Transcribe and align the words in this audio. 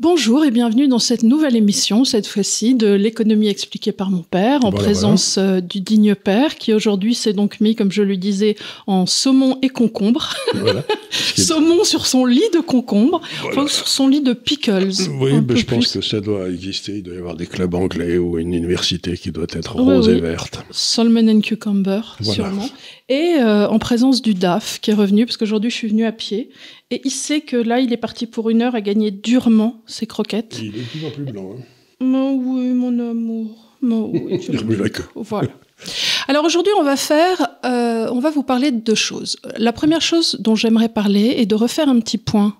Bonjour 0.00 0.46
et 0.46 0.50
bienvenue 0.50 0.88
dans 0.88 0.98
cette 0.98 1.24
nouvelle 1.24 1.56
émission, 1.56 2.06
cette 2.06 2.26
fois-ci 2.26 2.74
de 2.74 2.90
l'économie 2.90 3.48
expliquée 3.48 3.92
par 3.92 4.10
mon 4.10 4.22
père, 4.22 4.64
en 4.64 4.70
Voilà, 4.70 4.78
présence 4.86 5.36
euh, 5.36 5.60
du 5.60 5.82
digne 5.82 6.14
père, 6.14 6.54
qui 6.54 6.72
aujourd'hui 6.72 7.14
s'est 7.14 7.34
donc 7.34 7.60
mis, 7.60 7.74
comme 7.74 7.92
je 7.92 8.00
lui 8.00 8.16
disais, 8.16 8.56
en 8.86 9.04
saumon 9.04 9.58
et 9.60 9.68
concombre. 9.68 10.34
Voilà. 10.54 10.84
Saumon 11.36 11.84
sur 11.84 12.06
son 12.06 12.24
lit 12.24 12.48
de 12.54 12.60
concombre, 12.60 13.20
enfin, 13.44 13.66
sur 13.66 13.88
son 13.88 14.08
lit 14.08 14.22
de 14.22 14.32
pickles. 14.32 14.88
Oui, 15.20 15.32
mais 15.46 15.56
je 15.56 15.66
pense 15.66 15.92
que 15.92 16.00
ça 16.00 16.22
doit 16.22 16.48
exister. 16.48 16.96
Il 16.96 17.02
doit 17.02 17.14
y 17.14 17.18
avoir 17.18 17.36
des 17.36 17.46
clubs 17.46 17.74
anglais 17.74 18.16
ou 18.16 18.38
une 18.38 18.54
université 18.54 19.18
qui 19.18 19.32
doit 19.32 19.48
être 19.50 19.76
rose 19.76 20.08
oui. 20.08 20.14
et 20.14 20.20
verte. 20.20 20.64
Salmon 20.70 21.28
and 21.28 21.42
cucumber, 21.42 22.00
sûrement. 22.22 22.70
Et 23.10 23.34
euh, 23.38 23.68
en 23.68 23.78
présence 23.78 24.22
du 24.22 24.32
DAF, 24.32 24.80
qui 24.80 24.92
est 24.92 24.94
revenu, 24.94 25.26
parce 25.26 25.36
qu'aujourd'hui 25.36 25.70
je 25.70 25.76
suis 25.76 25.88
venue 25.88 26.06
à 26.06 26.12
pied. 26.12 26.48
Et 26.90 27.00
il 27.04 27.10
sait 27.10 27.40
que 27.40 27.56
là, 27.56 27.80
il 27.80 27.92
est 27.92 27.96
parti 27.96 28.26
pour 28.26 28.50
une 28.50 28.62
heure 28.62 28.74
à 28.74 28.80
gagner 28.80 29.10
durement 29.10 29.82
ses 29.86 30.06
croquettes. 30.06 30.58
Il 30.60 30.76
est 30.76 30.80
de 30.80 30.84
plus 30.84 31.06
en 31.06 31.10
plus 31.10 31.24
blanc. 31.24 31.54
Hein. 31.56 31.62
Mais 32.00 32.30
oui, 32.30 32.72
mon 32.72 32.98
amour. 32.98 33.76
Mais 33.82 33.94
oui, 33.94 34.40
je. 34.42 34.52
Voilà. 35.14 35.50
Alors 36.28 36.44
aujourd'hui, 36.44 36.72
on 36.78 36.82
va 36.82 36.96
faire, 36.96 37.48
euh, 37.64 38.08
on 38.10 38.20
va 38.20 38.30
vous 38.30 38.42
parler 38.42 38.70
de 38.70 38.80
deux 38.80 38.94
choses. 38.94 39.36
La 39.56 39.72
première 39.72 40.02
chose 40.02 40.36
dont 40.40 40.54
j'aimerais 40.54 40.88
parler 40.88 41.34
est 41.38 41.46
de 41.46 41.54
refaire 41.54 41.88
un 41.88 42.00
petit 42.00 42.18
point 42.18 42.56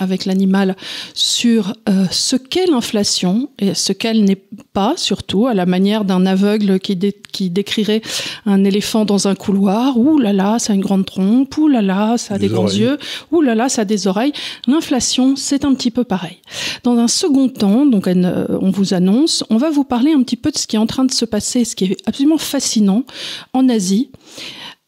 avec 0.00 0.24
l'animal 0.24 0.76
sur 1.14 1.74
euh, 1.88 2.06
ce 2.10 2.36
qu'est 2.36 2.66
l'inflation 2.66 3.48
et 3.58 3.74
ce 3.74 3.92
qu'elle 3.92 4.24
n'est 4.24 4.42
pas, 4.72 4.94
surtout 4.96 5.46
à 5.46 5.54
la 5.54 5.66
manière 5.66 6.04
d'un 6.04 6.26
aveugle 6.26 6.80
qui, 6.80 6.96
dé- 6.96 7.16
qui 7.32 7.50
décrirait 7.50 8.02
un 8.46 8.64
éléphant 8.64 9.04
dans 9.04 9.28
un 9.28 9.34
couloir. 9.34 9.96
Ouh 9.98 10.18
là 10.18 10.32
là, 10.32 10.58
ça 10.58 10.72
a 10.72 10.76
une 10.76 10.82
grande 10.82 11.06
trompe. 11.06 11.56
Ouh 11.58 11.68
là 11.68 11.82
là, 11.82 12.18
ça 12.18 12.34
a 12.34 12.38
des, 12.38 12.48
Des 12.48 12.54
grands 12.54 12.66
yeux. 12.68 12.98
Ouh 13.30 13.40
là 13.40 13.54
là, 13.54 13.68
ça 13.68 13.82
a 13.82 13.84
des 13.84 14.06
oreilles. 14.06 14.32
L'inflation, 14.66 15.36
c'est 15.36 15.64
un 15.64 15.74
petit 15.74 15.90
peu 15.90 16.04
pareil. 16.04 16.38
Dans 16.82 16.96
un 16.96 17.08
second 17.08 17.48
temps, 17.48 17.86
donc 17.86 18.06
euh, 18.08 18.46
on 18.60 18.70
vous 18.70 18.94
annonce, 18.94 19.44
on 19.50 19.56
va 19.56 19.70
vous 19.70 19.84
parler 19.84 20.12
un 20.12 20.22
petit 20.22 20.36
peu 20.36 20.50
de 20.50 20.58
ce 20.58 20.66
qui 20.66 20.76
est 20.76 20.80
en 20.80 20.86
train 20.86 21.04
de 21.04 21.12
se 21.12 21.24
passer, 21.24 21.64
ce 21.64 21.76
qui 21.76 21.84
est 21.84 21.96
absolument 22.06 22.38
fascinant 22.38 23.04
en 23.52 23.68
Asie. 23.68 24.10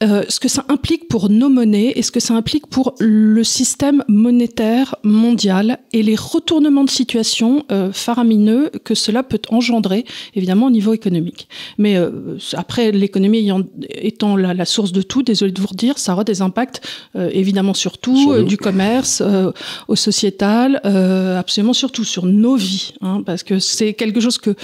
Euh, 0.03 0.25
ce 0.29 0.41
que 0.41 0.49
ça 0.49 0.65
implique 0.69 1.09
pour 1.09 1.31
nos 1.31 1.49
monnaies 1.49 1.93
et 1.97 2.03
ce 2.03 2.11
que 2.11 2.21
ça 2.21 2.35
implique 2.35 2.67
pour 2.67 2.95
le 2.99 3.45
système 3.45 4.05
monétaire 4.09 4.97
mondial 5.03 5.79
et 5.93 6.03
les 6.03 6.17
retournements 6.17 6.85
de 6.85 6.91
situation 6.91 7.65
euh, 7.71 7.93
faramineux 7.93 8.71
que 8.85 8.95
cela 8.95 9.23
peut 9.23 9.41
engendrer, 9.49 10.05
évidemment, 10.35 10.67
au 10.67 10.71
niveau 10.71 10.93
économique. 10.93 11.49
Mais 11.79 11.97
euh, 11.97 12.37
après, 12.55 12.93
l'économie 12.93 13.51
étant 13.91 14.37
la, 14.37 14.55
la 14.55 14.65
source 14.65 14.93
de 14.93 15.03
tout, 15.03 15.23
désolé 15.23 15.53
de 15.53 15.61
vous 15.61 15.69
redire, 15.69 15.99
ça 15.99 16.13
aura 16.13 16.25
des 16.25 16.43
impacts 16.43 16.81
euh, 17.17 17.31
évidemment 17.33 17.75
sur 17.75 17.99
tout, 17.99 18.17
Sur 18.17 18.33
euh, 18.33 18.43
du 18.43 18.57
commerce, 18.57 19.23
euh, 19.25 19.53
au 19.89 19.97
sociétal, 19.97 20.81
euh, 20.85 21.39
absolument 21.39 21.73
surtout 21.73 22.05
sur 22.05 22.27
nos 22.27 22.57
vies, 22.57 22.95
hein, 23.01 23.23
parce 23.25 23.43
que 23.43 23.59
c'est 23.59 23.95
quelque 23.95 24.21
chose 24.21 24.39
que 24.39 24.55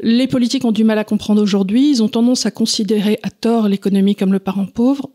les 0.00 0.26
politiques 0.26 0.64
ont 0.64 0.72
du 0.72 0.84
mal 0.84 0.98
à 0.98 1.04
comprendre 1.04 1.42
aujourd'hui. 1.42 1.90
Ils 1.90 2.02
ont 2.02 2.08
tendance 2.08 2.46
à 2.46 2.50
considérer 2.50 3.18
à 3.22 3.30
tort 3.30 3.68
l'économie 3.68 4.14
comme 4.14 4.32
le 4.32 4.38
parent 4.38 4.66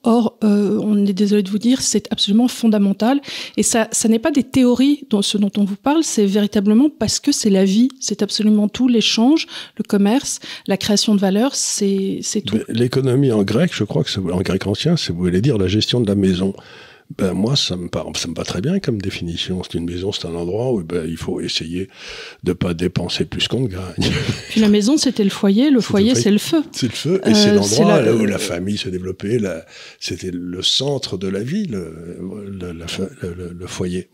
Or, 0.04 0.38
euh, 0.44 0.80
on 0.82 1.06
est 1.06 1.14
désolé 1.14 1.44
de 1.44 1.50
vous 1.50 1.58
dire, 1.58 1.82
c'est 1.82 2.12
absolument 2.12 2.48
fondamental. 2.48 3.22
Et 3.58 3.64
ça, 3.64 3.88
ça 3.92 4.10
n'est 4.10 4.20
pas 4.20 4.32
des 4.32 4.44
théories, 4.44 5.06
dont, 5.10 5.22
ce 5.22 5.38
dont 5.38 5.52
on 5.58 5.64
vous 5.64 5.76
parle, 5.76 6.04
c'est 6.04 6.26
véritablement 6.26 6.90
parce 6.90 7.20
que 7.20 7.32
c'est 7.32 7.50
la 7.50 7.66
vie. 7.66 7.90
C'est 8.00 8.22
absolument 8.22 8.68
tout, 8.68 8.88
l'échange, 8.88 9.48
le 9.78 9.84
commerce, 9.84 10.40
la 10.68 10.78
création 10.78 11.16
de 11.16 11.20
valeur, 11.20 11.56
c'est 11.56 12.22
tout. 12.46 12.58
L'économie 12.70 13.32
en 13.32 13.44
grec, 13.44 13.72
je 13.74 13.84
crois 13.84 14.04
que 14.04 14.10
c'est 14.10 14.20
en 14.20 14.42
grec 14.42 14.68
ancien, 14.68 14.98
c'est 14.98 15.14
vous 15.14 15.20
voulez 15.20 15.42
dire 15.42 15.58
la 15.58 15.68
gestion 15.68 16.02
de 16.02 16.08
la 16.08 16.16
maison. 16.16 16.54
Ben 17.18 17.34
moi, 17.34 17.56
ça 17.56 17.76
me 17.76 17.88
paraît, 17.90 18.10
ça 18.16 18.28
me 18.28 18.34
va 18.36 18.44
très 18.44 18.62
bien 18.62 18.80
comme 18.80 19.02
définition. 19.02 19.62
C'est 19.64 19.78
une 19.78 19.86
maison, 19.86 20.12
c'est 20.12 20.28
un 20.28 20.34
endroit 20.36 20.72
où 20.74 20.84
ben, 20.84 21.06
il 21.08 21.18
faut 21.18 21.42
essayer 21.42 21.88
de 22.44 22.54
pas 22.54 22.74
dépenser 22.74 23.26
plus 23.26 23.48
qu'on 23.48 23.62
ne 23.62 23.68
gagne. 23.68 24.12
Puis 24.50 24.62
la 24.62 24.70
maison, 24.70 24.98
c'était 24.98 25.24
le 25.24 25.30
foyer. 25.30 25.70
Le 25.70 25.82
foyer, 25.82 26.16
c'est 26.16 26.32
le 26.32 26.38
feu. 26.40 26.64
C'est 26.72 26.88
le 26.88 26.94
feu, 26.94 27.22
et 27.26 27.30
Euh, 27.30 27.34
c'est 27.34 27.54
l'endroit 27.54 28.02
la- 28.02 28.16
où 28.16 28.26
la 28.26 28.38
famille 28.40 28.78
se 28.78 28.90
développait. 28.90 29.38
la- 29.40 29.66
C'était 30.00 30.32
le 30.32 30.62
centre 30.64 31.18
de 31.18 31.28
la 31.28 31.42
vie, 31.44 31.66
le, 31.68 32.18
le, 32.50 32.72
la 32.72 32.86
le- 33.22 33.68
foyer. 33.68 34.10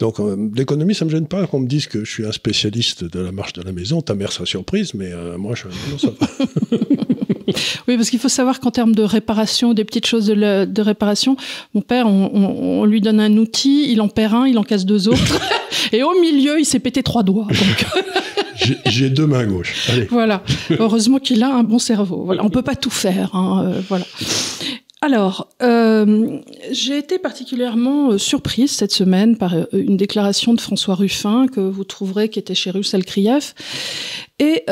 Donc 0.00 0.18
euh, 0.20 0.48
l'économie, 0.54 0.94
ça 0.94 1.04
me 1.04 1.10
gêne 1.10 1.26
pas 1.28 1.46
qu'on 1.46 1.60
me 1.60 1.68
dise 1.68 1.86
que 1.86 2.04
je 2.04 2.10
suis 2.10 2.26
un 2.26 2.32
spécialiste 2.32 3.04
de 3.04 3.20
la 3.20 3.32
marche 3.32 3.52
de 3.52 3.62
la 3.62 3.72
maison. 3.72 4.00
Ta 4.02 4.14
mère 4.14 4.32
sera 4.32 4.46
surprise, 4.46 4.94
mais 4.94 5.12
euh, 5.12 5.38
moi, 5.38 5.54
je, 5.54 5.64
non, 5.90 5.98
ça 5.98 6.08
va. 6.18 6.26
Oui, 7.88 7.96
parce 7.96 8.10
qu'il 8.10 8.18
faut 8.18 8.28
savoir 8.28 8.60
qu'en 8.60 8.70
termes 8.70 8.94
de 8.94 9.02
réparation, 9.02 9.74
des 9.74 9.84
petites 9.84 10.06
choses 10.06 10.26
de, 10.26 10.80
réparation, 10.82 11.36
mon 11.74 11.80
père, 11.80 12.06
on, 12.06 12.30
on- 12.32 12.80
on 12.82 12.84
lui 12.84 13.00
donne 13.00 13.20
un 13.20 13.36
outil, 13.36 13.90
il 13.90 14.00
en 14.00 14.08
perd 14.08 14.34
un, 14.34 14.46
il 14.46 14.58
en 14.58 14.62
casse 14.64 14.84
deux 14.84 15.08
autres. 15.08 15.40
Et 15.92 16.02
au 16.02 16.12
milieu, 16.20 16.58
il 16.60 16.64
s'est 16.64 16.78
pété 16.78 17.02
trois 17.02 17.22
doigts. 17.22 17.48
J'ai- 18.56 18.78
J'ai 18.86 19.10
deux 19.10 19.26
mains 19.26 19.44
gauches. 19.46 19.88
Allez. 19.90 20.04
voilà. 20.10 20.42
Heureusement 20.78 21.18
qu'il 21.18 21.42
a 21.42 21.52
un 21.52 21.62
bon 21.64 21.78
cerveau. 21.78 22.22
Voilà. 22.26 22.44
On 22.44 22.50
peut 22.50 22.62
pas 22.62 22.76
tout 22.76 22.90
faire. 22.90 23.34
hein, 23.34 23.64
euh, 23.66 23.80
voilà. 23.88 24.04
Alors, 25.04 25.48
euh, 25.62 26.38
j'ai 26.70 26.96
été 26.96 27.18
particulièrement 27.18 28.12
euh, 28.12 28.18
surprise 28.18 28.70
cette 28.70 28.92
semaine 28.92 29.36
par 29.36 29.52
euh, 29.54 29.64
une 29.72 29.96
déclaration 29.96 30.54
de 30.54 30.60
François 30.60 30.94
Ruffin 30.94 31.48
que 31.48 31.58
vous 31.58 31.82
trouverez 31.82 32.28
qui 32.28 32.38
était 32.38 32.54
chez 32.54 32.70
Russell 32.70 33.04
Krief 33.04 33.52
et 34.38 34.64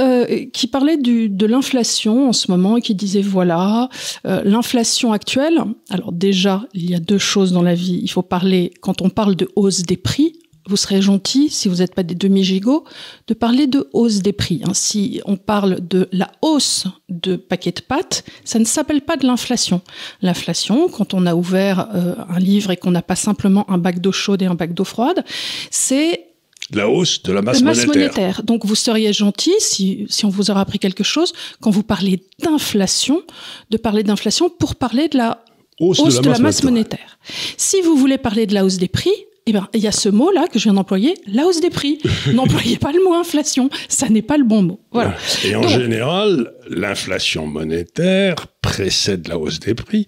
qui 0.53 0.67
parlait 0.67 0.97
de 0.97 1.47
l'inflation 1.47 2.29
en 2.29 2.33
ce 2.33 2.51
moment 2.51 2.77
et 2.77 2.81
qui 2.81 2.97
disait 2.97 3.23
voilà 3.23 3.89
l'inflation 4.25 5.13
actuelle. 5.13 5.63
Alors 5.91 6.11
déjà, 6.11 6.65
il 6.75 6.91
y 6.91 6.95
a 6.97 6.99
deux 6.99 7.19
choses 7.19 7.53
dans 7.53 7.63
la 7.63 7.75
vie. 7.75 8.01
Il 8.03 8.11
faut 8.11 8.23
parler 8.23 8.73
quand 8.81 9.01
on 9.01 9.11
parle 9.11 9.37
de 9.37 9.49
hausse 9.55 9.83
des 9.83 9.97
prix. 9.97 10.40
Vous 10.71 10.77
serez 10.77 11.03
gentil, 11.03 11.51
si 11.51 11.69
vous 11.69 11.77
n'êtes 11.77 11.95
pas 11.97 12.05
des 12.05 12.15
demi-gigots, 12.15 12.85
de 13.27 13.35
parler 13.35 13.67
de 13.67 13.89
hausse 13.93 14.19
des 14.21 14.33
prix. 14.33 14.61
hein. 14.65 14.73
Si 14.73 15.21
on 15.25 15.37
parle 15.37 15.81
de 15.87 16.09
la 16.13 16.31
hausse 16.43 16.85
de 17.09 17.35
paquets 17.37 17.73
de 17.73 17.81
pâtes, 17.81 18.25
ça 18.45 18.59
ne 18.61 18.65
s'appelle 18.65 19.03
pas 19.03 19.17
de 19.17 19.27
l'inflation. 19.27 19.81
L'inflation, 20.23 20.89
quand 20.89 21.13
on 21.13 21.27
a 21.27 21.35
ouvert 21.35 21.89
euh, 21.95 22.15
un 22.29 22.39
livre 22.39 22.71
et 22.71 22.77
qu'on 22.77 22.93
n'a 22.93 23.03
pas 23.03 23.17
simplement 23.17 23.69
un 23.69 23.79
bac 23.79 24.01
d'eau 24.01 24.13
chaude 24.13 24.43
et 24.43 24.47
un 24.47 24.55
bac 24.55 24.73
d'eau 24.75 24.85
froide, 24.85 25.25
c'est 25.73 26.27
La 26.73 26.89
hausse 26.89 27.21
de 27.25 27.33
la 27.33 27.43
masse, 27.43 27.63
monétaire. 27.63 27.87
monétaire. 27.89 28.43
Donc 28.45 28.65
vous 28.65 28.77
seriez 28.77 29.13
gentil, 29.13 29.55
si, 29.59 30.07
si 30.09 30.25
on 30.25 30.29
vous 30.29 30.53
aura 30.53 30.61
appris 30.61 30.79
quelque 30.79 31.03
chose, 31.03 31.33
quand 31.61 31.71
vous 31.71 31.83
parlez 31.83 32.23
d'inflation, 32.45 33.23
de 33.71 33.77
parler 33.77 34.05
d'inflation 34.05 34.49
pour 34.51 34.77
parler 34.77 35.09
de 35.09 35.19
la 35.19 35.43
Hausse, 35.81 35.99
hausse 35.99 36.21
de 36.21 36.29
la 36.31 36.39
masse 36.39 36.63
monétaire. 36.63 37.19
Si 37.57 37.81
vous 37.81 37.97
voulez 37.97 38.19
parler 38.19 38.47
de 38.47 38.53
la 38.55 38.65
hausse 38.67 38.77
des 38.77 38.89
prix, 38.89 39.17
eh 39.47 39.53
ben, 39.53 39.69
il 39.75 39.81
y 39.81 39.87
a 39.87 39.93
ce 39.93 40.09
mot-là 40.09 40.47
que 40.49 40.59
je 40.59 40.65
viens 40.65 40.75
d'employer, 40.75 41.15
la 41.27 41.47
hausse 41.47 41.61
des 41.61 41.71
prix. 41.71 41.99
N'employez 42.35 42.77
pas 42.79 42.93
le 42.93 43.03
mot 43.03 43.15
inflation, 43.15 43.71
ça 43.89 44.09
n'est 44.09 44.23
pas 44.23 44.37
le 44.37 44.45
bon 44.45 44.63
mot. 44.63 44.81
Voilà. 44.93 45.17
Et 45.45 45.55
en 45.57 45.63
Donc- 45.63 45.71
général, 45.71 46.53
l'inflation 46.69 47.47
monétaire 47.47 48.47
précède 48.63 49.29
la 49.29 49.39
hausse 49.39 49.61
des 49.61 49.75
prix. 49.75 50.07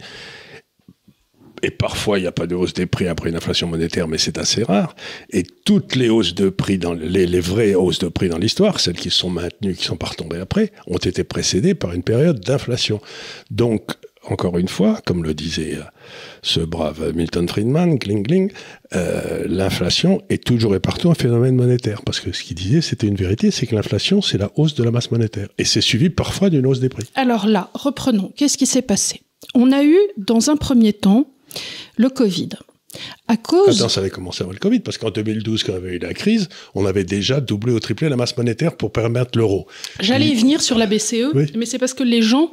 Et 1.64 1.70
parfois, 1.70 2.18
il 2.18 2.22
n'y 2.22 2.26
a 2.26 2.32
pas 2.32 2.48
de 2.48 2.56
hausse 2.56 2.72
des 2.74 2.86
prix 2.86 3.06
après 3.06 3.28
une 3.30 3.36
inflation 3.36 3.68
monétaire, 3.68 4.08
mais 4.08 4.18
c'est 4.18 4.36
assez 4.36 4.64
rare. 4.64 4.96
Et 5.30 5.44
toutes 5.44 5.94
les 5.94 6.08
hausses 6.08 6.34
de 6.34 6.48
prix, 6.48 6.76
dans 6.76 6.92
les, 6.92 7.24
les 7.24 7.38
vraies 7.40 7.74
hausses 7.76 8.00
de 8.00 8.08
prix 8.08 8.28
dans 8.28 8.38
l'histoire, 8.38 8.80
celles 8.80 8.96
qui 8.96 9.10
sont 9.10 9.30
maintenues, 9.30 9.76
qui 9.76 9.84
sont 9.84 9.96
pas 9.96 10.08
retombées 10.08 10.40
après, 10.40 10.72
ont 10.88 10.96
été 10.98 11.22
précédées 11.22 11.74
par 11.74 11.92
une 11.92 12.02
période 12.02 12.40
d'inflation. 12.40 13.00
Donc, 13.52 13.92
encore 14.28 14.58
une 14.58 14.68
fois, 14.68 15.00
comme 15.04 15.24
le 15.24 15.34
disait 15.34 15.74
euh, 15.76 15.82
ce 16.42 16.60
brave 16.60 17.12
Milton 17.14 17.48
Friedman, 17.48 17.96
Gling 17.96 18.22
Gling, 18.22 18.52
euh, 18.94 19.44
l'inflation 19.48 20.22
est 20.30 20.42
toujours 20.44 20.74
et 20.74 20.80
partout 20.80 21.10
un 21.10 21.14
phénomène 21.14 21.56
monétaire. 21.56 22.02
Parce 22.02 22.20
que 22.20 22.32
ce 22.32 22.42
qu'il 22.42 22.56
disait, 22.56 22.80
c'était 22.80 23.06
une 23.06 23.16
vérité, 23.16 23.50
c'est 23.50 23.66
que 23.66 23.74
l'inflation, 23.74 24.22
c'est 24.22 24.38
la 24.38 24.50
hausse 24.56 24.74
de 24.74 24.84
la 24.84 24.90
masse 24.90 25.10
monétaire. 25.10 25.48
Et 25.58 25.64
c'est 25.64 25.80
suivi 25.80 26.10
parfois 26.10 26.50
d'une 26.50 26.66
hausse 26.66 26.80
des 26.80 26.88
prix. 26.88 27.04
Alors 27.14 27.46
là, 27.46 27.70
reprenons. 27.74 28.32
Qu'est-ce 28.36 28.56
qui 28.58 28.66
s'est 28.66 28.82
passé? 28.82 29.22
On 29.54 29.72
a 29.72 29.82
eu, 29.84 29.98
dans 30.16 30.50
un 30.50 30.56
premier 30.56 30.92
temps, 30.92 31.26
le 31.96 32.08
Covid. 32.08 32.50
À 33.26 33.36
cause... 33.36 33.78
Attends, 33.80 33.88
ça 33.88 34.00
avait 34.00 34.10
commencé 34.10 34.42
avant 34.42 34.52
le 34.52 34.58
Covid, 34.58 34.80
parce 34.80 34.98
qu'en 34.98 35.10
2012, 35.10 35.64
quand 35.64 35.72
y 35.72 35.76
avait 35.76 35.94
eu 35.94 35.98
la 35.98 36.12
crise, 36.14 36.48
on 36.74 36.84
avait 36.86 37.04
déjà 37.04 37.40
doublé 37.40 37.72
ou 37.72 37.80
triplé 37.80 38.08
la 38.08 38.16
masse 38.16 38.36
monétaire 38.36 38.76
pour 38.76 38.92
permettre 38.92 39.36
l'euro. 39.38 39.66
J'allais 40.00 40.28
y 40.28 40.34
venir 40.34 40.60
sur 40.60 40.76
la 40.78 40.86
BCE, 40.86 41.32
Oui. 41.34 41.46
mais 41.56 41.64
c'est 41.66 41.78
parce 41.78 41.94
que 41.94 42.02
les 42.02 42.20
gens, 42.22 42.52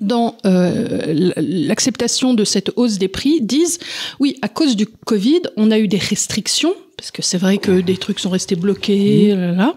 dans 0.00 0.36
euh, 0.46 1.32
l'acceptation 1.36 2.34
de 2.34 2.44
cette 2.44 2.70
hausse 2.76 2.98
des 2.98 3.08
prix, 3.08 3.40
disent 3.40 3.78
oui, 4.20 4.36
à 4.42 4.48
cause 4.48 4.76
du 4.76 4.86
Covid, 4.86 5.42
on 5.56 5.70
a 5.70 5.78
eu 5.78 5.88
des 5.88 5.98
restrictions. 5.98 6.74
Parce 6.96 7.12
que 7.12 7.22
c'est 7.22 7.38
vrai 7.38 7.58
que 7.58 7.80
des 7.80 7.96
trucs 7.96 8.18
sont 8.18 8.28
restés 8.30 8.56
bloqués, 8.56 9.32
là, 9.36 9.52
là. 9.52 9.74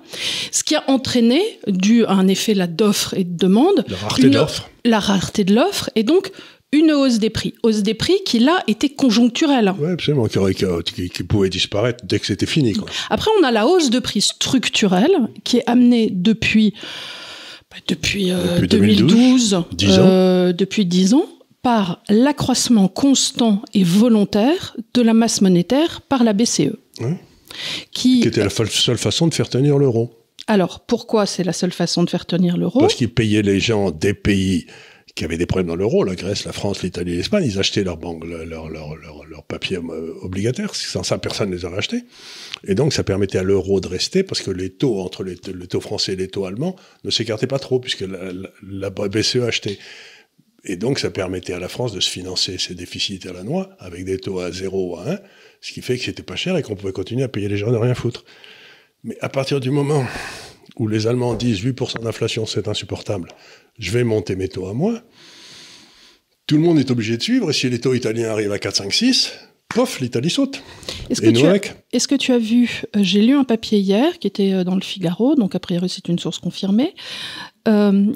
ce 0.51 0.63
qui 0.63 0.73
a 0.73 0.83
entraîné, 0.89 1.39
dû 1.67 2.03
à 2.05 2.13
un 2.13 2.27
effet 2.27 2.55
là 2.55 2.65
d'offre 2.65 3.13
et 3.13 3.23
de 3.23 3.37
demande, 3.37 3.85
La 3.87 3.97
rareté 3.97 4.23
une- 4.23 4.29
de 4.31 4.37
l'offre. 4.39 4.69
la 4.85 4.99
rareté 4.99 5.43
de 5.43 5.53
l'offre, 5.53 5.91
et 5.93 6.01
donc 6.01 6.31
une 6.71 6.91
hausse 6.91 7.19
des 7.19 7.29
prix. 7.29 7.53
Hausse 7.61 7.83
des 7.83 7.93
prix 7.93 8.15
qui 8.25 8.39
là 8.39 8.63
était 8.67 8.89
conjoncturelle. 8.89 9.71
Oui, 9.77 9.91
absolument, 9.91 10.25
qui, 10.25 10.39
qui- 10.55 10.93
qui- 10.95 11.09
qui 11.11 11.23
pouvait 11.23 11.49
disparaître 11.49 12.03
dès 12.05 12.17
que 12.17 12.25
c'était 12.25 12.47
fini. 12.47 12.73
Quoi. 12.73 12.87
Après, 13.11 13.29
on 13.39 13.43
a 13.43 13.51
la 13.51 13.67
hausse 13.67 13.91
de 13.91 13.99
prix 13.99 14.21
structurelle 14.21 15.11
qui 15.43 15.57
est 15.57 15.63
amenée 15.69 16.09
depuis, 16.11 16.73
bah, 17.71 17.77
depuis, 17.87 18.31
euh, 18.31 18.55
Depuis 18.55 18.67
2012, 18.67 19.63
10 19.73 19.99
ans. 19.99 20.05
euh, 20.05 20.53
depuis 20.53 20.85
10 20.85 21.13
ans, 21.15 21.25
par 21.61 22.01
l'accroissement 22.09 22.87
constant 22.87 23.61
et 23.73 23.83
volontaire 23.83 24.75
de 24.93 25.01
la 25.01 25.13
masse 25.13 25.41
monétaire 25.41 26.01
par 26.01 26.23
la 26.23 26.33
BCE. 26.33 26.73
Qui, 27.91 28.21
qui 28.21 28.27
était 28.27 28.43
la 28.43 28.49
seule 28.49 28.97
façon 28.97 29.27
de 29.27 29.33
faire 29.33 29.49
tenir 29.49 29.77
l'euro. 29.77 30.13
Alors, 30.47 30.79
pourquoi 30.81 31.25
c'est 31.25 31.43
la 31.43 31.53
seule 31.53 31.71
façon 31.71 32.03
de 32.03 32.09
faire 32.09 32.25
tenir 32.25 32.57
l'euro? 32.57 32.79
Parce 32.79 32.95
qu'ils 32.95 33.13
payaient 33.13 33.41
les 33.41 33.59
gens 33.59 33.91
des 33.91 34.13
pays 34.13 34.65
qui 35.15 35.25
avaient 35.25 35.37
des 35.37 35.45
problèmes 35.45 35.67
dans 35.67 35.75
l'euro, 35.75 36.03
la 36.03 36.15
Grèce, 36.15 36.45
la 36.45 36.53
France, 36.53 36.83
l'Italie, 36.83 37.15
l'Espagne, 37.15 37.43
ils 37.45 37.59
achetaient 37.59 37.83
leurs 37.83 37.99
leur, 37.99 38.69
leur, 38.69 38.95
leur, 38.95 39.43
papiers 39.43 39.77
euh, 39.77 40.13
obligataires. 40.21 40.73
Sans 40.75 41.03
ça, 41.03 41.17
personne 41.17 41.49
ne 41.49 41.55
les 41.55 41.65
aurait 41.65 41.77
achetés. 41.77 42.03
Et 42.65 42.75
donc, 42.75 42.93
ça 42.93 43.03
permettait 43.03 43.37
à 43.37 43.43
l'euro 43.43 43.81
de 43.81 43.87
rester 43.87 44.23
parce 44.23 44.41
que 44.41 44.51
les 44.51 44.69
taux 44.69 44.99
entre 44.99 45.23
les, 45.23 45.35
le 45.53 45.67
taux 45.67 45.81
français 45.81 46.13
et 46.13 46.15
les 46.15 46.27
taux 46.27 46.45
allemands 46.45 46.75
ne 47.03 47.11
s'écartaient 47.11 47.47
pas 47.47 47.59
trop 47.59 47.79
puisque 47.79 48.01
la, 48.01 48.31
la, 48.63 48.89
BCE 48.89 49.37
achetait. 49.37 49.79
Et 50.63 50.75
donc, 50.75 50.99
ça 50.99 51.09
permettait 51.09 51.53
à 51.53 51.59
la 51.59 51.67
France 51.67 51.91
de 51.93 51.99
se 51.99 52.09
financer 52.09 52.57
ses 52.57 52.75
déficits 52.75 53.27
à 53.27 53.33
la 53.33 53.43
noix 53.43 53.69
avec 53.79 54.05
des 54.05 54.17
taux 54.17 54.39
à 54.39 54.51
0 54.51 54.91
ou 54.91 54.97
à 54.97 55.11
1, 55.11 55.19
ce 55.59 55.71
qui 55.71 55.81
fait 55.81 55.97
que 55.97 56.03
c'était 56.03 56.23
pas 56.23 56.35
cher 56.35 56.55
et 56.55 56.61
qu'on 56.61 56.75
pouvait 56.75 56.93
continuer 56.93 57.23
à 57.23 57.27
payer 57.27 57.49
les 57.49 57.57
gens 57.57 57.71
de 57.71 57.77
rien 57.77 57.95
foutre. 57.95 58.23
Mais 59.03 59.17
à 59.21 59.29
partir 59.29 59.59
du 59.59 59.71
moment 59.71 60.05
où 60.77 60.87
les 60.87 61.07
Allemands 61.07 61.33
disent 61.33 61.63
8% 61.63 62.03
d'inflation, 62.03 62.45
c'est 62.45 62.67
insupportable, 62.67 63.29
je 63.81 63.91
vais 63.91 64.05
monter 64.05 64.37
mes 64.37 64.47
taux 64.47 64.67
à 64.67 64.73
moi, 64.73 65.01
tout 66.47 66.55
le 66.55 66.61
monde 66.61 66.79
est 66.79 66.91
obligé 66.91 67.17
de 67.17 67.23
suivre, 67.23 67.49
et 67.49 67.53
si 67.53 67.69
les 67.69 67.79
taux 67.79 67.93
italiens 67.93 68.29
arrivent 68.29 68.51
à 68.51 68.59
4, 68.59 68.75
5, 68.75 68.93
6, 68.93 69.31
pof, 69.73 69.99
l'Italie 69.99 70.29
saute. 70.29 70.61
Est-ce 71.09 71.21
que, 71.21 71.29
tu 71.29 71.45
as, 71.45 71.55
est 71.91 72.07
que 72.07 72.15
tu 72.15 72.31
as 72.31 72.37
vu, 72.37 72.83
euh, 72.95 72.99
j'ai 73.01 73.21
lu 73.21 73.33
un 73.33 73.43
papier 73.43 73.79
hier 73.79 74.19
qui 74.19 74.27
était 74.27 74.53
euh, 74.53 74.63
dans 74.63 74.75
le 74.75 74.81
Figaro, 74.81 75.35
donc 75.35 75.55
a 75.55 75.59
priori 75.59 75.89
c'est 75.89 76.07
une 76.07 76.19
source 76.19 76.39
confirmée, 76.39 76.93
euh, 77.67 78.11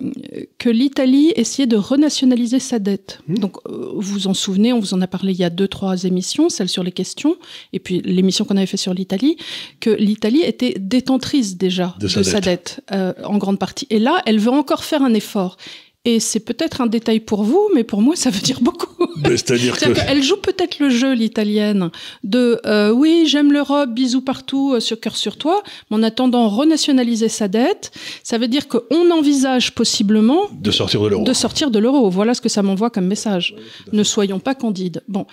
que 0.57 0.69
l'Italie 0.69 1.31
essayait 1.35 1.67
de 1.67 1.75
renationaliser 1.75 2.59
sa 2.59 2.79
dette. 2.79 3.19
Hmm. 3.27 3.35
Donc, 3.35 3.57
vous 3.67 4.01
vous 4.01 4.27
en 4.27 4.33
souvenez, 4.33 4.73
on 4.73 4.79
vous 4.79 4.93
en 4.93 5.01
a 5.01 5.07
parlé 5.07 5.33
il 5.33 5.39
y 5.39 5.43
a 5.43 5.49
deux, 5.49 5.67
trois 5.67 6.03
émissions, 6.03 6.49
celle 6.49 6.69
sur 6.69 6.83
les 6.83 6.91
questions, 6.91 7.35
et 7.73 7.79
puis 7.79 8.01
l'émission 8.01 8.45
qu'on 8.45 8.57
avait 8.57 8.65
fait 8.65 8.77
sur 8.77 8.93
l'Italie, 8.93 9.37
que 9.79 9.89
l'Italie 9.89 10.41
était 10.41 10.75
détentrice 10.79 11.57
déjà 11.57 11.95
de, 11.99 12.07
sa, 12.07 12.41
dette, 12.41 12.81
en 12.91 13.37
grande 13.37 13.59
partie. 13.59 13.87
Et 13.89 13.99
là, 13.99 14.21
elle 14.25 14.39
veut 14.39 14.51
encore 14.51 14.83
faire 14.83 15.01
un 15.01 15.13
effort. 15.13 15.57
Et 16.05 16.19
c'est 16.19 16.39
peut-être 16.39 16.81
un 16.81 16.85
détail 16.85 17.19
pour 17.19 17.43
vous, 17.43 17.69
mais 17.73 17.83
pour 17.83 18.01
moi, 18.01 18.15
ça 18.15 18.29
veut 18.29 18.39
dire 18.39 18.61
beaucoup. 18.61 19.07
C'est-à-dire 19.25 19.75
qu'elle 19.75 20.21
joue 20.21 20.37
peut-être 20.37 20.77
le 20.79 20.89
jeu, 20.91 21.13
l'italienne, 21.13 21.89
de 22.23 22.61
euh, 22.67 22.91
oui, 22.91 23.25
j'aime 23.27 23.51
l'Europe, 23.51 23.89
bisous 23.89 24.21
partout, 24.21 24.73
euh, 24.73 24.79
sur 24.79 24.99
cœur 24.99 25.17
sur 25.17 25.37
toi, 25.37 25.63
mais 25.89 25.97
en 25.97 26.03
attendant 26.03 26.47
renationaliser 26.47 27.27
sa 27.27 27.47
dette, 27.47 27.91
ça 28.23 28.37
veut 28.37 28.47
dire 28.47 28.67
qu'on 28.67 29.11
envisage 29.11 29.73
possiblement 29.73 30.43
de 30.51 30.69
sortir 30.69 31.01
de 31.01 31.07
l'euro. 31.07 31.23
De 31.23 31.33
sortir 31.33 31.71
de 31.71 31.79
l'euro. 31.79 32.09
Voilà 32.11 32.35
ce 32.35 32.41
que 32.41 32.49
ça 32.49 32.61
m'envoie 32.61 32.91
comme 32.91 33.07
message. 33.07 33.55
ne 33.91 34.03
soyons 34.03 34.39
pas 34.39 34.53
candides. 34.53 35.01
Bon. 35.07 35.25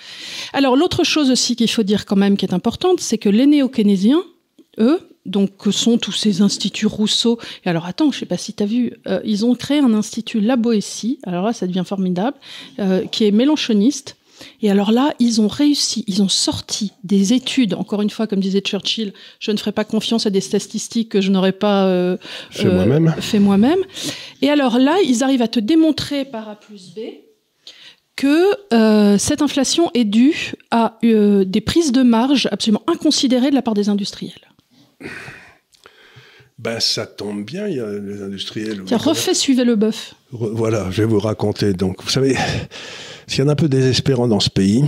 Alors, 0.54 0.76
l'autre 0.76 1.04
chose 1.04 1.30
aussi 1.30 1.54
qu'il 1.54 1.70
faut 1.70 1.82
dire 1.82 2.06
quand 2.06 2.16
même 2.16 2.38
qui 2.38 2.46
est 2.46 2.54
importante, 2.54 3.00
c'est 3.00 3.18
que 3.18 3.28
les 3.28 3.46
néo-keynésiens, 3.46 4.22
eux, 4.78 5.00
donc 5.26 5.56
que 5.56 5.70
sont 5.70 5.98
tous 5.98 6.12
ces 6.12 6.42
instituts 6.42 6.86
Rousseau. 6.86 7.38
Et 7.64 7.68
alors 7.68 7.86
attends, 7.86 8.10
je 8.10 8.18
sais 8.18 8.26
pas 8.26 8.36
si 8.36 8.52
tu 8.52 8.62
as 8.62 8.66
vu, 8.66 8.92
euh, 9.06 9.20
ils 9.24 9.44
ont 9.44 9.54
créé 9.54 9.78
un 9.78 9.94
institut 9.94 10.40
La 10.40 10.56
Boétie, 10.56 11.18
alors 11.24 11.44
là 11.44 11.52
ça 11.52 11.66
devient 11.66 11.84
formidable, 11.86 12.36
euh, 12.78 13.04
qui 13.06 13.24
est 13.24 13.30
mélanchoniste. 13.30 14.16
Et 14.60 14.72
alors 14.72 14.90
là, 14.90 15.14
ils 15.20 15.40
ont 15.40 15.46
réussi, 15.46 16.04
ils 16.08 16.20
ont 16.20 16.28
sorti 16.28 16.90
des 17.04 17.32
études, 17.32 17.74
encore 17.74 18.02
une 18.02 18.10
fois, 18.10 18.26
comme 18.26 18.40
disait 18.40 18.60
Churchill, 18.60 19.12
je 19.38 19.52
ne 19.52 19.56
ferai 19.56 19.70
pas 19.70 19.84
confiance 19.84 20.26
à 20.26 20.30
des 20.30 20.40
statistiques 20.40 21.10
que 21.10 21.20
je 21.20 21.30
n'aurais 21.30 21.52
pas 21.52 21.86
euh, 21.86 22.16
fait 22.50 22.68
moi-même. 22.68 23.14
Fait 23.20 23.38
moi-même. 23.38 23.78
Et 24.40 24.50
alors 24.50 24.80
là, 24.80 24.96
ils 25.06 25.22
arrivent 25.22 25.42
à 25.42 25.48
te 25.48 25.60
démontrer 25.60 26.24
par 26.24 26.48
A 26.48 26.56
plus 26.56 26.92
B 26.92 27.00
que 28.16 29.16
cette 29.18 29.42
inflation 29.42 29.90
est 29.94 30.04
due 30.04 30.54
à 30.72 30.98
des 31.02 31.60
prises 31.60 31.92
de 31.92 32.02
marge 32.02 32.48
absolument 32.50 32.82
inconsidérées 32.88 33.50
de 33.50 33.54
la 33.54 33.62
part 33.62 33.74
des 33.74 33.88
industriels. 33.88 34.51
Ben, 36.58 36.78
ça 36.78 37.06
tombe 37.06 37.44
bien, 37.44 37.66
il 37.66 37.76
y 37.76 37.80
a 37.80 37.90
les 37.90 38.22
industriels. 38.22 38.82
A 38.90 38.96
refait 38.96 39.34
suivre 39.34 39.64
le 39.64 39.74
bœuf. 39.74 40.14
Voilà, 40.30 40.90
je 40.90 41.02
vais 41.02 41.08
vous 41.08 41.18
raconter. 41.18 41.72
Donc, 41.72 42.02
vous 42.02 42.10
savez, 42.10 42.36
s'il 43.26 43.40
y 43.40 43.42
en 43.42 43.48
a 43.48 43.52
un 43.52 43.56
peu 43.56 43.68
désespérant 43.68 44.28
dans 44.28 44.38
ce 44.38 44.50
pays, 44.50 44.84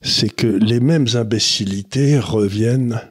c'est 0.00 0.30
que 0.30 0.46
les 0.46 0.80
mêmes 0.80 1.06
imbécilités 1.14 2.18
reviennent 2.18 3.02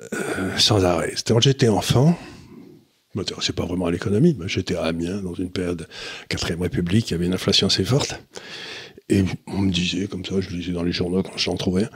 euh, 0.00 0.58
sans 0.58 0.84
arrêt. 0.84 1.12
C'était 1.14 1.32
quand 1.32 1.40
j'étais 1.40 1.68
enfant, 1.68 2.18
c'est 3.40 3.54
pas 3.54 3.64
vraiment 3.64 3.86
à 3.86 3.90
l'économie, 3.90 4.36
mais 4.38 4.48
j'étais 4.48 4.74
à 4.74 4.84
Amiens, 4.84 5.18
dans 5.18 5.34
une 5.34 5.50
période 5.50 5.86
4ème 6.30 6.60
République, 6.62 7.10
il 7.10 7.12
y 7.12 7.14
avait 7.14 7.26
une 7.26 7.34
inflation 7.34 7.68
assez 7.68 7.84
forte. 7.84 8.20
Et 9.08 9.24
on 9.46 9.58
me 9.58 9.70
disait, 9.70 10.06
comme 10.06 10.24
ça, 10.24 10.40
je 10.40 10.50
lisais 10.50 10.72
dans 10.72 10.82
les 10.82 10.92
journaux 10.92 11.22
quand 11.22 11.36
j'en 11.36 11.56
trouvais 11.56 11.88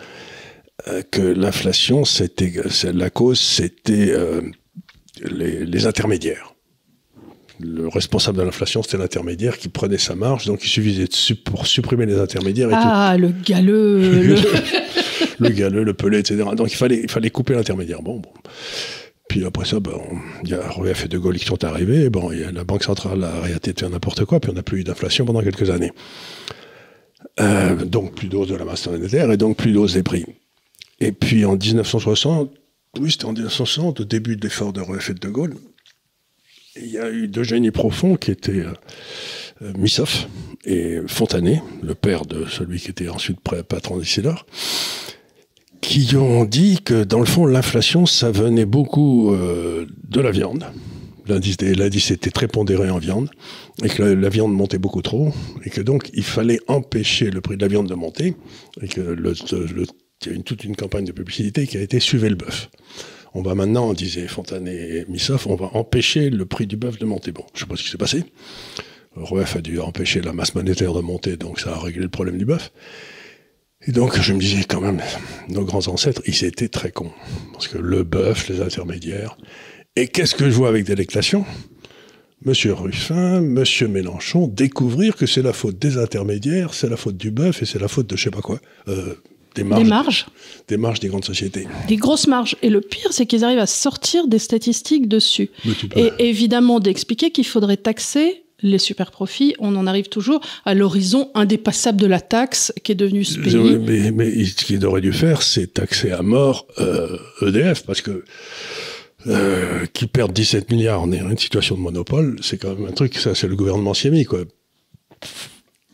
que 1.10 1.22
l'inflation, 1.22 2.04
c'était 2.04 2.52
la 2.92 3.10
cause, 3.10 3.40
c'était 3.40 4.10
euh, 4.10 4.40
les, 5.24 5.86
intermédiaires. 5.86 6.54
Le 7.60 7.86
responsable 7.88 8.38
de 8.38 8.42
l'inflation, 8.42 8.82
c'était 8.82 8.98
l'intermédiaire 8.98 9.58
qui 9.58 9.68
prenait 9.68 9.98
sa 9.98 10.14
marge, 10.14 10.46
donc 10.46 10.64
il 10.64 10.68
suffisait 10.68 11.04
de 11.04 11.34
pour 11.34 11.66
supprimer 11.66 12.06
les 12.06 12.18
intermédiaires. 12.18 12.70
Et 12.70 12.74
ah, 12.74 13.16
le 13.18 13.32
galeux 13.44 13.98
le... 14.00 14.36
le 15.38 15.48
galeux, 15.50 15.84
le 15.84 15.94
pelé, 15.94 16.18
etc. 16.18 16.42
Donc 16.56 16.72
il 16.72 16.76
fallait, 16.76 17.00
il 17.02 17.10
fallait 17.10 17.30
couper 17.30 17.54
l'intermédiaire. 17.54 18.02
Bon, 18.02 18.18
bon. 18.18 18.30
Puis 19.28 19.44
après 19.44 19.64
ça, 19.64 19.80
ben, 19.80 19.92
il 20.42 20.50
y 20.50 20.54
a 20.54 20.60
REF 20.68 21.04
et 21.04 21.08
De 21.08 21.18
Gaulle 21.18 21.38
qui 21.38 21.44
sont 21.44 21.64
arrivés. 21.64 22.10
Bon, 22.10 22.32
y 22.32 22.44
a 22.44 22.50
la 22.50 22.64
Banque 22.64 22.84
centrale 22.84 23.22
a 23.24 23.36
arrêté 23.36 23.72
de 23.72 23.78
faire 23.78 23.90
n'importe 23.90 24.24
quoi, 24.24 24.40
puis 24.40 24.50
on 24.50 24.54
n'a 24.54 24.62
plus 24.62 24.80
eu 24.80 24.84
d'inflation 24.84 25.24
pendant 25.24 25.42
quelques 25.42 25.70
années. 25.70 25.92
Euh, 27.40 27.76
donc 27.84 28.14
plus 28.14 28.28
d'ose 28.28 28.48
de 28.48 28.56
la 28.56 28.64
masse 28.64 28.86
monétaire 28.86 29.30
et 29.30 29.36
donc 29.36 29.56
plus 29.56 29.72
d'ose 29.72 29.94
des 29.94 30.02
prix. 30.02 30.26
Et 31.02 31.10
puis 31.10 31.44
en 31.44 31.56
1960, 31.56 32.52
oui, 33.00 33.10
c'était 33.10 33.24
en 33.24 33.32
1960, 33.32 34.00
au 34.00 34.04
début 34.04 34.36
de 34.36 34.42
l'effort 34.42 34.72
de 34.72 34.80
refait 34.80 35.14
de 35.14 35.28
Gaulle, 35.28 35.56
il 36.76 36.86
y 36.86 36.98
a 36.98 37.10
eu 37.10 37.26
deux 37.26 37.42
génies 37.42 37.72
profonds 37.72 38.14
qui 38.14 38.30
étaient 38.30 38.60
euh, 38.60 38.72
euh, 39.62 39.72
Missoff 39.76 40.28
et 40.64 41.00
Fontanet, 41.08 41.60
le 41.82 41.96
père 41.96 42.24
de 42.24 42.46
celui 42.46 42.78
qui 42.78 42.90
était 42.90 43.08
ensuite 43.08 43.40
patron 43.40 44.00
Silor, 44.04 44.46
qui 45.80 46.14
ont 46.14 46.44
dit 46.44 46.80
que 46.84 47.02
dans 47.02 47.18
le 47.18 47.26
fond, 47.26 47.46
l'inflation, 47.46 48.06
ça 48.06 48.30
venait 48.30 48.64
beaucoup 48.64 49.34
euh, 49.34 49.86
de 50.08 50.20
la 50.20 50.30
viande. 50.30 50.66
L'indice 51.26 52.12
était 52.12 52.30
très 52.30 52.46
pondéré 52.46 52.90
en 52.90 52.98
viande, 52.98 53.28
et 53.82 53.88
que 53.88 54.04
la, 54.04 54.28
viande 54.28 54.52
montait 54.52 54.78
beaucoup 54.78 55.02
trop, 55.02 55.32
et 55.64 55.70
que 55.70 55.80
donc 55.80 56.10
il 56.14 56.22
fallait 56.22 56.60
empêcher 56.68 57.30
le 57.30 57.40
prix 57.40 57.56
de 57.56 57.62
la 57.62 57.68
viande 57.68 57.88
de 57.88 57.94
monter, 57.94 58.36
et 58.80 58.86
que 58.86 59.00
le 59.00 59.34
il 60.26 60.32
y 60.32 60.32
a 60.32 60.36
une, 60.36 60.44
toute 60.44 60.64
une 60.64 60.76
campagne 60.76 61.04
de 61.04 61.12
publicité 61.12 61.66
qui 61.66 61.76
a 61.76 61.80
été 61.80 62.00
Suivez 62.00 62.28
le 62.28 62.36
bœuf. 62.36 62.70
On 63.34 63.42
va 63.42 63.54
maintenant, 63.54 63.92
disait 63.94 64.28
Fontanet 64.28 64.98
et 64.98 65.04
Missoff, 65.08 65.46
on 65.46 65.56
va 65.56 65.70
empêcher 65.74 66.28
le 66.28 66.44
prix 66.44 66.66
du 66.66 66.76
bœuf 66.76 66.98
de 66.98 67.06
monter. 67.06 67.32
Bon, 67.32 67.44
je 67.54 67.60
sais 67.60 67.66
pas 67.66 67.76
ce 67.76 67.82
qui 67.82 67.90
s'est 67.90 67.98
passé. 67.98 68.24
REF 69.16 69.56
a 69.56 69.60
dû 69.60 69.78
empêcher 69.78 70.20
la 70.20 70.32
masse 70.32 70.54
monétaire 70.54 70.92
de 70.92 71.00
monter, 71.00 71.36
donc 71.36 71.60
ça 71.60 71.74
a 71.74 71.78
réglé 71.78 72.02
le 72.02 72.08
problème 72.08 72.38
du 72.38 72.44
bœuf. 72.44 72.72
Et 73.86 73.92
donc, 73.92 74.20
je 74.20 74.32
me 74.32 74.38
disais 74.38 74.64
quand 74.64 74.80
même, 74.80 75.00
nos 75.48 75.64
grands 75.64 75.88
ancêtres, 75.88 76.22
ils 76.26 76.44
étaient 76.44 76.68
très 76.68 76.92
cons. 76.92 77.10
Parce 77.52 77.68
que 77.68 77.78
le 77.78 78.04
bœuf, 78.04 78.48
les 78.48 78.60
intermédiaires. 78.60 79.36
Et 79.96 80.08
qu'est-ce 80.08 80.34
que 80.34 80.48
je 80.48 80.54
vois 80.54 80.68
avec 80.68 80.84
délectation 80.84 81.44
Monsieur 82.44 82.74
Ruffin, 82.74 83.40
Monsieur 83.40 83.88
Mélenchon, 83.88 84.48
découvrir 84.48 85.16
que 85.16 85.26
c'est 85.26 85.42
la 85.42 85.52
faute 85.52 85.78
des 85.78 85.96
intermédiaires, 85.96 86.74
c'est 86.74 86.88
la 86.88 86.96
faute 86.96 87.16
du 87.16 87.30
bœuf 87.30 87.62
et 87.62 87.66
c'est 87.66 87.78
la 87.78 87.88
faute 87.88 88.08
de 88.08 88.16
je 88.16 88.24
sais 88.24 88.30
pas 88.30 88.40
quoi. 88.40 88.60
Euh, 88.88 89.14
des 89.54 89.64
marges, 89.64 90.26
des 90.68 90.76
marges. 90.76 91.00
Des 91.00 91.08
grandes 91.08 91.24
sociétés. 91.24 91.66
Des 91.88 91.96
grosses 91.96 92.26
marges. 92.26 92.56
Et 92.62 92.70
le 92.70 92.80
pire, 92.80 93.12
c'est 93.12 93.26
qu'ils 93.26 93.44
arrivent 93.44 93.58
à 93.58 93.66
sortir 93.66 94.26
des 94.26 94.38
statistiques 94.38 95.08
dessus. 95.08 95.50
Et 95.96 96.10
évidemment, 96.18 96.80
d'expliquer 96.80 97.30
qu'il 97.30 97.46
faudrait 97.46 97.76
taxer 97.76 98.42
les 98.62 98.78
super 98.78 99.10
profits, 99.10 99.54
on 99.58 99.74
en 99.76 99.86
arrive 99.86 100.08
toujours 100.08 100.40
à 100.64 100.74
l'horizon 100.74 101.30
indépassable 101.34 102.00
de 102.00 102.06
la 102.06 102.20
taxe 102.20 102.72
qui 102.84 102.92
est 102.92 102.94
devenue 102.94 103.24
ce 103.24 103.38
pays. 103.40 103.56
Mais, 103.56 104.10
mais, 104.12 104.44
ce 104.44 104.64
qu'il 104.64 104.84
aurait 104.86 105.00
dû 105.00 105.12
faire, 105.12 105.42
c'est 105.42 105.74
taxer 105.74 106.12
à 106.12 106.22
mort 106.22 106.66
EDF, 106.78 106.82
euh, 107.40 107.72
e 107.72 107.86
parce 107.86 108.00
que 108.00 108.24
euh, 109.26 109.86
qui 109.92 110.06
perd 110.06 110.32
17 110.32 110.70
milliards 110.70 111.02
en 111.02 111.12
une 111.12 111.38
situation 111.38 111.76
de 111.76 111.80
monopole, 111.80 112.36
c'est 112.42 112.58
quand 112.58 112.74
même 112.74 112.88
un 112.88 112.92
truc, 112.92 113.16
ça 113.16 113.34
c'est 113.34 113.48
le 113.48 113.56
gouvernement 113.56 113.94
siémi, 113.94 114.24
quoi. 114.24 114.40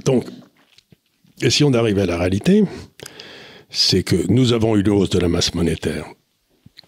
Donc, 0.04 0.24
et 1.42 1.50
si 1.50 1.62
on 1.62 1.72
arrive 1.74 1.98
à 1.98 2.06
la 2.06 2.16
réalité, 2.16 2.64
c'est 3.70 4.02
que 4.02 4.16
nous 4.28 4.52
avons 4.52 4.76
eu 4.76 4.80
une 4.80 4.88
hausse 4.88 5.10
de 5.10 5.18
la 5.18 5.28
masse 5.28 5.54
monétaire. 5.54 6.06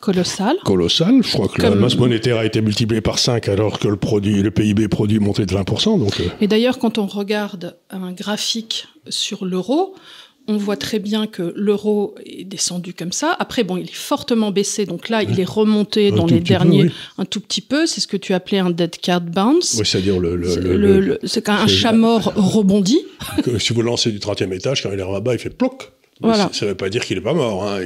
Colossale. 0.01 0.57
Colossale. 0.65 1.23
Je 1.23 1.31
crois 1.31 1.49
que 1.49 1.61
la 1.61 1.75
masse 1.75 1.97
monétaire 1.97 2.39
a 2.39 2.47
été 2.47 2.63
multipliée 2.63 3.03
par 3.03 3.19
5 3.19 3.49
alors 3.49 3.79
que 3.79 3.87
le, 3.87 3.97
produit, 3.97 4.43
le 4.43 4.51
PIB 4.51 4.89
produit 4.89 5.19
montait 5.19 5.45
de 5.45 5.55
20%. 5.55 5.99
Donc, 5.99 6.21
euh. 6.21 6.25
Et 6.41 6.49
d'ailleurs, 6.49 6.79
quand 6.79 6.97
on 6.97 7.07
regarde 7.07 7.77
un 7.91 8.13
graphique 8.13 8.87
sur 9.11 9.45
l'euro, 9.45 9.95
on 10.49 10.57
voit 10.57 10.79
très 10.79 11.01
bien 11.01 11.27
que 11.27 11.53
l'euro 11.55 12.15
est 12.25 12.45
descendu 12.45 12.95
comme 12.95 13.13
ça. 13.13 13.37
Après, 13.39 13.63
bon, 13.63 13.77
il 13.77 13.85
est 13.85 13.95
fortement 13.95 14.51
baissé, 14.51 14.87
donc 14.87 15.11
là, 15.11 15.23
il 15.23 15.39
est 15.39 15.49
remonté 15.49 16.11
dans 16.11 16.27
les 16.27 16.41
derniers 16.41 16.91
un 17.19 17.27
tout 17.27 17.41
petit 17.41 17.61
peu. 17.61 17.87
C'est 17.87 18.01
ce 18.01 18.09
que 18.09 18.17
tu 18.17 18.33
appelais 18.33 18.59
un 18.59 18.71
dead 18.71 18.97
card 18.97 19.21
bounce. 19.21 19.77
Oui, 19.79 19.85
c'est-à-dire 19.85 20.19
le, 20.19 20.35
le, 20.35 21.19
c'est 21.25 21.51
un 21.51 21.67
chat 21.67 21.93
mort 21.93 22.33
rebondi. 22.37 22.99
si 23.59 23.75
vous 23.75 23.83
lancez 23.83 24.11
du 24.11 24.19
30e 24.19 24.53
étage, 24.55 24.83
quand 24.83 24.91
il 24.91 24.99
est 24.99 25.03
en 25.03 25.21
bas, 25.21 25.35
il 25.35 25.39
fait 25.39 25.51
ploc. 25.51 25.93
Ça 26.23 26.50
ne 26.62 26.71
veut 26.71 26.77
pas 26.77 26.89
dire 26.89 27.05
qu'il 27.05 27.17
n'est 27.17 27.23
pas 27.25 27.35
mort. 27.35 27.65
Hein. 27.65 27.81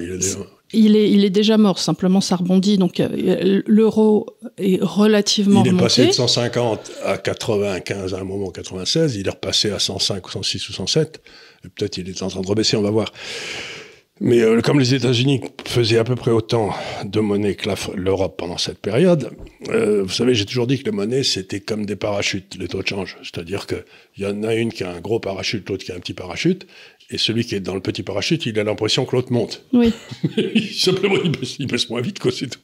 Il 0.73 0.97
est, 0.97 1.11
il 1.11 1.25
est 1.25 1.31
déjà 1.31 1.57
mort, 1.57 1.79
simplement 1.79 2.21
ça 2.21 2.37
rebondit. 2.37 2.79
Donc 2.79 2.99
euh, 2.99 3.62
l'euro 3.67 4.26
est 4.59 4.83
relativement 4.83 5.62
Il 5.62 5.69
est 5.69 5.71
remonté. 5.71 5.85
passé 5.85 6.07
de 6.07 6.12
150 6.12 6.91
à 7.05 7.19
95 7.19 8.14
à 8.14 8.19
un 8.19 8.25
moment, 8.25 8.50
96. 8.50 9.17
Il 9.17 9.26
est 9.26 9.31
repassé 9.31 9.71
à 9.71 9.79
105 9.79 10.26
ou 10.26 10.31
106 10.31 10.69
ou 10.69 10.73
107. 10.73 11.23
Et 11.64 11.69
Peut-être 11.69 11.99
il 11.99 12.09
est 12.09 12.23
en 12.23 12.29
train 12.29 12.41
de 12.41 12.47
rebaisser, 12.47 12.76
on 12.76 12.83
va 12.83 12.91
voir. 12.91 13.12
Mais 14.21 14.41
euh, 14.43 14.61
comme 14.61 14.79
les 14.79 14.95
États-Unis 14.95 15.41
faisaient 15.67 15.99
à 15.99 16.05
peu 16.05 16.14
près 16.14 16.31
autant 16.31 16.73
de 17.05 17.19
monnaie 17.19 17.57
que 17.57 17.69
l'Europe 17.97 18.37
pendant 18.38 18.59
cette 18.59 18.79
période, 18.79 19.31
euh, 19.71 20.05
vous 20.05 20.12
savez, 20.12 20.37
j'ai 20.37 20.45
toujours 20.45 20.69
dit 20.69 20.79
que 20.79 20.85
les 20.85 20.93
monnaies, 20.93 21.25
c'était 21.25 21.59
comme 21.59 21.85
des 21.85 21.97
parachutes, 21.97 22.57
les 22.57 22.69
taux 22.69 22.81
de 22.81 22.87
change. 22.87 23.17
C'est-à-dire 23.23 23.67
qu'il 23.67 23.83
y 24.19 24.26
en 24.26 24.45
a 24.45 24.55
une 24.55 24.73
qui 24.73 24.85
a 24.85 24.91
un 24.93 25.00
gros 25.00 25.19
parachute, 25.19 25.69
l'autre 25.69 25.85
qui 25.85 25.91
a 25.91 25.97
un 25.97 25.99
petit 25.99 26.14
parachute, 26.14 26.64
et 27.11 27.18
celui 27.18 27.44
qui 27.44 27.54
est 27.54 27.61
dans 27.61 27.75
le 27.75 27.80
petit 27.80 28.02
parachute, 28.02 28.46
il 28.46 28.58
a 28.58 28.64
l'impression 28.64 29.04
que 29.04 29.14
l'autre 29.16 29.32
monte. 29.32 29.62
Oui. 29.73 29.92
Simplement, 30.76 31.16
il 31.23 31.30
baisse, 31.32 31.56
il 31.58 31.66
baisse 31.66 31.88
moins 31.90 32.00
vite, 32.00 32.18
quoi, 32.18 32.32
c'est 32.32 32.49
tout. 32.49 32.58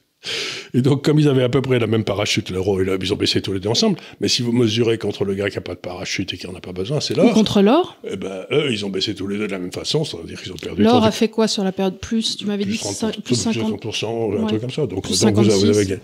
Et 0.75 0.83
donc, 0.83 1.03
comme 1.03 1.17
ils 1.17 1.27
avaient 1.27 1.41
à 1.41 1.49
peu 1.49 1.63
près 1.63 1.79
la 1.79 1.87
même 1.87 2.03
parachute, 2.03 2.51
et 2.51 2.53
l'or, 2.53 2.79
ils 2.79 3.11
ont 3.11 3.15
baissé 3.15 3.41
tous 3.41 3.53
les 3.53 3.59
deux 3.59 3.69
ensemble. 3.69 3.97
Mais 4.19 4.27
si 4.27 4.43
vous 4.43 4.51
mesurez 4.51 4.99
contre 4.99 5.25
le 5.25 5.33
gars 5.33 5.49
qui 5.49 5.55
n'a 5.57 5.61
pas 5.61 5.73
de 5.73 5.79
parachute 5.79 6.31
et 6.31 6.37
qui 6.37 6.45
n'en 6.45 6.53
a 6.53 6.61
pas 6.61 6.73
besoin, 6.73 6.99
c'est 6.99 7.15
Ou 7.17 7.23
l'or. 7.23 7.33
contre 7.33 7.63
l'or. 7.63 7.97
Eh 8.07 8.17
ben, 8.17 8.45
eux, 8.51 8.67
ils 8.71 8.85
ont 8.85 8.89
baissé 8.89 9.15
tous 9.15 9.25
les 9.27 9.39
deux 9.39 9.47
de 9.47 9.51
la 9.51 9.57
même 9.57 9.71
façon, 9.71 10.05
c'est-à-dire 10.05 10.39
qu'ils 10.39 10.51
ont 10.53 10.57
perdu 10.57 10.83
L'or 10.83 10.97
30, 10.99 11.05
a 11.05 11.11
fait 11.11 11.29
quoi 11.29 11.47
sur 11.47 11.63
la 11.63 11.71
période 11.71 11.97
plus 11.99 12.37
Tu 12.37 12.45
m'avais 12.45 12.65
dit 12.65 12.69
plus 12.77 12.79
30, 12.81 12.93
cin- 13.15 13.21
plus 13.21 13.33
50. 13.35 13.83
50%, 13.83 14.05
un 14.37 14.41
Ouais. 14.43 14.47
truc 14.47 14.61
comme 14.61 14.69
ça. 14.69 14.85
Donc, 14.85 15.03
Plus 15.05 15.19
donc 15.21 15.33
vous, 15.33 15.39
avez, 15.39 15.49
vous 15.49 15.59
56. 15.61 15.77
avez 15.79 15.85
gagné, 15.87 16.01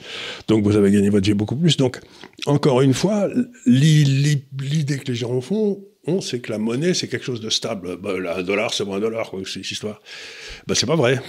donc 0.48 0.63
vous 0.63 0.75
avez 0.75 0.89
gagné 0.91 1.10
votre 1.12 1.27
vie 1.27 1.36
beaucoup 1.36 1.56
plus. 1.56 1.77
Donc, 1.77 2.00
encore 2.48 2.82
une 2.82 2.96
fois, 2.96 3.29
l'i- 3.67 4.03
l'i- 4.03 4.44
l'idée 4.60 4.98
que 4.98 5.12
les 5.12 5.15
gens 5.15 5.39
font, 5.41 5.79
ont, 6.08 6.22
c'est 6.22 6.40
que 6.40 6.52
la 6.52 6.58
monnaie, 6.58 6.94
c'est 6.94 7.08
quelque 7.08 7.26
chose 7.26 7.42
de 7.42 7.50
stable. 7.50 7.98
Ben, 7.98 8.26
un 8.26 8.44
dollar, 8.44 8.74
c'est 8.74 8.86
moins 8.86 8.98
un 8.98 9.02
dollar, 9.02 9.32
c'est 9.46 9.54
cette 9.54 9.72
histoire. 9.72 10.02
Ben, 10.68 10.76
c'est 10.76 10.86
pas 10.86 10.96
vrai. 10.96 11.20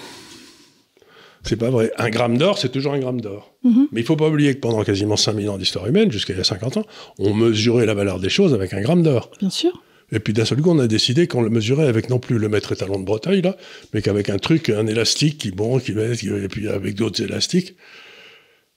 C'est 1.43 1.57
pas 1.57 1.71
vrai. 1.71 1.93
Un 1.99 2.11
gramme 2.11 2.37
d'or, 2.37 2.59
c'est 2.59 2.71
toujours 2.71 2.95
un 2.95 2.99
gramme 2.99 3.21
d'or. 3.21 3.55
Mhm. 3.65 3.89
Mais 3.93 4.01
il 4.01 4.07
faut 4.07 4.17
pas 4.17 4.29
oublier 4.29 4.55
que 4.55 4.61
pendant 4.61 4.83
quasiment 4.83 5.17
5000 5.17 5.49
ans 5.51 5.59
d'histoire 5.59 5.87
humaine, 5.87 6.11
jusqu'à 6.11 6.33
il 6.33 6.39
y 6.39 6.41
a 6.41 6.45
50 6.45 6.79
ans, 6.79 6.85
on 7.19 7.33
mesurait 7.33 7.87
la 7.87 7.95
valeur 7.95 8.19
des 8.19 8.29
choses 8.29 8.55
avec 8.55 8.75
un 8.75 8.81
gramme 8.81 9.03
d'or. 9.03 9.31
Bien 9.39 9.51
sûr. 9.51 9.83
Et 10.11 10.21
puis 10.21 10.33
d'un 10.33 10.45
seul 10.45 10.61
coup, 10.61 10.71
on 10.71 10.79
a 10.79 10.87
décidé 10.87 11.27
qu'on 11.27 11.43
le 11.43 11.51
mesurait 11.51 11.87
avec 11.87 12.09
non 12.09 12.19
plus 12.19 12.39
le 12.39 12.49
mètre 12.49 12.73
étalon 12.73 12.99
de 12.99 13.05
Breteuil, 13.05 13.43
là, 13.43 13.57
mais 13.93 14.01
qu'avec 14.01 14.31
un 14.31 14.39
truc, 14.39 14.71
un 14.71 14.87
élastique 14.87 15.39
qui, 15.39 15.51
bon, 15.51 15.79
qui 15.79 15.93
et 15.93 16.49
puis 16.49 16.67
avec 16.69 16.95
d'autres 16.95 17.23
élastiques, 17.23 17.75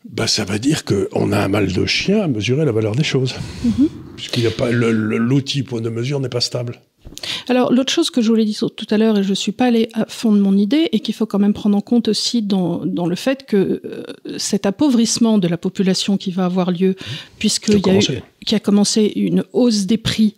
bah, 0.09 0.27
ça 0.27 0.45
va 0.45 0.57
dire 0.57 0.83
qu'on 0.83 1.31
a 1.31 1.39
un 1.39 1.47
mal 1.47 1.71
de 1.71 1.85
chien 1.85 2.21
à 2.21 2.27
mesurer 2.27 2.65
la 2.65 2.71
valeur 2.71 2.95
des 2.95 3.03
choses. 3.03 3.35
Puisqu'il 4.21 4.41
n'y 4.41 4.47
a 4.47 4.51
pas, 4.51 4.69
l'outil 4.69 5.63
pour 5.63 5.81
de 5.81 5.89
mesure 5.89 6.19
n'est 6.19 6.29
pas 6.29 6.41
stable. 6.41 6.79
Alors, 7.49 7.73
l'autre 7.73 7.91
chose 7.91 8.11
que 8.11 8.21
je 8.21 8.27
voulais 8.27 8.45
dire 8.45 8.69
tout 8.75 8.85
à 8.91 8.97
l'heure, 8.99 9.17
et 9.17 9.23
je 9.23 9.29
ne 9.29 9.35
suis 9.35 9.51
pas 9.51 9.65
allée 9.65 9.89
à 9.93 10.05
fond 10.05 10.31
de 10.31 10.39
mon 10.39 10.55
idée, 10.55 10.89
et 10.91 10.99
qu'il 10.99 11.15
faut 11.15 11.25
quand 11.25 11.39
même 11.39 11.53
prendre 11.53 11.75
en 11.75 11.81
compte 11.81 12.07
aussi 12.07 12.43
dans, 12.43 12.85
dans 12.85 13.07
le 13.07 13.15
fait 13.15 13.47
que 13.47 13.81
euh, 13.83 14.03
cet 14.37 14.67
appauvrissement 14.67 15.39
de 15.39 15.47
la 15.47 15.57
population 15.57 16.17
qui 16.17 16.29
va 16.29 16.45
avoir 16.45 16.69
lieu, 16.69 16.95
puisqu'il 17.39 17.79
y 17.83 17.89
a 17.89 17.97
eu, 17.97 18.21
qui 18.45 18.53
a 18.53 18.59
commencé 18.59 19.11
une 19.15 19.43
hausse 19.53 19.87
des 19.87 19.97
prix 19.97 20.35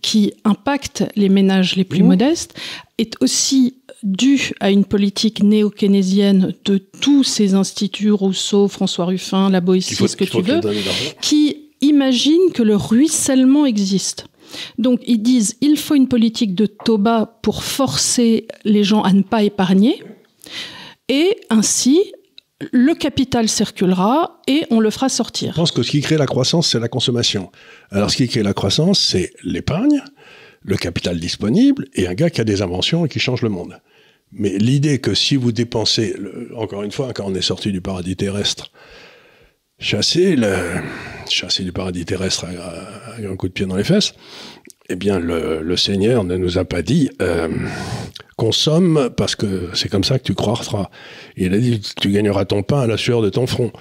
qui 0.00 0.32
impacte 0.44 1.04
les 1.14 1.28
ménages 1.28 1.76
les 1.76 1.84
plus 1.84 2.02
Mmh. 2.02 2.06
modestes, 2.06 2.58
est 2.96 3.14
aussi 3.20 3.74
due 4.02 4.52
à 4.60 4.70
une 4.70 4.86
politique 4.86 5.42
néo-keynésienne 5.42 6.54
de 6.64 6.78
tous 6.78 7.24
ces 7.24 7.52
instituts, 7.52 8.10
Rousseau, 8.10 8.68
François 8.68 9.04
Ruffin, 9.04 9.50
la 9.50 9.60
Boétie, 9.60 9.94
ce 9.94 10.16
que 10.16 10.24
tu 10.24 10.40
veux, 10.40 10.60
qui 11.20 11.65
imaginent 11.80 12.52
que 12.52 12.62
le 12.62 12.76
ruissellement 12.76 13.66
existe. 13.66 14.26
Donc 14.78 15.00
ils 15.06 15.22
disent 15.22 15.56
il 15.60 15.76
faut 15.76 15.94
une 15.94 16.08
politique 16.08 16.54
de 16.54 16.68
bas 16.96 17.38
pour 17.42 17.64
forcer 17.64 18.46
les 18.64 18.84
gens 18.84 19.02
à 19.02 19.12
ne 19.12 19.22
pas 19.22 19.42
épargner, 19.42 20.02
et 21.08 21.36
ainsi 21.50 22.00
le 22.72 22.94
capital 22.94 23.48
circulera 23.48 24.40
et 24.46 24.64
on 24.70 24.80
le 24.80 24.90
fera 24.90 25.08
Je 25.08 25.14
sortir. 25.14 25.54
pense 25.54 25.72
que 25.72 25.82
ce 25.82 25.90
qui 25.90 26.00
crée 26.00 26.16
la 26.16 26.26
croissance, 26.26 26.70
c'est 26.70 26.80
la 26.80 26.88
consommation. 26.88 27.50
Alors, 27.90 28.10
ce 28.10 28.16
qui 28.16 28.28
crée 28.28 28.42
la 28.42 28.54
croissance, 28.54 28.98
c'est 28.98 29.32
l'épargne, 29.42 30.02
le 30.62 30.76
capital 30.76 31.18
disponible 31.20 31.86
et 31.94 32.06
un 32.06 32.14
gars 32.14 32.30
qui 32.30 32.40
a 32.40 32.44
des 32.44 32.62
inventions 32.62 33.04
et 33.04 33.08
qui 33.08 33.18
change 33.18 33.42
le 33.42 33.50
monde. 33.50 33.78
Mais 34.32 34.56
l'idée 34.58 35.00
que 35.00 35.14
si 35.14 35.36
vous 35.36 35.52
dépensez, 35.52 36.16
encore 36.56 36.82
une 36.82 36.92
fois, 36.92 37.12
quand 37.12 37.24
on 37.26 37.34
est 37.34 37.42
sorti 37.42 37.72
du 37.72 37.80
paradis 37.80 38.16
terrestre, 38.16 38.72
chasser, 39.78 40.36
le, 40.36 40.54
chasser 41.28 41.64
du 41.64 41.72
paradis 41.72 42.04
terrestre 42.04 42.46
à, 42.46 42.48
à- 42.48 43.30
un 43.30 43.36
coup 43.36 43.48
de 43.48 43.52
pied 43.52 43.66
dans 43.66 43.76
les 43.76 43.84
fesses, 43.84 44.14
eh 44.88 44.96
bien, 44.96 45.18
le, 45.18 45.76
Seigneur 45.76 46.22
ne 46.24 46.36
nous 46.36 46.58
a 46.58 46.64
pas 46.64 46.82
dit 46.82 47.10
euh, 47.20 47.48
consomme 48.36 49.10
parce 49.16 49.34
que 49.34 49.70
c'est 49.74 49.88
comme 49.88 50.04
ça 50.04 50.18
que 50.18 50.24
tu 50.24 50.34
croîtras. 50.34 50.90
Il 51.36 51.52
a 51.54 51.58
dit 51.58 51.80
tu 52.00 52.10
gagneras 52.10 52.44
ton 52.44 52.62
pain 52.62 52.80
à 52.80 52.86
la 52.86 52.96
sueur 52.96 53.20
de 53.20 53.28
ton 53.28 53.46
front. 53.46 53.72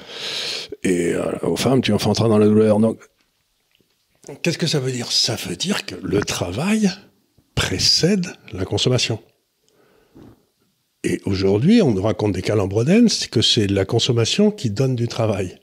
Et 0.84 1.14
euh, 1.14 1.22
aux 1.44 1.56
femmes, 1.58 1.82
tu 1.82 1.94
enfanteras 1.94 2.28
dans 2.28 2.40
la 2.40 2.48
douleur. 2.48 2.80
Donc, 2.80 3.00
qu'est-ce 4.42 4.58
que 4.58 4.66
ça 4.68 4.80
veut 4.80 4.92
dire? 4.92 5.12
Ça 5.12 5.36
veut 5.36 5.56
dire 5.56 5.86
que 5.86 5.96
le 6.02 6.22
travail 6.22 6.90
précède 7.54 8.28
la 8.52 8.66
consommation. 8.66 9.20
Et 11.04 11.22
aujourd'hui, 11.26 11.84
on 11.84 11.92
nous 11.92 12.02
raconte 12.02 12.32
des 12.32 12.42
calembrodènes, 12.42 13.10
c'est 13.10 13.30
que 13.30 13.44
c'est 13.44 13.68
la 13.68 13.86
consommation 13.86 14.50
qui 14.50 14.72
donne 14.72 14.96
du 14.96 15.08
travail. 15.08 15.60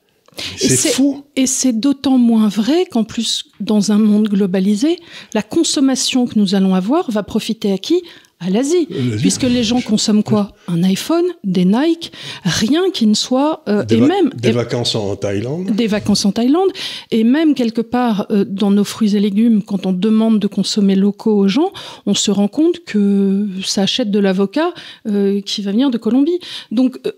C'est 0.56 0.90
fou. 0.90 1.24
Et 1.36 1.46
c'est 1.46 1.72
d'autant 1.72 2.18
moins 2.18 2.48
vrai 2.48 2.86
qu'en 2.90 3.04
plus, 3.04 3.44
dans 3.60 3.92
un 3.92 3.98
monde 3.98 4.28
globalisé, 4.28 4.98
la 5.34 5.42
consommation 5.42 6.26
que 6.26 6.38
nous 6.38 6.54
allons 6.54 6.74
avoir 6.74 7.10
va 7.10 7.22
profiter 7.22 7.72
à 7.72 7.78
qui? 7.78 8.02
À 8.44 8.50
l'Asie. 8.50 8.88
Puisque 9.20 9.44
les 9.44 9.62
gens 9.62 9.80
consomment 9.80 10.24
quoi? 10.24 10.50
Un 10.66 10.82
iPhone, 10.82 11.26
des 11.44 11.64
Nike, 11.64 12.10
rien 12.42 12.90
qui 12.92 13.06
ne 13.06 13.14
soit... 13.14 13.62
euh, 13.68 13.84
Des, 13.84 13.98
et 13.98 14.00
même... 14.00 14.30
des 14.34 14.48
et- 14.48 14.52
vacances 14.52 14.96
en 14.96 15.14
Thaïlande. 15.14 15.70
des 15.70 15.86
vacances 15.86 16.24
en 16.24 16.32
Thaïlande, 16.32 16.70
et 17.12 17.22
même 17.22 17.54
quelque 17.54 17.82
part 17.82 18.26
euh, 18.32 18.44
dans 18.44 18.72
nos 18.72 18.82
fruits 18.82 19.14
et 19.14 19.20
légumes, 19.20 19.62
quand 19.62 19.86
on 19.86 19.92
demande 19.92 20.40
de 20.40 20.48
consommer 20.48 20.96
locaux 20.96 21.36
aux 21.36 21.46
gens, 21.46 21.70
on 22.04 22.14
se 22.14 22.32
rend 22.32 22.48
compte 22.48 22.80
que 22.84 23.46
ça 23.64 23.82
achète 23.82 24.10
de 24.10 24.18
l'avocat 24.18 24.74
euh, 25.06 25.40
qui 25.40 25.62
va 25.62 25.70
venir 25.70 25.90
de 25.90 25.98
Colombie. 25.98 26.40
Donc 26.72 26.98
euh, 27.06 27.12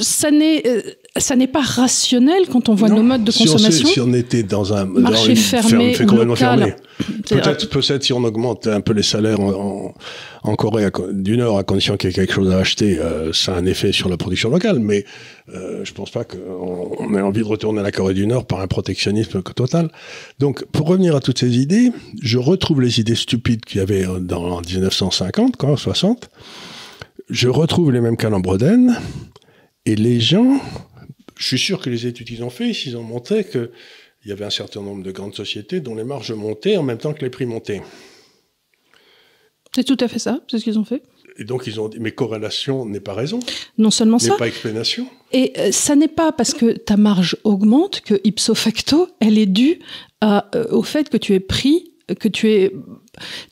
ça 0.00 0.30
n'est 0.30 0.66
euh, 0.66 0.80
ça 1.16 1.34
n'est 1.36 1.48
pas 1.48 1.62
rationnel 1.62 2.46
quand 2.50 2.68
on 2.68 2.74
voit 2.74 2.88
Non. 2.88 2.96
nos 2.96 3.02
modes 3.02 3.24
de 3.24 3.30
Si 3.30 3.48
on, 3.48 3.52
consommation. 3.52 3.88
si 3.88 4.00
on 4.00 4.12
était 4.12 4.42
dans 4.44 4.72
un 4.72 4.84
Marché 4.84 5.34
dans 5.34 5.40
fermé, 5.40 5.94
ferme- 5.94 6.36
fermé. 6.36 6.74
Peut-être, 7.28 7.68
peut-être 7.68 8.02
si 8.04 8.12
on 8.12 8.22
augmente 8.24 8.66
un 8.66 8.80
peu 8.80 8.92
les 8.92 9.02
salaires 9.02 9.40
en, 9.40 9.94
Corée 10.56 10.84
à 10.86 10.90
du 11.12 11.36
Nord, 11.36 11.58
à 11.58 11.64
condition 11.64 11.96
qu'il 11.96 12.08
y 12.08 12.12
ait 12.12 12.14
quelque 12.14 12.32
chose 12.32 12.50
à 12.50 12.58
acheter, 12.58 12.98
euh, 12.98 13.32
ça 13.32 13.54
a 13.54 13.58
un 13.58 13.66
effet 13.66 13.92
sur 13.92 14.08
la 14.08 14.16
production 14.16 14.48
locale. 14.50 14.78
Mais 14.78 15.04
euh, 15.54 15.84
je 15.84 15.92
pense 15.92 16.10
pas 16.10 16.24
qu'on 16.24 16.96
on 16.98 17.14
ait 17.14 17.20
envie 17.20 17.40
de 17.40 17.46
retourner 17.46 17.80
à 17.80 17.82
la 17.82 17.92
Corée 17.92 18.14
du 18.14 18.26
Nord 18.26 18.46
par 18.46 18.60
un 18.60 18.66
protectionnisme 18.66 19.42
total. 19.42 19.90
Donc, 20.38 20.64
pour 20.72 20.86
revenir 20.88 21.14
à 21.16 21.20
toutes 21.20 21.38
ces 21.38 21.58
idées, 21.58 21.92
je 22.22 22.38
retrouve 22.38 22.80
les 22.80 22.98
idées 23.00 23.14
stupides 23.14 23.64
qu'il 23.64 23.78
y 23.78 23.82
avait 23.82 24.06
dans 24.20 24.44
en 24.56 24.60
1950, 24.62 25.56
quoi, 25.56 25.76
60. 25.76 26.30
Je 27.28 27.48
retrouve 27.48 27.92
les 27.92 28.00
mêmes 28.00 28.16
calembrodènes. 28.16 28.96
Et 29.88 29.96
les 29.96 30.20
gens, 30.20 30.60
je 31.38 31.46
suis 31.46 31.58
sûr 31.58 31.80
que 31.80 31.88
les 31.88 32.06
études 32.06 32.26
qu'ils 32.26 32.44
ont 32.44 32.50
fait, 32.50 32.70
ils 32.70 32.94
ont 32.98 33.02
montré 33.02 33.42
que 33.42 33.70
il 34.22 34.28
y 34.28 34.32
avait 34.32 34.44
un 34.44 34.50
certain 34.50 34.82
nombre 34.82 35.02
de 35.02 35.10
grandes 35.12 35.34
sociétés 35.34 35.80
dont 35.80 35.94
les 35.94 36.04
marges 36.04 36.32
montaient 36.32 36.76
en 36.76 36.82
même 36.82 36.98
temps 36.98 37.14
que 37.14 37.22
les 37.22 37.30
prix 37.30 37.46
montaient. 37.46 37.80
C'est 39.74 39.84
tout 39.84 39.96
à 39.98 40.06
fait 40.06 40.18
ça, 40.18 40.40
c'est 40.50 40.58
ce 40.58 40.64
qu'ils 40.64 40.78
ont 40.78 40.84
fait. 40.84 41.02
Et 41.38 41.44
donc 41.44 41.66
ils 41.66 41.80
ont 41.80 41.88
dit, 41.88 41.96
mais 42.00 42.12
corrélation 42.12 42.84
n'est 42.84 43.00
pas 43.00 43.14
raison, 43.14 43.40
Non 43.78 43.90
seulement 43.90 44.18
n'est 44.18 44.28
ça, 44.28 44.36
pas 44.36 44.48
explanation. 44.48 45.06
Et 45.32 45.54
euh, 45.56 45.72
ça 45.72 45.96
n'est 45.96 46.06
pas 46.06 46.32
parce 46.32 46.52
que 46.52 46.72
ta 46.72 46.98
marge 46.98 47.38
augmente 47.44 48.02
que 48.02 48.20
ipso 48.24 48.54
facto, 48.54 49.08
elle 49.20 49.38
est 49.38 49.46
due 49.46 49.78
à, 50.20 50.50
euh, 50.54 50.66
au 50.70 50.82
fait 50.82 51.08
que 51.08 51.16
tu 51.16 51.32
es 51.32 51.40
pris, 51.40 51.94
que 52.20 52.28
tu 52.28 52.50
es. 52.50 52.74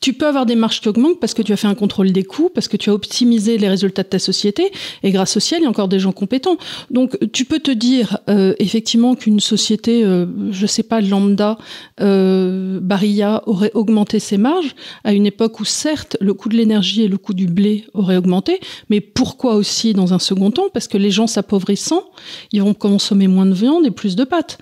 Tu 0.01 0.13
peux 0.13 0.27
avoir 0.27 0.45
des 0.45 0.55
marges 0.55 0.81
qui 0.81 0.89
augmentent 0.89 1.19
parce 1.19 1.33
que 1.33 1.41
tu 1.41 1.53
as 1.53 1.57
fait 1.57 1.67
un 1.67 1.75
contrôle 1.75 2.11
des 2.11 2.23
coûts, 2.23 2.49
parce 2.53 2.67
que 2.67 2.77
tu 2.77 2.89
as 2.89 2.93
optimisé 2.93 3.57
les 3.57 3.67
résultats 3.69 4.03
de 4.03 4.07
ta 4.09 4.19
société, 4.19 4.71
et 5.03 5.11
grâce 5.11 5.37
au 5.37 5.39
ciel, 5.39 5.61
il 5.61 5.63
y 5.63 5.67
a 5.67 5.69
encore 5.69 5.87
des 5.87 5.99
gens 5.99 6.11
compétents. 6.11 6.57
Donc, 6.91 7.17
tu 7.33 7.45
peux 7.45 7.59
te 7.59 7.71
dire 7.71 8.17
euh, 8.29 8.53
effectivement 8.59 9.15
qu'une 9.15 9.39
société, 9.39 10.03
euh, 10.03 10.25
je 10.51 10.65
sais 10.65 10.83
pas, 10.83 11.01
lambda, 11.01 11.57
euh, 12.01 12.79
Barilla, 12.81 13.43
aurait 13.47 13.71
augmenté 13.73 14.19
ses 14.19 14.37
marges 14.37 14.75
à 15.03 15.13
une 15.13 15.25
époque 15.25 15.59
où 15.59 15.65
certes 15.65 16.17
le 16.21 16.33
coût 16.33 16.49
de 16.49 16.55
l'énergie 16.57 17.03
et 17.03 17.07
le 17.07 17.17
coût 17.17 17.33
du 17.33 17.47
blé 17.47 17.85
auraient 17.93 18.17
augmenté, 18.17 18.59
mais 18.89 19.01
pourquoi 19.01 19.55
aussi 19.55 19.93
dans 19.93 20.13
un 20.13 20.19
second 20.19 20.51
temps? 20.51 20.67
Parce 20.73 20.87
que 20.87 20.97
les 20.97 21.11
gens 21.11 21.27
s'appauvrissant, 21.27 22.03
ils 22.51 22.61
vont 22.61 22.73
consommer 22.73 23.27
moins 23.27 23.45
de 23.45 23.53
viande 23.53 23.85
et 23.85 23.91
plus 23.91 24.15
de 24.15 24.23
pâtes. 24.23 24.57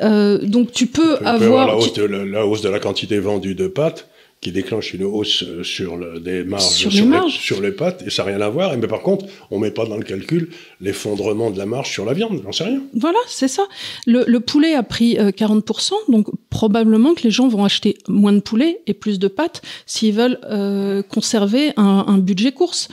Euh, 0.00 0.38
donc 0.44 0.72
tu 0.72 0.86
peux 0.86 1.16
avoir, 1.24 1.66
la 1.68 1.72
tu- 1.74 1.78
hausse, 1.78 1.92
de 1.94 2.02
la, 2.04 2.24
la 2.24 2.46
hausse 2.46 2.60
de 2.62 2.68
la 2.68 2.78
quantité 2.78 3.18
vendue 3.18 3.54
de 3.54 3.66
pâtes 3.66 4.08
qui 4.46 4.52
déclenche 4.52 4.94
une 4.94 5.02
hausse 5.02 5.42
euh, 5.42 5.64
sur 5.64 5.96
le, 5.96 6.20
des 6.20 6.44
marges 6.44 6.62
Sur 6.62 6.92
sur, 6.92 7.00
les 7.00 7.00
les, 7.00 7.16
marges. 7.16 7.36
sur 7.40 7.60
les 7.60 7.72
pâtes, 7.72 8.04
et 8.06 8.10
ça 8.10 8.22
n'a 8.22 8.28
rien 8.30 8.40
à 8.40 8.48
voir. 8.48 8.72
Et, 8.72 8.76
mais 8.76 8.86
par 8.86 9.00
contre, 9.00 9.26
on 9.50 9.58
met 9.58 9.72
pas 9.72 9.86
dans 9.86 9.96
le 9.96 10.04
calcul 10.04 10.50
l'effondrement 10.80 11.50
de 11.50 11.58
la 11.58 11.66
marge 11.66 11.90
sur 11.90 12.04
la 12.04 12.12
viande, 12.12 12.42
j'en 12.44 12.52
sais 12.52 12.62
rien. 12.62 12.80
Voilà, 12.94 13.18
c'est 13.26 13.48
ça. 13.48 13.64
Le, 14.06 14.22
le 14.24 14.38
poulet 14.38 14.74
a 14.74 14.84
pris 14.84 15.18
euh, 15.18 15.30
40%, 15.30 15.94
donc 16.10 16.28
probablement 16.48 17.14
que 17.14 17.24
les 17.24 17.32
gens 17.32 17.48
vont 17.48 17.64
acheter 17.64 17.98
moins 18.06 18.32
de 18.32 18.38
poulet 18.38 18.82
et 18.86 18.94
plus 18.94 19.18
de 19.18 19.26
pâtes 19.26 19.62
s'ils 19.84 20.14
veulent 20.14 20.38
euh, 20.44 21.02
conserver 21.02 21.72
un, 21.76 22.04
un 22.06 22.18
budget 22.18 22.52
course. 22.52 22.86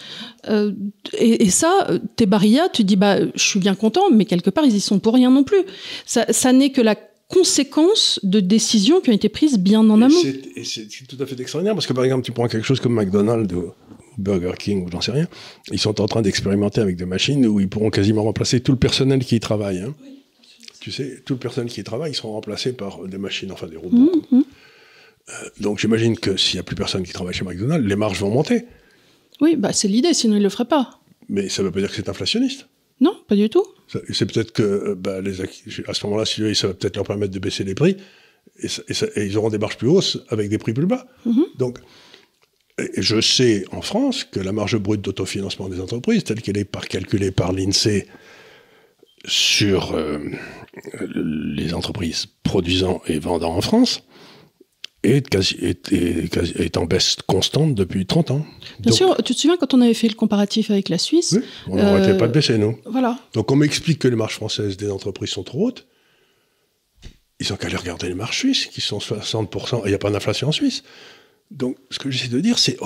Euh, 0.49 0.71
et, 1.17 1.43
et 1.43 1.49
ça, 1.51 1.85
euh, 1.89 1.99
tes 2.15 2.25
barillas, 2.25 2.69
tu 2.69 2.83
dis, 2.83 2.95
bah, 2.95 3.17
je 3.35 3.43
suis 3.43 3.59
bien 3.59 3.75
content, 3.75 4.09
mais 4.11 4.25
quelque 4.25 4.49
part, 4.49 4.65
ils 4.65 4.75
y 4.75 4.81
sont 4.81 4.97
pour 4.97 5.13
rien 5.13 5.29
non 5.29 5.43
plus. 5.43 5.61
Ça, 6.07 6.25
ça 6.31 6.51
n'est 6.51 6.71
que 6.71 6.81
la 6.81 6.95
conséquence 7.33 8.19
de 8.23 8.39
décisions 8.39 9.01
qui 9.01 9.09
ont 9.09 9.13
été 9.13 9.29
prises 9.29 9.57
bien 9.57 9.79
en 9.81 10.01
amont. 10.01 10.09
c'est- 10.21 10.41
Et 10.55 10.63
c'est 10.63 10.87
c'est 10.91 11.05
tout 11.07 11.17
à 11.19 11.25
fait 11.25 11.39
extraordinaire 11.39 11.75
parce 11.75 11.87
que 11.87 11.93
par 11.93 12.03
exemple, 12.05 12.23
tu 12.25 12.31
prends 12.31 12.47
quelque 12.47 12.65
chose 12.65 12.79
comme 12.79 12.93
McDonald's 12.93 13.53
ou 13.53 13.71
Burger 14.17 14.53
King 14.59 14.85
ou 14.85 14.91
j'en 14.91 15.01
sais 15.01 15.11
rien, 15.11 15.27
ils 15.71 15.79
sont 15.79 15.99
en 15.99 16.07
train 16.07 16.21
d'expérimenter 16.21 16.81
avec 16.81 16.95
des 16.95 17.05
machines 17.05 17.45
où 17.47 17.59
ils 17.59 17.67
pourront 17.67 17.89
quasiment 17.89 18.23
remplacer 18.23 18.59
tout 18.61 18.71
le 18.71 18.77
personnel 18.77 19.19
qui 19.25 19.35
y 19.35 19.39
travaille. 19.39 19.79
hein. 19.79 19.93
Tu 20.79 20.91
sais, 20.91 21.21
tout 21.25 21.33
le 21.33 21.39
personnel 21.39 21.69
qui 21.71 21.79
y 21.79 21.83
travaille, 21.83 22.11
ils 22.11 22.15
seront 22.15 22.33
remplacés 22.33 22.73
par 22.73 23.03
des 23.07 23.17
machines, 23.17 23.51
enfin 23.51 23.67
des 23.67 23.77
robots. 23.77 24.11
quoi. 24.29 24.37
Mhm. 24.39 24.43
Euh, 25.29 25.33
donc 25.61 25.79
j'imagine 25.79 26.17
que 26.19 26.35
s'il 26.35 26.55
n'y 26.57 26.59
a 26.59 26.63
plus 26.63 26.75
personne 26.75 27.03
qui 27.03 27.13
travaille 27.13 27.33
chez 27.33 27.45
McDonald's, 27.45 27.87
les 27.87 27.95
marges 27.95 28.19
vont 28.19 28.29
monter. 28.29 28.65
Oui, 29.41 29.55
bah, 29.55 29.71
c'est 29.73 29.87
l'idée, 29.87 30.13
sinon 30.13 30.35
ils 30.35 30.39
ne 30.39 30.43
le 30.43 30.49
feraient 30.49 30.65
pas. 30.65 30.99
Mais 31.29 31.47
ça 31.49 31.61
ne 31.61 31.67
veut 31.67 31.71
pas 31.73 31.79
dire 31.79 31.89
que 31.89 31.95
c'est 31.95 32.09
inflationniste. 32.09 32.67
Non, 32.99 33.15
pas 33.27 33.35
du 33.35 33.49
tout. 33.49 33.65
C'est 34.11 34.25
peut-être 34.31 34.51
que 34.53 34.63
euh, 34.63 34.95
bah, 34.95 35.21
les, 35.21 35.41
à 35.41 35.93
ce 35.93 36.05
moment-là, 36.07 36.25
si 36.25 36.55
ça 36.55 36.67
va 36.67 36.73
peut-être 36.73 36.95
leur 36.95 37.05
permettre 37.05 37.33
de 37.33 37.39
baisser 37.39 37.63
les 37.63 37.75
prix 37.75 37.97
et, 38.59 38.67
ça- 38.67 38.81
et 38.87 38.93
ça- 38.93 39.07
et 39.15 39.25
ils 39.25 39.37
auront 39.37 39.49
des 39.49 39.57
marges 39.57 39.77
plus 39.77 39.87
hausses 39.89 40.19
avec 40.29 40.49
des 40.49 40.57
prix 40.57 40.73
plus 40.73 40.85
bas. 40.85 41.05
Mhm. 41.25 41.43
Donc, 41.57 41.79
je 42.97 43.21
sais 43.21 43.65
en 43.71 43.81
France 43.81 44.23
que 44.23 44.39
la 44.39 44.51
marge 44.51 44.77
brute 44.77 45.01
d'autofinancement 45.01 45.69
des 45.69 45.79
entreprises, 45.79 46.23
telle 46.23 46.41
qu'elle 46.41 46.57
est 46.57 46.65
par, 46.65 46.87
calculée 46.87 47.31
par 47.31 47.51
l'INSEE 47.53 48.07
sur 49.25 49.93
euh, 49.93 50.19
les 51.55 51.73
entreprises 51.73 52.25
produisant 52.43 53.01
et 53.07 53.19
vendant 53.19 53.55
en 53.55 53.61
France, 53.61 54.03
est, 55.03 55.27
quasi- 55.29 55.57
est, 55.61 55.91
est 55.91 56.29
quasi- 56.31 56.53
est 56.57 56.77
en 56.77 56.85
baisse 56.85 57.17
constante 57.27 57.75
depuis 57.75 58.05
30 58.05 58.31
ans. 58.31 58.45
Bien 58.79 58.89
Donc, 58.91 58.93
sûr, 58.97 59.15
tu 59.23 59.33
te 59.33 59.39
souviens 59.39 59.57
quand 59.57 59.73
on 59.73 59.81
avait 59.81 59.93
fait 59.93 60.07
le 60.07 60.15
comparatif 60.15 60.71
avec 60.71 60.89
la 60.89 60.97
Suisse 60.97 61.33
oui, 61.33 61.43
on 61.67 61.75
n'arrêtait 61.75 62.11
Euh, 62.13 62.17
pas 62.17 62.27
de 62.27 62.33
baisser, 62.33 62.57
nous. 62.57 62.77
Voilà. 62.85 63.17
Donc 63.33 63.51
on 63.51 63.55
m'explique 63.55 63.99
que 63.99 64.07
les 64.07 64.15
marges 64.15 64.35
françaises 64.35 64.77
des 64.77 64.89
entreprises 64.89 65.29
sont 65.29 65.43
trop 65.43 65.67
hautes. 65.67 65.85
Ils 67.39 67.51
ont 67.51 67.55
qu'à 67.57 67.67
aller 67.67 67.75
regarder 67.75 68.07
les 68.07 68.13
marges 68.15 68.37
suisses, 68.37 68.67
qui 68.67 68.79
sont 68.81 68.99
60%, 68.99 69.79
et 69.79 69.81
il 69.85 69.89
n'y 69.89 69.93
a 69.95 69.97
pas 69.97 70.09
d'inflation 70.11 70.47
en 70.47 70.51
Suisse. 70.51 70.83
Donc 71.51 71.75
ce 71.91 71.99
que 71.99 72.09
j'essaie 72.09 72.29
de 72.29 72.39
dire, 72.39 72.57
c'est 72.57 72.77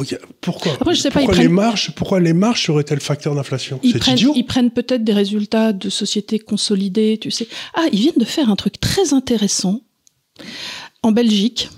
pourquoi, 0.42 0.74
Après, 0.74 0.96
je 0.96 1.02
sais 1.02 1.10
pas, 1.12 1.20
pourquoi, 1.20 1.36
ils 1.36 1.38
les 1.42 1.44
prennent- 1.46 1.54
marges, 1.56 1.92
pourquoi 1.96 2.20
les 2.20 2.34
marges 2.34 2.66
seraient-elles 2.66 3.00
facteur 3.00 3.36
d'inflation? 3.36 3.80
Ils 3.84 4.02
C'est 4.04 4.12
idiot. 4.14 4.34
ils 4.36 4.46
prennent 4.46 4.72
peut-être 4.72 5.04
des 5.04 5.14
résultats 5.14 5.72
de 5.74 5.90
sociétés 5.90 6.40
consolidées, 6.40 7.18
tu 7.22 7.30
sais. 7.32 7.48
Ah, 7.76 7.86
ils 7.94 8.00
viennent 8.00 8.14
de 8.18 8.26
faire 8.26 8.50
un 8.50 8.56
truc 8.56 8.80
très 8.80 9.14
intéressant 9.14 9.82
en 11.04 11.12
Belgique, 11.12 11.70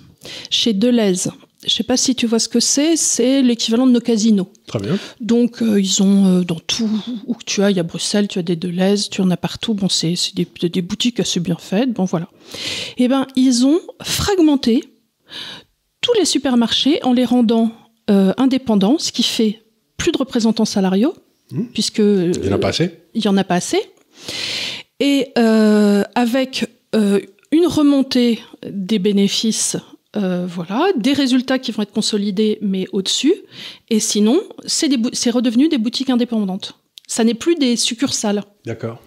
chez 0.50 0.74
Deleuze. 0.74 1.32
Je 1.66 1.74
sais 1.74 1.84
pas 1.84 1.98
si 1.98 2.16
tu 2.16 2.26
vois 2.26 2.40
ce 2.40 2.48
que 2.48 2.62
c'est, 2.62 2.96
c'est 2.96 3.42
l'équivalent 3.42 3.86
de 3.86 3.92
nos 3.92 4.00
casinos. 4.00 4.50
Très 4.66 4.80
bien. 4.80 4.98
Donc, 5.20 5.62
euh, 5.62 5.80
ils 5.80 6.02
ont 6.02 6.26
euh, 6.40 6.44
dans 6.44 6.60
tout 6.60 6.90
où 7.28 7.34
que 7.34 7.44
tu 7.44 7.62
as, 7.62 7.70
il 7.70 7.76
y 7.76 7.82
a 7.82 7.84
Bruxelles, 7.84 8.30
tu 8.30 8.40
as 8.40 8.44
des 8.44 8.56
Deleuze, 8.56 9.10
tu 9.10 9.20
en 9.20 9.30
as 9.30 9.36
partout. 9.36 9.74
Bon, 9.74 9.90
c'est 9.90 10.16
des, 10.36 10.48
des 10.70 10.82
boutiques 10.82 11.20
assez 11.20 11.42
bien 11.42 11.58
faites. 11.60 11.92
Bon, 11.92 12.06
voilà. 12.06 12.30
Eh 12.98 13.10
ben, 13.10 13.28
ils 13.36 13.66
ont 13.66 13.82
fragmenté 14.02 14.86
tous 16.00 16.14
les 16.14 16.24
supermarchés 16.24 17.04
en 17.04 17.12
les 17.12 17.26
rendant 17.26 17.72
euh, 18.10 18.34
indépendants, 18.38 18.98
ce 18.98 19.12
qui 19.12 19.24
fait 19.24 19.62
plus 19.98 20.14
de 20.14 20.18
représentants 20.18 20.66
salariaux, 20.66 21.14
Mmh. 21.52 21.64
puisque 21.74 21.98
Il 21.98 22.42
n'y 22.42 22.50
en 22.50 22.52
a 22.52 22.60
pas 22.60 22.68
assez 22.68 22.92
il 23.16 23.26
y 23.26 23.28
en 23.28 23.36
a 23.36 23.44
pas 23.44 23.56
assez. 23.56 23.82
Et 25.00 25.32
avec 25.36 26.68
une 27.52 27.66
remontée 27.66 28.40
des 28.64 29.00
bénéfices, 29.00 29.78
euh, 30.16 30.46
voilà, 30.48 30.88
des 30.98 31.14
résultats 31.14 31.60
qui 31.60 31.72
vont 31.72 31.84
être 31.84 31.92
consolidés, 31.92 32.58
mais 32.62 32.88
au-dessus. 32.92 33.34
Et 33.90 34.00
sinon, 34.00 34.42
c'est 34.66 35.30
redevenu 35.30 35.70
des 35.70 35.78
boutiques 35.78 36.10
indépendantes. 36.10 36.76
Ça 37.08 37.24
n'est 37.24 37.34
plus 37.34 37.56
des 37.56 37.76
succursales. 37.76 38.44
D'accord. 38.66 39.02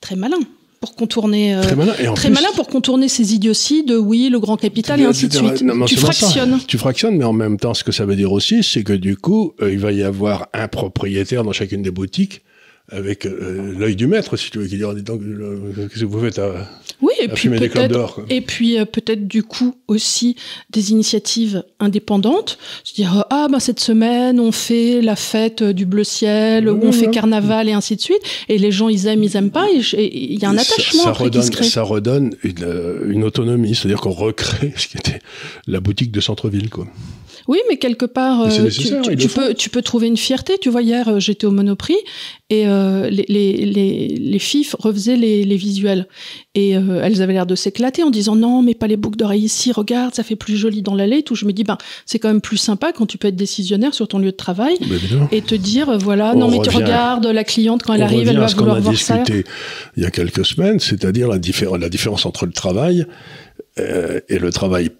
Très 0.00 0.16
malin 0.16 0.38
pour 0.80 0.94
contourner. 0.94 1.54
euh, 1.54 1.62
Très 1.62 1.74
malin. 1.74 1.94
Et 1.98 2.04
très 2.14 2.28
plus, 2.28 2.34
malin 2.34 2.48
pour 2.54 2.68
contourner 2.68 3.08
ces 3.08 3.34
idioties 3.34 3.82
de 3.82 3.96
oui, 3.96 4.28
le 4.28 4.38
grand 4.38 4.56
capital 4.56 5.00
et 5.00 5.04
ainsi 5.04 5.28
de 5.28 5.34
suite. 5.34 5.62
Non, 5.62 5.84
tu 5.86 5.94
ça. 5.96 6.02
fractionnes. 6.12 6.60
Tu 6.66 6.76
fractionnes, 6.78 7.16
mais 7.16 7.24
en 7.24 7.32
même 7.32 7.58
temps, 7.58 7.74
ce 7.74 7.82
que 7.82 7.92
ça 7.92 8.04
veut 8.04 8.16
dire 8.16 8.30
aussi, 8.32 8.62
c'est 8.62 8.84
que 8.84 8.92
du 8.92 9.16
coup, 9.16 9.54
euh, 9.62 9.72
il 9.72 9.78
va 9.78 9.92
y 9.92 10.02
avoir 10.02 10.48
un 10.52 10.68
propriétaire 10.68 11.44
dans 11.44 11.52
chacune 11.52 11.82
des 11.82 11.90
boutiques 11.90 12.42
avec 12.88 13.26
euh, 13.26 13.74
l'œil 13.76 13.96
du 13.96 14.06
maître, 14.06 14.36
si 14.36 14.50
tu 14.50 14.58
veux, 14.58 14.66
qui 14.66 14.76
dira, 14.76 14.94
dis 14.94 15.02
donc, 15.02 15.20
euh, 15.22 15.72
qu'est-ce 15.88 16.00
que 16.00 16.04
vous 16.04 16.20
faites 16.20 16.38
à, 16.38 16.68
Oui, 17.02 17.12
et 17.20 17.24
à 17.24 17.28
puis 17.34 17.42
fumer 17.42 17.58
des 17.58 17.68
clopes 17.68 17.88
dehors. 17.88 18.20
Et 18.30 18.40
puis 18.40 18.78
euh, 18.78 18.84
peut-être 18.84 19.26
du 19.26 19.42
coup 19.42 19.74
aussi 19.88 20.36
des 20.70 20.92
initiatives 20.92 21.64
indépendantes, 21.80 22.58
se 22.84 22.94
dire 22.94 23.24
ah 23.30 23.48
bah 23.50 23.58
cette 23.58 23.80
semaine 23.80 24.38
on 24.38 24.52
fait 24.52 25.00
la 25.02 25.16
fête 25.16 25.64
du 25.64 25.84
bleu 25.84 26.04
ciel, 26.04 26.68
ou 26.68 26.80
on 26.84 26.92
fait 26.92 27.10
carnaval 27.10 27.68
et 27.68 27.72
ainsi 27.72 27.96
de 27.96 28.00
suite, 28.00 28.20
et 28.48 28.56
les 28.58 28.70
gens 28.70 28.88
ils 28.88 29.06
aiment, 29.08 29.24
ils 29.24 29.36
aiment 29.36 29.50
pas, 29.50 29.66
et 29.72 29.80
il 30.32 30.40
y 30.40 30.44
a 30.44 30.50
un 30.50 30.56
Ça- 30.56 30.72
attachement 30.74 31.02
ça, 31.02 31.10
après 31.10 31.24
redonne, 31.24 31.40
qui 31.42 31.46
se 31.48 31.52
crée. 31.52 31.64
ça 31.68 31.82
redonne 31.82 32.36
une, 32.44 33.00
une 33.08 33.24
autonomie, 33.24 33.74
c'est-à-dire 33.74 34.00
qu'on 34.00 34.10
recrée 34.12 34.72
ce 34.76 34.86
qui 34.86 34.96
était 34.96 35.18
la 35.66 35.80
boutique 35.80 36.12
de 36.12 36.20
centre-ville. 36.20 36.70
Quoi. 36.70 36.86
Oui, 37.48 37.58
mais 37.68 37.76
quelque 37.76 38.06
part, 38.06 38.46
Mais 38.46 38.58
euh, 38.60 39.16
tu, 39.16 39.28
peux, 39.28 39.54
tu 39.54 39.70
peux 39.70 39.82
trouver 39.82 40.06
une 40.08 40.16
fierté. 40.16 40.54
Tu 40.60 40.68
vois, 40.68 40.82
hier, 40.82 41.08
euh, 41.08 41.20
j'étais 41.20 41.46
au 41.46 41.50
Monoprix 41.52 41.94
et 42.50 42.66
euh, 42.66 43.08
les, 43.10 43.24
les, 43.28 43.64
les, 43.66 44.08
les 44.08 44.38
filles 44.38 44.66
refaisaient 44.78 45.16
les, 45.16 45.44
les 45.44 45.56
visuels. 45.56 46.06
Et 46.54 46.76
euh, 46.76 47.00
elles 47.02 47.22
avaient 47.22 47.32
l'air 47.34 47.46
de 47.46 47.54
s'éclater 47.54 48.02
en 48.02 48.10
disant 48.10 48.34
non, 48.36 48.62
mais 48.62 48.74
pas 48.74 48.86
les 48.86 48.96
boucles 48.96 49.16
d'oreilles 49.18 49.44
ici, 49.44 49.72
regarde, 49.72 50.14
ça 50.14 50.22
fait 50.22 50.36
plus 50.36 50.56
joli 50.56 50.82
dans 50.82 50.94
l'allée 50.94 51.22
tout. 51.22 51.34
Je 51.34 51.44
me 51.44 51.52
dis, 51.52 51.62
ben, 51.64 51.78
c'est 52.04 52.18
quand 52.18 52.28
même 52.28 52.40
plus 52.40 52.56
sympa 52.56 52.92
quand 52.92 53.06
tu 53.06 53.18
peux 53.18 53.28
être 53.28 53.36
décisionnaire 53.36 53.94
sur 53.94 54.08
ton 54.08 54.18
lieu 54.18 54.32
de 54.32 54.36
travail 54.36 54.76
et 55.32 55.42
te 55.42 55.54
dire, 55.54 55.96
voilà, 55.98 56.32
On 56.34 56.38
non, 56.38 56.50
mais 56.50 56.58
tu 56.62 56.70
regardes 56.70 57.26
la 57.26 57.44
cliente 57.44 57.82
quand 57.82 57.94
elle 57.94 58.02
On 58.02 58.04
arrive, 58.06 58.28
elle 58.28 58.38
va 58.38 58.46
vouloir 58.46 58.76
a 58.76 58.80
voir 58.80 58.96
ça. 58.96 59.18
discuté 59.18 59.44
il 59.96 60.02
y 60.02 60.06
a 60.06 60.10
quelques 60.10 60.44
semaines, 60.44 60.80
c'est-à-dire 60.80 61.28
la, 61.28 61.38
diffé- 61.38 61.76
la 61.78 61.88
différence 61.88 62.26
entre 62.26 62.46
le 62.46 62.52
travail 62.52 63.06
euh, 63.78 64.20
et 64.28 64.38
le 64.38 64.50
travail 64.50 64.90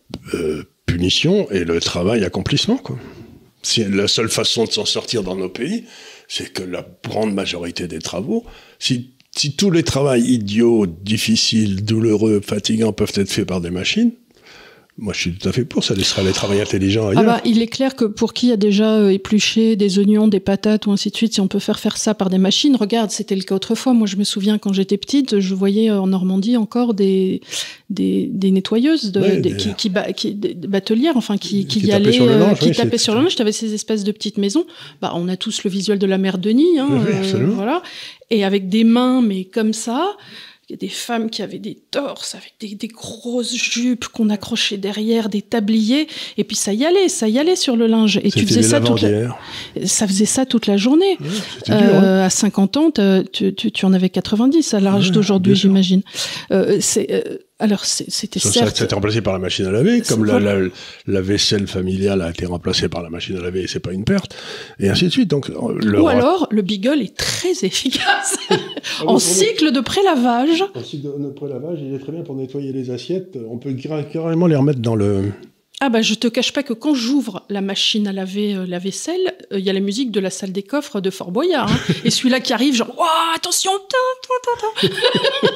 punition 0.97 1.51
et 1.51 1.65
le 1.65 1.79
travail 1.79 2.25
accomplissement. 2.25 2.79
Quoi. 2.79 2.99
La 3.91 4.09
seule 4.09 4.31
façon 4.31 4.65
de 4.65 4.73
s'en 4.73 4.87
sortir 4.87 5.23
dans 5.23 5.37
nos 5.37 5.51
pays, 5.51 5.85
c'est 6.27 6.51
que 6.53 6.63
la 6.63 6.87
grande 7.05 7.35
majorité 7.35 7.87
des 7.87 7.99
travaux, 7.99 8.45
si, 8.79 9.11
si 9.37 9.57
tous 9.57 9.71
les 9.71 9.83
travaux 9.83 10.15
idiots, 10.15 10.87
difficiles, 10.87 11.85
douloureux, 11.85 12.41
fatigants 12.41 12.95
peuvent 12.95 13.13
être 13.17 13.31
faits 13.31 13.47
par 13.47 13.61
des 13.61 13.71
machines, 13.71 14.13
moi 14.99 15.13
je 15.13 15.21
suis 15.21 15.33
tout 15.35 15.47
à 15.47 15.53
fait 15.53 15.67
pour, 15.67 15.85
ça 15.85 15.95
laissera 15.95 16.23
les 16.23 16.33
travails 16.33 16.61
intelligents 16.63 17.11
Ah 17.15 17.23
bah, 17.23 17.41
il 17.45 17.61
est 17.61 17.67
clair 17.67 17.95
que 17.97 18.07
pour 18.07 18.33
qui 18.33 18.51
a 18.51 18.57
déjà 18.57 18.95
euh, 18.95 19.11
épluché 19.11 19.77
des 19.77 19.99
oignons, 19.99 20.27
des 20.27 20.41
patates 20.41 20.87
ou 20.87 20.93
ainsi 20.93 21.11
de 21.11 21.17
suite, 21.17 21.35
si 21.35 21.41
on 21.43 21.49
peut 21.49 21.59
faire 21.59 21.79
faire 21.79 21.99
ça 21.99 22.15
par 22.15 22.31
des 22.31 22.39
machines, 22.39 22.77
regarde, 22.77 23.11
c'était 23.11 23.37
le 23.37 23.43
cas 23.43 23.57
autrefois. 23.57 23.93
Moi, 23.93 24.07
je 24.07 24.17
me 24.17 24.25
souviens 24.25 24.57
quand 24.57 24.73
j'étais 24.73 24.97
petite, 24.97 25.39
je 25.39 25.55
voyais 25.55 25.91
euh, 25.91 26.01
en 26.01 26.07
Normandie 26.07 26.57
encore 26.57 26.95
des 26.95 27.43
des, 27.91 28.29
des 28.33 28.51
nettoyeuses, 28.51 29.13
de, 29.13 29.21
Ouais, 29.21 29.37
des- 29.37 29.51
des- 29.51 29.57
qui, 29.57 29.75
qui, 29.75 29.89
ba- 29.91 30.13
qui- 30.13 30.35
des 30.35 30.55
des 30.55 30.67
batelières, 30.67 31.17
enfin 31.17 31.37
qui, 31.37 31.67
qui, 31.67 31.81
Qui 31.81 31.87
y 31.87 31.91
tapaient 31.91 31.95
allaient, 32.07 32.13
sur 32.13 32.25
le 32.27 32.33
euh, 32.33 32.39
linge, 32.39 32.59
qui 32.59 32.69
oui, 32.71 32.75
tapaient 32.75 32.99
sur 32.99 33.15
le 33.15 33.21
linge. 33.23 33.35
T'avais 33.37 33.53
ces 33.53 33.75
espèces 33.75 34.03
de 34.03 34.13
petites 34.13 34.39
maisons. 34.39 34.65
Bah, 35.03 35.13
on 35.15 35.29
a 35.29 35.37
tous 35.37 35.63
le 35.63 35.71
visuel 35.71 35.99
de 35.99 36.07
la 36.07 36.17
mère 36.19 36.39
Denis, 36.39 36.79
hein, 36.79 36.89
Oui, 36.91 36.99
euh, 37.13 37.19
absolument. 37.19 37.55
voilà, 37.55 37.83
et 38.31 38.45
avec 38.45 38.69
des 38.71 38.85
mains, 38.85 39.21
mais 39.21 39.45
comme 39.45 39.73
ça. 39.75 40.17
Il 40.69 40.73
y 40.73 40.75
a 40.75 40.79
des 40.79 40.89
femmes 40.89 41.31
qui 41.31 41.43
avaient 41.43 41.61
des 41.61 41.77
torses 41.77 42.35
avec 42.35 42.55
des, 42.59 42.75
des 42.75 42.89
grosses 42.89 43.55
jupes 43.55 44.09
qu'on 44.09 44.31
accrochait 44.31 44.79
derrière, 44.79 45.29
des 45.29 45.41
tabliers, 45.41 46.09
et 46.39 46.43
puis 46.43 46.57
ça 46.57 46.73
y 46.73 46.85
allait, 46.85 47.09
ça 47.09 47.29
y 47.29 47.39
allait 47.39 47.55
sur 47.55 47.77
le 47.77 47.87
linge. 47.87 48.19
Et 48.25 48.33
tu 48.33 48.45
faisais 48.45 48.65
ça 48.65 48.81
toute 48.81 49.03
la, 49.03 49.39
ça 49.85 50.09
faisait 50.09 50.25
ça 50.25 50.45
toute 50.45 50.67
la 50.67 50.77
journée. 50.77 51.19
Hein. 51.69 51.73
Euh, 51.73 52.25
à 52.27 52.31
50 52.31 52.77
ans, 52.79 52.91
tu, 52.91 53.55
tu, 53.55 53.71
tu 53.71 53.87
en 53.87 53.93
avais 53.93 54.09
90 54.09 54.75
à 54.75 54.81
l'âge 54.81 55.13
d'aujourd'hui, 55.13 55.55
j'imagine. 55.55 56.03
Euh, 56.51 56.79
c'est, 56.81 57.13
euh, 57.13 57.39
alors, 57.59 57.85
c'était 57.87 58.39
Ça, 58.39 58.49
ça, 58.49 58.53
certes. 58.61 58.77
ça 58.77 58.83
a 58.83 58.85
été 58.85 58.95
remplacé 58.95 59.23
par 59.23 59.33
la 59.33 59.39
machine 59.39 59.65
à 59.65 59.71
laver, 59.71 60.03
comme 60.03 60.25
la, 60.27 60.33
voilà. 60.39 60.59
la, 60.61 60.69
la 61.07 61.21
vaisselle 61.23 61.67
familiale 61.67 62.21
a 62.21 62.29
été 62.31 62.45
remplacée 62.45 62.89
par 62.91 63.03
la 63.03 63.09
machine 63.09 63.37
à 63.39 63.41
laver 63.41 63.63
et 63.63 63.67
c'est 63.67 63.81
pas 63.81 63.93
une 63.93 64.05
perte, 64.05 64.37
et 64.79 64.91
ainsi 64.91 65.05
de 65.07 65.11
suite. 65.11 65.31
Donc, 65.31 65.49
le 65.49 66.01
Ou 66.01 66.09
alors, 66.09 66.49
le 66.51 66.61
Beagle 66.61 67.01
est 67.01 67.17
très 67.17 67.53
efficace 67.65 68.37
en 69.07 69.19
cycle 69.19 69.73
de 69.73 69.81
prélavage. 69.81 70.63
En 70.75 70.83
cycle 70.85 71.09
de, 71.19 71.29
prélavage, 71.31 71.79
il 71.83 71.95
est 71.95 71.99
très 71.99 72.13
bien 72.13 72.23
pour 72.23 72.35
nettoyer 72.35 72.73
les 72.73 72.91
assiettes. 72.91 73.39
On 73.49 73.57
peut 73.59 73.73
car- 73.73 74.07
carrément 74.09 74.47
les 74.47 74.57
remettre 74.57 74.81
dans 74.81 74.95
le. 74.95 75.33
Ah 75.81 75.91
bah 75.91 76.01
je 76.01 76.15
te 76.15 76.27
cache 76.29 76.53
pas 76.55 76.63
que 76.63 76.73
quand 76.73 76.95
j'ouvre 76.95 77.45
la 77.51 77.61
machine 77.61 78.09
à 78.09 78.13
laver 78.13 78.55
euh, 78.55 78.65
la 78.67 78.79
vaisselle, 78.79 79.35
euh, 79.53 79.59
il 79.59 79.65
y 79.65 79.69
a 79.69 79.75
la 79.75 79.81
musique 79.81 80.11
de 80.11 80.21
la 80.21 80.31
salle 80.31 80.53
des 80.53 80.63
coffres 80.63 81.01
de 81.03 81.11
Fort 81.11 81.33
Boyard. 81.33 81.71
hein. 81.71 81.79
et 82.05 82.11
celui-là 82.11 82.41
qui 82.41 82.53
arrive, 82.55 82.75
genre, 82.75 82.95
Ouah, 82.99 83.35
attention, 83.37 83.73
tin, 83.89 84.29
tin, 84.83 84.89
tin. 84.91 85.49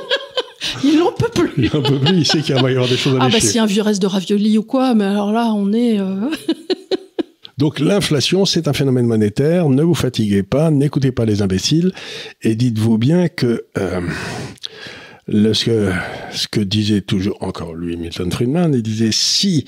il 0.85 0.99
n'en 0.99 1.13
peut 1.13 1.31
plus. 1.35 1.51
Il 1.57 1.71
n'en 1.73 1.83
peut 1.83 1.99
plus, 1.99 2.17
il 2.19 2.27
sait 2.27 2.41
qu'il 2.41 2.55
va 2.55 2.71
y 2.71 2.75
avoir 2.75 2.89
des 2.89 2.97
choses 2.97 3.15
à 3.15 3.19
Ah, 3.25 3.29
bah, 3.29 3.39
a 3.39 3.63
un 3.63 3.67
vieux 3.67 3.83
reste 3.83 4.03
de 4.03 4.07
ravioli 4.07 4.59
ou 4.59 4.63
quoi, 4.63 4.95
mais 4.95 5.05
alors 5.05 5.33
là, 5.33 5.53
on 5.55 5.73
est. 5.73 5.99
euh, 6.01 6.29
Donc 7.59 7.79
l'inflation, 7.79 8.47
c'est 8.47 8.69
un 8.69 8.73
phénomène 8.73 9.07
monétaire. 9.07 9.69
Ne 9.69 9.83
vous 9.83 9.95
fatiguez 9.95 10.43
pas, 10.43 10.71
n'écoutez 10.71 11.13
pas 11.13 11.27
les 11.27 11.43
imbéciles 11.43 11.93
et 12.43 12.55
dites-vous 12.55 12.97
bien 12.97 13.29
que 13.29 13.65
euh, 13.77 14.01
le- 15.29 15.53
ce, 15.53 15.65
que 15.67 15.93
ce 16.33 16.49
que 16.49 16.61
disait 16.61 17.03
toujours 17.03 17.37
encore 17.43 17.75
lui 17.75 17.97
Milton 17.99 18.33
Friedman, 18.33 18.73
il 18.75 18.83
disait 18.83 19.11
si 19.13 19.67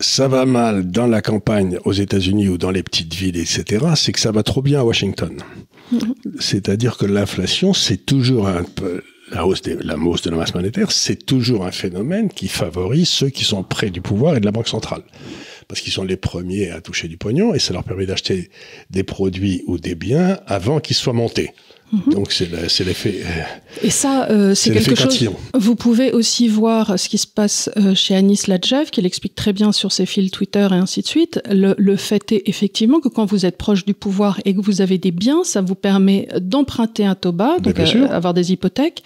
ça 0.00 0.28
va 0.28 0.46
mal 0.46 0.88
dans 0.88 1.08
la 1.08 1.20
campagne 1.20 1.78
aux 1.84 1.92
États-Unis 1.92 2.48
ou 2.48 2.58
dans 2.58 2.70
les 2.70 2.84
petites 2.84 3.12
villes, 3.12 3.36
etc., 3.36 3.84
c'est 3.96 4.12
que 4.12 4.20
ça 4.20 4.30
va 4.30 4.44
trop 4.44 4.62
bien 4.62 4.78
à 4.78 4.84
Washington. 4.84 5.32
C'est-à-dire 6.38 6.96
que 6.96 7.06
l'inflation, 7.06 7.74
c'est 7.74 8.06
toujours 8.06 8.46
un 8.46 8.62
peu 8.62 9.02
la 9.30 9.46
hausse, 9.46 9.62
des- 9.62 9.76
la 9.76 9.96
hausse 9.96 10.22
de 10.22 10.30
la 10.30 10.36
masse 10.36 10.54
monétaire, 10.54 10.90
c'est 10.92 11.24
toujours 11.26 11.64
un 11.66 11.70
phénomène 11.70 12.28
qui 12.28 12.48
favorise 12.48 13.08
ceux 13.08 13.28
qui 13.30 13.44
sont 13.44 13.62
près 13.62 13.90
du 13.90 14.00
pouvoir 14.00 14.36
et 14.36 14.40
de 14.40 14.44
la 14.46 14.52
banque 14.52 14.68
centrale 14.68 15.02
parce 15.68 15.82
qu'ils 15.82 15.92
sont 15.92 16.04
les 16.04 16.16
premiers 16.16 16.70
à 16.70 16.80
toucher 16.80 17.08
du 17.08 17.18
pognon 17.18 17.52
et 17.54 17.58
ça 17.58 17.74
leur 17.74 17.84
permet 17.84 18.06
d'acheter 18.06 18.48
des 18.88 19.02
produits 19.02 19.62
ou 19.66 19.78
des 19.78 19.94
biens 19.94 20.38
avant 20.46 20.80
qu'ils 20.80 20.96
soient 20.96 21.12
montés. 21.12 21.50
Donc 22.06 22.32
c'est 22.32 22.50
le- 22.50 22.68
c'est 22.68 22.84
l'effet. 22.84 23.22
euh, 23.24 23.86
Et 23.86 23.90
ça, 23.90 24.28
euh, 24.30 24.54
c'est 24.54 24.70
quelque 24.72 24.94
chose. 24.94 25.04
Cantillon. 25.06 25.34
Vous 25.54 25.74
pouvez 25.74 26.12
aussi 26.12 26.46
voir 26.48 26.98
ce 26.98 27.08
qui 27.08 27.16
se 27.18 27.26
passe 27.26 27.70
euh, 27.78 27.94
chez 27.94 28.14
Anis 28.14 28.46
Ladjev, 28.46 28.90
qui 28.90 29.00
l'explique 29.00 29.34
très 29.34 29.52
bien 29.54 29.72
sur 29.72 29.90
ses 29.92 30.04
fils 30.04 30.30
Twitter 30.30 30.66
et 30.70 30.74
ainsi 30.74 31.00
de 31.00 31.06
suite. 31.06 31.40
Le, 31.50 31.74
le 31.78 31.96
fait 31.96 32.30
est 32.32 32.42
effectivement 32.46 33.00
que 33.00 33.08
quand 33.08 33.24
vous 33.24 33.46
êtes 33.46 33.56
proche 33.56 33.84
du 33.86 33.94
pouvoir 33.94 34.38
et 34.44 34.54
que 34.54 34.60
vous 34.60 34.80
avez 34.82 34.98
des 34.98 35.10
biens, 35.12 35.44
ça 35.44 35.60
vous 35.62 35.74
permet 35.74 36.28
d'emprunter 36.40 37.04
un 37.06 37.14
taux 37.14 37.32
bas, 37.32 37.56
donc 37.58 37.78
euh, 37.78 38.08
avoir 38.10 38.34
des 38.34 38.52
hypothèques, 38.52 39.02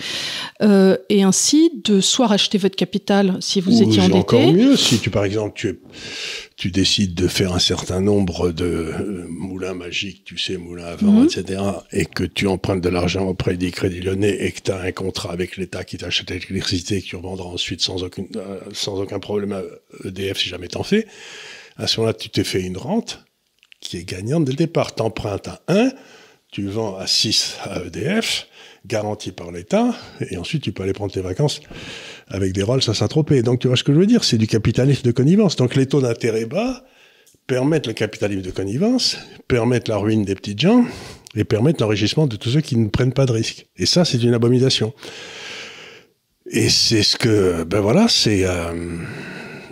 euh, 0.63 0.97
et 1.09 1.23
ainsi 1.23 1.71
de 1.85 2.01
soit 2.01 2.27
racheter 2.27 2.59
votre 2.59 2.77
capital 2.77 3.37
si 3.41 3.61
vous 3.61 3.81
ou 3.81 3.83
étiez 3.89 4.03
encore 4.13 4.41
endetté. 4.41 4.53
mieux, 4.53 4.77
si 4.77 4.99
tu 4.99 5.11
par 5.11 5.25
exemple 5.25 5.53
tu, 5.55 5.69
es- 5.69 5.79
tu 6.63 6.71
décides 6.71 7.15
de 7.15 7.27
faire 7.27 7.53
un 7.53 7.59
certain 7.59 8.01
nombre 8.01 8.53
de 8.53 8.65
euh, 8.65 9.27
moulins 9.29 9.75
magiques, 9.75 10.23
tu 10.25 10.39
sais, 10.39 10.57
moulins 10.59 10.85
à 10.85 10.95
vent, 10.95 11.11
Mhm. 11.11 11.25
etc., 11.25 11.61
et 11.91 12.05
que 12.05 12.23
tu 12.23 12.47
empruntes 12.47 12.81
de 12.81 12.89
l'argent 12.89 13.27
auprès 13.27 13.57
des 13.57 13.73
crédits 13.73 14.01
lyonnais 14.01 14.37
et 14.45 14.53
que 14.53 14.61
tu 14.61 14.71
as 14.71 14.79
un 14.81 14.93
contrat 14.93 15.33
avec 15.33 15.57
l'État 15.57 15.83
qui 15.83 15.97
t'achète 15.99 16.31
l'électricité 16.31 16.99
et 16.99 17.03
que 17.03 17.07
tu 17.09 17.17
revendras 17.17 17.47
ensuite 17.49 17.81
sans, 17.81 18.05
aucune, 18.05 18.29
euh, 18.37 18.61
sans 18.73 19.01
aucun 19.01 19.19
problème 19.19 19.51
à 19.53 19.63
EDF 20.07 20.39
si 20.39 20.49
jamais 20.51 20.69
t'en 20.69 20.85
fais, 20.85 21.09
à 21.79 21.89
ce 21.89 21.99
moment-là, 21.99 22.15
tu 22.15 22.29
t'es 22.29 22.45
fait 22.45 22.63
une 22.63 22.77
rente 22.77 23.25
qui 23.81 23.97
est 23.97 24.05
gagnante 24.05 24.45
dès 24.45 24.53
le 24.53 24.57
départ. 24.57 24.95
Tu 24.95 25.03
empruntes 25.03 25.49
à 25.49 25.63
1, 25.67 25.91
tu 26.53 26.69
vends 26.69 26.95
à 26.97 27.09
6 27.09 27.57
à 27.65 27.83
EDF, 27.85 28.47
garanti 28.87 29.33
par 29.33 29.53
l'État, 29.53 29.95
et 30.31 30.37
ensuite 30.37 30.63
tu 30.63 30.73
peux 30.73 30.83
aller 30.83 30.93
prendre 30.93 31.13
tes 31.13 31.21
vacances 31.21 31.61
avec 32.29 32.53
des 32.53 32.63
Rolls 32.63 32.83
à 32.87 32.95
Saint-Tropez. 32.95 33.43
Donc 33.43 33.61
tu 33.61 33.69
vois 33.69 33.77
ce 33.77 33.85
que 33.85 33.93
je 33.93 33.99
veux 33.99 34.07
dire? 34.07 34.25
C'est 34.25 34.39
du 34.39 34.47
capitalisme 34.47 35.03
de 35.03 35.13
connivence. 35.13 35.57
Donc 35.57 35.77
les 35.77 35.87
taux 35.87 36.01
d'intérêt 36.01 36.47
bas 36.47 36.85
permettent 37.47 37.87
le 37.87 37.93
capitalisme 37.93 38.43
de 38.43 38.51
connivence, 38.51 39.19
permettent 39.49 39.89
la 39.89 39.99
ruine 39.99 40.25
des 40.25 40.35
petites 40.35 40.61
gens 40.61 40.85
et 41.35 41.45
permettent 41.45 41.81
l'enrichissement 41.81 42.27
de 42.27 42.37
tous 42.37 42.51
ceux 42.51 42.61
qui 42.61 42.77
ne 42.77 42.89
prennent 42.89 43.13
pas 43.13 43.27
de 43.27 43.33
risques. 43.33 43.67
Et 43.77 43.87
ça, 43.87 44.05
c'est 44.05 44.23
une 44.23 44.35
abomination. 44.35 44.93
Et 46.47 46.69
c'est 46.69 47.03
ce 47.03 47.17
que, 47.17 47.65
ben 47.65 47.81
voilà, 47.81 48.09
c'est 48.09 48.45
euh, 48.45 48.99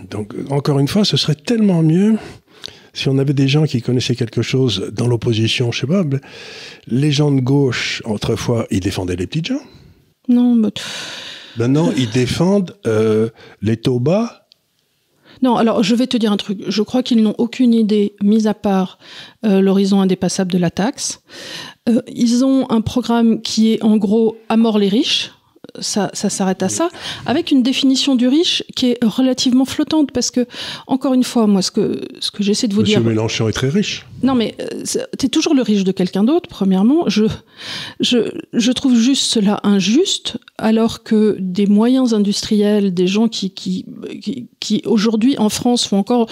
donc 0.09 0.35
encore 0.51 0.79
une 0.79 0.89
fois, 0.89 1.05
ce 1.05 1.17
serait 1.17 1.35
tellement 1.35 1.83
mieux 1.83 2.17
si 2.93 3.09
on 3.09 3.19
avait 3.19 3.33
des 3.35 3.49
gens 3.49 3.65
qui 3.65 3.83
connaissaient 3.83 4.17
quelque 4.17 4.43
chose 4.43 4.91
dans 4.93 5.07
l'opposition, 5.07 5.71
je 5.73 5.81
sais 5.81 5.87
pas, 5.87 6.05
les 6.87 7.13
gens 7.13 7.31
de 7.31 7.41
gauche, 7.41 8.03
autrefois, 8.05 8.67
ils 8.71 8.81
défendaient 8.81 9.17
les 9.17 9.27
petites 9.27 9.47
gens. 9.47 9.61
Non, 10.29 10.55
mais- 10.55 10.69
Maintenant, 11.57 11.91
ils 11.97 12.11
défendent 12.11 12.77
euh, 12.87 13.29
les 13.61 13.77
taux 13.77 13.99
bas. 13.99 14.47
Non, 15.43 15.57
alors 15.57 15.83
je 15.83 15.95
vais 15.95 16.07
te 16.07 16.17
dire 16.17 16.31
un 16.33 16.37
truc. 16.37 16.61
Je 16.69 16.83
crois 16.83 17.03
qu'ils 17.03 17.23
n'ont 17.23 17.35
aucune 17.39 17.73
idée, 17.75 18.15
mis 18.23 18.47
à 18.47 18.55
part 18.55 18.99
euh, 19.45 19.61
l'horizon 19.61 20.01
indépassable 20.01 20.53
de 20.53 20.59
la 20.59 20.71
taxe. 20.71 21.23
Euh, 21.89 22.03
ils 22.09 22.45
ont 22.45 22.71
un 22.71 22.83
programme 22.83 23.41
qui 23.41 23.73
est 23.73 23.83
en 23.83 23.97
gros 23.97 24.37
à 24.49 24.57
mort 24.57 24.79
les 24.79 24.89
riches. 24.89 25.33
Ça, 25.79 26.11
ça 26.13 26.31
s'arrête 26.31 26.63
à 26.63 26.69
ça, 26.69 26.89
avec 27.27 27.51
une 27.51 27.63
définition 27.63 28.15
du 28.17 28.29
riche 28.29 28.65
qui 28.75 28.91
est 28.91 28.99
relativement 29.03 29.65
flottante, 29.65 30.11
parce 30.13 30.31
que, 30.31 30.47
encore 30.87 31.15
une 31.15 31.25
fois, 31.25 31.47
moi, 31.47 31.63
ce 31.63 31.71
que, 31.71 32.01
ce 32.21 32.31
que 32.31 32.43
j'essaie 32.43 32.69
de 32.69 32.75
vous 32.75 32.81
Monsieur 32.83 33.01
dire. 33.01 33.09
Mélenchon 33.09 33.49
est 33.49 33.53
très 33.53 33.69
riche. 33.69 34.07
Non, 34.23 34.35
mais 34.35 34.55
tu 35.19 35.27
es 35.27 35.29
toujours 35.29 35.55
le 35.55 35.63
riche 35.63 35.85
de 35.85 35.93
quelqu'un 35.93 36.25
d'autre, 36.25 36.49
premièrement. 36.49 37.09
Je, 37.09 37.25
je, 38.01 38.19
je 38.53 38.73
trouve 38.73 38.95
juste 38.95 39.25
cela 39.25 39.61
injuste, 39.63 40.37
alors 40.59 41.03
que 41.03 41.37
des 41.41 41.67
moyens 41.67 42.13
industriels, 42.13 42.93
des 42.93 43.07
gens 43.07 43.29
qui, 43.29 43.51
qui, 43.51 43.87
qui, 44.21 44.49
qui 44.61 44.83
aujourd'hui 44.85 45.39
en 45.39 45.49
France 45.49 45.87
font 45.87 45.99
encore 45.99 46.29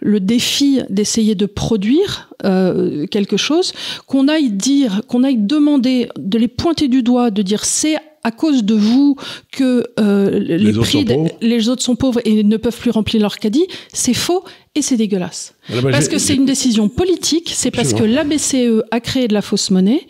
le 0.00 0.20
défi 0.20 0.80
d'essayer 0.90 1.34
de 1.34 1.46
produire 1.46 2.30
euh, 2.44 3.06
quelque 3.06 3.36
chose, 3.36 3.72
qu'on 4.06 4.28
aille 4.28 4.50
dire, 4.50 5.02
qu'on 5.08 5.24
aille 5.24 5.38
demander, 5.38 6.08
de 6.16 6.38
les 6.38 6.48
pointer 6.48 6.88
du 6.88 7.02
doigt, 7.02 7.30
de 7.30 7.42
dire 7.42 7.64
c'est 7.64 7.96
à 8.22 8.30
cause 8.30 8.64
de 8.64 8.74
vous 8.74 9.16
que 9.52 9.84
euh, 10.00 10.38
les, 10.38 10.72
prix, 10.72 11.06
les 11.40 11.68
autres 11.68 11.82
sont 11.82 11.96
pauvres 11.96 12.20
et 12.24 12.42
ne 12.42 12.56
peuvent 12.56 12.78
plus 12.78 12.90
remplir 12.90 13.20
leur 13.20 13.38
caddie, 13.38 13.66
c'est 13.92 14.14
faux 14.14 14.44
et 14.74 14.82
c'est 14.82 14.96
dégueulasse. 14.96 15.54
Ah, 15.68 15.80
bah, 15.80 15.90
Parce 15.92 16.08
que 16.08 16.18
c'est 16.18 16.34
une 16.34 16.46
décision 16.46 16.88
politique, 16.88 17.50
c'est 17.54 17.70
parce 17.70 17.94
que 17.94 18.02
la 18.02 18.24
BCE 18.24 18.82
a 18.90 19.00
créé 19.00 19.28
de 19.28 19.34
la 19.34 19.42
fausse 19.42 19.70
monnaie, 19.70 20.06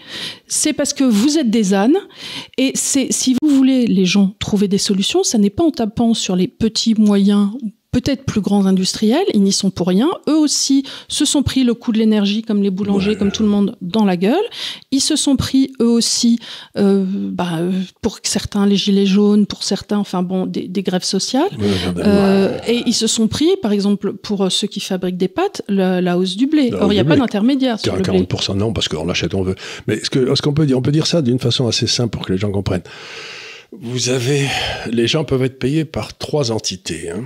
c'est 0.47 0.73
parce 0.73 0.95
que 0.95 1.05
vous 1.05 1.39
êtes 1.39 1.51
des 1.51 1.75
ânes, 1.75 1.99
et 2.57 2.73
c'est 2.75 3.13
si 3.13 3.37
vous 3.43 3.49
voulez, 3.49 3.87
les 3.87 4.07
gens, 4.07 4.35
trouver 4.39 4.69
des 4.69 4.79
solutions, 4.79 5.23
ça 5.23 5.39
n'est 5.39 5.51
pas 5.51 5.65
en 5.65 5.71
tapant 5.71 6.15
sur 6.15 6.35
les 6.35 6.49
petits 6.49 6.95
moyens 6.95 7.51
peut-être 7.95 8.25
plus 8.25 8.41
grands 8.41 8.67
industriels, 8.67 9.25
ils 9.35 9.43
n'y 9.43 9.53
sont 9.53 9.71
pour 9.71 9.87
rien. 9.87 10.11
Eux 10.29 10.37
aussi 10.37 10.85
se 11.07 11.25
sont 11.25 11.45
pris 11.45 11.63
le 11.63 11.75
coup 11.75 11.93
de 11.93 11.99
l'énergie, 11.99 12.43
comme 12.43 12.61
les 12.63 12.71
boulangers, 12.71 13.11
Ouais. 13.13 13.17
comme 13.17 13.31
tout 13.31 13.45
le 13.45 13.49
monde, 13.49 13.77
dans 13.81 14.05
la 14.05 14.17
gueule. 14.17 14.35
Ils 14.91 15.01
se 15.01 15.15
sont 15.15 15.37
pris 15.37 15.73
eux 15.81 15.89
aussi, 15.89 16.39
euh, 16.77 17.05
bah, 17.07 17.61
pour 18.03 18.19
certains, 18.25 18.67
les 18.67 18.75
gilets 18.77 19.07
jaunes, 19.07 19.47
pour 19.47 19.63
certains, 19.63 19.99
enfin 19.99 20.23
bon, 20.23 20.45
des, 20.47 20.67
des 20.67 20.83
grèves 20.83 21.05
sociales. 21.05 21.49
Ouais. 21.59 21.67
Euh, 22.05 22.59
et 22.67 22.83
ils 22.85 22.95
se 22.95 23.07
sont 23.07 23.29
pris, 23.29 23.49
par 23.63 23.71
exemple, 23.73 24.13
pour 24.15 24.51
ceux 24.51 24.67
qui 24.67 24.81
fabriquent 24.81 25.17
des 25.17 25.29
pâtes, 25.29 25.63
la, 25.69 26.01
la 26.01 26.19
hausse 26.19 26.37
du 26.37 26.47
blé. 26.49 26.71
La 26.71 26.83
Or, 26.83 26.93
il 26.93 26.97
n'y 26.97 27.01
a 27.01 27.05
pas 27.05 27.11
blé. 27.15 27.21
d'intermédiaire 27.21 27.79
sur 27.79 27.95
le 27.95 28.03
blé. 28.03 28.23
40% 28.23 28.57
non, 28.57 28.73
parce 28.73 28.89
qu'on 28.89 29.07
l'achète, 29.07 29.35
on 29.35 29.43
veut. 29.43 29.55
Mais 29.87 30.01
ce 30.03 30.11
que- 30.11 30.35
ce 30.35 30.43
qu'on 30.43 30.53
peut 30.53 30.67
dire, 30.67 30.77
on 30.77 30.83
peut 30.83 30.91
dire 30.93 31.07
ça 31.07 31.23
d'une 31.23 31.39
façon 31.39 31.69
assez 31.69 31.87
simple 31.87 32.11
pour 32.11 32.27
que 32.27 32.33
les 32.33 32.39
gens 32.39 32.51
comprennent? 32.51 32.83
Vous 33.81 34.09
avez, 34.09 34.47
les 34.91 35.07
gens 35.07 35.25
peuvent 35.25 35.43
être 35.45 35.59
payés 35.59 35.85
par 35.85 36.17
trois 36.19 36.51
entités. 36.53 37.11
hein. 37.11 37.23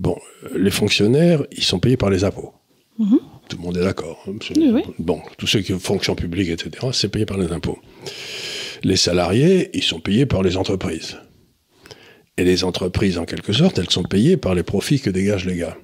Bon, 0.00 0.16
les 0.56 0.70
fonctionnaires, 0.70 1.44
ils 1.52 1.62
sont 1.62 1.78
payés 1.78 1.98
par 1.98 2.08
les 2.08 2.24
impôts. 2.24 2.54
Mhm. 2.98 3.18
Tout 3.50 3.56
le 3.58 3.62
monde 3.62 3.76
est 3.76 3.82
d'accord. 3.84 4.24
hein, 4.26 4.32
c'est- 4.40 4.56
Oui, 4.56 4.70
oui. 4.72 4.82
Bon, 4.98 5.20
tous 5.36 5.46
ceux 5.46 5.60
qui 5.60 5.72
fonction 5.78 6.14
publique, 6.14 6.48
etc., 6.48 6.86
c'est 6.92 7.10
payé 7.10 7.26
par 7.26 7.36
les 7.36 7.52
impôts. 7.52 7.78
Les 8.82 8.96
salariés, 8.96 9.68
ils 9.74 9.82
sont 9.82 10.00
payés 10.00 10.24
par 10.24 10.42
les 10.42 10.56
entreprises. 10.56 11.18
Et 12.38 12.44
les 12.44 12.64
entreprises, 12.64 13.18
en 13.18 13.26
quelque 13.26 13.52
sorte, 13.52 13.78
elles 13.78 13.90
sont 13.90 14.04
payées 14.04 14.38
par 14.38 14.54
les 14.54 14.62
profits 14.62 15.00
que 15.00 15.10
dégagent 15.10 15.44
les 15.44 15.56
gars. 15.56 15.76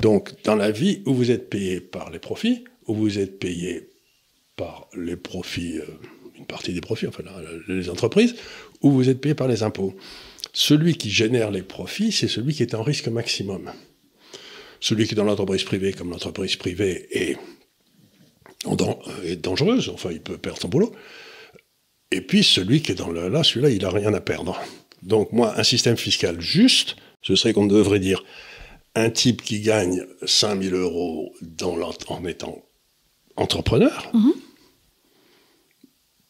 Donc, 0.00 0.32
dans 0.44 0.54
la 0.56 0.70
vie, 0.70 1.02
où 1.04 1.12
vous 1.12 1.30
êtes 1.30 1.50
payé 1.50 1.80
par 1.82 2.08
les 2.10 2.18
profits, 2.18 2.64
où 2.86 2.94
vous 2.94 3.18
êtes 3.18 3.38
payé 3.38 3.90
par 4.56 4.88
les 4.96 5.16
profits, 5.16 5.76
euh, 5.78 5.84
une 6.38 6.46
partie 6.46 6.72
des 6.72 6.80
profits, 6.80 7.08
enfin, 7.08 7.22
là, 7.24 7.32
les 7.68 7.90
entreprises, 7.90 8.34
où 8.80 8.90
vous 8.90 9.10
êtes 9.10 9.20
payé 9.20 9.34
par 9.34 9.48
les 9.48 9.62
impôts. 9.62 9.94
Celui 10.52 10.96
qui 10.96 11.10
génère 11.10 11.50
les 11.50 11.62
profits, 11.62 12.12
c'est 12.12 12.28
celui 12.28 12.54
qui 12.54 12.62
est 12.62 12.74
en 12.74 12.82
risque 12.82 13.08
maximum. 13.08 13.70
Celui 14.80 15.06
qui 15.06 15.12
est 15.12 15.16
dans 15.16 15.24
l'entreprise 15.24 15.64
privée, 15.64 15.92
comme 15.92 16.10
l'entreprise 16.10 16.56
privée 16.56 17.06
est, 17.10 17.36
dangereuse, 19.36 19.90
enfin, 19.90 20.10
il 20.10 20.20
peut 20.20 20.38
perdre 20.38 20.60
son 20.60 20.68
boulot. 20.68 20.92
Et 22.10 22.20
puis, 22.20 22.42
celui 22.42 22.82
qui 22.82 22.92
est 22.92 22.96
dans 22.96 23.10
le, 23.10 23.28
là, 23.28 23.44
celui-là, 23.44 23.70
il 23.70 23.82
n'a 23.82 23.90
rien 23.90 24.12
à 24.14 24.20
perdre. 24.20 24.58
Donc, 25.02 25.32
moi, 25.32 25.58
un 25.58 25.64
système 25.64 25.96
fiscal 25.96 26.40
juste, 26.40 26.96
ce 27.22 27.36
serait 27.36 27.52
qu'on 27.52 27.66
devrait 27.66 28.00
dire 28.00 28.24
un 28.94 29.10
type 29.10 29.42
qui 29.42 29.60
gagne 29.60 30.04
5000 30.24 30.74
euros 30.74 31.32
dans 31.42 31.78
en 32.08 32.24
étant 32.26 32.62
entrepreneur 33.36 34.10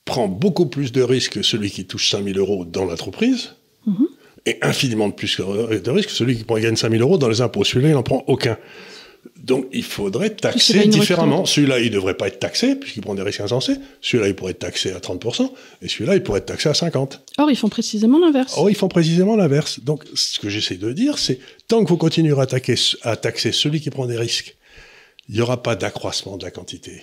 prend 0.04 0.28
beaucoup 0.28 0.66
plus 0.66 0.92
de 0.92 1.02
risques 1.02 1.34
que 1.34 1.42
celui 1.42 1.70
qui 1.70 1.86
touche 1.86 2.10
5000 2.10 2.36
euros 2.36 2.64
dans 2.64 2.84
l'entreprise 2.84 3.54
et 4.46 4.58
infiniment 4.62 5.08
de 5.08 5.14
plus 5.14 5.38
de 5.38 5.90
risques 5.90 6.08
que 6.08 6.14
celui 6.14 6.36
qui 6.36 6.44
gagne 6.44 6.76
5000 6.76 7.00
euros 7.02 7.18
dans 7.18 7.28
les 7.28 7.40
impôts. 7.40 7.64
Celui-là, 7.64 7.90
il 7.90 7.94
n'en 7.94 8.02
prend 8.02 8.24
aucun. 8.26 8.56
Donc, 9.36 9.66
il 9.72 9.84
faudrait 9.84 10.30
taxer 10.30 10.86
différemment. 10.86 11.44
Celui-là, 11.44 11.78
il 11.80 11.86
ne 11.90 11.94
devrait 11.94 12.16
pas 12.16 12.28
être 12.28 12.38
taxé, 12.38 12.74
puisqu'il 12.74 13.02
prend 13.02 13.14
des 13.14 13.22
risques 13.22 13.40
insensés. 13.40 13.74
Celui-là, 14.00 14.28
il 14.28 14.34
pourrait 14.34 14.52
être 14.52 14.60
taxé 14.60 14.92
à 14.92 14.98
30%, 14.98 15.50
et 15.82 15.88
celui-là, 15.88 16.14
il 16.14 16.22
pourrait 16.22 16.38
être 16.38 16.46
taxé 16.46 16.68
à 16.68 16.72
50%. 16.72 17.18
Or, 17.38 17.50
ils 17.50 17.56
font 17.56 17.68
précisément 17.68 18.18
l'inverse. 18.18 18.54
Oh, 18.58 18.68
ils 18.68 18.74
font 18.74 18.88
précisément 18.88 19.36
l'inverse. 19.36 19.80
Donc, 19.80 20.04
ce 20.14 20.38
que 20.38 20.48
j'essaie 20.48 20.76
de 20.76 20.92
dire, 20.92 21.18
c'est 21.18 21.38
tant 21.68 21.84
que 21.84 21.88
vous 21.88 21.96
continuerez 21.98 22.42
à, 22.42 23.10
à 23.10 23.16
taxer 23.16 23.52
celui 23.52 23.80
qui 23.80 23.90
prend 23.90 24.06
des 24.06 24.16
risques, 24.16 24.56
il 25.28 25.34
n'y 25.34 25.40
aura 25.42 25.62
pas 25.62 25.76
d'accroissement 25.76 26.36
de 26.36 26.44
la 26.44 26.50
quantité. 26.50 27.02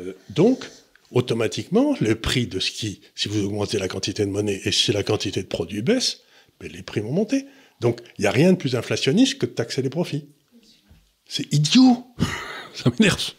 Euh, 0.00 0.12
Donc, 0.30 0.64
automatiquement, 1.12 1.94
le 2.00 2.16
prix 2.16 2.46
de 2.46 2.58
ce 2.58 2.70
qui, 2.70 3.00
si 3.14 3.28
vous 3.28 3.44
augmentez 3.44 3.78
la 3.78 3.88
quantité 3.88 4.24
de 4.24 4.30
monnaie 4.30 4.60
et 4.64 4.72
si 4.72 4.92
la 4.92 5.02
quantité 5.02 5.42
de 5.42 5.46
produits 5.46 5.82
baisse, 5.82 6.22
les 6.60 6.82
prix 6.82 7.00
vont 7.00 7.12
monter. 7.12 7.46
Donc, 7.80 8.00
il 8.18 8.22
n'y 8.22 8.26
a 8.26 8.30
rien 8.30 8.52
de 8.52 8.56
plus 8.56 8.76
inflationniste 8.76 9.38
que 9.38 9.46
de 9.46 9.50
taxer 9.50 9.82
les 9.82 9.90
profits. 9.90 10.26
C'est 11.26 11.52
idiot 11.52 12.06
Ça 12.74 12.90
m'énerve. 12.90 13.32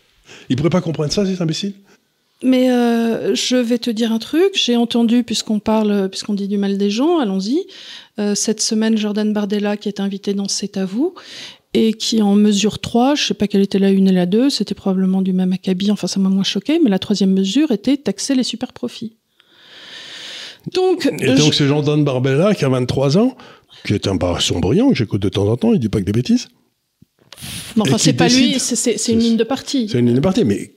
Ils 0.49 0.53
ne 0.53 0.58
pourraient 0.58 0.69
pas 0.69 0.82
comprendre 0.82 1.12
ça, 1.12 1.25
ces 1.25 1.41
imbéciles 1.41 1.75
mais 2.43 2.69
euh, 2.69 3.34
je 3.34 3.56
vais 3.56 3.80
te 3.80 3.89
dire 3.89 4.12
un 4.12 4.19
truc. 4.19 4.51
J'ai 4.53 4.75
entendu, 4.75 5.23
puisqu'on 5.23 5.60
parle, 5.60 6.10
puisqu'on 6.10 6.36
dit 6.36 6.47
du 6.47 6.58
mal 6.58 6.77
des 6.77 6.91
gens, 6.91 7.17
allons-y. 7.17 7.65
Euh, 8.19 8.36
cette 8.36 8.62
semaine, 8.62 8.97
Jordan 8.97 9.34
Bardella, 9.34 9.77
qui 9.77 9.89
est 9.89 9.99
invité 9.99 10.34
dans 10.34 10.47
C'est 10.47 10.77
à 10.77 10.86
vous, 10.86 11.15
et 11.73 11.93
qui 11.93 12.21
en 12.21 12.36
mesure 12.36 12.80
3, 12.80 13.15
je 13.15 13.25
sais 13.25 13.34
pas 13.34 13.47
quelle 13.47 13.62
était 13.62 13.80
la 13.80 13.91
une 13.91 14.08
et 14.08 14.12
la 14.12 14.25
2, 14.25 14.49
c'était 14.49 14.75
probablement 14.75 15.21
du 15.21 15.34
même 15.34 15.53
acabit, 15.53 15.91
enfin 15.91 16.08
ça 16.08 16.19
m'a 16.19 16.30
moins 16.30 16.43
choqué, 16.43 16.80
mais 16.84 16.89
la 16.89 16.99
troisième 16.99 17.34
mesure 17.34 17.71
était 17.71 17.97
taxer 17.97 18.36
les 18.36 18.43
super 18.43 18.73
profits. 18.73 19.16
Donc, 20.73 21.10
et 21.19 21.36
donc 21.36 21.53
c'est 21.53 21.67
Jordan 21.67 22.03
Bardella 22.03 22.53
qui 22.53 22.65
a 22.65 22.69
23 22.69 23.17
ans, 23.17 23.36
qui 23.86 23.93
est 23.93 24.08
un 24.08 24.15
garçon 24.15 24.60
brillant, 24.60 24.89
que 24.89 24.95
j'écoute 24.95 25.21
de 25.21 25.30
temps 25.30 25.47
en 25.47 25.58
temps, 25.58 25.73
il 25.73 25.80
dit 25.80 25.89
pas 25.89 25.99
que 25.99 26.06
des 26.06 26.12
bêtises. 26.12 26.47
enfin, 27.80 27.97
c'est 27.97 28.13
pas 28.13 28.27
lui, 28.27 28.60
c'est 28.60 29.12
une 29.12 29.19
ligne 29.19 29.38
de 29.38 29.43
parti. 29.43 29.88
C'est 29.89 29.99
une 29.99 30.08
ligne 30.08 30.15
de 30.15 30.21
parti, 30.21 30.43
mais 30.43 30.73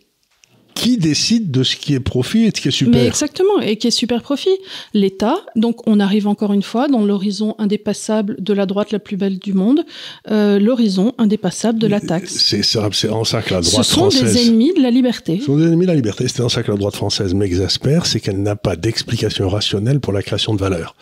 qui 0.75 0.97
décide 0.97 1.51
de 1.51 1.63
ce 1.63 1.77
qui 1.77 1.95
est 1.95 2.01
profit 2.01 2.45
et 2.45 2.51
de 2.51 2.57
ce 2.57 2.63
qui 2.63 2.69
est 2.69 2.73
super 2.73 3.01
Mais 3.01 3.07
exactement, 3.07 3.61
et 3.61 3.77
qui 3.77 3.87
est 3.87 3.93
super 3.93 4.23
profit 4.23 4.57
L'État. 4.95 5.37
Donc 5.57 5.87
on 5.87 6.01
arrive 6.01 6.27
encore 6.27 6.53
une 6.53 6.63
fois 6.63 6.89
dans 6.89 7.05
l'horizon 7.05 7.55
indépassable 7.59 8.37
de 8.39 8.53
la 8.53 8.67
droite 8.67 8.93
la 8.93 8.99
plus 8.99 9.17
belle 9.17 9.39
du 9.39 9.53
monde, 9.53 9.85
euh, 10.31 10.59
l'horizon 10.59 11.15
indépassable 11.19 11.79
de 11.79 11.87
la 11.87 12.01
taxe. 12.01 12.35
C'est 12.37 13.09
en 13.09 13.25
ça 13.25 13.43
que 13.43 13.55
la 13.55 13.61
droite 13.61 13.87
française... 13.87 14.21
Ce 14.21 14.27
sont 14.27 14.33
des 14.33 14.49
ennemis 14.49 14.73
de 14.75 14.83
la 14.83 14.91
liberté. 14.91 15.39
Ce 15.39 15.47
sont 15.47 15.57
des 15.57 15.67
ennemis 15.67 15.87
de 15.87 15.91
la 15.91 15.97
liberté. 15.97 16.27
C'est 16.29 16.43
en 16.43 16.49
ça 16.49 16.63
que 16.63 16.71
la 16.71 16.77
droite 16.77 16.97
française 16.97 17.35
m'exaspère, 17.35 18.07
c'est 18.07 18.21
qu'elle 18.21 18.43
n'a 18.43 18.57
pas 18.57 18.77
d'explication 18.77 19.49
rationnelle 19.49 20.01
pour 20.01 20.13
la 20.13 20.23
création 20.23 20.55
de 20.55 20.61
valeur. 20.61 20.95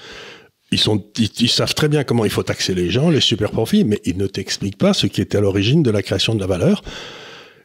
Ils, 0.70 0.78
sont, 0.78 1.02
ils, 1.18 1.48
savent 1.48 1.74
très 1.74 1.88
bien 1.88 2.04
comment 2.04 2.24
il 2.24 2.30
faut 2.30 2.42
taxer 2.42 2.74
les 2.74 2.90
gens, 2.90 3.08
les 3.08 3.20
super 3.20 3.50
profits, 3.50 3.84
mais 3.84 4.00
ils 4.04 4.18
ne 4.18 4.26
t'expliquent 4.26 4.76
pas 4.76 4.92
ce 4.92 5.06
qui 5.06 5.22
était 5.22 5.38
à 5.38 5.40
l'origine 5.40 5.82
de 5.82 5.90
la 5.90 6.02
création 6.02 6.34
de 6.34 6.40
la 6.40 6.46
valeur. 6.46 6.82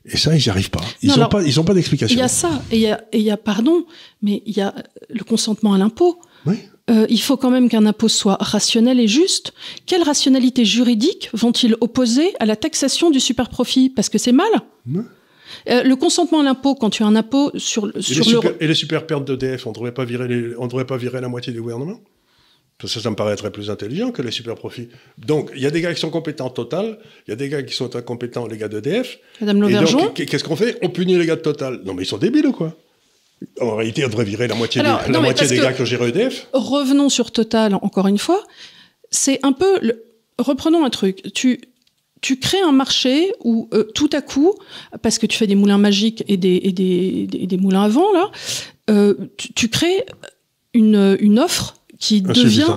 Et 0.06 0.18
ça, 0.18 0.36
ils 0.36 0.44
n'y 0.44 0.50
arrivent 0.50 0.70
pas. 0.70 0.82
Ils 1.02 1.18
n'ont 1.18 1.30
pas, 1.30 1.44
ils 1.44 1.60
ont 1.60 1.64
pas 1.64 1.74
d'explication. 1.74 2.16
Il 2.16 2.20
y 2.20 2.24
a 2.24 2.28
ça, 2.28 2.62
et 2.72 2.90
il 3.14 3.22
y 3.22 3.32
a, 3.32 3.38
pardon, 3.38 3.86
mais 4.22 4.44
il 4.46 4.56
y 4.56 4.62
a 4.62 4.74
le 5.10 5.24
consentement 5.24 5.74
à 5.74 5.78
l'impôt. 5.78 6.20
Oui. 6.46 6.56
Euh, 6.90 7.06
il 7.10 7.22
faut 7.22 7.38
quand 7.38 7.50
même 7.50 7.70
qu'un 7.70 7.86
impôt 7.86 8.10
soit 8.10 8.38
rationnel 8.42 9.00
et 9.00 9.08
juste. 9.08 9.54
Quelle 9.86 10.04
rationalité 10.04 10.66
juridique 10.66 11.30
vont-ils 11.34 11.78
opposer 11.80 12.34
à 12.42 12.46
la 12.46 12.58
taxation 12.58 13.10
du 13.10 13.22
superprofit? 13.22 13.90
Parce 13.90 14.10
que 14.10 14.18
c'est 14.18 14.34
mal. 14.34 14.50
Euh, 15.70 15.84
le 15.84 15.96
consentement 15.96 16.42
à 16.42 16.44
l'impôt, 16.44 16.76
quand 16.76 16.90
tu 16.90 17.04
as 17.04 17.06
un 17.06 17.16
impôt 17.16 17.52
sur, 17.56 17.90
sur 18.02 18.18
et 18.18 18.20
les 18.20 18.24
super, 18.24 18.52
Et 18.60 18.68
les 18.68 18.74
super 18.74 19.08
pertes 19.08 19.26
d'EDF, 19.26 19.66
on 19.66 19.70
ne 19.70 19.76
devrait 19.76 19.94
pas 19.94 20.04
virer 20.04 20.56
on 20.58 20.68
devrait 20.68 20.86
pas 20.86 20.98
virer 20.98 21.22
la 21.22 21.30
moitié 21.30 21.54
du 21.54 21.62
gouvernement? 21.62 22.02
Ça, 22.88 23.00
ça 23.00 23.10
me 23.10 23.16
paraîtrait 23.16 23.52
plus 23.52 23.70
intelligent 23.70 24.12
que 24.12 24.22
les 24.22 24.32
super 24.32 24.56
profits. 24.56 24.90
Donc, 25.18 25.52
il 25.56 25.62
y 25.62 25.66
a 25.66 25.72
des 25.72 25.82
gars 25.82 25.94
qui 25.94 26.00
sont 26.00 26.10
compétents 26.10 26.50
Total, 26.50 26.98
il 27.28 27.32
y 27.32 27.34
a 27.34 27.36
des 27.36 27.50
gars 27.50 27.64
qui 27.64 27.76
sont 27.76 27.96
incompétents, 27.96 28.48
les 28.48 28.58
gars 28.58 28.68
d'EDF. 28.68 29.20
Madame 29.42 29.62
Lauvergeon. 29.62 30.10
Qu'est-ce 30.10 30.44
qu'on 30.44 30.56
fait? 30.56 30.78
On 30.82 30.90
punit 30.90 31.18
les 31.18 31.26
gars 31.26 31.36
de 31.36 31.42
Total. 31.42 31.82
Non, 31.86 31.94
mais 31.94 32.04
ils 32.04 32.08
sont 32.08 32.18
débiles 32.18 32.48
ou 32.48 32.52
quoi? 32.52 32.76
En 33.60 33.76
réalité, 33.76 34.06
on 34.06 34.08
devrait 34.08 34.24
virer 34.24 34.48
la 34.48 34.56
moitié, 34.56 34.82
des, 34.82 34.88
la 34.88 35.20
moitié 35.20 35.48
des 35.48 35.58
gars 35.58 35.74
qui 35.74 35.82
ont 35.82 35.86
géré 35.86 36.10
EDF. 36.10 36.48
Revenons 36.54 37.10
sur 37.10 37.32
Total, 37.32 37.76
encore 37.76 38.08
une 38.08 38.18
fois. 38.18 38.44
C'est 39.12 39.40
un 39.44 39.52
peu. 39.52 39.80
Reprenons 40.40 40.86
un 40.86 40.90
truc. 40.90 41.34
Tu, 41.34 41.60
tu 42.22 42.40
crées 42.40 42.62
un 42.62 42.72
marché 42.72 43.34
où 43.44 43.70
euh, 43.74 43.84
tout 43.84 44.10
à 44.14 44.22
coup, 44.22 44.54
parce 45.02 45.20
que 45.20 45.26
tu 45.26 45.38
fais 45.38 45.48
des 45.48 45.56
moulins 45.56 45.78
magiques 45.78 46.24
et 46.28 46.38
des, 46.38 46.62
et 46.64 46.72
des, 46.72 47.28
des, 47.28 47.58
moulins 47.58 47.84
à 47.84 47.90
vent, 47.90 48.12
là, 48.14 48.32
euh, 48.90 49.16
tu, 49.38 49.54
tu, 49.54 49.70
crées 49.70 50.06
une, 50.74 51.18
une 51.20 51.38
offre 51.38 51.76
qui 52.04 52.22
devient 52.22 52.76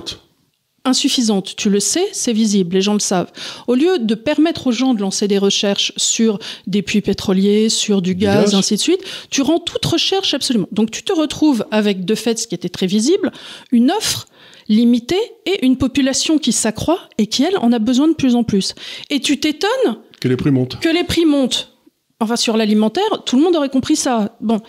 insuffisante. 0.85 1.57
Tu 1.57 1.69
le 1.69 1.81
sais, 1.81 2.05
c'est 2.13 2.31
visible, 2.31 2.75
les 2.75 2.81
gens 2.81 2.93
le 2.93 2.99
savent. 2.99 3.29
Au 3.67 3.75
lieu 3.75 3.99
de 3.99 4.15
permettre 4.15 4.67
aux 4.67 4.71
gens 4.71 4.93
de 4.93 5.01
lancer 5.01 5.27
des 5.27 5.37
recherches 5.37 5.91
sur 5.97 6.39
des 6.65 6.81
puits 6.81 7.01
pétroliers, 7.01 7.67
sur 7.67 8.01
du 8.01 8.15
gaz, 8.15 8.55
ainsi 8.55 8.75
de 8.75 8.79
suite, 8.79 9.01
tu 9.29 9.41
rends 9.41 9.59
toute 9.59 9.83
recherche 9.83 10.33
absolument. 10.33 10.69
Donc 10.71 10.91
tu 10.91 11.03
te 11.03 11.11
retrouves 11.11 11.65
avec, 11.71 12.05
de 12.05 12.15
fait, 12.15 12.39
ce 12.39 12.47
qui 12.47 12.55
était 12.55 12.69
très 12.69 12.87
visible, 12.87 13.33
une 13.73 13.91
offre 13.91 14.27
limitée 14.69 15.19
et 15.45 15.65
une 15.65 15.75
population 15.75 16.37
qui 16.37 16.53
s'accroît 16.53 16.99
et 17.17 17.27
qui, 17.27 17.43
elle, 17.43 17.57
en 17.57 17.73
a 17.73 17.79
besoin 17.79 18.07
de 18.07 18.13
plus 18.13 18.35
en 18.35 18.45
plus. 18.45 18.75
Et 19.09 19.19
tu 19.19 19.41
t'étonnes 19.41 19.97
que 20.21 20.29
les 20.29 20.37
prix 20.37 20.51
montent. 20.51 20.79
Que 20.79 20.89
les 20.89 21.03
prix 21.03 21.25
montent. 21.25 21.73
Enfin, 22.21 22.37
sur 22.37 22.55
l'alimentaire, 22.55 23.23
tout 23.25 23.35
le 23.35 23.43
monde 23.43 23.57
aurait 23.57 23.69
compris 23.69 23.97
ça. 23.97 24.35
Bon. 24.39 24.61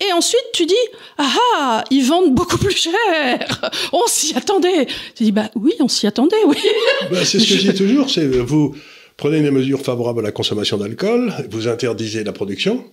Et 0.00 0.12
ensuite, 0.12 0.44
tu 0.52 0.66
dis, 0.66 0.74
ah 1.16 1.32
ah, 1.54 1.84
ils 1.90 2.04
vendent 2.04 2.34
beaucoup 2.34 2.58
plus 2.58 2.76
cher. 2.76 3.70
On 3.92 4.06
s'y 4.06 4.36
attendait. 4.36 4.86
Tu 5.14 5.24
dis, 5.24 5.32
bah 5.32 5.50
oui, 5.54 5.72
on 5.80 5.88
s'y 5.88 6.06
attendait, 6.06 6.36
oui. 6.46 6.58
Bah, 7.10 7.24
c'est 7.24 7.38
ce 7.38 7.48
que 7.48 7.58
je 7.58 7.70
dis 7.70 7.74
toujours, 7.74 8.10
c'est 8.10 8.26
vous 8.26 8.74
prenez 9.16 9.40
des 9.40 9.50
mesures 9.50 9.80
favorables 9.80 10.20
à 10.20 10.22
la 10.22 10.32
consommation 10.32 10.76
d'alcool, 10.76 11.32
vous 11.50 11.68
interdisez 11.68 12.24
la 12.24 12.32
production, 12.32 12.84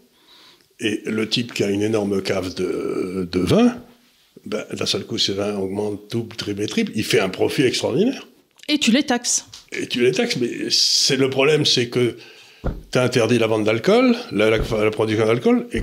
et 0.80 1.02
le 1.06 1.28
type 1.28 1.54
qui 1.54 1.63
a 1.63 1.70
une 1.70 1.82
énorme 1.82 2.22
cave 2.22 2.54
de, 2.56 3.28
de 3.30 3.39
vin, 3.39 3.76
bah, 4.46 4.66
d'un 4.72 4.86
seul 4.86 5.06
coup, 5.06 5.18
ces 5.18 5.34
vins 5.34 5.58
augmentent 5.58 6.08
tout, 6.10 6.28
triple 6.38 6.62
et 6.62 6.68
triple, 6.68 6.92
il 6.96 7.04
fait 7.04 7.20
un 7.20 7.30
profit 7.30 7.63
extraordinaire. 7.63 8.28
Et 8.70 8.78
tu 8.78 8.92
les 8.92 9.04
taxes. 9.04 9.46
Et 9.74 9.88
tu 9.88 10.02
les 10.02 10.12
taxes, 10.12 10.38
mais 10.38 10.70
c'est 10.70 11.18
le 11.18 11.30
problème, 11.30 11.66
c'est 11.66 11.89
que 11.89 12.16
tu 12.91 12.99
interdit 12.99 13.39
la 13.39 13.47
vente 13.47 13.63
d'alcool, 13.63 14.15
la, 14.32 14.60
production 14.91 15.26
d'alcool, 15.26 15.67
et. 15.73 15.82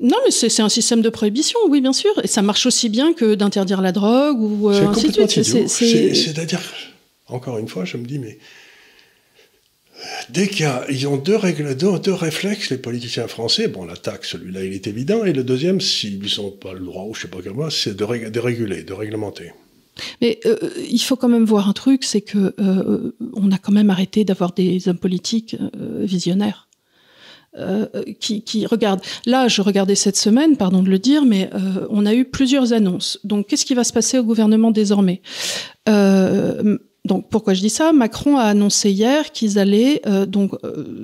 Non, 0.00 0.16
mais 0.24 0.30
c'est 0.30 0.62
un 0.62 0.68
système 0.68 1.02
de 1.02 1.10
prohibition, 1.10 1.58
oui, 1.68 1.80
bien 1.80 1.92
sûr. 1.92 2.10
Et 2.22 2.26
ça 2.26 2.42
marche 2.42 2.66
aussi 2.66 2.88
bien 2.88 3.12
que 3.12 3.34
d'interdire 3.34 3.80
la 3.80 3.92
drogue 3.92 4.40
ou 4.40 4.70
euh, 4.70 4.86
ainsi 4.88 5.08
de 5.08 5.26
suite. 5.26 5.68
C'est-à-dire, 5.68 6.60
encore 7.28 7.58
une 7.58 7.68
fois, 7.68 7.84
je 7.84 7.96
me 7.96 8.04
dis, 8.04 8.18
mais. 8.18 8.38
Dès 10.30 10.48
qu'ils 10.48 11.08
ont 11.08 11.18
deux, 11.18 11.36
règles, 11.36 11.76
deux, 11.76 12.14
réflexes, 12.14 12.70
les 12.70 12.78
politiciens 12.78 13.28
français, 13.28 13.68
bon, 13.68 13.84
la 13.84 13.96
taxe, 13.96 14.30
celui-là, 14.30 14.64
il 14.64 14.72
est 14.72 14.86
évident, 14.86 15.26
et 15.26 15.34
le 15.34 15.44
deuxième, 15.44 15.78
s'ils 15.78 16.22
n'ont 16.38 16.52
pas 16.52 16.72
le 16.72 16.80
droit, 16.80 17.04
ou 17.04 17.14
je 17.14 17.22
sais 17.22 17.28
pas 17.28 17.40
comment, 17.44 17.68
c'est 17.68 17.94
de, 17.94 18.28
de 18.30 18.40
réguler, 18.40 18.82
de 18.82 18.94
réglementer. 18.94 19.52
Mais 20.20 20.40
euh, 20.46 20.56
il 20.90 21.00
faut 21.00 21.16
quand 21.16 21.28
même 21.28 21.44
voir 21.44 21.68
un 21.68 21.72
truc, 21.72 22.04
c'est 22.04 22.20
que 22.20 22.54
euh, 22.58 23.12
on 23.34 23.50
a 23.52 23.58
quand 23.58 23.72
même 23.72 23.90
arrêté 23.90 24.24
d'avoir 24.24 24.52
des 24.52 24.88
hommes 24.88 24.98
politiques 24.98 25.56
euh, 25.60 26.04
visionnaires. 26.04 26.68
qui, 28.20 28.66
regardent. 28.66 29.02
Là, 29.26 29.48
je 29.48 29.60
regardais 29.60 29.96
cette 29.96 30.16
semaine, 30.16 30.56
pardon 30.56 30.82
de 30.82 30.88
le 30.88 31.00
dire, 31.00 31.24
mais 31.24 31.50
on 31.90 32.06
a 32.06 32.14
eu 32.14 32.24
plusieurs 32.24 32.72
annonces. 32.72 33.18
Donc, 33.24 33.48
qu'est-ce 33.48 33.64
qui 33.64 33.74
va 33.74 33.82
se 33.82 33.92
passer 33.92 34.18
au 34.20 34.22
gouvernement 34.22 34.70
désormais? 34.70 35.20
Donc, 35.86 37.28
pourquoi 37.28 37.54
je 37.54 37.60
dis 37.60 37.70
ça? 37.70 37.92
Macron 37.92 38.36
a 38.36 38.44
annoncé 38.44 38.92
hier 38.92 39.32
qu'ils 39.32 39.58
allaient 39.58 40.00
donc 40.28 40.52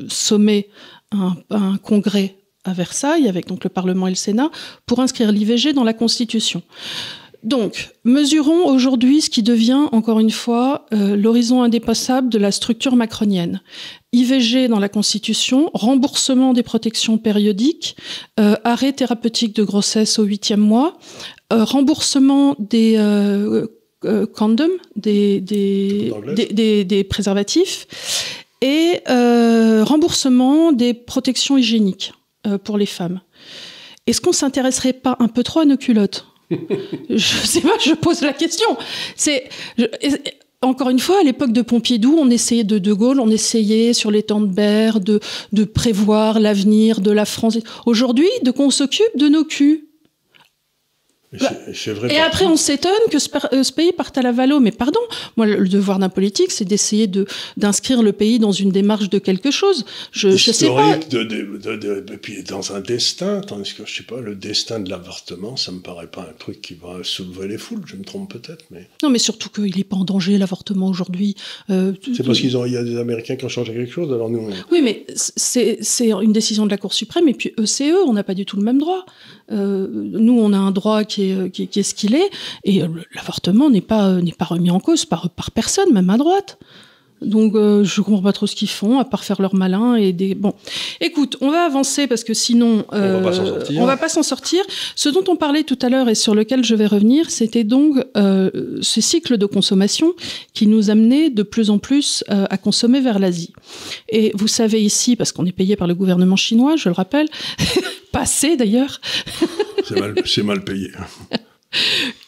sommer 0.09 0.69
un, 1.11 1.35
un 1.51 1.79
congrès 1.79 2.37
à 2.67 2.73
Versailles, 2.73 3.29
avec 3.29 3.47
donc 3.47 3.65
le 3.65 3.71
Parlement 3.71 4.07
et 4.07 4.11
le 4.11 4.17
Sénat, 4.17 4.51
pour 4.87 5.01
inscrire 5.01 5.33
l'IVG 5.33 5.73
dans 5.73 5.85
la 5.85 5.95
Constitution. 5.95 6.63
Donc, 7.47 7.91
mesurons 8.03 8.67
aujourd'hui 8.67 9.23
ce 9.23 9.31
qui 9.31 9.45
devient, 9.45 9.87
encore 9.93 10.19
une 10.19 10.33
fois, 10.33 10.85
euh, 10.93 11.15
l'horizon 11.15 11.63
indépassable 11.63 12.29
de 12.29 12.39
la 12.39 12.51
structure 12.51 12.97
macronienne. 12.97 13.63
IVG 14.13 14.67
dans 14.67 14.81
la 14.81 14.89
Constitution, 14.89 15.71
remboursement 15.73 16.53
des 16.55 16.65
protections 16.65 17.19
périodiques, 17.19 17.97
euh, 18.41 18.57
arrêt 18.65 18.93
thérapeutique 18.93 19.55
de 19.55 19.63
grossesse 19.63 20.19
au 20.19 20.25
huitième 20.25 20.59
mois, 20.59 20.99
euh, 21.53 21.63
remboursement 21.63 22.57
des 22.59 22.99
condoms, 24.35 24.69
des, 24.97 25.41
des, 25.41 26.85
des, 26.85 27.05
préservatifs, 27.05 27.87
et 28.61 29.03
remboursement 29.07 30.73
des 30.73 30.95
protections 30.95 31.57
hygiéniques 31.57 32.13
pour 32.65 32.77
les 32.77 32.87
femmes. 32.87 33.21
Est-ce 34.09 34.21
qu'on 34.21 34.33
s'intéresserait 34.33 34.93
pas 34.95 35.17
un 35.21 35.29
peu 35.29 35.45
trop 35.45 35.61
à 35.61 35.65
nos 35.65 35.77
culottes? 35.77 36.27
je 37.11 37.17
sais 37.19 37.61
pas, 37.61 37.77
je 37.85 37.95
pose 37.95 38.21
la 38.21 38.33
question. 38.33 38.67
C'est 39.17 39.49
encore 40.63 40.91
une 40.91 40.99
fois, 40.99 41.21
à 41.21 41.23
l'époque 41.23 41.53
de 41.53 41.63
Pompidou, 41.63 42.17
on 42.19 42.31
essayait 42.31 42.65
de 42.65 42.79
De 42.79 42.93
Gaulle, 42.93 43.21
on 43.21 43.31
essayait 43.31 43.93
sur 43.93 44.11
les 44.11 44.23
temps 44.23 44.41
de 44.41 44.47
Berre 44.47 45.01
de, 45.01 45.21
de 45.53 45.65
prévoir 45.65 46.41
l'avenir 46.41 47.01
de 47.01 47.11
la 47.11 47.25
France. 47.25 47.59
Aujourd'hui, 47.85 48.29
de 48.43 48.51
qu'on 48.51 48.71
s'occupe? 48.71 49.17
De 49.17 49.29
nos 49.29 49.45
culs. 49.45 49.87
Bah, 51.41 52.09
et 52.11 52.19
après, 52.19 52.47
on 52.47 52.57
s'étonne 52.57 52.93
que 53.11 53.17
euh, 53.17 53.63
ce, 53.63 53.73
pays 53.73 53.93
parte 53.93 54.17
à 54.19 54.23
la 54.23 54.33
valo. 54.33 54.61
Mais 54.61 54.71
pardon, 54.71 55.01
moi, 55.37 55.47
le 55.47 55.69
devoir 55.69 55.99
d'un 55.99 56.09
politique, 56.09 56.51
c'est 56.51 56.65
d'essayer 56.65 57.07
de 57.07 57.27
d'inscrire 57.57 58.03
le 58.03 58.13
pays 58.13 58.39
dans 58.39 58.53
une 58.53 58.71
démarche 58.71 59.11
de 59.11 59.19
quelque 59.19 59.51
chose. 59.51 59.85
Je, 60.13 60.31
je 60.31 60.51
sais 60.53 60.69
pas. 60.69 60.97
De, 61.11 61.23
de, 61.23 61.77
de, 61.77 62.05
et 62.13 62.17
puis 62.17 62.43
dans 62.43 62.73
un 62.73 62.81
destin, 62.81 63.41
tandis 63.41 63.75
que 63.75 63.85
je 63.87 63.95
sais 63.95 64.03
pas, 64.03 64.21
le 64.21 64.35
destin 64.35 64.81
de 64.81 64.91
l'avortement, 64.91 65.57
ça 65.57 65.73
me 65.73 65.81
paraît 65.81 66.07
pas 66.07 66.23
un 66.23 66.35
truc 66.39 66.61
qui 66.61 66.75
va 66.75 67.03
soulever 67.03 67.49
les 67.49 67.59
foules. 67.59 67.83
Je 67.87 67.97
me 67.97 68.05
trompe 68.05 68.33
peut-être, 68.33 68.65
mais. 68.71 68.89
Non, 69.03 69.11
mais 69.11 69.19
surtout 69.19 69.49
qu'il 69.49 69.77
n'est 69.77 69.85
pas 69.85 69.97
en 69.97 70.05
danger 70.05 70.39
l'avortement 70.39 70.89
aujourd'hui. 70.89 71.35
Euh, 71.71 71.93
c'est 72.15 72.25
parce 72.25 72.41
qu'ils 72.41 72.57
ont, 72.57 72.65
il 72.65 72.73
y 72.73 72.77
a 72.77 72.85
des 72.85 72.99
Américains 72.99 73.37
qui 73.37 73.45
ont 73.45 73.51
changé 73.51 73.73
quelque 73.73 73.93
chose. 73.93 74.13
Alors 74.13 74.31
nous. 74.31 74.51
Oui, 74.71 74.81
mais 74.83 75.07
c'est 75.15 75.79
c'est 75.81 76.11
une 76.11 76.33
décision 76.33 76.67
de 76.67 76.71
la 76.71 76.79
Cour 76.79 76.95
suprême 76.95 77.29
et 77.29 77.35
puis 77.35 77.53
ECE, 77.59 77.83
e, 77.83 78.05
on 78.07 78.13
n'a 78.13 78.25
pas 78.25 78.35
du 78.35 78.45
tout 78.45 78.57
le 78.57 78.63
même 78.63 78.79
droit. 78.79 79.05
Euh, 79.53 79.87
nous, 79.91 80.39
on 80.39 80.53
a 80.53 80.59
un 80.59 80.71
droit 80.71 81.05
qui 81.05 81.31
est, 81.31 81.51
qui, 81.51 81.79
est 81.79 81.83
ce 81.83 81.95
qu'il 81.95 82.15
est, 82.15 82.31
et 82.65 82.83
l'avortement 83.15 83.71
n'est 83.71 83.81
pas, 83.81 84.15
n'est 84.15 84.33
pas 84.33 84.45
remis 84.45 84.71
en 84.71 84.81
cause 84.81 85.05
par, 85.05 85.31
par 85.31 85.51
personne, 85.51 85.93
même 85.93 86.11
à 86.11 86.17
droite. 86.17 86.59
Donc 87.23 87.55
euh, 87.55 87.83
je 87.83 88.01
comprends 88.03 88.23
pas 88.23 88.33
trop 88.33 88.47
ce 88.47 88.55
qu'ils 88.55 88.69
font, 88.69 88.99
à 88.99 89.05
part 89.05 89.25
faire 89.25 89.41
leur 89.41 89.55
malin 89.55 89.95
et 89.95 90.13
des. 90.13 90.35
Bon, 90.35 90.53
écoute, 91.01 91.37
on 91.41 91.51
va 91.51 91.65
avancer 91.65 92.07
parce 92.07 92.25
que 92.25 92.35
sinon 92.35 92.85
euh, 92.93 93.23
on 93.79 93.87
va 93.87 93.97
pas 93.97 94.09
s'en 94.09 94.23
sortir. 94.23 94.63
Ce 94.95 95.09
dont 95.09 95.25
on 95.29 95.37
parlait 95.37 95.63
tout 95.63 95.79
à 95.81 95.89
l'heure 95.89 96.09
et 96.11 96.15
sur 96.15 96.35
lequel 96.35 96.63
je 96.63 96.75
vais 96.75 96.87
revenir, 96.87 97.31
c'était 97.31 97.65
donc 97.65 97.97
euh, 98.17 98.79
ce 98.83 99.01
cycle 99.01 99.39
de 99.39 99.47
consommation 99.47 100.15
qui 100.53 100.67
nous 100.67 100.91
amenait 100.91 101.31
de 101.31 101.43
plus 101.43 101.71
en 101.71 101.79
plus 101.79 102.23
euh, 102.31 102.45
à 102.51 102.59
consommer 102.59 103.01
vers 103.01 103.19
l'Asie. 103.19 103.53
Et 104.11 104.33
vous 104.35 104.49
savez 104.49 104.83
ici, 104.83 105.17
parce 105.17 105.33
qu'on 105.33 105.47
est 105.47 105.53
payé 105.53 105.77
par 105.77 105.89
le 105.89 105.95
gouvernement 105.95 106.37
chinois, 106.37 106.77
je 106.77 106.91
le 106.91 106.95
rappelle, 106.95 107.29
passé 108.17 108.57
d'ailleurs. 108.57 109.01
c'est 109.85 110.01
mal, 110.01 110.15
mal 110.45 110.65
payé. 110.65 110.91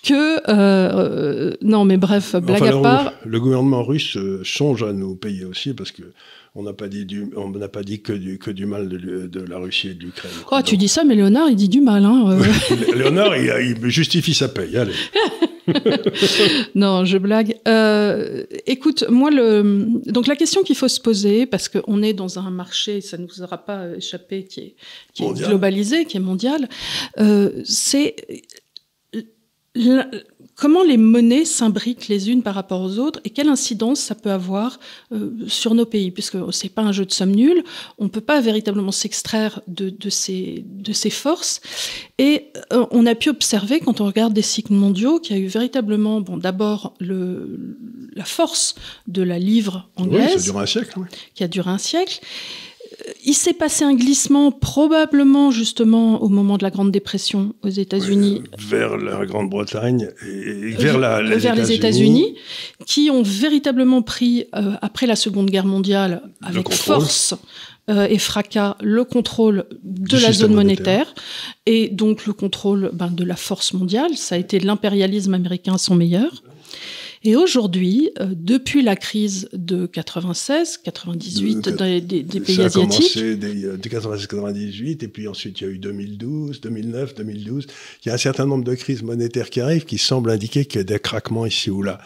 que 0.03 0.13
euh, 0.13 0.43
euh, 0.51 1.55
non 1.63 1.85
mais 1.85 1.97
bref 1.97 2.37
blague 2.37 2.67
à 2.67 2.77
part 2.81 3.13
le, 3.25 3.41
gouvernement 3.41 3.83
russe 3.83 4.17
euh, 4.17 4.43
songe 4.45 4.83
à 4.83 4.93
nous 4.93 5.15
payer 5.15 5.45
aussi 5.45 5.73
parce 5.73 5.91
que 5.91 6.03
on 6.55 6.65
n'a 6.65 6.75
pas 6.75 6.89
dit 6.89 7.07
du, 7.07 7.31
on 7.37 7.49
n'a 7.51 7.69
pas 7.69 7.83
dit 7.83 8.03
que 8.03 8.13
du 8.13 8.39
que 8.39 8.51
du 8.51 8.67
mal 8.67 8.89
de, 8.89 9.41
la 9.49 9.59
Russie 9.59 9.89
et 9.89 9.95
de 9.95 10.05
l'Ukraine. 10.05 10.33
Oh, 10.51 10.59
tu 10.65 10.77
dis 10.77 10.89
ça, 10.89 11.05
mais 11.05 11.15
Léonard, 11.15 11.49
il 11.51 11.57
dit 11.57 11.69
du 11.69 11.81
mal. 11.81 12.05
Hein, 12.05 12.39
Léonard, 12.97 13.37
il, 13.37 13.77
justifie 13.89 14.35
sa 14.35 14.49
paye. 14.49 14.77
Allez. 14.77 14.93
non, 16.75 17.05
je 17.05 17.19
blague. 17.19 17.59
écoute, 18.67 19.05
moi, 19.09 19.31
le... 19.31 19.87
donc 20.07 20.27
la 20.27 20.37
question 20.37 20.63
qu'il 20.63 20.77
faut 20.77 20.89
se 20.89 21.01
poser, 21.01 21.47
parce 21.47 21.69
qu'on 21.69 22.03
est 22.03 22.13
dans 22.13 22.39
un 22.39 22.51
marché, 22.51 23.01
ça 23.01 23.17
ne 23.19 23.25
nous 23.25 23.43
aura 23.43 23.59
pas 23.59 23.89
échappé, 23.97 24.45
qui 24.45 24.61
est, 24.61 24.75
qui 25.15 25.25
est 25.25 25.33
globalisé, 25.33 26.05
qui 26.05 26.17
est 26.17 26.21
mondial, 26.21 26.69
c'est 27.65 28.17
comment 30.59 30.83
les 30.83 30.97
monnaies 30.97 31.45
s'imbriquent 31.45 32.09
les 32.09 32.31
unes 32.31 32.43
par 32.43 32.55
rapport 32.55 32.83
aux 32.83 32.99
autres 32.99 33.21
et 33.25 33.31
quelle 33.31 33.49
incidence 33.49 34.01
ça 34.01 34.17
peut 34.17 34.33
avoir 34.33 34.81
euh, 35.13 35.31
sur 35.47 35.75
nos 35.75 35.87
pays, 35.87 36.11
puisque 36.11 36.37
c'est 36.51 36.69
pas 36.69 36.83
un 36.83 36.91
jeu 36.91 37.07
de 37.07 37.13
somme 37.13 37.31
nulle, 37.31 37.63
on 37.97 38.09
peut 38.09 38.21
pas 38.21 38.41
véritablement 38.41 38.91
s'extraire 38.91 39.63
de, 39.69 39.89
de, 39.89 40.11
ces, 40.11 40.65
de 40.67 40.93
ces 40.93 41.11
forces. 41.11 41.61
Et 42.19 42.49
euh, 42.73 42.85
on 42.91 43.07
a 43.07 43.15
pu 43.15 43.31
observer, 43.31 43.79
quand 43.79 44.01
on 44.01 44.07
regarde 44.07 44.35
des 44.35 44.43
cycles 44.43 44.73
mondiaux, 44.73 45.21
qu'il 45.21 45.37
y 45.37 45.41
a 45.41 45.43
eu 45.43 45.47
véritablement, 45.47 46.21
bon, 46.21 46.37
d'abord 46.37 46.95
la 47.01 48.25
force 48.25 48.75
de 49.07 49.23
la 49.23 49.39
livre 49.39 49.89
anglaise, 49.95 50.53
un 50.57 50.67
siècle, 50.67 50.99
qui 51.35 51.45
a 51.45 51.49
duré 51.49 51.71
un 51.71 51.79
siècle 51.79 52.21
il 53.25 53.35
s'est 53.35 53.53
passé 53.53 53.85
un 53.85 53.95
glissement 53.95 54.51
probablement 54.51 55.51
justement 55.51 56.23
au 56.23 56.29
moment 56.29 56.59
de 56.59 56.63
la 56.63 56.71
Grande 56.71 56.91
Dépression 56.91 57.55
aux 57.63 57.69
États-Unis. 57.69 58.43
vers 58.59 58.97
la 58.97 59.25
Grande-Bretagne 59.25 60.09
et 60.27 60.73
vers, 60.73 60.99
la, 60.99 61.23
les 61.23 61.37
vers 61.37 61.55
les 61.55 61.73
États-Unis, 61.73 62.35
qui 62.87 63.11
ont 63.11 63.23
véritablement 63.23 64.03
pris, 64.03 64.47
euh, 64.55 64.73
après 64.83 65.07
la 65.07 65.17
Seconde 65.17 65.51
Guerre 65.51 65.67
mondiale, 65.67 66.23
avec 66.43 66.73
force 66.73 67.35
euh, 67.89 68.07
et 68.09 68.19
fracas, 68.19 68.77
le 68.83 69.05
contrôle 69.05 69.67
de 69.83 70.19
la 70.19 70.33
zone 70.33 70.55
monétaire, 70.55 71.15
et 71.67 71.89
donc 71.89 72.27
le 72.27 72.33
contrôle 72.33 72.91
ben, 72.93 73.11
de 73.11 73.25
la 73.25 73.37
force 73.37 73.73
mondiale. 73.73 74.17
Ça 74.17 74.35
a 74.35 74.39
été 74.39 74.59
l'impérialisme 74.59 75.35
américain 75.35 75.79
son 75.79 75.95
meilleur. 75.95 76.43
Et 77.25 77.37
aujourd'hui, 77.37 78.11
euh, 78.21 78.33
depuis 78.35 78.83
la 78.83 78.97
crise 78.97 79.49
de 79.53 79.87
96, 79.87 80.79
98 80.79 81.69
des, 81.69 82.01
des, 82.01 82.23
des, 82.23 82.41
pays 82.41 82.61
asiatiques. 82.61 83.13
Ça 83.13 83.21
a 83.21 83.23
commencé 83.23 83.37
dès 83.37 83.89
96-98, 83.89 84.87
euh, 84.87 85.05
et 85.05 85.09
puis 85.09 85.29
ensuite 85.29 85.61
il 85.61 85.65
y 85.65 85.67
a 85.67 85.71
eu 85.71 85.79
2012, 85.79 86.61
2009, 86.61 87.15
2012. 87.15 87.67
Il 88.05 88.09
y 88.09 88.11
a 88.11 88.15
un 88.15 88.19
certain 88.19 88.47
nombre 88.47 88.65
de 88.65 88.75
crises 88.75 89.03
monétaires 89.03 89.51
qui 89.51 89.61
arrivent 89.61 89.85
qui 89.85 89.99
semblent 89.99 90.31
indiquer 90.31 90.65
qu'il 90.65 90.79
y 90.79 90.83
a 90.83 90.85
des 90.85 90.99
craquements 90.99 91.47
ici 91.47 91.71
ou 91.71 91.83
là. 91.83 92.01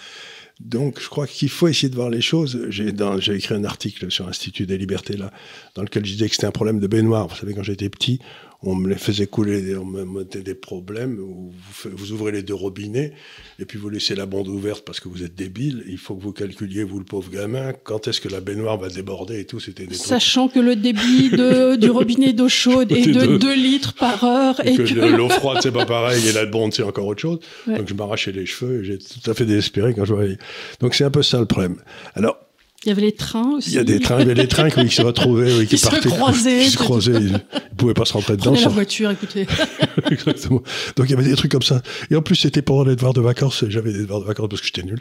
Donc, 0.61 1.01
je 1.01 1.09
crois 1.09 1.27
qu'il 1.27 1.49
faut 1.49 1.67
essayer 1.67 1.89
de 1.89 1.97
voir 1.97 2.09
les 2.09 2.21
choses. 2.21 2.67
J'ai 2.69 2.91
écrit 3.35 3.55
un 3.55 3.65
article 3.65 4.11
sur 4.11 4.27
l'Institut 4.27 4.65
des 4.65 4.79
libertés, 4.79 5.17
là, 5.17 5.33
dans 5.75 5.83
lequel 5.83 6.07
je 6.07 6.13
disais 6.13 6.29
que 6.29 6.35
c'était 6.35 6.47
un 6.47 6.53
problème 6.53 6.79
de 6.79 6.87
baignoire. 6.87 7.27
Vous 7.27 7.35
savez, 7.35 7.53
quand 7.53 7.65
j'étais 7.65 7.89
petit, 7.89 8.21
on 8.65 8.75
me 8.75 8.89
les 8.89 8.97
faisait 8.97 9.27
couler, 9.27 9.77
on 9.77 9.85
me 9.85 10.05
mettait 10.05 10.43
des 10.43 10.55
problèmes, 10.55 11.19
où 11.19 11.53
vous, 11.85 12.13
ouvrez 12.13 12.33
les 12.33 12.43
deux 12.43 12.55
robinets, 12.55 13.13
et 13.59 13.65
puis 13.65 13.79
vous 13.79 13.89
laissez 13.89 14.15
la 14.15 14.27
bande 14.27 14.49
ouverte 14.49 14.85
parce 14.85 15.01
que 15.01 15.09
vous 15.09 15.25
êtes 15.25 15.35
débile, 15.35 15.85
il 15.89 15.99
faut 15.99 16.15
que 16.15 16.23
vous 16.23 16.33
calculiez, 16.33 16.85
vous 16.85 16.99
le 16.99 17.05
pauvre 17.05 17.31
gamin, 17.31 17.73
quand 17.73 18.07
est-ce 18.07 18.21
que 18.21 18.29
la 18.29 18.41
baignoire 18.41 18.79
va 18.79 18.89
déborder 18.89 19.41
et 19.41 19.45
tout, 19.47 19.59
c'était 19.59 19.87
des 19.87 19.95
Sachant 19.95 20.49
que 20.49 20.61
le 20.61 20.77
débit 20.77 21.31
de, 21.31 21.77
du 21.77 21.91
robinet 21.91 22.33
d'eau 22.33 22.49
chaude 22.49 22.93
est 22.93 23.07
de 23.07 23.37
2 23.37 23.55
litres 23.55 23.95
par 23.95 24.23
heure. 24.23 24.65
Et, 24.65 24.77
que, 24.77 25.17
l'eau 25.17 25.29
froide, 25.29 25.59
c'est 25.63 25.73
pas 25.73 25.87
pareil, 25.87 26.27
et 26.29 26.33
la 26.33 26.47
bonde, 26.47 26.73
c'est 26.73 26.85
encore 26.85 27.07
autre 27.07 27.21
chose. 27.21 27.41
Donc 27.67 27.89
je 27.89 27.95
m'arrachais 27.95 28.33
les 28.33 28.47
cheveux, 28.47 28.81
et 28.81 28.85
j'ai 28.85 28.99
tout 28.99 29.31
à 29.31 29.35
fait 29.35 29.45
désespéré 29.45 29.95
quand 29.95 30.05
je 30.05 30.15
voyais. 30.15 30.39
Donc 30.81 30.95
c'est 30.95 31.05
un 31.05 31.11
peu 31.11 31.23
ça 31.23 31.41
le 31.41 31.47
problème. 31.47 31.77
Alors, 32.15 32.39
il 32.85 32.89
y 32.89 32.93
avait 32.93 33.03
les 33.03 33.13
trains 33.13 33.57
aussi. 33.57 33.71
Il 33.71 33.77
y 33.77 33.79
a 33.79 33.85
des 33.85 34.01
trains, 34.01 34.17
il 34.17 34.27
y 34.27 34.31
avait 34.31 34.35
les 34.35 34.49
trains 34.49 34.69
qui 34.71 34.89
se 34.89 35.03
retrouvaient, 35.03 35.53
oui, 35.53 35.67
qui, 35.67 35.77
qui 35.77 35.83
partaient, 35.83 36.09
se 36.09 36.09
croisaient, 36.09 36.59
qui 36.61 36.71
se 36.71 36.77
croisaient, 36.77 37.13
ils, 37.13 37.33
ne 37.33 37.77
pouvaient 37.77 37.95
pas 37.95 38.05
se 38.05 38.13
rentrer 38.15 38.37
dedans. 38.37 38.53
Prenez 38.53 38.65
la 38.65 38.69
voiture, 38.69 39.11
écoutez. 39.11 39.47
Exactement. 40.11 40.63
Donc 40.97 41.07
il 41.07 41.11
y 41.11 41.15
avait 41.15 41.29
des 41.29 41.37
trucs 41.37 41.53
comme 41.53 41.63
ça. 41.63 41.81
Et 42.11 42.17
en 42.17 42.23
plus, 42.23 42.35
c'était 42.35 42.63
pendant 42.63 42.85
les 42.85 42.97
devoirs 42.97 43.13
de 43.13 43.21
vacances. 43.21 43.65
J'avais 43.69 43.93
des 43.93 44.01
devoirs 44.01 44.21
de 44.21 44.27
vacances 44.27 44.49
parce 44.49 44.61
que 44.61 44.67
j'étais 44.67 44.83
nul. 44.83 44.99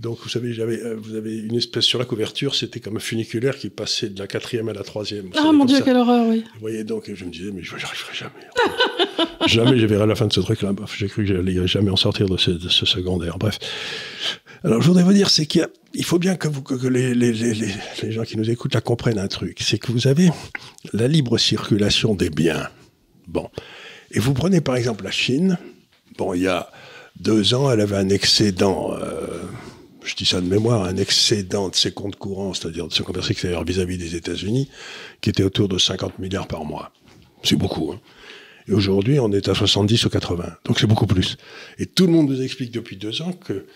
Donc 0.00 0.18
vous 0.22 0.28
savez, 0.28 0.52
j'avais, 0.52 0.82
euh, 0.82 0.96
vous 1.00 1.14
avez 1.14 1.38
une 1.38 1.56
espèce 1.56 1.84
sur 1.84 1.98
la 1.98 2.04
couverture, 2.04 2.54
c'était 2.54 2.80
comme 2.80 2.96
un 2.96 3.00
funiculaire 3.00 3.56
qui 3.56 3.70
passait 3.70 4.08
de 4.08 4.18
la 4.18 4.26
quatrième 4.26 4.68
à 4.68 4.72
la 4.72 4.82
troisième. 4.82 5.30
Ah 5.36 5.52
mon 5.52 5.64
Dieu, 5.66 5.80
quelle 5.84 5.96
horreur, 5.96 6.26
oui. 6.28 6.44
Vous 6.54 6.60
voyez, 6.60 6.82
donc 6.82 7.10
je 7.12 7.24
me 7.24 7.30
disais, 7.30 7.52
mais 7.54 7.62
je 7.62 7.76
n'y 7.76 7.82
arriverai 7.82 8.14
jamais. 8.14 9.36
jamais 9.46 9.78
je 9.78 9.86
verrai 9.86 10.06
la 10.06 10.16
fin 10.16 10.26
de 10.26 10.32
ce 10.32 10.40
truc-là. 10.40 10.72
J'ai 10.98 11.06
cru 11.06 11.24
que 11.24 11.32
j'allais 11.32 11.66
jamais 11.66 11.90
en 11.90 11.96
sortir 11.96 12.28
de 12.28 12.36
ce, 12.36 12.50
de 12.50 12.68
ce 12.68 12.86
secondaire. 12.86 13.38
Bref. 13.38 13.58
Alors, 14.62 14.82
je 14.82 14.88
voudrais 14.88 15.04
vous 15.04 15.12
dire, 15.12 15.30
c'est 15.30 15.46
qu'il 15.46 15.66
il 15.94 16.04
faut 16.04 16.18
bien 16.18 16.36
que, 16.36 16.48
les, 16.86 18.12
gens 18.12 18.22
qui 18.22 18.36
nous 18.36 18.50
écoutent 18.50 18.74
la 18.74 18.80
comprennent 18.80 19.18
un 19.18 19.28
truc. 19.28 19.58
C'est 19.60 19.78
que 19.78 19.90
vous 19.90 20.06
avez 20.06 20.30
la 20.92 21.08
libre 21.08 21.38
circulation 21.38 22.14
des 22.14 22.30
biens. 22.30 22.68
Bon. 23.26 23.48
Et 24.12 24.20
vous 24.20 24.34
prenez 24.34 24.60
par 24.60 24.76
exemple 24.76 25.04
la 25.04 25.10
Chine. 25.10 25.58
Bon, 26.18 26.34
il 26.34 26.42
y 26.42 26.46
a 26.46 26.70
deux 27.18 27.54
ans, 27.54 27.70
elle 27.70 27.80
avait 27.80 27.96
un 27.96 28.08
excédent, 28.08 28.94
euh, 29.00 29.42
je 30.04 30.14
dis 30.14 30.26
ça 30.26 30.40
de 30.40 30.46
mémoire, 30.46 30.84
un 30.84 30.96
excédent 30.96 31.68
de 31.68 31.74
ses 31.74 31.92
comptes 31.92 32.16
courants, 32.16 32.54
c'est-à-dire 32.54 32.86
de 32.86 32.92
son 32.92 33.04
commerce 33.04 33.30
extérieur 33.30 33.64
vis-à-vis 33.64 33.98
des 33.98 34.14
États-Unis, 34.14 34.68
qui 35.20 35.30
était 35.30 35.42
autour 35.42 35.68
de 35.68 35.78
50 35.78 36.18
milliards 36.18 36.48
par 36.48 36.64
mois. 36.64 36.92
C'est 37.42 37.56
beaucoup. 37.56 37.92
Hein. 37.92 38.00
Et 38.68 38.72
aujourd'hui, 38.72 39.18
on 39.18 39.32
est 39.32 39.48
à 39.48 39.54
70 39.54 40.04
ou 40.04 40.10
80. 40.10 40.44
Donc 40.64 40.78
c'est 40.78 40.86
beaucoup 40.86 41.06
plus. 41.06 41.36
Et 41.78 41.86
tout 41.86 42.06
le 42.06 42.12
monde 42.12 42.28
nous 42.28 42.42
explique 42.42 42.70
depuis 42.70 42.96
deux 42.96 43.22
ans 43.22 43.32
que 43.32 43.66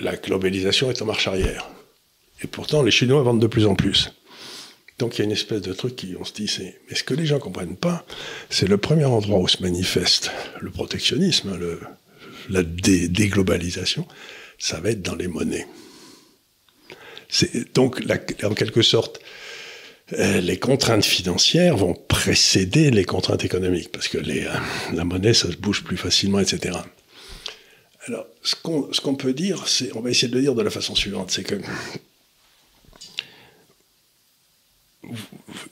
la 0.00 0.16
globalisation 0.16 0.90
est 0.90 1.02
en 1.02 1.06
marche 1.06 1.28
arrière. 1.28 1.68
Et 2.42 2.46
pourtant, 2.46 2.82
les 2.82 2.90
Chinois 2.90 3.22
vendent 3.22 3.40
de 3.40 3.46
plus 3.46 3.66
en 3.66 3.74
plus. 3.74 4.12
Donc 4.98 5.16
il 5.16 5.18
y 5.18 5.22
a 5.22 5.24
une 5.24 5.32
espèce 5.32 5.60
de 5.60 5.72
truc 5.72 5.96
qui, 5.96 6.14
on 6.18 6.24
se 6.24 6.32
dit, 6.32 6.48
c'est, 6.48 6.80
mais 6.88 6.96
ce 6.96 7.04
que 7.04 7.14
les 7.14 7.26
gens 7.26 7.38
comprennent 7.38 7.76
pas, 7.76 8.06
c'est 8.48 8.68
le 8.68 8.78
premier 8.78 9.04
endroit 9.04 9.38
où 9.38 9.48
se 9.48 9.62
manifeste 9.62 10.30
le 10.60 10.70
protectionnisme, 10.70 11.56
le, 11.56 11.80
la 12.48 12.62
déglobalisation, 12.62 14.06
ça 14.58 14.80
va 14.80 14.90
être 14.90 15.02
dans 15.02 15.14
les 15.14 15.28
monnaies. 15.28 15.66
C'est, 17.28 17.74
donc, 17.74 18.02
en 18.42 18.54
quelque 18.54 18.82
sorte, 18.82 19.20
euh, 20.12 20.40
les 20.40 20.58
contraintes 20.58 21.04
financières 21.04 21.76
vont 21.76 21.94
précéder 21.94 22.90
les 22.90 23.04
contraintes 23.04 23.44
économiques, 23.44 23.90
parce 23.90 24.08
que 24.08 24.18
les, 24.18 24.46
euh, 24.46 24.52
la 24.94 25.04
monnaie, 25.04 25.34
ça 25.34 25.50
se 25.50 25.56
bouge 25.56 25.82
plus 25.82 25.96
facilement, 25.96 26.38
etc. 26.38 26.78
Alors, 28.06 28.26
ce 28.42 29.00
qu'on 29.00 29.16
peut 29.16 29.32
dire, 29.32 29.66
c'est, 29.66 29.94
on 29.96 30.00
va 30.00 30.10
essayer 30.10 30.28
de 30.28 30.34
le 30.34 30.42
dire 30.42 30.54
de 30.54 30.62
la 30.62 30.70
façon 30.70 30.94
suivante, 30.94 31.30
c'est 31.30 31.42
que 31.42 31.56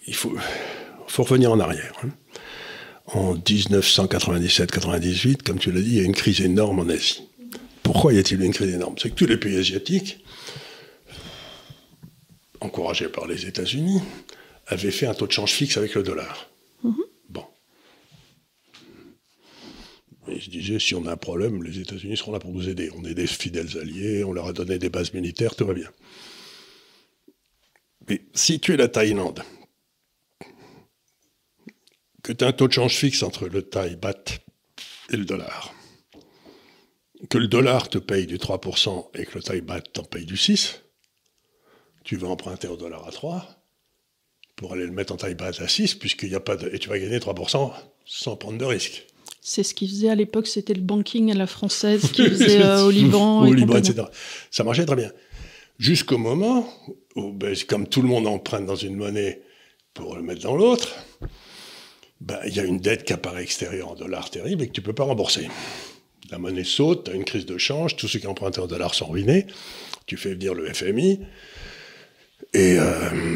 il 0.07 0.15
faut, 0.15 0.35
faut 1.07 1.23
revenir 1.23 1.53
en 1.53 1.61
arrière. 1.61 1.93
Hein. 2.03 2.11
En 3.07 3.37
1997-98, 3.37 5.43
comme 5.43 5.59
tu 5.59 5.71
l'as 5.71 5.81
dit, 5.81 5.91
il 5.91 5.97
y 5.97 6.01
a 6.01 6.05
une 6.05 6.15
crise 6.15 6.41
énorme 6.41 6.81
en 6.81 6.89
Asie. 6.89 7.23
Pourquoi 7.83 8.15
y 8.15 8.19
a-t-il 8.19 8.43
une 8.43 8.53
crise 8.53 8.75
énorme? 8.75 8.97
C'est 8.99 9.11
que 9.11 9.15
tous 9.15 9.27
les 9.27 9.37
pays 9.37 9.57
asiatiques, 9.57 10.25
encouragés 12.61 13.09
par 13.09 13.27
les 13.27 13.47
États-Unis, 13.47 14.01
avaient 14.67 14.91
fait 14.91 15.07
un 15.07 15.15
taux 15.15 15.27
de 15.27 15.33
change 15.33 15.53
fixe 15.53 15.77
avec 15.77 15.95
le 15.95 16.03
dollar. 16.03 16.49
Mm-hmm. 16.83 17.14
Bon. 20.27 20.41
se 20.41 20.51
disaient, 20.51 20.79
si 20.79 20.95
on 20.95 21.07
a 21.07 21.13
un 21.13 21.17
problème, 21.17 21.63
les 21.63 21.81
États-Unis 21.81 22.17
seront 22.17 22.33
là 22.33 22.39
pour 22.39 22.53
nous 22.53 22.69
aider. 22.69 22.91
On 22.97 23.05
est 23.05 23.15
des 23.15 23.27
fidèles 23.27 23.79
alliés, 23.79 24.25
on 24.25 24.33
leur 24.33 24.47
a 24.47 24.53
donné 24.53 24.79
des 24.79 24.89
bases 24.89 25.13
militaires, 25.13 25.55
tout 25.55 25.67
va 25.67 25.75
bien. 25.75 25.91
Mais 28.09 28.23
si 28.35 28.61
tu 28.61 28.73
es 28.73 28.77
la 28.77 28.89
Thaïlande, 28.89 29.43
que 32.23 32.33
tu 32.33 32.45
as 32.45 32.49
un 32.49 32.53
taux 32.53 32.69
de 32.69 32.73
change 32.73 32.95
fixe 32.95 33.23
entre 33.23 33.49
le 33.49 33.63
Thaï 33.63 33.97
Baht 33.97 34.41
et 35.11 35.17
le 35.17 35.25
dollar, 35.25 35.75
que 37.31 37.39
le 37.39 37.49
dollar 37.49 37.89
te 37.89 37.99
paye 37.99 38.27
du 38.27 38.39
3% 38.39 39.11
et 39.15 39.27
que 39.27 39.35
le 39.37 39.43
Thaï 39.43 39.61
Baht 39.61 39.93
t'en 39.93 40.05
paye 40.05 40.27
du 40.27 40.35
6%, 40.37 40.81
tu 42.03 42.17
vas 42.17 42.29
emprunter 42.29 42.69
au 42.69 42.77
dollar 42.77 43.07
à 43.09 43.11
3 43.11 43.49
pour 44.57 44.75
aller 44.75 44.85
le 44.85 44.93
mettre 44.93 45.13
en 45.13 45.17
Thaï 45.17 45.35
Baht 45.35 45.61
à 45.61 45.69
6, 45.69 45.95
puisqu'il 45.95 46.29
n'y 46.29 46.35
a 46.35 46.41
pas 46.41 46.57
de... 46.57 46.69
Et 46.73 46.79
tu 46.79 46.89
vas 46.89 46.99
gagner 46.99 47.19
3% 47.19 47.73
sans 48.05 48.37
prendre 48.37 48.59
de 48.59 48.65
risque. 48.65 49.07
C'est 49.47 49.63
ce 49.63 49.75
qu'ils 49.75 49.91
faisaient 49.91 50.09
à 50.09 50.15
l'époque, 50.15 50.47
c'était 50.47 50.73
le 50.73 50.81
banking 50.81 51.31
à 51.31 51.35
la 51.35 51.47
française 51.47 52.11
qui 52.13 52.27
faisait 52.27 52.65
euh, 52.65 52.87
au 52.87 52.91
Liban. 52.91 53.43
Au 53.43 53.53
et 53.53 53.55
Liban, 53.55 53.77
etc. 53.77 54.05
Ça 54.51 54.65
marchait 54.65 54.87
très 54.87 54.97
bien. 54.97 55.13
Jusqu'au 55.79 56.17
moment 56.17 56.67
où, 57.15 57.31
ben, 57.31 57.55
comme 57.69 57.87
tout 57.87 58.01
le 58.01 58.09
monde 58.09 58.27
emprunte 58.27 58.65
dans 58.65 58.75
une 58.75 58.97
monnaie 58.97 59.43
pour 59.93 60.17
le 60.17 60.23
mettre 60.23 60.41
dans 60.41 60.57
l'autre, 60.57 60.95
ben, 62.23 62.39
il 62.47 62.57
y 62.57 62.61
a 62.61 62.65
une 62.65 62.79
dette 62.79 63.05
qui 63.05 63.13
apparaît 63.13 63.43
extérieure 63.43 63.91
en 63.91 63.95
dollars 63.95 64.31
terrible 64.31 64.63
et 64.63 64.69
que 64.69 64.73
tu 64.73 64.81
ne 64.81 64.87
peux 64.87 64.95
pas 64.95 65.05
rembourser. 65.05 65.49
La 66.31 66.39
monnaie 66.39 66.65
saute, 66.65 67.05
tu 67.05 67.11
as 67.11 67.15
une 67.15 67.25
crise 67.25 67.45
de 67.45 67.59
change, 67.59 67.97
tous 67.97 68.09
ceux 68.09 68.21
qui 68.21 68.27
empruntent 68.27 68.59
en 68.59 68.67
dollars 68.67 68.95
sont 68.95 69.09
ruinés, 69.09 69.47
tu 70.07 70.17
fais 70.17 70.33
venir 70.33 70.55
le 70.55 70.73
FMI, 70.73 71.21
et 72.53 72.77
euh, 72.79 72.85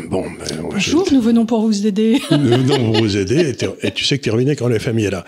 bon, 0.09 0.23
ben, 0.23 0.45
je- 0.49 0.61
Bonjour, 0.93 1.13
nous 1.13 1.21
venons 1.21 1.47
pour 1.47 1.63
vous 1.63 1.87
aider. 1.87 2.21
nous 2.31 2.39
venons 2.39 2.93
vous 2.93 3.17
aider 3.17 3.55
et, 3.83 3.91
tu 3.93 4.05
sais 4.05 4.19
que 4.19 4.23
tu 4.25 4.29
es 4.29 4.33
ruiné 4.33 4.55
quand 4.55 4.69
le 4.69 4.79
FMI 4.79 5.05
est 5.05 5.11
là. 5.11 5.25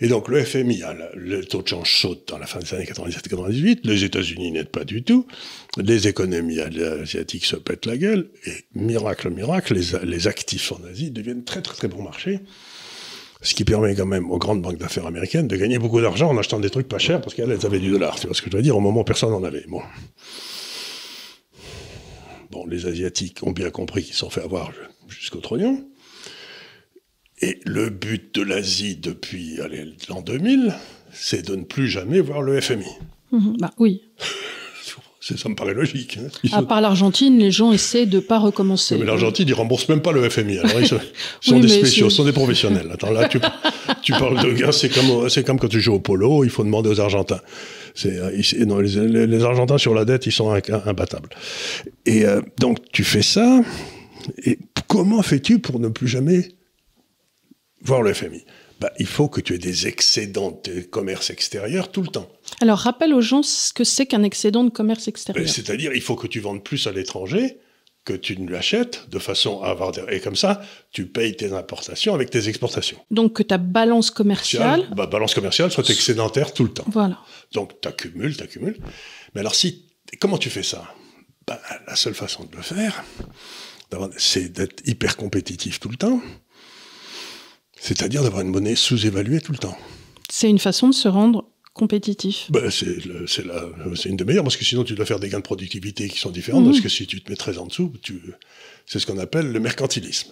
Et 0.00 0.08
donc 0.08 0.28
le 0.28 0.42
FMI, 0.42 0.82
a 0.82 0.94
le, 0.94 1.04
le 1.38 1.44
taux 1.44 1.62
de 1.62 1.68
change 1.68 1.92
saute 2.00 2.28
dans 2.28 2.38
la 2.38 2.46
fin 2.46 2.58
des 2.60 2.72
années 2.74 2.84
97-98, 2.86 3.80
les 3.84 4.04
États-Unis 4.04 4.52
n'aident 4.52 4.68
pas 4.70 4.84
du 4.84 5.02
tout, 5.02 5.26
les 5.76 6.08
économies 6.08 6.60
asiatiques 6.60 7.44
se 7.46 7.56
pètent 7.56 7.86
la 7.86 7.96
gueule, 7.96 8.28
et 8.46 8.52
miracle, 8.74 9.28
miracle, 9.30 9.74
les, 9.74 10.06
les 10.06 10.26
actifs 10.28 10.72
en 10.72 10.80
Asie 10.90 11.10
deviennent 11.10 11.44
très 11.44 11.60
très 11.62 11.74
très 11.74 11.88
bon 11.88 12.02
marché. 12.02 12.40
Ce 13.42 13.52
qui 13.54 13.64
permet 13.64 13.94
quand 13.94 14.06
même 14.06 14.30
aux 14.30 14.38
grandes 14.38 14.62
banques 14.62 14.78
d'affaires 14.78 15.04
américaines 15.06 15.48
de 15.48 15.56
gagner 15.56 15.78
beaucoup 15.78 16.00
d'argent 16.00 16.30
en 16.30 16.38
achetant 16.38 16.60
des 16.60 16.70
trucs 16.70 16.88
pas 16.88 16.96
chers 16.96 17.20
parce 17.20 17.34
qu'elles 17.34 17.50
elles 17.50 17.66
avaient 17.66 17.78
du 17.78 17.90
dollar. 17.90 18.18
Tu 18.18 18.26
vois 18.26 18.34
ce 18.34 18.40
que 18.40 18.50
je 18.50 18.56
veux 18.56 18.62
dire? 18.62 18.74
Au 18.74 18.80
moment 18.80 19.02
où 19.02 19.04
personne 19.04 19.28
n'en 19.32 19.44
avait. 19.44 19.66
Bon. 19.68 19.82
Bon, 22.54 22.64
les 22.68 22.86
Asiatiques 22.86 23.38
ont 23.42 23.50
bien 23.50 23.70
compris 23.70 24.04
qu'ils 24.04 24.14
sont 24.14 24.30
fait 24.30 24.40
avoir 24.42 24.70
jusqu'au 25.08 25.40
trognon. 25.40 25.84
Et 27.40 27.58
le 27.64 27.90
but 27.90 28.32
de 28.36 28.42
l'Asie 28.42 28.94
depuis 28.94 29.58
l'an 30.08 30.22
2000, 30.22 30.72
c'est 31.12 31.44
de 31.44 31.56
ne 31.56 31.64
plus 31.64 31.88
jamais 31.88 32.20
voir 32.20 32.42
le 32.42 32.60
FMI. 32.60 32.86
Mhm, 33.32 33.56
bah 33.58 33.72
oui. 33.78 34.02
Ça 35.20 35.48
me 35.48 35.54
paraît 35.56 35.72
logique. 35.74 36.18
hein. 36.18 36.28
À 36.52 36.62
part 36.62 36.80
l'Argentine, 36.82 37.38
les 37.38 37.50
gens 37.50 37.72
essaient 37.72 38.04
de 38.06 38.20
pas 38.20 38.38
recommencer. 38.38 38.98
mais 38.98 39.06
l'Argentine, 39.06 39.48
ils 39.48 39.54
remboursent 39.54 39.88
même 39.88 40.02
pas 40.02 40.12
le 40.12 40.28
FMI. 40.28 40.58
Alors, 40.58 40.78
ils 40.80 40.86
sont, 40.86 41.00
Oui, 41.48 41.60
des 41.62 41.68
spéciaux, 41.68 42.10
sont 42.10 42.24
des 42.26 42.32
professionnels. 42.32 42.88
Attends, 42.92 43.10
là, 43.10 43.26
tu, 43.26 43.40
tu 44.02 44.12
parles 44.12 44.40
de 44.44 44.52
gars, 44.52 44.70
c'est 44.70 44.90
comme, 44.90 45.10
au- 45.10 45.28
c'est 45.30 45.42
comme 45.42 45.58
quand 45.58 45.68
tu 45.68 45.80
joues 45.80 45.94
au 45.94 45.98
polo, 46.00 46.44
il 46.44 46.50
faut 46.50 46.62
demander 46.62 46.90
aux 46.90 47.00
Argentins. 47.00 47.40
C'est, 47.94 48.18
euh, 48.18 48.32
ils- 48.36 48.64
non, 48.66 48.78
les, 48.78 49.44
Argentins 49.44 49.78
sur 49.78 49.94
la 49.94 50.04
dette, 50.04 50.26
ils 50.26 50.32
sont 50.32 50.50
imbattables. 50.50 51.30
Et 52.06 52.24
euh, 52.26 52.40
donc, 52.58 52.78
tu 52.92 53.04
fais 53.04 53.22
ça. 53.22 53.62
Et 54.44 54.58
comment 54.88 55.22
fais-tu 55.22 55.60
pour 55.60 55.78
ne 55.78 55.88
plus 55.88 56.08
jamais 56.08 56.48
voir 57.82 58.02
le 58.02 58.12
FMI 58.12 58.44
bah, 58.80 58.90
Il 58.98 59.06
faut 59.06 59.28
que 59.28 59.40
tu 59.40 59.54
aies 59.54 59.58
des 59.58 59.86
excédents 59.86 60.60
de 60.64 60.80
commerce 60.80 61.30
extérieur 61.30 61.92
tout 61.92 62.02
le 62.02 62.08
temps. 62.08 62.28
Alors, 62.60 62.78
rappelle 62.78 63.14
aux 63.14 63.20
gens 63.20 63.42
ce 63.42 63.72
que 63.72 63.84
c'est 63.84 64.06
qu'un 64.06 64.22
excédent 64.22 64.64
de 64.64 64.70
commerce 64.70 65.04
Ben, 65.04 65.10
extérieur. 65.10 65.48
C'est-à-dire, 65.48 65.92
il 65.94 66.02
faut 66.02 66.16
que 66.16 66.26
tu 66.26 66.40
vendes 66.40 66.64
plus 66.64 66.86
à 66.86 66.92
l'étranger 66.92 67.58
que 68.04 68.12
tu 68.12 68.36
ne 68.38 68.50
l'achètes, 68.50 69.08
de 69.10 69.18
façon 69.18 69.62
à 69.62 69.68
avoir 69.70 69.90
des... 69.92 70.02
Et 70.10 70.20
comme 70.20 70.36
ça, 70.36 70.60
tu 70.90 71.06
payes 71.06 71.34
tes 71.36 71.52
importations 71.52 72.14
avec 72.14 72.28
tes 72.30 72.48
exportations. 72.48 72.98
Donc, 73.10 73.32
que 73.34 73.42
ta 73.42 73.56
balance 73.58 74.10
commerciale. 74.10 74.86
Bah, 74.94 75.06
balance 75.06 75.34
commerciale 75.34 75.70
soit 75.70 75.88
excédentaire 75.88 76.52
tout 76.52 76.64
le 76.64 76.70
temps. 76.70 76.84
Voilà. 76.88 77.18
Donc, 77.52 77.80
tu 77.80 77.88
accumules, 77.88 78.36
tu 78.36 78.42
accumules. 78.42 78.76
Mais 79.34 79.40
alors, 79.40 79.54
si, 79.54 79.86
comment 80.20 80.36
tu 80.36 80.50
fais 80.50 80.62
ça? 80.62 80.84
Bah, 81.46 81.58
La 81.86 81.96
seule 81.96 82.14
façon 82.14 82.44
de 82.44 82.54
le 82.54 82.62
faire, 82.62 83.02
d'avoir- 83.90 84.10
c'est 84.18 84.50
d'être 84.50 84.86
hyper 84.86 85.16
compétitif 85.16 85.80
tout 85.80 85.88
le 85.88 85.96
temps. 85.96 86.20
C'est-à-dire 87.80 88.22
d'avoir 88.22 88.42
une 88.42 88.50
monnaie 88.50 88.76
sous-évaluée 88.76 89.40
tout 89.40 89.52
le 89.52 89.58
temps. 89.58 89.76
C'est 90.30 90.48
une 90.48 90.58
façon 90.58 90.88
de 90.88 90.94
se 90.94 91.08
rendre 91.08 91.46
compétitif. 91.74 92.46
Bah, 92.50 92.70
c'est 92.70 92.86
une 94.06 94.16
des 94.16 94.24
meilleures, 94.24 94.44
parce 94.44 94.56
que 94.56 94.64
sinon 94.64 94.84
tu 94.84 94.94
dois 94.94 95.04
faire 95.04 95.18
des 95.20 95.28
gains 95.28 95.38
de 95.38 95.42
productivité 95.44 96.08
qui 96.08 96.18
sont 96.18 96.30
différents, 96.30 96.60
Mhm. 96.60 96.70
parce 96.70 96.80
que 96.80 96.88
si 96.88 97.06
tu 97.06 97.20
te 97.20 97.28
mets 97.30 97.36
très 97.36 97.58
en 97.58 97.66
dessous, 97.66 97.92
c'est 98.86 98.98
ce 98.98 99.06
qu'on 99.06 99.18
appelle 99.18 99.52
le 99.52 99.60
mercantilisme. 99.60 100.30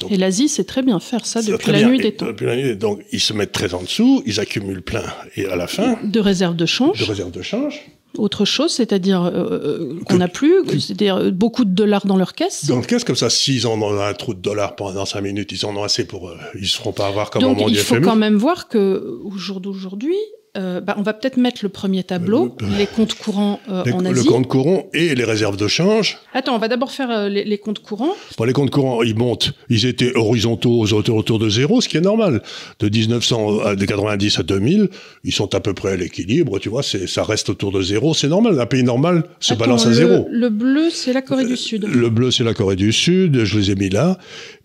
Donc- 0.00 0.10
Et 0.10 0.16
l'Asie 0.16 0.48
sait 0.48 0.64
très 0.64 0.82
bien 0.82 0.98
faire 0.98 1.24
ça 1.24 1.40
Ça, 1.40 1.52
depuis 1.52 1.70
la 1.70 1.84
nuit 1.84 2.00
Et- 2.00 2.02
des 2.02 2.14
temps. 2.16 2.26
depuis 2.26 2.46
la 2.46 2.56
nuit 2.56 2.62
des- 2.64 2.74
Donc 2.74 3.04
ils 3.12 3.20
se 3.20 3.32
mettent 3.32 3.52
très 3.52 3.74
en 3.74 3.82
dessous, 3.82 4.22
ils 4.26 4.40
accumulent 4.40 4.82
plein, 4.82 5.04
et 5.36 5.46
à 5.46 5.54
la 5.54 5.68
fin, 5.68 5.98
De 6.02 6.18
réserve 6.18 6.56
de 6.56 6.66
change. 6.66 6.98
de 6.98 7.04
réserve 7.04 7.30
de 7.30 7.42
change, 7.42 7.80
Autre 8.16 8.44
chose, 8.44 8.72
c'est-à-dire 8.72 9.22
euh, 9.24 9.30
euh, 9.32 10.00
qu'on 10.06 10.18
n'a 10.18 10.28
plus, 10.28 10.64
c'est-à-dire 10.80 11.16
euh, 11.16 11.30
beaucoup 11.30 11.64
de 11.64 11.70
dollars 11.70 12.06
dans 12.06 12.16
leur 12.16 12.34
caisse? 12.34 12.66
dans 12.66 12.76
le 12.76 12.84
caisse, 12.84 13.02
comme 13.02 13.16
ça, 13.16 13.28
s'ils 13.28 13.66
en 13.66 13.80
ont 13.82 14.00
un 14.00 14.14
trou 14.14 14.34
de 14.34 14.40
dollars 14.40 14.76
pendant 14.76 15.04
5 15.04 15.20
minutes, 15.20 15.50
ils 15.52 15.66
en 15.66 15.76
ont 15.76 15.82
assez 15.82 16.06
pour... 16.06 16.28
euh, 16.28 16.36
ils 16.58 16.68
se 16.68 16.76
feront 16.76 16.92
pas 16.92 17.08
avoir 17.08 17.30
comme 17.30 17.42
Donc 17.42 17.56
moment 17.56 17.68
il 17.68 17.76
faut 17.76 18.00
quand 18.00 18.16
même 18.16 18.36
voir 18.36 18.68
que 18.68 19.18
au 19.24 19.36
jour 19.36 19.60
d'aujourd'hui, 19.60 20.16
euh, 20.56 20.80
bah, 20.80 20.94
on 20.98 21.02
va 21.02 21.12
peut-être 21.12 21.36
mettre 21.36 21.60
le 21.62 21.68
premier 21.68 22.04
tableau, 22.04 22.56
Euh, 22.62 22.66
les 22.78 22.86
comptes 22.86 23.14
courants 23.14 23.60
euh, 23.68 23.82
Les- 23.84 23.92
en 23.92 24.00
le 24.00 24.10
Asie. 24.10 24.26
compte 24.26 24.46
courant 24.46 24.86
et 24.92 25.14
les 25.14 25.24
réserves 25.24 25.56
de 25.56 25.66
change. 25.68 26.18
Attends, 26.32 26.54
on 26.54 26.58
va 26.58 26.68
d'abord 26.68 26.90
faire 26.90 27.10
euh, 27.10 27.28
les, 27.28 27.44
les 27.44 27.58
comptes 27.58 27.80
courants. 27.80 28.12
Bon, 28.38 28.44
les 28.44 28.52
comptes 28.52 28.70
courants, 28.70 29.02
ils 29.02 29.16
montent. 29.16 29.52
Ils 29.68 29.86
étaient 29.86 30.14
horizontaux 30.16 30.78
aux 30.80 30.92
autour, 30.92 31.16
autour 31.16 31.38
de 31.38 31.48
zéro, 31.48 31.80
ce 31.80 31.88
qui 31.88 31.96
est 31.96 32.00
normal. 32.00 32.42
De 32.78 32.88
1900 32.88 33.58
à 33.60 33.74
de 33.76 33.84
90 33.84 34.38
à 34.38 34.42
2000, 34.42 34.88
ils 35.24 35.32
sont 35.32 35.54
à 35.54 35.60
peu 35.60 35.74
près 35.74 35.92
à 35.92 35.96
l'équilibre, 35.96 36.58
tu 36.58 36.68
vois, 36.68 36.82
ça 36.82 37.24
reste 37.24 37.48
autour 37.50 37.72
de 37.72 37.82
zéro, 37.82 38.14
c'est 38.14 38.28
normal. 38.28 38.60
Un 38.60 38.66
pays 38.66 38.82
normal 38.84 39.24
se 39.40 39.54
Attends, 39.54 39.64
balance 39.64 39.86
à 39.86 39.88
le- 39.88 39.94
zéro. 39.94 40.26
Le 40.30 40.48
bleu, 40.50 40.88
c'est 40.90 41.12
la 41.12 41.22
Corée 41.22 41.46
du 41.46 41.56
Sud. 41.56 41.84
Le 41.84 42.10
bleu, 42.10 42.30
c'est 42.30 42.44
la 42.44 42.54
Corée 42.54 42.76
du 42.76 42.92
Sud, 42.92 43.44
je 43.44 43.58
les 43.58 43.70
ai 43.70 43.74
mis 43.74 43.88
là. 43.90 44.18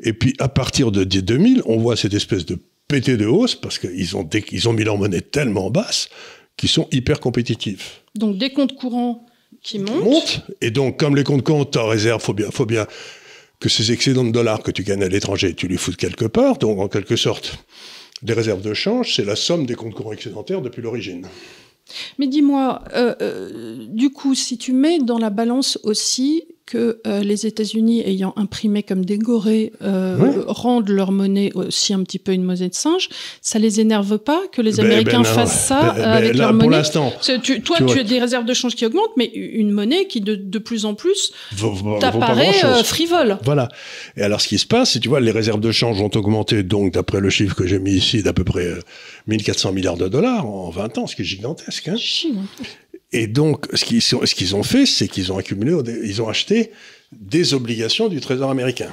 Et 0.03 0.13
puis, 0.13 0.33
à 0.39 0.47
partir 0.49 0.91
de 0.91 1.03
2000, 1.03 1.61
on 1.65 1.77
voit 1.77 1.95
cette 1.95 2.13
espèce 2.13 2.45
de 2.45 2.57
pété 2.89 3.15
de 3.15 3.25
hausse 3.27 3.55
parce 3.55 3.79
qu'ils 3.79 4.17
ont, 4.17 4.23
dé- 4.23 4.43
ils 4.51 4.67
ont 4.67 4.73
mis 4.73 4.83
leur 4.83 4.97
monnaie 4.97 5.21
tellement 5.21 5.69
basse 5.69 6.09
qu'ils 6.57 6.69
sont 6.69 6.87
hyper 6.91 7.21
compétitifs. 7.21 8.01
Donc 8.15 8.37
des 8.37 8.49
comptes 8.51 8.75
courants 8.75 9.25
qui 9.61 9.79
montent. 9.79 10.03
monte. 10.03 10.41
Et 10.59 10.71
donc, 10.71 10.99
comme 10.99 11.15
les 11.15 11.23
comptes 11.23 11.43
comptent 11.43 11.77
en 11.77 11.87
réserve, 11.87 12.21
faut 12.21 12.33
bien, 12.33 12.49
faut 12.51 12.65
bien 12.65 12.87
que 13.59 13.69
ces 13.69 13.91
excédents 13.91 14.23
de 14.25 14.31
dollars 14.31 14.63
que 14.63 14.71
tu 14.71 14.83
gagnes 14.83 15.03
à 15.03 15.07
l'étranger, 15.07 15.53
tu 15.53 15.67
les 15.67 15.77
foutes 15.77 15.97
quelque 15.97 16.25
part. 16.25 16.57
Donc, 16.57 16.79
en 16.79 16.87
quelque 16.87 17.15
sorte, 17.15 17.59
les 18.23 18.33
réserves 18.33 18.61
de 18.61 18.73
change, 18.73 19.15
c'est 19.15 19.25
la 19.25 19.35
somme 19.35 19.65
des 19.65 19.75
comptes 19.75 19.93
courants 19.93 20.13
excédentaires 20.13 20.61
depuis 20.61 20.81
l'origine. 20.81 21.27
Mais 22.17 22.27
dis-moi, 22.27 22.83
euh, 22.95 23.15
euh, 23.21 23.85
du 23.87 24.09
coup, 24.11 24.33
si 24.33 24.57
tu 24.57 24.73
mets 24.73 24.99
dans 24.99 25.17
la 25.19 25.29
balance 25.29 25.77
aussi 25.83 26.45
que 26.69 27.01
euh, 27.07 27.21
les 27.21 27.47
États-Unis, 27.47 28.03
ayant 28.05 28.31
imprimé 28.35 28.83
comme 28.83 29.03
des 29.03 29.17
gorées, 29.17 29.71
euh, 29.81 30.17
Ouais. 30.17 30.35
rendent 30.45 30.89
leur 30.89 31.11
monnaie 31.11 31.51
aussi 31.55 31.93
un 31.95 32.03
petit 32.03 32.19
peu 32.19 32.31
une 32.31 32.43
monnaie 32.43 32.69
de 32.69 32.75
singe, 32.75 33.09
ça 33.41 33.57
les 33.57 33.79
énerve 33.79 34.19
pas 34.19 34.41
que 34.51 34.61
les 34.61 34.73
Ben- 34.73 34.85
Américains 34.85 35.21
ben 35.23 35.29
non. 35.29 35.35
fassent 35.35 35.65
ça 35.65 35.93
Ben- 35.95 36.03
avec 36.03 36.33
là, 36.35 36.39
leur 36.39 36.49
pour 36.49 36.63
monnaie? 36.65 36.77
l'instant, 36.77 37.11
que 37.25 37.37
tu- 37.39 37.61
Toi, 37.61 37.77
tu 37.87 37.99
as 37.99 38.03
des 38.03 38.19
réserves 38.19 38.45
de 38.45 38.53
change 38.53 38.75
qui 38.75 38.85
augmentent, 38.85 39.15
mais 39.17 39.25
une 39.33 39.71
monnaie 39.71 40.05
qui 40.05 40.21
de, 40.21 40.35
de 40.35 40.59
plus 40.59 40.85
en 40.85 40.93
plus 40.93 41.31
t'apparaît 41.99 42.53
euh, 42.63 42.83
frivole. 42.83 43.39
Voilà. 43.43 43.69
Et 44.15 44.21
alors, 44.21 44.39
ce 44.39 44.47
qui 44.47 44.59
se 44.59 44.65
passe, 44.67 44.91
c'est, 44.93 44.99
tu 44.99 45.09
vois, 45.09 45.19
les 45.21 45.31
réserves 45.31 45.59
de 45.61 45.71
change 45.71 45.99
ont 46.01 46.11
augmenté, 46.15 46.61
donc, 46.63 46.93
d'après 46.93 47.19
le 47.19 47.29
chiffre 47.31 47.55
que 47.55 47.65
j'ai 47.65 47.79
mis 47.79 47.93
ici, 47.93 48.21
d'à 48.21 48.33
peu 48.33 48.43
près 48.43 48.65
euh, 48.65 48.79
1400 49.27 49.71
milliards 49.71 49.97
de 49.97 50.07
dollars 50.07 50.45
en 50.45 50.69
20 50.69 50.97
ans, 50.99 51.07
ce 51.07 51.15
qui 51.15 51.23
est 51.23 51.25
gigantesque. 51.25 51.87
Hein. 51.87 51.95
Chine. 51.97 52.43
Et 53.11 53.27
donc, 53.27 53.67
ce 53.73 53.85
qu'ils, 53.85 54.01
sont- 54.01 54.25
ce 54.25 54.35
qu'ils 54.35 54.55
ont 54.55 54.63
fait, 54.63 54.85
c'est 54.85 55.07
qu'ils 55.07 55.31
ont 55.31 55.37
accumulé, 55.37 55.75
ils 56.03 56.21
ont 56.21 56.29
acheté 56.29 56.71
des 57.11 57.53
obligations 57.53 58.07
du 58.07 58.21
Trésor 58.21 58.49
américain. 58.51 58.91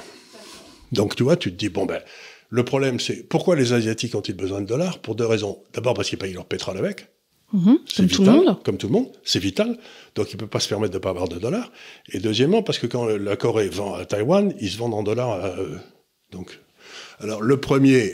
Donc, 0.91 1.15
tu 1.15 1.23
vois, 1.23 1.35
tu 1.37 1.51
te 1.51 1.57
dis, 1.57 1.69
bon, 1.69 1.85
ben, 1.85 2.01
le 2.49 2.63
problème, 2.63 2.99
c'est 2.99 3.27
pourquoi 3.27 3.55
les 3.55 3.73
Asiatiques 3.73 4.15
ont-ils 4.15 4.35
besoin 4.35 4.61
de 4.61 4.65
dollars? 4.65 4.99
Pour 4.99 5.15
deux 5.15 5.25
raisons. 5.25 5.59
D'abord, 5.73 5.93
parce 5.93 6.09
qu'ils 6.09 6.17
payent 6.17 6.33
leur 6.33 6.45
pétrole 6.45 6.77
avec. 6.77 7.07
Mhm, 7.53 7.79
C'est 7.87 7.97
comme 7.97 8.07
tout 8.07 8.21
le 8.23 8.29
vital, 8.31 8.45
monde. 8.45 8.63
Comme 8.63 8.77
tout 8.77 8.87
le 8.87 8.93
monde, 8.93 9.07
c'est 9.23 9.39
vital. 9.39 9.77
Donc, 10.15 10.31
ils 10.31 10.35
ne 10.35 10.39
peuvent 10.39 10.49
pas 10.49 10.59
se 10.59 10.67
permettre 10.67 10.91
de 10.93 10.97
ne 10.97 11.01
pas 11.01 11.09
avoir 11.11 11.27
de 11.29 11.37
dollars. 11.39 11.71
Et 12.11 12.19
deuxièmement, 12.19 12.63
parce 12.63 12.79
que 12.79 12.87
quand 12.87 13.05
la 13.05 13.35
Corée 13.35 13.69
vend 13.69 13.93
à 13.95 14.05
Taïwan, 14.05 14.53
ils 14.59 14.69
se 14.71 14.77
vendent 14.77 14.93
en 14.95 15.03
dollars 15.03 15.29
à 15.31 15.49
eux. 15.61 15.79
Donc, 16.31 16.59
alors, 17.19 17.41
le 17.41 17.57
premier, 17.59 18.13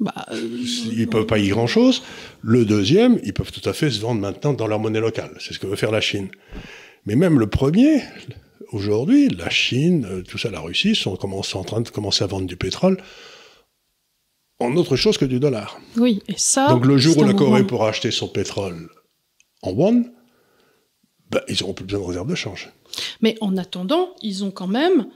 Bah, 0.00 0.26
euh, 0.32 0.40
ils 0.92 1.06
peuvent 1.08 1.26
pas 1.26 1.38
y 1.38 1.48
grand-chose. 1.48 2.02
Le 2.42 2.64
deuxième, 2.64 3.20
ils 3.22 3.34
peuvent 3.34 3.52
tout 3.52 3.66
à 3.68 3.72
fait 3.74 3.90
se 3.90 4.00
vendre 4.00 4.20
maintenant 4.20 4.54
dans 4.54 4.66
leur 4.66 4.78
monnaie 4.78 5.00
locale. 5.00 5.30
C'est 5.40 5.52
ce 5.52 5.58
que 5.58 5.66
veut 5.66 5.76
faire 5.76 5.90
la 5.92 6.00
Chine. 6.00 6.28
Mais 7.06 7.16
même 7.16 7.38
le 7.38 7.46
premier, 7.48 8.02
aujourd'hui, 8.72 9.28
la 9.28 9.50
Chine, 9.50 10.06
euh, 10.10 10.22
tout 10.22 10.38
ça, 10.38 10.50
la 10.50 10.60
Russie, 10.60 10.94
sont, 10.94 11.16
commencent- 11.16 11.54
en 11.54 11.64
train 11.64 11.82
de 11.82 11.88
commencer 11.90 12.24
à 12.24 12.26
vendre 12.26 12.46
du 12.46 12.56
pétrole 12.56 12.96
en 14.58 14.74
autre 14.76 14.96
chose 14.96 15.18
que 15.18 15.24
du 15.24 15.38
dollar. 15.40 15.78
Oui, 15.96 16.22
et 16.28 16.34
ça. 16.36 16.68
Donc 16.68 16.86
le 16.86 16.96
jour 16.98 17.16
où 17.18 17.24
la 17.24 17.32
Corée 17.34 17.66
pourra 17.66 17.88
acheter 17.90 18.10
son 18.10 18.28
pétrole 18.28 18.88
en 19.62 19.70
won, 19.72 20.04
ben, 21.30 21.40
ils 21.48 21.56
n'auront 21.60 21.74
plus 21.74 21.84
besoin 21.84 22.00
de 22.00 22.06
réserve 22.06 22.28
de 22.28 22.34
change. 22.34 22.70
Mais 23.20 23.36
en 23.40 23.56
attendant, 23.56 24.10
ils 24.22 24.44
ont 24.44 24.50
quand 24.50 24.66
même 24.66 25.06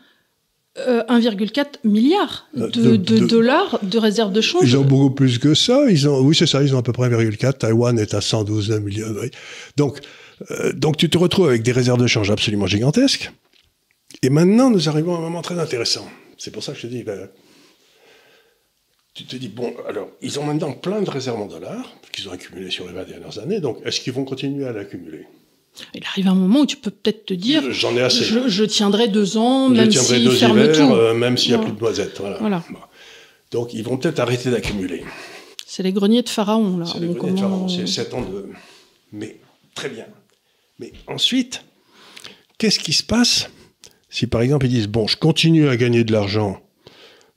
euh, 0.79 1.03
1,4 1.09 1.79
milliard 1.85 2.49
de, 2.55 2.62
Euh, 2.64 2.68
de- 2.68 2.97
de 2.97 3.18
de- 3.20 3.27
dollars 3.27 3.79
de 3.83 3.99
réserve 3.99 4.33
de 4.33 4.41
change. 4.41 4.62
Ils 4.64 4.77
ont 4.77 4.85
beaucoup 4.85 5.11
plus 5.14 5.39
que 5.39 5.55
ça. 5.55 5.85
Ils 5.89 6.09
ont, 6.09 6.20
oui, 6.20 6.35
c'est 6.35 6.47
ça. 6.47 6.62
Ils 6.62 6.75
ont 6.75 6.79
à 6.79 6.83
peu 6.83 6.93
près 6.93 7.09
1,4. 7.09 7.59
Taïwan 7.59 7.99
est 7.99 8.14
à 8.14 8.20
112 8.20 8.70
millions. 8.81 9.07
oui. 9.20 9.31
Donc, 9.77 10.01
euh, 10.51 10.72
donc 10.72 10.97
tu 10.97 11.09
te 11.09 11.16
retrouves 11.18 11.49
avec 11.49 11.62
des 11.62 11.72
réserves 11.72 12.01
de 12.01 12.07
change 12.09 12.31
absolument 12.31 12.66
gigantesques. 12.66 13.31
Et 14.22 14.31
maintenant, 14.31 14.70
nous 14.70 14.89
arrivons 14.89 15.14
à 15.14 15.18
un 15.18 15.22
moment 15.22 15.43
très 15.43 15.59
intéressant. 15.59 16.09
C'est 16.39 16.51
pour 16.51 16.62
ça 16.64 16.72
que 16.72 16.79
je 16.79 16.83
te 16.83 16.93
dis, 16.93 17.03
ben, 17.05 17.29
tu 19.14 19.25
te 19.25 19.37
dis, 19.37 19.49
bon, 19.49 19.72
alors, 19.89 20.09
ils 20.22 20.41
ont 20.41 20.45
maintenant 20.45 20.72
plein 20.72 21.01
de 21.03 21.09
réserves 21.11 21.41
en 21.41 21.47
dollars 21.47 21.89
qu'ils 22.12 22.29
ont 22.29 22.33
accumulées 22.33 22.70
sur 22.70 22.87
les 22.89 22.93
20 22.93 23.05
dernières 23.05 23.39
années. 23.39 23.61
Donc, 23.61 23.79
est-ce 23.85 24.01
qu'ils 24.01 24.12
vont 24.12 24.25
continuer 24.25 24.66
à 24.66 24.72
l'accumuler? 24.72 25.27
Il 25.95 26.05
arrive 26.05 26.29
un 26.29 26.35
moment 26.35 26.61
où 26.61 26.66
tu 26.66 26.77
peux 26.77 26.91
peut-être 26.91 27.27
te 27.27 27.35
dire 27.35 27.62
J'en 27.70 27.97
ai 27.97 28.01
assez. 28.03 28.25
je, 28.25 28.49
je 28.49 28.64
tiendrai 28.64 29.09
deux 29.09 29.37
ans, 29.37 29.68
Je 29.68 29.75
même 29.75 29.91
hivers, 29.91 30.72
tout. 30.72 30.95
euh, 30.95 31.14
même 31.14 31.37
s'il 31.37 31.51
n'y 31.51 31.55
a 31.55 31.59
Voilà. 31.59 31.70
plus 31.72 31.79
de 31.79 31.85
noisettes. 31.85 32.20
Voilà. 32.41 32.62
Donc, 33.51 33.75
ils 33.75 33.83
vont 33.83 33.97
peut-être 33.97 34.20
arrêter 34.20 34.51
d'accumuler. 34.51 35.05
C'est 35.66 35.83
les 35.83 35.93
greniers 35.93 36.22
de 36.22 36.29
Pharaon, 36.29 36.77
là. 36.79 36.87
C'est 36.87 37.01
le 37.01 37.09
Donc, 37.09 37.16
grenier 37.18 37.35
de 37.35 37.41
Pharaon, 37.41 37.68
c'est 37.68 37.87
7 37.87 38.14
ans 38.14 38.22
de... 38.22 38.49
Mais 39.12 39.41
très 39.75 39.89
bien. 39.89 40.07
Mais 40.79 40.93
ensuite, 41.07 41.64
qu'est-ce 42.59 42.79
qui 42.79 42.93
se 42.93 43.03
passe 43.03 43.49
si 44.11 44.29
par 44.29 44.43
exemple 44.43 44.66
ils 44.66 44.70
disent, 44.72 44.87
bon, 44.87 45.09
je 45.09 45.16
continue 45.16 45.68
à 45.68 45.77
gagner 45.77 46.05
de 46.05 46.12
l'argent 46.12 46.61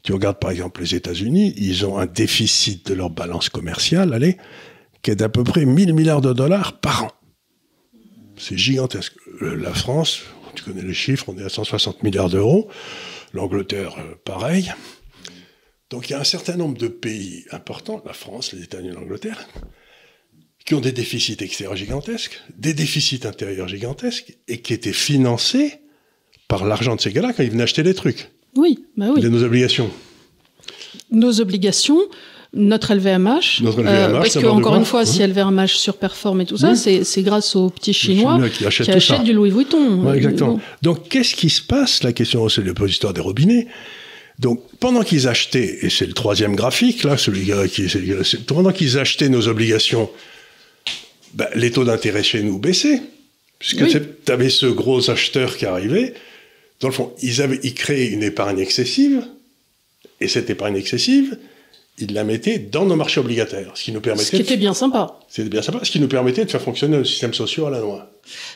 tu 0.03 0.13
regardes 0.13 0.39
par 0.39 0.51
exemple 0.51 0.81
les 0.81 0.95
États-Unis, 0.95 1.53
ils 1.57 1.85
ont 1.85 1.97
un 1.97 2.05
déficit 2.05 2.87
de 2.87 2.93
leur 2.93 3.09
balance 3.09 3.49
commerciale, 3.49 4.13
allez, 4.13 4.37
qui 5.01 5.11
est 5.11 5.15
d'à 5.15 5.27
peu 5.27 5.43
près 5.43 5.65
1000 5.65 5.93
milliards 5.93 6.21
de 6.21 6.31
dollars 6.31 6.79
par 6.79 7.03
an. 7.05 7.11
C'est 8.37 8.57
gigantesque. 8.57 9.13
Euh, 9.41 9.55
La 9.55 9.73
France, 9.73 10.21
tu 10.55 10.63
connais 10.63 10.81
les 10.81 10.93
chiffres, 10.93 11.25
on 11.29 11.37
est 11.37 11.43
à 11.43 11.49
160 11.49 12.03
milliards 12.03 12.29
d'euros. 12.29 12.69
L'Angleterre, 13.33 13.95
euh, 13.99 14.15
pareil. 14.25 14.71
Donc 15.89 16.09
il 16.09 16.13
y 16.13 16.15
a 16.15 16.19
un 16.19 16.23
certain 16.25 16.55
nombre 16.57 16.77
de 16.77 16.87
pays 16.87 17.45
importants, 17.51 18.01
la 18.05 18.13
France, 18.13 18.53
les 18.53 18.63
États-Unis, 18.63 18.91
l'Angleterre, 18.93 19.47
qui 20.65 20.75
ont 20.75 20.81
des 20.81 20.91
déficits 20.91 21.37
extérieurs 21.39 21.77
gigantesques, 21.77 22.41
des 22.57 22.73
déficits 22.73 23.21
intérieurs 23.25 23.67
gigantesques, 23.69 24.37
et 24.47 24.61
qui 24.61 24.73
étaient 24.73 24.91
financés 24.93 25.75
par 26.49 26.65
l'argent 26.65 26.95
de 26.95 27.01
ces 27.01 27.11
gars-là 27.11 27.31
quand 27.33 27.43
ils 27.43 27.51
venaient 27.51 27.63
acheter 27.63 27.83
des 27.83 27.93
trucs, 27.93 28.29
Oui, 28.55 28.85
bah 28.97 29.07
oui. 29.15 29.21
de 29.21 29.29
nos 29.29 29.43
obligations. 29.43 29.89
Nos 31.11 31.39
obligations, 31.39 31.99
notre 32.57 32.93
LVMH. 32.93 33.61
Notre 33.61 33.79
euh, 33.85 34.11
parce 34.13 34.25
que, 34.25 34.29
savoir 34.33 34.55
de 34.55 34.59
encore 34.59 34.71
quoi 34.73 34.79
une 34.79 34.85
fois, 34.85 35.05
si 35.05 35.25
LVMH 35.25 35.67
surperforme 35.75 36.41
et 36.41 36.45
tout 36.45 36.57
ça, 36.57 36.73
Oui. 36.73 37.01
c'est 37.03 37.21
grâce 37.23 37.55
aux 37.55 37.69
petits 37.69 37.93
Chinois, 37.93 38.33
Chinois 38.33 38.49
qui 38.49 38.65
achètent 38.65 39.17
qui 39.19 39.23
du 39.23 39.33
Louis 39.33 39.51
Vuitton. 39.51 40.03
Ouais, 40.03 40.17
exactement. 40.17 40.53
bon. 40.53 40.59
Donc, 40.81 41.07
qu'est-ce 41.09 41.35
qui 41.35 41.49
se 41.49 41.61
passe? 41.61 42.03
La 42.03 42.13
question, 42.13 42.49
c'est 42.49 42.63
l'histoire 42.63 43.13
des 43.13 43.21
robinets. 43.21 43.67
Donc, 44.39 44.61
pendant 44.79 45.01
qu'ils 45.01 45.27
achetaient, 45.27 45.79
et 45.81 45.89
c'est 45.89 46.05
le 46.05 46.13
troisième 46.13 46.55
graphique, 46.55 47.03
là, 47.03 47.17
celui 47.17 47.51
qui 47.69 47.87
pendant 48.45 48.71
qu'ils 48.71 48.99
achetaient 48.99 49.29
nos 49.29 49.47
obligations, 49.47 50.09
ben, 51.33 51.47
les 51.55 51.71
taux 51.71 51.83
d'intérêt 51.83 52.23
chez 52.23 52.43
nous 52.43 52.59
baissaient. 52.59 53.01
Puisque 53.59 53.81
Oui. 53.81 53.93
tu 54.25 54.31
avais 54.31 54.49
ce 54.49 54.67
gros 54.67 55.09
acheteur 55.09 55.57
qui 55.57 55.65
arrivait. 55.65 56.13
Dans 56.79 56.89
le 56.89 56.93
fond, 56.93 57.11
ils, 57.23 57.41
avaient, 57.41 57.59
ils 57.63 57.73
créaient 57.73 58.09
une 58.09 58.21
épargne 58.21 58.59
excessive, 58.59 59.23
et 60.21 60.27
cette 60.27 60.49
épargne 60.51 60.75
excessive, 60.75 61.37
ils 61.99 62.13
la 62.13 62.23
mettaient 62.23 62.59
dans 62.59 62.85
nos 62.85 62.95
marchés 62.95 63.19
obligataires, 63.19 63.71
ce 63.75 63.83
qui 63.83 63.91
nous 63.91 63.97
Ce 63.99 64.03
permettait, 64.03 64.29
qui 64.29 64.37
de- 64.37 64.41
était 64.43 64.57
bien 64.57 64.73
sympa. 64.75 65.19
c'était 65.27 65.49
bien 65.49 65.61
sympa, 65.63 65.79
ce 65.83 65.89
qui 65.89 65.99
nous 65.99 66.07
permettait 66.07 66.45
de 66.45 66.51
faire 66.51 66.61
fonctionner 66.61 66.97
nos 66.97 67.03
systèmes 67.03 67.33
sociaux 67.33 67.65
à 67.65 67.71
la 67.71 67.79
noix. 67.79 68.11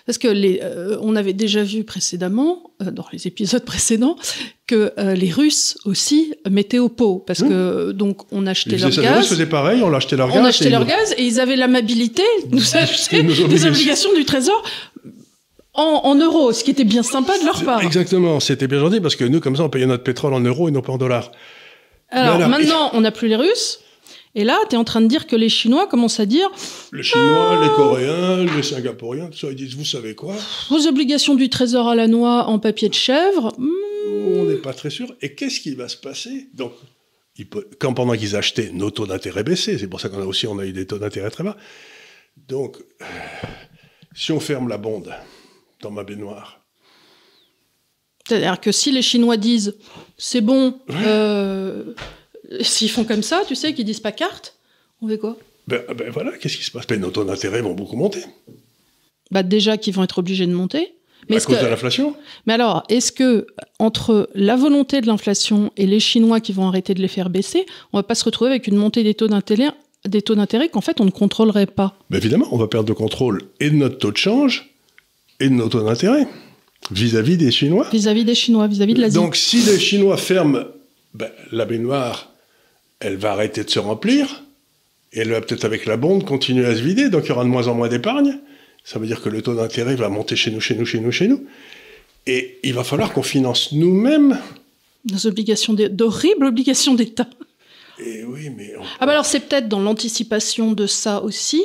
Parce 0.05 0.17
que 0.17 0.27
les, 0.27 0.59
euh, 0.61 0.97
on 1.01 1.15
avait 1.15 1.33
déjà 1.33 1.63
vu 1.63 1.83
précédemment, 1.83 2.71
euh, 2.83 2.91
dans 2.91 3.05
les 3.11 3.25
épisodes 3.25 3.63
précédents, 3.65 4.15
que 4.67 4.93
euh, 4.99 5.15
les 5.15 5.31
Russes 5.31 5.77
aussi 5.85 6.33
mettaient 6.49 6.77
au 6.79 6.89
pot. 6.89 7.23
Parce 7.25 7.39
Mmh. 7.39 7.49
que 7.49 7.91
donc 7.93 8.31
on 8.31 8.45
achetait 8.45 8.71
Les 8.71 8.77
leur 8.77 8.91
gaz. 8.91 9.27
faisaient 9.27 9.45
pareil, 9.47 9.81
on 9.81 9.91
achetait 9.93 10.17
leur 10.17 10.27
gaz. 10.29 10.37
On 10.39 10.45
et 10.45 10.49
achetait 10.49 10.69
leur 10.69 10.81
nous- 10.81 10.87
gaz 10.87 11.15
et 11.17 11.23
ils 11.23 11.39
avaient 11.39 11.55
l'amabilité 11.55 12.23
de 12.47 12.55
nous 12.55 12.61
acheter 12.75 13.23
des 13.23 13.41
obligations. 13.41 13.69
obligations 13.69 14.13
du 14.13 14.25
Trésor 14.25 14.61
en, 15.73 16.01
en 16.03 16.15
euros, 16.15 16.51
ce 16.51 16.63
qui 16.63 16.71
était 16.71 16.83
bien 16.83 17.01
sympa 17.03 17.37
de 17.39 17.45
leur 17.45 17.63
part. 17.63 17.81
Exactement, 17.81 18.39
c'était 18.39 18.67
bien 18.67 18.79
gentil 18.79 18.99
parce 18.99 19.15
que 19.15 19.23
nous, 19.23 19.39
comme 19.39 19.55
ça, 19.55 19.63
on 19.63 19.69
payait 19.69 19.85
notre 19.85 20.03
pétrole 20.03 20.33
en 20.33 20.41
euros 20.41 20.67
et 20.67 20.71
non 20.71 20.81
pas 20.81 20.91
en 20.91 20.97
dollars. 20.97 21.31
Alors 22.11 22.39
maintenant, 22.49 22.89
on 22.93 23.01
n'a 23.01 23.11
plus 23.11 23.27
les 23.27 23.35
Russes. 23.35 23.79
Et 24.33 24.45
là, 24.45 24.57
tu 24.69 24.75
es 24.75 24.77
en 24.77 24.85
train 24.85 25.01
de 25.01 25.07
dire 25.07 25.27
que 25.27 25.35
les 25.35 25.49
Chinois 25.49 25.87
commencent 25.87 26.19
à 26.21 26.25
dire 26.25 26.49
Les 26.93 27.03
Chinois, 27.03 27.59
les 27.61 27.69
Coréens, 27.69 28.45
les 28.55 28.63
Singapouriens, 28.63 29.27
tout 29.27 29.37
ça, 29.37 29.47
ils 29.49 29.55
disent, 29.55 29.75
vous 29.75 29.83
savez 29.83 30.15
quoi 30.15 30.35
vos 30.69 30.87
obligations 30.87 31.35
du 31.35 31.49
Trésor 31.49 31.89
à 31.89 31.95
la 31.95 32.07
noix 32.07 32.45
en 32.47 32.57
papier 32.57 32.87
de 32.87 32.93
chèvre. 32.93 33.53
hmm, 33.57 33.69
On 34.39 34.43
n'est 34.45 34.55
pas 34.55 34.73
très 34.73 34.89
sûr. 34.89 35.13
Et 35.21 35.35
qu'est-ce 35.35 35.59
qui 35.59 35.75
va 35.75 35.89
se 35.89 35.97
passer 35.97 36.47
Donc, 36.53 36.71
il 37.37 37.49
peut- 37.49 37.67
quand 37.79 37.93
pendant 37.93 38.13
qu'ils 38.15 38.37
achetaient, 38.37 38.69
nos 38.71 38.89
taux 38.89 39.05
d'intérêt 39.05 39.43
baissaient. 39.43 39.77
C'est 39.77 39.87
pour 39.87 39.99
ça 39.99 40.07
qu'on 40.07 40.21
a 40.21 40.25
aussi 40.25 40.47
on 40.47 40.59
a 40.59 40.65
eu 40.65 40.71
des 40.71 40.87
taux 40.87 40.97
d'intérêt 40.97 41.29
très 41.29 41.43
bas. 41.43 41.57
Donc, 42.47 42.77
euh, 43.01 43.05
si 44.15 44.31
on 44.31 44.39
ferme 44.39 44.69
la 44.69 44.77
bonde 44.77 45.13
dans 45.81 45.91
ma 45.91 46.05
baignoire, 46.05 46.60
C'est-à-dire 48.27 48.59
que 48.61 48.71
si 48.71 48.91
les 48.91 49.01
Chinois 49.01 49.37
disent 49.37 49.75
c'est 50.17 50.41
bon, 50.41 50.75
euh, 50.91 51.93
s'ils 52.61 52.89
font 52.89 53.03
comme 53.03 53.23
ça, 53.23 53.41
tu 53.47 53.55
sais, 53.55 53.73
qu'ils 53.73 53.85
disent 53.85 53.99
pas 53.99 54.11
carte, 54.11 54.55
on 55.01 55.07
fait 55.07 55.17
quoi? 55.17 55.37
Ben, 55.67 55.81
ben 55.95 56.09
voilà, 56.11 56.31
qu'est-ce 56.37 56.57
qui 56.57 56.63
se 56.63 56.71
passe? 56.71 56.87
Ben, 56.87 56.99
Nos 56.99 57.11
taux 57.11 57.23
d'intérêt 57.23 57.61
vont 57.61 57.73
beaucoup 57.73 57.95
monter. 57.95 58.23
Bah 59.31 59.43
déjà 59.43 59.77
qu'ils 59.77 59.93
vont 59.93 60.03
être 60.03 60.17
obligés 60.19 60.45
de 60.45 60.53
monter. 60.53 60.93
Mais, 61.29 61.37
à 61.37 61.39
cause 61.39 61.55
que- 61.57 61.63
de 61.63 61.67
l'inflation. 61.69 62.15
mais 62.47 62.53
alors, 62.53 62.83
est-ce 62.89 63.11
que 63.11 63.45
entre 63.77 64.27
la 64.33 64.55
volonté 64.55 65.01
de 65.01 65.07
l'inflation 65.07 65.71
et 65.77 65.85
les 65.85 65.99
Chinois 65.99 66.39
qui 66.39 66.51
vont 66.51 66.67
arrêter 66.67 66.93
de 66.95 67.01
les 67.01 67.07
faire 67.07 67.29
baisser, 67.29 67.65
on 67.93 67.99
va 67.99 68.03
pas 68.03 68.15
se 68.15 68.25
retrouver 68.25 68.49
avec 68.49 68.65
une 68.67 68.75
montée 68.75 69.03
des 69.03 69.13
taux 69.13 69.27
d'intérêt, 69.27 69.69
des 70.07 70.23
taux 70.23 70.33
d'intérêt 70.35 70.67
qu'en 70.69 70.81
fait 70.81 70.99
on 70.99 71.05
ne 71.05 71.11
contrôlerait 71.11 71.67
pas? 71.67 71.95
Ben 72.09 72.17
évidemment, 72.17 72.47
on 72.51 72.57
va 72.57 72.67
perdre 72.67 72.89
le 72.89 72.95
contrôle 72.95 73.43
et 73.59 73.69
de 73.69 73.75
notre 73.75 73.99
taux 73.99 74.11
de 74.11 74.17
change 74.17 74.71
et 75.39 75.47
de 75.47 75.53
nos 75.53 75.69
taux 75.69 75.83
d'intérêt 75.83 76.27
vis-à-vis 76.89 77.37
des 77.37 77.51
Chinois. 77.51 77.87
vis-à-vis 77.91 78.25
des 78.25 78.35
Chinois, 78.35 78.67
vis-à-vis 78.67 78.93
de 78.95 79.01
l'Asie 79.01 79.15
Donc, 79.15 79.35
si 79.35 79.61
les 79.61 79.79
Chinois 79.79 80.17
ferment, 80.17 80.63
ben, 81.13 81.29
la 81.51 81.65
baignoire, 81.65 82.31
elle 82.99 83.17
va 83.17 83.31
arrêter 83.33 83.63
de 83.63 83.69
se 83.69 83.79
remplir, 83.79 84.43
et 85.13 85.19
elle 85.19 85.31
va 85.31 85.41
peut-être 85.41 85.65
avec 85.65 85.85
la 85.85 85.97
bonde 85.97 86.25
continuer 86.25 86.65
à 86.65 86.75
se 86.75 86.81
vider, 86.81 87.09
donc 87.09 87.25
il 87.25 87.29
y 87.29 87.31
aura 87.31 87.43
de 87.43 87.49
moins 87.49 87.67
en 87.67 87.75
moins 87.75 87.89
d'épargne. 87.89 88.39
Ça 88.83 88.97
veut 88.97 89.05
dire 89.05 89.21
que 89.21 89.29
le 89.29 89.41
taux 89.41 89.53
d'intérêt 89.55 89.95
va 89.95 90.09
monter 90.09 90.35
chez 90.35 90.49
nous, 90.51 90.59
chez 90.61 90.75
nous, 90.75 90.85
chez 90.85 90.99
nous, 90.99 91.11
chez 91.11 91.27
nous. 91.27 91.45
Et 92.27 92.57
il 92.63 92.73
va 92.73 92.83
falloir 92.83 93.13
qu'on 93.13 93.23
finance 93.23 93.71
nous-mêmes. 93.73 94.39
Nos 95.11 95.27
obligations, 95.27 95.73
d'horribles 95.73 96.45
obligations 96.45 96.93
d'État. 96.93 97.27
Et 97.99 98.23
oui, 98.23 98.49
mais 98.55 98.73
on- 98.79 98.83
Ah 98.99 99.05
bah 99.05 99.11
alors 99.11 99.25
c'est 99.25 99.41
peut-être 99.41 99.67
dans 99.67 99.79
l'anticipation 99.79 100.71
de 100.71 100.87
ça 100.87 101.21
aussi 101.21 101.61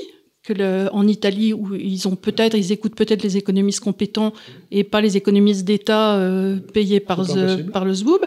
que 0.46 0.52
le, 0.52 0.88
en 0.92 1.04
Italie 1.08 1.52
où 1.52 1.74
ils 1.74 2.06
ont 2.06 2.14
peut-être 2.26 2.54
ils 2.56 2.70
écoutent 2.70 2.94
peut-être 2.94 3.22
les 3.24 3.36
économistes 3.36 3.80
compétents 3.80 4.32
et 4.70 4.84
pas 4.84 5.00
les 5.00 5.16
économistes 5.16 5.64
d'État 5.64 6.14
euh, 6.16 6.56
payés 6.76 7.00
par 7.00 7.18
the- 7.26 7.84
le 7.84 7.94
SBOUB 7.94 8.22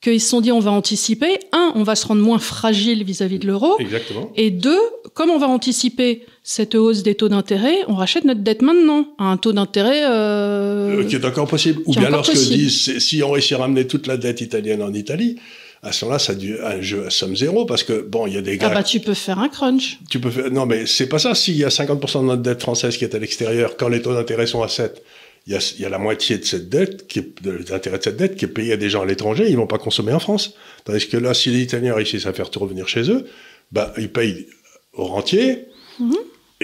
qu'ils 0.00 0.20
se 0.20 0.28
sont 0.28 0.40
dit 0.40 0.52
on 0.52 0.60
va 0.60 0.70
anticiper 0.70 1.32
un 1.52 1.72
on 1.74 1.82
va 1.82 1.94
se 1.96 2.06
rendre 2.06 2.22
moins 2.22 2.38
fragile 2.38 3.02
vis-à-vis 3.04 3.40
de 3.40 3.46
l'euro 3.48 3.72
exactement. 3.80 4.30
et 4.36 4.50
deux 4.50 4.78
comme 5.14 5.30
on 5.30 5.38
va 5.38 5.48
anticiper 5.48 6.10
cette 6.44 6.74
hausse 6.76 7.02
des 7.02 7.14
taux 7.16 7.28
d'intérêt 7.28 7.76
on 7.88 7.94
rachète 7.96 8.24
notre 8.24 8.42
dette 8.42 8.62
maintenant 8.62 9.08
à 9.18 9.24
un 9.32 9.36
taux 9.36 9.52
d'intérêt 9.52 10.02
euh, 10.04 11.00
Euh, 11.00 11.04
qui 11.08 11.16
est 11.16 11.24
encore 11.24 11.48
possible. 11.48 11.80
Ou 11.86 11.92
bien 11.92 12.02
encore 12.02 12.12
alors 12.14 12.26
ce 12.26 12.32
que 12.32 12.36
possible. 12.36 12.56
disent, 12.56 12.98
si 12.98 13.22
on 13.22 13.30
réussit 13.32 13.52
à 13.56 13.58
ramener 13.58 13.86
toute 13.86 14.06
la 14.06 14.16
dette 14.16 14.40
italienne 14.40 14.82
en 14.82 14.92
Italie, 14.92 15.36
à 15.84 15.92
ce 15.92 16.04
moment-là, 16.04 16.18
ça 16.18 16.34
devient 16.34 16.56
un 16.62 16.80
jeu 16.80 17.06
à 17.06 17.10
somme 17.10 17.36
zéro, 17.36 17.66
parce 17.66 17.82
que, 17.82 18.00
bon, 18.00 18.26
il 18.26 18.34
y 18.34 18.38
a 18.38 18.42
des 18.42 18.56
gars... 18.56 18.68
ah 18.70 18.74
bah 18.74 18.82
tu 18.82 19.00
peux 19.00 19.14
faire 19.14 19.38
un 19.38 19.48
crunch 19.48 19.98
Tu 20.08 20.18
peux 20.18 20.30
faire... 20.30 20.50
Non, 20.50 20.66
mais 20.66 20.86
c'est 20.86 21.06
pas 21.06 21.18
ça. 21.18 21.34
S'il 21.34 21.56
y 21.56 21.64
a 21.64 21.68
50% 21.68 22.22
de 22.22 22.26
notre 22.26 22.42
dette 22.42 22.62
française 22.62 22.96
qui 22.96 23.04
est 23.04 23.14
à 23.14 23.18
l'extérieur, 23.18 23.76
quand 23.76 23.88
les 23.88 24.00
taux 24.00 24.14
d'intérêt 24.14 24.46
sont 24.46 24.62
à 24.62 24.68
7, 24.68 25.02
il 25.46 25.52
y 25.52 25.56
a, 25.56 25.74
il 25.76 25.82
y 25.82 25.84
a 25.84 25.90
la 25.90 25.98
moitié 25.98 26.38
de 26.38 26.44
cette 26.44 26.70
dette, 26.70 27.06
qui 27.06 27.18
est, 27.18 27.42
de 27.42 27.50
l'intérêt 27.70 27.98
de 27.98 28.02
cette 28.02 28.16
dette, 28.16 28.36
qui 28.36 28.46
est 28.46 28.48
payée 28.48 28.72
à 28.72 28.76
des 28.78 28.88
gens 28.88 29.02
à 29.02 29.06
l'étranger, 29.06 29.46
ils 29.48 29.56
vont 29.56 29.66
pas 29.66 29.78
consommer 29.78 30.12
en 30.12 30.20
France. 30.20 30.54
Tandis 30.84 31.06
que 31.06 31.18
là, 31.18 31.34
si 31.34 31.50
les 31.50 31.60
Italiens 31.60 31.94
réussissent 31.94 32.26
à 32.26 32.32
faire 32.32 32.50
tout 32.50 32.60
revenir 32.60 32.88
chez 32.88 33.10
eux, 33.10 33.26
bah, 33.70 33.92
ils 33.98 34.10
payent 34.10 34.46
au 34.94 35.04
rentier. 35.04 35.66
Mhm. 36.00 36.16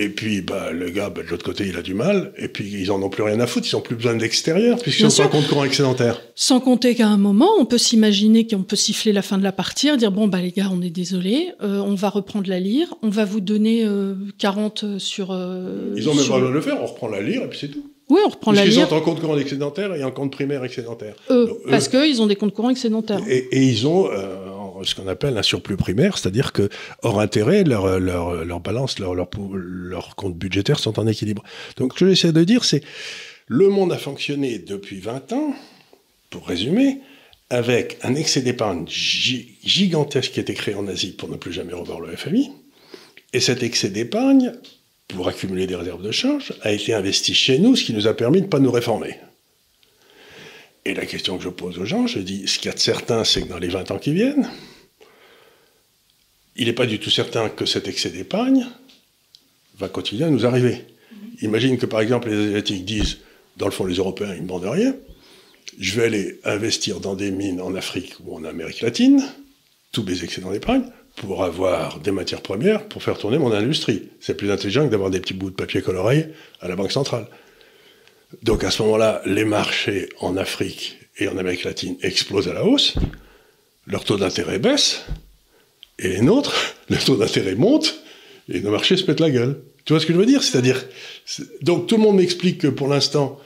Et 0.03 0.09
puis, 0.09 0.41
bah, 0.41 0.71
le 0.73 0.89
gars, 0.91 1.11
bah, 1.11 1.23
de 1.23 1.29
l'autre 1.29 1.45
côté, 1.45 1.67
il 1.69 1.77
a 1.77 1.83
du 1.83 1.93
mal. 1.95 2.33
Et 2.39 2.49
puis, 2.49 2.65
ils 2.73 2.91
en 2.91 3.03
ont 3.03 3.11
plus 3.11 3.23
rien 3.23 3.39
à 3.41 3.47
foutre. 3.47 3.67
Ils 3.71 3.77
ont 3.77 3.81
plus 3.81 3.97
besoin 3.97 4.15
de 4.15 4.21
l'extérieur, 4.23 4.79
puisqu'ils 4.79 5.11
sont 5.11 5.23
un 5.23 5.29
compte 5.29 5.47
courant 5.49 5.65
excédentaire. 5.65 6.21
Sans 6.35 6.61
compter 6.61 6.95
qu'à 6.95 7.09
un 7.09 7.19
moment, 7.19 7.51
on 7.59 7.67
peut 7.67 7.77
s'imaginer 7.79 8.47
qu'on 8.47 8.63
peut 8.63 8.77
siffler 8.77 9.13
la 9.13 9.23
fin 9.23 9.37
de 9.37 9.43
la 9.43 9.53
partie, 9.53 9.95
dire 9.97 10.11
bon 10.13 10.27
bah 10.29 10.41
les 10.41 10.53
gars, 10.53 10.71
on 10.73 10.81
est 10.81 10.91
désolé, 10.91 11.49
euh, 11.63 11.79
on 11.81 11.95
va 11.95 12.09
reprendre 12.09 12.49
la 12.49 12.61
lire, 12.61 12.95
on 13.03 13.09
va 13.11 13.25
vous 13.25 13.41
donner 13.41 13.85
euh, 13.85 14.15
40 14.39 14.99
sur. 14.99 15.31
euh, 15.33 15.93
Ils 15.97 16.09
ont 16.09 16.15
même 16.15 16.23
sur- 16.25 16.33
pas 16.35 16.39
besoin 16.39 16.51
de 16.51 16.55
le 16.55 16.61
faire. 16.63 16.79
On 16.83 16.87
reprend 16.87 17.09
la 17.09 17.21
lire 17.21 17.43
et 17.43 17.49
puis 17.49 17.59
c'est 17.61 17.69
tout. 17.69 17.85
Oui, 18.09 18.19
on 18.27 18.29
reprend 18.29 18.51
la 18.51 18.65
lire. 18.65 18.89
sont 18.89 18.95
en 18.97 19.01
compte 19.01 19.21
courant 19.21 19.37
excédentaire 19.39 19.95
et 19.95 20.03
en 20.03 20.11
compte 20.11 20.33
primaire 20.33 20.65
excédentaire. 20.65 21.15
Eux, 21.31 21.47
Donc, 21.47 21.59
eux- 21.67 21.71
parce 21.71 21.87
qu'ils 21.87 22.21
ont 22.21 22.27
des 22.27 22.35
comptes 22.35 22.53
courants 22.53 22.71
excédentaires. 22.71 23.21
Et, 23.29 23.47
et 23.53 23.63
ils 23.63 23.87
ont, 23.87 24.09
euh, 24.11 24.49
en- 24.59 24.60
ce 24.85 24.95
qu'on 24.95 25.09
appelle 25.09 25.37
un 25.37 25.43
surplus 25.43 25.77
primaire, 25.77 26.19
c'est-à-dire 26.19 26.53
que 26.53 26.69
hors 27.03 27.21
intérêt, 27.21 27.65
leur, 27.65 27.99
leur, 27.99 28.45
leur 28.45 28.61
balance, 28.61 28.99
leur, 28.99 29.15
leur, 29.15 29.29
leurs 29.55 30.17
comptes 30.17 30.37
budgétaires 30.37 30.79
sont 30.79 30.99
en 30.99 31.07
équilibre. 31.07 31.43
Donc, 31.77 31.95
ce 31.95 32.01
que 32.01 32.09
j'essaie 32.09 32.33
de 32.33 32.45
dire, 32.45 32.65
c'est 32.65 32.83
le 33.47 33.69
monde 33.69 33.93
a 33.93 33.99
fonctionné 33.99 34.59
depuis 34.59 35.01
20 35.01 35.33
ans, 35.33 35.55
pour 36.31 36.47
résumer, 36.47 37.01
avec 37.51 37.99
un 38.03 38.15
excès 38.15 38.43
d'épargne 38.43 38.85
gigantesque 38.87 40.33
qui 40.33 40.39
a 40.39 40.43
été 40.43 40.55
créé 40.55 40.77
en 40.77 40.87
Asie 40.87 41.11
pour 41.11 41.29
ne 41.29 41.37
plus 41.37 41.53
jamais 41.53 41.75
revoir 41.75 42.01
le 42.01 42.17
FMI. 42.17 42.53
Et 43.33 43.41
cet 43.41 43.65
excès 43.65 43.91
d'épargne, 43.91 44.53
pour 45.09 45.29
accumuler 45.29 45.67
des 45.67 45.75
réserves 45.75 46.03
de 46.03 46.13
change, 46.13 46.53
a 46.63 46.71
été 46.71 46.95
investi 46.95 47.35
chez 47.35 47.59
nous, 47.59 47.75
ce 47.75 47.85
qui 47.85 47.93
nous 47.93 48.07
a 48.07 48.15
permis 48.15 48.39
de 48.39 48.47
ne 48.47 48.51
pas 48.51 48.61
nous 48.61 48.71
réformer. 48.71 49.17
Et 50.85 50.95
la 50.95 51.07
question 51.07 51.37
que 51.37 51.45
je 51.45 51.49
pose 51.49 51.79
aux 51.79 51.85
gens, 51.85 52.07
je 52.07 52.19
dis, 52.19 52.47
ce 52.49 52.59
qu'il 52.59 52.67
y 52.67 52.73
a 52.73 52.75
de 52.75 52.81
certain, 52.81 53.25
c'est 53.25 53.43
que 53.43 53.49
dans 53.49 53.59
les 53.59 53.69
20 53.69 53.91
ans 53.91 53.99
qui 53.99 54.13
viennent, 54.13 54.49
il 56.57 56.67
n'est 56.67 56.73
pas 56.73 56.87
du 56.87 56.99
tout 56.99 57.11
certain 57.11 57.49
que 57.49 57.67
cet 57.67 57.87
excès 57.89 58.11
d'épargne 58.11 58.67
va 59.79 59.89
continuer 59.89 60.25
à 60.25 60.31
nous 60.31 60.47
arriver. 60.47 60.85
Imagine 61.43 61.79
que 61.79 61.87
par 61.87 62.01
exemple 62.01 62.29
les 62.29 62.49
Asiatiques 62.49 62.85
disent, 62.85 63.19
dans 63.57 63.67
le 63.67 63.73
fond 63.73 63.85
les 63.85 63.97
Européens, 63.97 64.35
ils 64.35 64.43
ne 64.43 64.47
demandent 64.47 64.65
rien, 64.65 64.95
je 65.79 65.99
vais 65.99 66.07
aller 66.07 66.41
investir 66.45 67.01
dans 67.01 67.15
des 67.15 67.31
mines 67.31 67.61
en 67.61 67.75
Afrique 67.75 68.17
ou 68.25 68.35
en 68.35 68.45
Amérique 68.45 68.81
latine, 68.81 69.23
tous 69.93 70.03
mes 70.03 70.25
excédents 70.25 70.53
d'épargne, 70.53 70.85
pour 71.17 71.45
avoir 71.45 72.01
des 72.01 72.13
matières 72.13 72.43
premières 72.43 72.89
pour 72.89 73.03
faire 73.03 73.19
tourner 73.19 73.39
mon 73.39 73.53
industrie. 73.53 74.09
C'est 74.21 74.37
plus 74.37 74.51
intelligent 74.51 74.87
que 74.87 74.91
d'avoir 74.91 75.11
des 75.11 75.21
petits 75.21 75.35
bouts 75.35 75.51
de 75.51 75.55
papier 75.55 75.83
coloré 75.83 76.29
à 76.61 76.69
la 76.69 76.77
Banque 76.77 76.93
centrale. 76.93 77.27
Donc 78.43 78.65
à 78.65 78.71
ce 78.71 78.83
moment-là, 78.83 79.23
les 79.27 79.45
marchés 79.45 80.09
en 80.21 80.37
Afrique 80.37 80.99
et 81.19 81.29
en 81.29 81.37
Amérique 81.37 81.65
latine 81.65 81.97
explosent 82.03 82.49
à 82.49 82.53
la 82.53 82.65
hausse, 82.65 82.95
leur 83.87 84.05
taux 84.05 84.17
d'intérêt 84.17 84.59
baisse, 84.59 85.05
et 85.99 86.09
les 86.09 86.21
nôtres, 86.21 86.75
le 86.89 86.97
taux 86.97 87.17
d'intérêt 87.17 87.55
monte, 87.55 88.03
et 88.49 88.61
nos 88.61 88.71
marchés 88.71 88.97
se 88.97 89.07
mettent 89.07 89.21
la 89.21 89.31
gueule. 89.31 89.63
Tu 89.85 89.93
vois 89.93 90.01
ce 90.01 90.07
que 90.07 90.13
je 90.13 90.19
veux 90.19 90.27
dire? 90.27 90.43
C'est-à-dire, 90.43 90.85
donc 91.63 91.87
tout 91.87 91.97
le 91.97 92.03
monde 92.03 92.17
m'explique 92.17 92.59
que 92.59 92.69
pour 92.69 92.89
l'instant, 92.89 93.39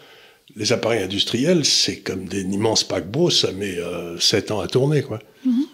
les 0.57 0.72
appareils 0.72 1.03
industriels, 1.03 1.64
c'est 1.64 1.99
comme 1.99 2.26
des 2.26 2.43
immenses 2.43 2.85
paquebots, 2.85 3.30
ça 3.30 3.53
met 3.53 3.78
euh, 3.78 4.18
7 4.18 4.51
ans 4.51 4.61
à 4.61 4.68
tourner, 4.68 5.03
quoi. 5.03 5.18
Mm-hmm. 5.47 5.66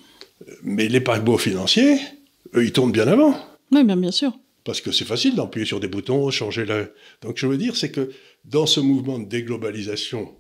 Mais 0.63 0.89
les 0.89 1.01
paquebots 1.01 1.39
financiers, 1.39 1.99
eux, 2.55 2.65
ils 2.65 2.73
tournent 2.73 2.93
bien 2.93 3.07
avant. 3.07 3.37
Oui, 3.73 3.85
bien, 3.85 3.97
bien 3.97 4.11
sûr. 4.11 4.33
Parce 4.65 4.81
que 4.81 4.93
c'est 4.93 5.05
facile 5.05 5.35
d'appuyer 5.37 5.67
sur 5.67 5.81
des 5.81 5.89
boutons, 5.89 6.31
changer 6.31 6.65
la... 6.65 6.87
Donc 7.23 7.39
je 7.39 7.47
veux 7.47 7.57
dire, 7.57 7.77
c'est 7.77 7.91
que 7.91 8.13
dans 8.45 8.67
ce 8.67 8.81
mouvement 8.81 9.19
de 9.19 9.25
déglobalisation, 9.25 10.37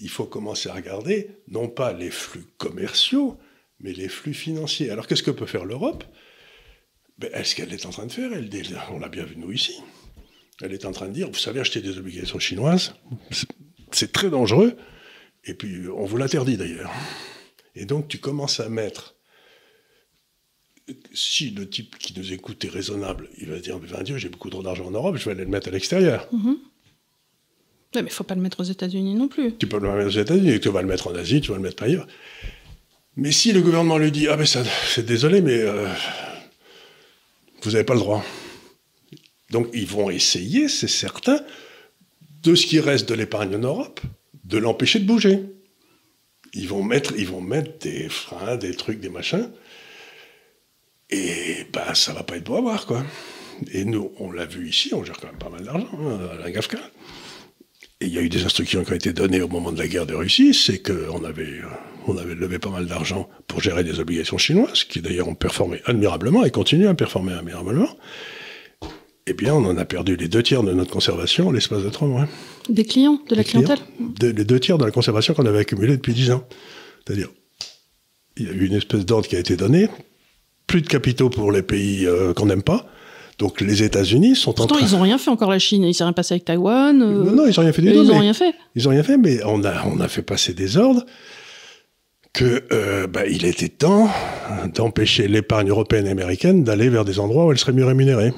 il 0.00 0.08
faut 0.08 0.26
commencer 0.26 0.68
à 0.68 0.74
regarder 0.74 1.30
non 1.48 1.68
pas 1.68 1.92
les 1.92 2.10
flux 2.10 2.46
commerciaux, 2.58 3.38
mais 3.80 3.92
les 3.92 4.08
flux 4.08 4.34
financiers. 4.34 4.90
Alors 4.90 5.06
qu'est-ce 5.06 5.22
que 5.22 5.30
peut 5.30 5.46
faire 5.46 5.64
l'Europe? 5.64 6.04
Ben, 7.18 7.30
Ce 7.44 7.54
qu'elle 7.54 7.72
est 7.72 7.86
en 7.86 7.90
train 7.90 8.06
de 8.06 8.12
faire, 8.12 8.32
elle, 8.32 8.48
on 8.90 8.98
l'a 8.98 9.08
bien 9.08 9.24
vu 9.24 9.36
nous 9.36 9.52
ici, 9.52 9.80
elle 10.60 10.72
est 10.72 10.84
en 10.84 10.92
train 10.92 11.08
de 11.08 11.12
dire, 11.12 11.28
vous 11.28 11.38
savez, 11.38 11.60
acheter 11.60 11.80
des 11.80 11.98
obligations 11.98 12.38
chinoises, 12.38 12.94
c'est 13.92 14.12
très 14.12 14.30
dangereux, 14.30 14.76
et 15.44 15.54
puis 15.54 15.88
on 15.88 16.04
vous 16.04 16.16
l'interdit 16.16 16.56
d'ailleurs. 16.56 16.92
Et 17.76 17.84
donc 17.84 18.08
tu 18.08 18.18
commences 18.18 18.60
à 18.60 18.68
mettre, 18.68 19.13
si 21.12 21.50
le 21.50 21.68
type 21.68 21.98
qui 21.98 22.18
nous 22.18 22.32
écoute 22.32 22.64
est 22.64 22.68
raisonnable, 22.68 23.28
il 23.38 23.48
va 23.48 23.58
dire, 23.58 23.78
mais 23.78 24.02
Dieu, 24.04 24.18
j'ai 24.18 24.28
beaucoup 24.28 24.50
trop 24.50 24.62
d'argent 24.62 24.86
en 24.86 24.90
Europe, 24.90 25.16
je 25.16 25.24
vais 25.24 25.32
aller 25.32 25.44
le 25.44 25.50
mettre 25.50 25.68
à 25.68 25.70
l'extérieur. 25.70 26.28
Mm-hmm. 26.32 26.56
mais 27.94 28.00
il 28.00 28.04
ne 28.04 28.08
faut 28.10 28.24
pas 28.24 28.34
le 28.34 28.40
mettre 28.40 28.60
aux 28.60 28.64
États-Unis 28.64 29.14
non 29.14 29.28
plus. 29.28 29.56
Tu 29.56 29.66
peux 29.66 29.78
le 29.78 29.90
mettre 29.90 30.08
aux 30.08 30.20
États-Unis, 30.20 30.60
tu 30.60 30.68
vas 30.68 30.82
le 30.82 30.88
mettre 30.88 31.08
en 31.08 31.14
Asie, 31.14 31.40
tu 31.40 31.50
vas 31.50 31.56
le 31.56 31.62
mettre 31.62 31.82
ailleurs. 31.82 32.06
Mais 33.16 33.32
si 33.32 33.52
le 33.52 33.62
gouvernement 33.62 33.96
lui 33.96 34.10
dit, 34.10 34.28
ah 34.28 34.36
ben 34.36 34.46
ça, 34.46 34.64
c'est 34.88 35.06
désolé, 35.06 35.40
mais 35.40 35.58
euh, 35.58 35.86
vous 37.62 37.70
n'avez 37.70 37.84
pas 37.84 37.94
le 37.94 38.00
droit. 38.00 38.24
Donc 39.50 39.68
ils 39.72 39.86
vont 39.86 40.10
essayer, 40.10 40.68
c'est 40.68 40.88
certain, 40.88 41.40
de 42.42 42.54
ce 42.54 42.66
qui 42.66 42.80
reste 42.80 43.08
de 43.08 43.14
l'épargne 43.14 43.54
en 43.54 43.60
Europe, 43.60 44.00
de 44.44 44.58
l'empêcher 44.58 44.98
de 44.98 45.06
bouger. 45.06 45.40
Ils 46.52 46.68
vont, 46.68 46.82
mettre, 46.82 47.14
ils 47.16 47.26
vont 47.26 47.40
mettre 47.40 47.78
des 47.78 48.08
freins, 48.08 48.56
des 48.56 48.74
trucs, 48.74 49.00
des 49.00 49.08
machins. 49.08 49.50
Et 51.10 51.66
ben, 51.72 51.94
ça 51.94 52.12
va 52.12 52.22
pas 52.22 52.36
être 52.36 52.44
beau 52.44 52.56
à 52.56 52.60
voir, 52.60 52.86
quoi. 52.86 53.04
Et 53.72 53.84
nous, 53.84 54.10
on 54.18 54.32
l'a 54.32 54.46
vu 54.46 54.68
ici, 54.68 54.92
on 54.94 55.04
gère 55.04 55.16
quand 55.20 55.28
même 55.28 55.38
pas 55.38 55.48
mal 55.48 55.62
d'argent 55.62 55.88
hein, 56.00 56.18
à 56.32 56.42
la 56.42 56.50
GAFCA. 56.50 56.78
Et 58.00 58.06
il 58.06 58.12
y 58.12 58.18
a 58.18 58.22
eu 58.22 58.28
des 58.28 58.44
instructions 58.44 58.84
qui 58.84 58.92
ont 58.92 58.96
été 58.96 59.12
données 59.12 59.40
au 59.40 59.48
moment 59.48 59.70
de 59.70 59.78
la 59.78 59.86
guerre 59.86 60.06
de 60.06 60.14
Russie, 60.14 60.52
c'est 60.52 60.82
qu'on 60.82 61.24
avait, 61.24 61.60
on 62.08 62.16
avait 62.16 62.34
levé 62.34 62.58
pas 62.58 62.70
mal 62.70 62.86
d'argent 62.86 63.28
pour 63.46 63.60
gérer 63.60 63.84
des 63.84 64.00
obligations 64.00 64.38
chinoises, 64.38 64.84
qui 64.84 65.00
d'ailleurs 65.00 65.28
ont 65.28 65.36
performé 65.36 65.80
admirablement 65.84 66.44
et 66.44 66.50
continuent 66.50 66.88
à 66.88 66.94
performer 66.94 67.32
admirablement 67.32 67.88
eh 69.26 69.32
bien, 69.32 69.54
on 69.54 69.64
en 69.64 69.76
a 69.78 69.84
perdu 69.84 70.16
les 70.16 70.28
deux 70.28 70.42
tiers 70.42 70.62
de 70.62 70.72
notre 70.72 70.90
conservation 70.90 71.48
en 71.48 71.52
l'espace 71.52 71.82
de 71.82 71.88
trois 71.88 72.08
mois. 72.08 72.28
Des 72.68 72.84
clients, 72.84 73.20
de 73.28 73.34
la 73.34 73.42
clientèle 73.42 73.78
Les 74.20 74.32
deux 74.32 74.60
tiers 74.60 74.76
de 74.76 74.84
la 74.84 74.90
conservation 74.90 75.32
qu'on 75.32 75.46
avait 75.46 75.60
accumulée 75.60 75.96
depuis 75.96 76.12
dix 76.12 76.30
ans. 76.30 76.46
C'est-à-dire, 77.06 77.28
il 78.36 78.46
y 78.46 78.48
a 78.50 78.52
eu 78.52 78.66
une 78.66 78.74
espèce 78.74 79.06
d'ordre 79.06 79.26
qui 79.26 79.36
a 79.36 79.38
été 79.38 79.56
donné, 79.56 79.88
plus 80.66 80.82
de 80.82 80.86
capitaux 80.86 81.30
pour 81.30 81.52
les 81.52 81.62
pays 81.62 82.06
euh, 82.06 82.32
qu'on 82.32 82.46
n'aime 82.46 82.62
pas. 82.62 82.86
Donc 83.38 83.60
les 83.60 83.82
États-Unis 83.82 84.36
sont 84.36 84.60
en 84.60 84.66
train... 84.66 84.78
ils 84.80 84.92
n'ont 84.92 85.02
rien 85.02 85.18
fait 85.18 85.30
encore 85.30 85.50
la 85.50 85.58
Chine. 85.58 85.82
Il 85.82 85.94
s'est 85.94 86.04
rien 86.04 86.12
passé 86.12 86.34
avec 86.34 86.44
Taïwan. 86.44 87.00
Euh, 87.02 87.24
non, 87.24 87.32
non, 87.32 87.46
ils 87.46 87.54
n'ont 87.56 87.62
rien 87.62 87.72
fait 87.72 87.82
du 87.82 87.92
tout. 87.92 88.02
Ils 88.02 88.08
n'ont 88.08 88.18
rien 88.18 88.34
fait. 88.34 88.54
Ils 88.76 88.84
n'ont 88.84 88.90
rien 88.90 89.02
fait, 89.02 89.16
mais 89.16 89.40
on 89.44 89.64
a, 89.64 89.84
on 89.86 90.00
a 90.00 90.08
fait 90.08 90.22
passer 90.22 90.54
des 90.54 90.76
ordres 90.76 91.04
que 92.32 92.64
euh, 92.72 93.06
bah, 93.06 93.26
il 93.26 93.44
était 93.44 93.68
temps 93.68 94.10
d'empêcher 94.74 95.28
l'épargne 95.28 95.68
européenne 95.68 96.06
et 96.06 96.10
américaine 96.10 96.64
d'aller 96.64 96.88
vers 96.88 97.04
des 97.04 97.20
endroits 97.20 97.46
où 97.46 97.52
elle 97.52 97.58
serait 97.58 97.72
mieux 97.72 97.84
rémunérée. 97.84 98.32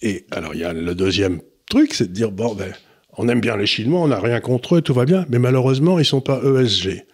Et 0.00 0.24
alors, 0.30 0.54
il 0.54 0.60
y 0.60 0.64
a 0.64 0.72
le 0.72 0.94
deuxième 0.94 1.40
truc, 1.68 1.94
c'est 1.94 2.08
de 2.08 2.12
dire, 2.12 2.30
bon, 2.30 2.54
ben, 2.54 2.72
on 3.16 3.28
aime 3.28 3.40
bien 3.40 3.56
les 3.56 3.66
Chinois, 3.66 4.00
on 4.00 4.08
n'a 4.08 4.20
rien 4.20 4.40
contre 4.40 4.76
eux, 4.76 4.80
tout 4.80 4.94
va 4.94 5.04
bien, 5.04 5.26
mais 5.28 5.38
malheureusement, 5.38 5.98
ils 5.98 6.02
ne 6.02 6.06
sont 6.06 6.20
pas 6.20 6.40
ESG. 6.42 7.04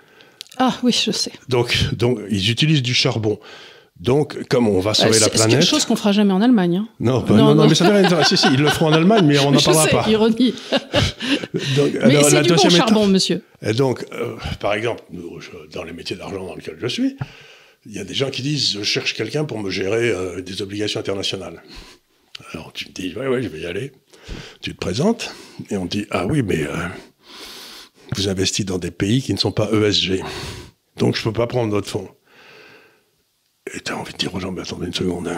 Ah 0.58 0.74
oui, 0.82 0.92
je 0.92 1.10
sais. 1.10 1.32
Donc, 1.48 1.76
donc 1.94 2.18
ils 2.30 2.50
utilisent 2.50 2.82
du 2.82 2.94
charbon. 2.94 3.38
Donc, 4.00 4.46
comme 4.48 4.68
on 4.68 4.78
va 4.78 4.94
sauver 4.94 5.18
la 5.18 5.28
planète. 5.28 5.38
C'est 5.38 5.48
quelque 5.58 5.66
chose 5.68 5.84
qu'on 5.84 5.96
fera 5.96 6.12
jamais 6.12 6.32
en 6.32 6.40
Allemagne. 6.40 6.76
Hein. 6.76 6.88
Non, 7.00 7.24
non, 7.28 7.54
non, 7.56 7.66
mais 7.66 7.74
ça 7.74 7.90
veut 7.90 7.96
rien 7.96 8.24
Si, 8.24 8.36
si, 8.36 8.46
ils 8.52 8.60
le 8.60 8.68
feront 8.68 8.86
en 8.86 8.92
Allemagne, 8.92 9.24
mais 9.26 9.38
on 9.40 9.50
n'en 9.50 9.60
parlera 9.60 9.84
sais, 9.84 9.90
pas. 9.90 10.08
ironie. 10.08 10.54
donc, 11.76 11.90
mais 12.06 12.22
c'est 12.22 12.42
du 12.42 12.52
bon 12.52 12.68
charbon, 12.70 13.06
monsieur. 13.08 13.42
Et 13.60 13.72
donc, 13.72 14.06
euh, 14.12 14.36
par 14.60 14.74
exemple, 14.74 15.02
dans 15.72 15.82
les 15.82 15.92
métiers 15.92 16.14
d'argent 16.14 16.46
dans 16.46 16.54
lesquels 16.54 16.78
je 16.80 16.86
suis, 16.86 17.16
il 17.86 17.92
y 17.92 17.98
a 17.98 18.04
des 18.04 18.14
gens 18.14 18.30
qui 18.30 18.42
disent 18.42 18.78
je 18.78 18.82
cherche 18.84 19.14
quelqu'un 19.14 19.44
pour 19.44 19.58
me 19.58 19.70
gérer 19.70 20.10
euh, 20.10 20.42
des 20.42 20.62
obligations 20.62 21.00
internationales. 21.00 21.62
Alors 22.52 22.72
tu 22.72 22.88
me 22.88 22.92
dis, 22.92 23.14
ouais, 23.16 23.26
ouais, 23.26 23.42
je 23.42 23.48
vais 23.48 23.60
y 23.60 23.66
aller. 23.66 23.92
Tu 24.60 24.74
te 24.74 24.78
présentes 24.78 25.34
et 25.70 25.76
on 25.76 25.86
te 25.88 25.96
dit, 25.96 26.06
ah 26.10 26.26
oui, 26.26 26.42
mais 26.42 26.62
euh, 26.62 26.86
vous 28.16 28.28
investissez 28.28 28.64
dans 28.64 28.78
des 28.78 28.90
pays 28.90 29.22
qui 29.22 29.32
ne 29.32 29.38
sont 29.38 29.52
pas 29.52 29.70
ESG. 29.72 30.22
Donc 30.96 31.14
je 31.14 31.20
ne 31.20 31.24
peux 31.24 31.32
pas 31.32 31.46
prendre 31.46 31.70
votre 31.70 31.88
fonds. 31.88 32.08
Et 33.74 33.80
tu 33.80 33.92
as 33.92 33.98
envie 33.98 34.12
de 34.12 34.18
dire 34.18 34.34
aux 34.34 34.40
gens, 34.40 34.50
mais 34.50 34.62
attendez 34.62 34.86
une 34.86 34.94
seconde. 34.94 35.30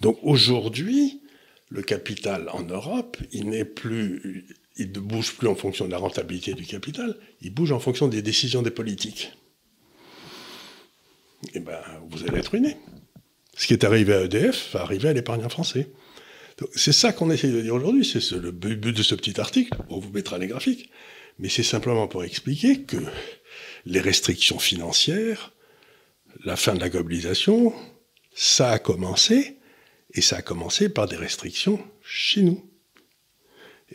Donc 0.00 0.18
aujourd'hui, 0.22 1.22
le 1.68 1.82
capital 1.82 2.48
en 2.50 2.62
Europe, 2.62 3.16
il 3.30 3.48
ne 3.50 5.00
bouge 5.00 5.34
plus 5.36 5.48
en 5.48 5.54
fonction 5.54 5.86
de 5.86 5.90
la 5.90 5.98
rentabilité 5.98 6.54
du 6.54 6.64
capital, 6.64 7.16
il 7.40 7.52
bouge 7.52 7.72
en 7.72 7.78
fonction 7.78 8.08
des 8.08 8.22
décisions 8.22 8.62
des 8.62 8.70
politiques. 8.70 9.32
Eh 11.54 11.60
bien, 11.60 11.78
vous 12.08 12.24
allez 12.24 12.38
être 12.38 12.48
ruiné. 12.48 12.76
Ce 13.56 13.66
qui 13.66 13.74
est 13.74 13.84
arrivé 13.84 14.14
à 14.14 14.22
EDF 14.22 14.72
va 14.72 14.80
arriver 14.80 15.10
à 15.10 15.12
l'épargnant 15.12 15.48
français. 15.48 15.90
C'est 16.74 16.92
ça 16.92 17.12
qu'on 17.12 17.30
essaie 17.30 17.50
de 17.50 17.60
dire 17.60 17.74
aujourd'hui, 17.74 18.04
c'est 18.04 18.30
le 18.32 18.50
but 18.50 18.96
de 18.96 19.02
ce 19.02 19.14
petit 19.14 19.40
article, 19.40 19.76
on 19.88 19.98
vous 19.98 20.10
mettra 20.10 20.38
les 20.38 20.46
graphiques, 20.46 20.90
mais 21.38 21.48
c'est 21.48 21.62
simplement 21.62 22.08
pour 22.08 22.24
expliquer 22.24 22.82
que 22.82 22.98
les 23.86 24.00
restrictions 24.00 24.58
financières, 24.58 25.52
la 26.44 26.56
fin 26.56 26.74
de 26.74 26.80
la 26.80 26.88
globalisation, 26.88 27.72
ça 28.34 28.70
a 28.70 28.78
commencé, 28.78 29.58
et 30.14 30.20
ça 30.20 30.36
a 30.36 30.42
commencé 30.42 30.88
par 30.88 31.08
des 31.08 31.16
restrictions 31.16 31.80
chez 32.02 32.42
nous. 32.42 32.64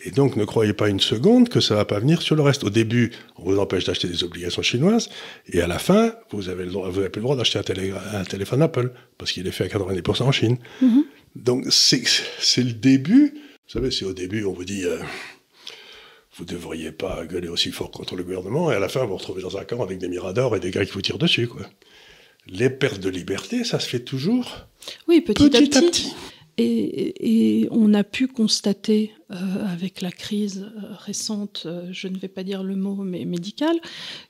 Et 0.04 0.12
donc 0.12 0.36
ne 0.36 0.46
croyez 0.46 0.74
pas 0.74 0.90
une 0.90 1.00
seconde 1.00 1.50
que 1.50 1.60
ça 1.60 1.74
va 1.74 1.86
pas 1.86 2.00
venir 2.00 2.22
sur 2.22 2.36
le 2.36 2.44
reste. 2.44 2.64
Au 2.64 2.70
début, 2.70 3.12
on 3.38 3.44
vous 3.44 3.58
empêche 3.58 3.86
d'acheter 3.86 4.08
des 4.08 4.24
obligations 4.24 4.62
chinoises, 4.62 5.10
et 5.48 5.62
à 5.62 5.68
la 5.68 5.80
fin, 5.80 6.14
vous 6.32 6.50
avez, 6.50 6.66
le 6.66 6.72
droit, 6.72 6.90
vous 6.90 7.00
avez 7.00 7.10
plus 7.10 7.20
le 7.20 7.24
droit 7.24 7.36
d'acheter 7.36 7.60
un, 7.60 8.24
téléphone 8.24 8.62
Apple, 8.62 8.92
parce 9.18 9.32
qu'il 9.32 9.48
est 9.48 9.52
fait 9.52 9.64
à 9.64 9.78
90% 9.78 10.24
en 10.24 10.32
Chine. 10.32 10.58
Mm-hmm. 10.84 11.04
Donc 11.36 11.66
c'est 11.70 12.64
le 12.64 12.74
début. 12.74 13.34
Vous 13.34 13.74
savez, 13.74 13.92
c'est 13.92 14.06
au 14.06 14.14
début, 14.14 14.46
on 14.46 14.54
vous 14.54 14.66
dit, 14.66 14.86
euh, 14.86 15.00
vous 16.38 16.44
ne 16.44 16.50
devriez 16.50 16.92
pas 16.92 17.26
gueuler 17.26 17.48
aussi 17.48 17.72
fort 17.72 17.90
contre 17.90 18.16
le 18.16 18.24
gouvernement, 18.24 18.72
et 18.72 18.76
à 18.76 18.80
la 18.80 18.90
fin, 18.90 19.02
vous 19.02 19.10
vous 19.10 19.18
retrouvez 19.18 19.42
dans 19.42 19.58
un 19.58 19.66
camp 19.66 19.82
avec 19.82 19.98
des 19.98 20.08
miradors 20.08 20.56
et 20.56 20.60
des 20.60 20.70
gars 20.70 20.86
qui 20.86 20.92
vous 20.92 21.02
tirent 21.02 21.18
dessus. 21.18 21.48
Quoi. 21.48 21.64
Les 22.48 22.70
pertes 22.70 23.00
de 23.00 23.10
liberté, 23.10 23.64
ça 23.64 23.80
se 23.80 23.90
fait 23.90 24.00
toujours? 24.00 24.68
Oui, 25.08 25.22
petit, 25.22 25.46
à, 25.56 25.60
petit. 25.60 26.14
Et, 26.60 27.68
on 27.72 27.94
a 27.94 28.04
pu 28.04 28.28
constater 28.28 29.12
avec 29.30 30.01
la 30.01 30.11
crise 30.11 30.65
récente, 31.05 31.67
je 31.91 32.07
ne 32.07 32.17
vais 32.17 32.28
pas 32.28 32.43
dire 32.43 32.63
le 32.63 32.75
mot, 32.75 32.95
mais 33.03 33.25
médicale, 33.25 33.78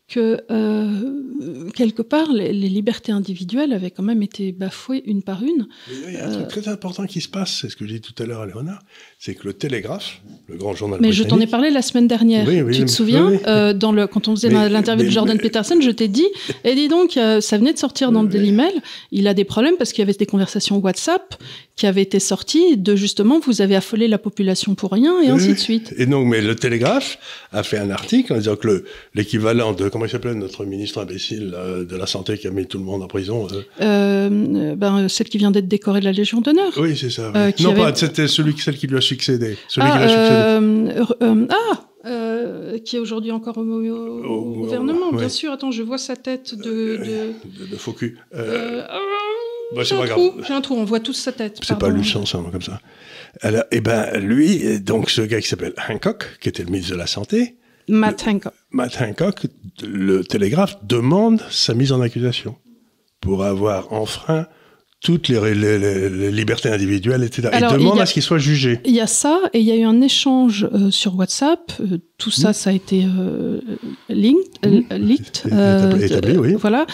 que 0.08 0.40
euh, 0.52 1.70
quelque 1.76 2.02
part, 2.02 2.32
les, 2.32 2.54
libertés 2.54 3.12
individuelles 3.12 3.74
avaient 3.74 3.92
quand 3.92 4.04
même 4.04 4.24
été 4.24 4.54
bafouées 4.54 5.04
une 5.06 5.22
par 5.22 5.44
une. 5.44 5.68
il 6.08 6.14
y 6.14 6.18
a 6.18 6.28
un 6.28 6.32
truc 6.32 6.48
très 6.48 6.70
important 6.70 7.06
qui 7.06 7.20
se 7.20 7.28
passe, 7.28 7.60
c'est 7.62 7.70
ce 7.70 7.76
que 7.76 7.86
j'ai 7.86 8.00
dit 8.00 8.14
tout 8.14 8.24
à 8.24 8.26
l'heure 8.26 8.42
à 8.42 8.46
Léonard, 8.46 8.82
c'est 9.20 9.36
que 9.36 9.46
le 9.46 9.54
Télégraphe, 9.54 10.22
le 10.48 10.56
grand 10.56 10.74
journal 10.74 11.00
Mais 11.02 11.12
je 11.12 11.24
t'en 11.24 11.40
ai 11.42 11.48
parlé 11.48 11.72
la 11.72 11.82
semaine 11.82 12.08
dernière, 12.08 12.48
tu 12.48 12.86
te 12.86 12.90
souviens 12.90 13.32
euh, 13.48 13.74
dans 13.74 13.92
le, 13.92 14.08
Quand 14.08 14.30
on 14.30 14.36
faisait 14.36 14.50
l'interview 14.70 15.06
de 15.06 15.12
Jordan 15.12 15.38
Peterson, 15.38 15.78
je 15.82 15.92
t'ai 15.92 16.08
dit, 16.08 16.28
et 16.64 16.74
dis 16.74 16.88
donc, 16.88 17.18
euh, 17.18 17.42
ça 17.42 17.58
venait 17.58 17.74
de 17.74 17.80
sortir 17.80 18.14
dans 18.14 18.24
le 18.24 18.30
Daily 18.30 18.54
Mail, 18.54 18.74
il 19.12 19.28
a 19.28 19.34
des 19.34 19.46
problèmes 19.46 19.76
parce 19.78 19.92
qu'il 19.92 20.02
y 20.02 20.04
avait 20.04 20.14
des 20.14 20.26
conversations 20.26 20.78
WhatsApp 20.78 21.36
qui 21.76 21.86
avaient 21.86 22.02
été 22.02 22.20
sorties 22.20 22.78
de 22.78 22.96
justement, 22.96 23.40
vous 23.40 23.62
avez 23.62 23.76
affolé 23.76 24.08
la 24.08 24.18
population 24.18 24.74
pour 24.74 24.87
rien, 24.88 25.22
et 25.22 25.30
ainsi 25.30 25.54
de 25.54 25.60
suite. 25.60 25.94
Et 25.98 26.06
donc, 26.06 26.28
mais 26.28 26.42
le 26.42 26.56
Télégraphe 26.56 27.18
a 27.52 27.64
fait 27.64 27.78
un 27.78 27.90
article 27.90 28.34
en 28.34 28.38
disant 28.38 28.56
que 28.56 28.84
l'équivalent 29.14 29.74
de 29.74 29.90
comment 29.90 30.06
il 30.06 30.12
s'appelait 30.12 30.36
notre 30.36 30.66
ministre 30.66 31.02
imbécile 31.02 31.54
euh, 31.56 31.86
de 31.86 31.96
la 31.96 32.08
Santé 32.08 32.38
qui 32.38 32.48
a 32.48 32.52
mis 32.52 32.66
tout 32.66 32.78
le 32.78 32.84
monde 32.84 33.04
en 33.04 33.08
prison 33.08 33.48
euh. 33.52 33.62
Euh, 33.82 34.76
ben, 34.76 35.08
Celle 35.08 35.30
qui 35.30 35.38
vient 35.38 35.52
d'être 35.52 35.68
décorée 35.68 36.00
de 36.00 36.06
la 36.06 36.12
Légion 36.12 36.42
d'honneur. 36.42 36.74
Oui, 36.78 36.98
c'est 36.98 37.10
ça. 37.10 37.32
non, 37.60 37.74
pas, 37.74 37.94
c'était 37.96 38.28
celui, 38.28 38.58
celle 38.58 38.78
qui 38.78 38.88
lui 38.88 38.98
a 38.98 39.02
succédé. 39.02 39.58
Celui 39.68 39.88
ah, 39.92 39.98
qui, 39.98 40.04
a 40.04 40.60
succédé. 40.60 41.48
ah 41.50 41.84
qui 42.84 42.96
est 42.96 43.00
aujourd'hui 43.00 43.32
encore 43.32 43.58
au, 43.58 43.64
gouvernement, 43.64 45.12
bien 45.12 45.30
sûr. 45.30 45.52
Attends, 45.52 45.72
je 45.72 45.84
vois 45.84 45.98
sa 45.98 46.16
tête 46.16 46.56
de... 46.56 46.64
De, 46.64 47.66
de, 47.72 47.76
faux 47.76 47.92
cul. 47.92 48.18
Bah, 49.76 49.84
J'ai 49.84 49.96
un, 49.96 50.02
un, 50.58 50.62
trou, 50.62 50.76
on 50.76 50.86
voit 50.86 51.00
tous 51.00 51.14
sa 51.14 51.32
tête. 51.32 51.60
C'est 51.62 51.78
pas 51.78 51.90
Lucien, 51.90 52.26
ça, 52.26 52.40
comme 52.52 52.62
ça. 52.62 52.80
Alors, 53.42 53.64
eh 53.72 53.82
ben, 53.82 54.18
lui, 54.20 54.80
donc, 54.80 55.10
ce 55.10 55.22
gars 55.22 55.42
qui 55.42 55.48
s'appelle 55.48 55.74
Hancock, 55.90 56.38
qui 56.40 56.50
était 56.50 56.64
le 56.64 56.70
ministre 56.70 56.94
de 56.94 56.98
la 56.98 57.08
Santé, 57.08 57.58
Matt 57.90 58.28
Hancock. 58.28 58.54
Matt 58.72 59.02
Hancock, 59.02 59.48
le 59.82 60.24
Télégraphe 60.24 60.78
demande 60.84 61.42
sa 61.50 61.74
mise 61.74 61.92
en 61.92 62.02
accusation 62.02 62.58
pour 63.22 63.44
avoir 63.44 63.94
enfreint 63.94 64.48
toutes 65.00 65.30
les, 65.30 66.32
libertés 66.32 66.70
individuelles, 66.70 67.24
etc. 67.24 67.50
il 67.54 67.78
demande 67.78 68.00
à 68.00 68.06
ce 68.08 68.14
qu'il 68.14 68.24
soit 68.24 68.40
jugé. 68.40 68.80
Il 68.84 68.94
y 68.94 69.00
a 69.00 69.06
ça, 69.06 69.40
et 69.54 69.60
il 69.60 69.66
y 69.66 69.72
a 69.72 69.76
eu 69.76 69.84
un 69.84 70.02
échange 70.02 70.68
euh, 70.74 70.90
sur 70.90 71.16
WhatsApp. 71.16 71.72
Euh, 71.80 72.00
tout 72.18 72.32
ça, 72.32 72.52
ça 72.52 72.72
a 72.72 72.74
été 72.74 73.06
euh, 73.06 73.62
linked, 74.10 74.58
établi, 76.02 76.38
oui. 76.38 76.56
Voilà, 76.60 76.88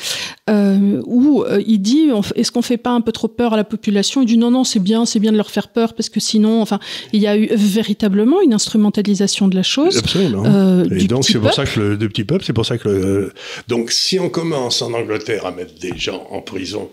où 0.49 1.45
il 1.65 1.79
dit 1.79 2.09
est-ce 2.35 2.51
qu'on 2.51 2.61
fait 2.61 2.77
pas 2.77 2.89
un 2.89 2.99
peu 2.99 3.13
trop 3.13 3.29
peur 3.29 3.53
à 3.53 3.57
la 3.57 3.63
population? 3.63 4.21
Il 4.21 4.25
dit 4.25 4.37
non, 4.37 4.51
non, 4.51 4.65
c'est 4.65 4.81
bien, 4.81 5.05
c'est 5.05 5.19
bien 5.19 5.31
de 5.31 5.37
leur 5.37 5.49
faire 5.49 5.69
peur 5.69 5.93
parce 5.93 6.09
que 6.09 6.19
sinon, 6.19 6.61
enfin, 6.61 6.79
il 7.13 7.21
y 7.21 7.27
a 7.27 7.37
eu 7.37 7.47
véritablement 7.53 8.41
une 8.41 8.53
instrumentalisation 8.53 9.47
de 9.47 9.55
la 9.55 9.63
chose. 9.63 9.97
Absolument. 9.97 10.43
et 10.91 11.07
donc 11.07 11.23
c'est 11.23 11.39
pour 11.39 11.53
ça 11.53 11.63
que 11.65 11.79
le 11.79 12.09
petit 12.09 12.25
peuple, 12.25 12.43
c'est 12.43 12.51
pour 12.51 12.65
ça 12.65 12.77
que 12.77 13.31
donc 13.69 13.91
si 13.91 14.19
on 14.19 14.29
commence 14.29 14.81
en 14.81 14.91
Angleterre 14.91 15.45
à 15.45 15.51
mettre 15.53 15.75
des 15.79 15.97
gens 15.97 16.27
en 16.31 16.41
prison 16.41 16.89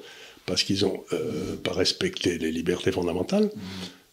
parce 0.50 0.64
qu'ils 0.64 0.82
n'ont 0.82 1.04
euh, 1.12 1.54
pas 1.62 1.72
respecté 1.72 2.36
les 2.36 2.50
libertés 2.50 2.90
fondamentales. 2.90 3.50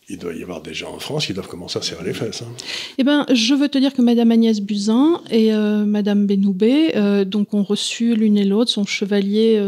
Il 0.08 0.20
doit 0.20 0.34
y 0.36 0.44
avoir 0.44 0.62
des 0.62 0.74
gens 0.74 0.94
en 0.94 1.00
France 1.00 1.26
qui 1.26 1.34
doivent 1.34 1.48
commencer 1.48 1.80
à 1.80 1.82
serrer 1.82 2.06
les 2.06 2.14
fesses. 2.14 2.44
Hein. 2.44 2.54
Eh 3.00 3.04
ben, 3.04 3.26
je 3.34 3.56
veux 3.56 3.68
te 3.68 3.78
dire 3.80 3.94
que 3.94 4.04
Madame 4.04 4.32
Agnès 4.32 4.62
Buzyn 4.62 5.20
et 5.32 5.52
euh, 5.52 5.84
Madame 5.84 6.28
Benoubé, 6.28 6.96
euh, 6.96 7.26
donc, 7.26 7.56
ont 7.56 7.64
reçu 7.64 8.16
l'une 8.16 8.38
et 8.38 8.46
l'autre 8.46 8.70
son 8.70 8.86
chevalier. 8.86 9.60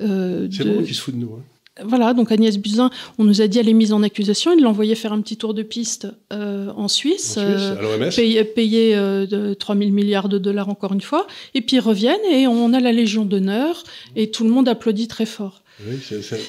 C'est 0.00 0.64
bon 0.64 0.82
qui 0.82 0.94
se 0.94 1.00
fout 1.02 1.14
de 1.14 1.20
nous. 1.20 1.34
Hein. 1.34 1.42
Voilà, 1.84 2.12
donc 2.12 2.32
Agnès 2.32 2.58
Buzyn, 2.58 2.90
on 3.18 3.24
nous 3.24 3.40
a 3.40 3.46
dit 3.46 3.58
elle 3.58 3.68
est 3.68 3.74
mise 3.74 3.92
en 3.92 4.02
accusation. 4.02 4.52
Il 4.56 4.62
l'envoyait 4.62 4.94
faire 4.94 5.12
un 5.12 5.20
petit 5.20 5.36
tour 5.36 5.54
de 5.54 5.62
piste 5.62 6.06
en 6.30 6.88
Suisse, 6.88 7.38
en 7.38 8.10
payer, 8.14 8.44
payer 8.44 9.24
3 9.58 9.76
000 9.76 9.90
milliards 9.90 10.28
de 10.28 10.38
dollars 10.38 10.68
encore 10.68 10.92
une 10.92 11.00
fois. 11.00 11.26
Et 11.54 11.60
puis 11.60 11.76
ils 11.76 11.80
reviennent 11.80 12.24
et 12.30 12.46
on 12.46 12.72
a 12.72 12.80
la 12.80 12.92
Légion 12.92 13.24
d'honneur 13.24 13.84
et 14.16 14.30
tout 14.30 14.44
le 14.44 14.50
monde 14.50 14.68
applaudit 14.68 15.08
très 15.08 15.26
fort. 15.26 15.61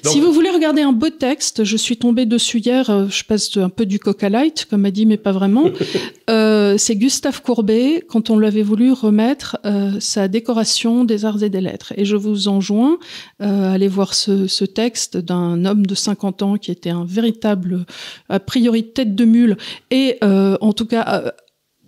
Si 0.03 0.19
vous 0.19 0.31
voulez 0.31 0.49
regarder 0.49 0.81
un 0.81 0.91
beau 0.91 1.09
texte, 1.09 1.63
je 1.63 1.77
suis 1.77 1.97
tombée 1.97 2.25
dessus 2.25 2.59
hier, 2.59 2.89
euh, 2.89 3.07
je 3.09 3.23
passe 3.23 3.55
un 3.57 3.69
peu 3.69 3.85
du 3.85 3.97
coca 3.99 4.29
light, 4.29 4.65
comme 4.69 4.85
a 4.85 4.91
dit, 4.91 5.05
mais 5.05 5.17
pas 5.17 5.31
vraiment. 5.31 5.69
euh, 6.29 6.77
c'est 6.77 6.95
Gustave 6.95 7.41
Courbet, 7.41 8.03
quand 8.07 8.29
on 8.29 8.37
lui 8.37 8.45
avait 8.45 8.61
voulu 8.61 8.91
remettre 8.91 9.57
euh, 9.65 9.99
sa 9.99 10.27
décoration 10.27 11.03
des 11.03 11.25
arts 11.25 11.41
et 11.41 11.49
des 11.49 11.61
lettres. 11.61 11.93
Et 11.97 12.05
je 12.05 12.15
vous 12.15 12.47
enjoins 12.47 12.99
euh, 13.41 13.69
à 13.69 13.73
aller 13.73 13.87
voir 13.87 14.13
ce, 14.13 14.47
ce 14.47 14.65
texte 14.65 15.17
d'un 15.17 15.65
homme 15.65 15.85
de 15.85 15.95
50 15.95 16.41
ans 16.41 16.57
qui 16.57 16.71
était 16.71 16.91
un 16.91 17.05
véritable, 17.05 17.85
a 18.29 18.39
priori, 18.39 18.91
tête 18.91 19.15
de 19.15 19.25
mule, 19.25 19.57
et 19.89 20.17
en 20.21 20.73
tout 20.73 20.85
cas 20.85 21.33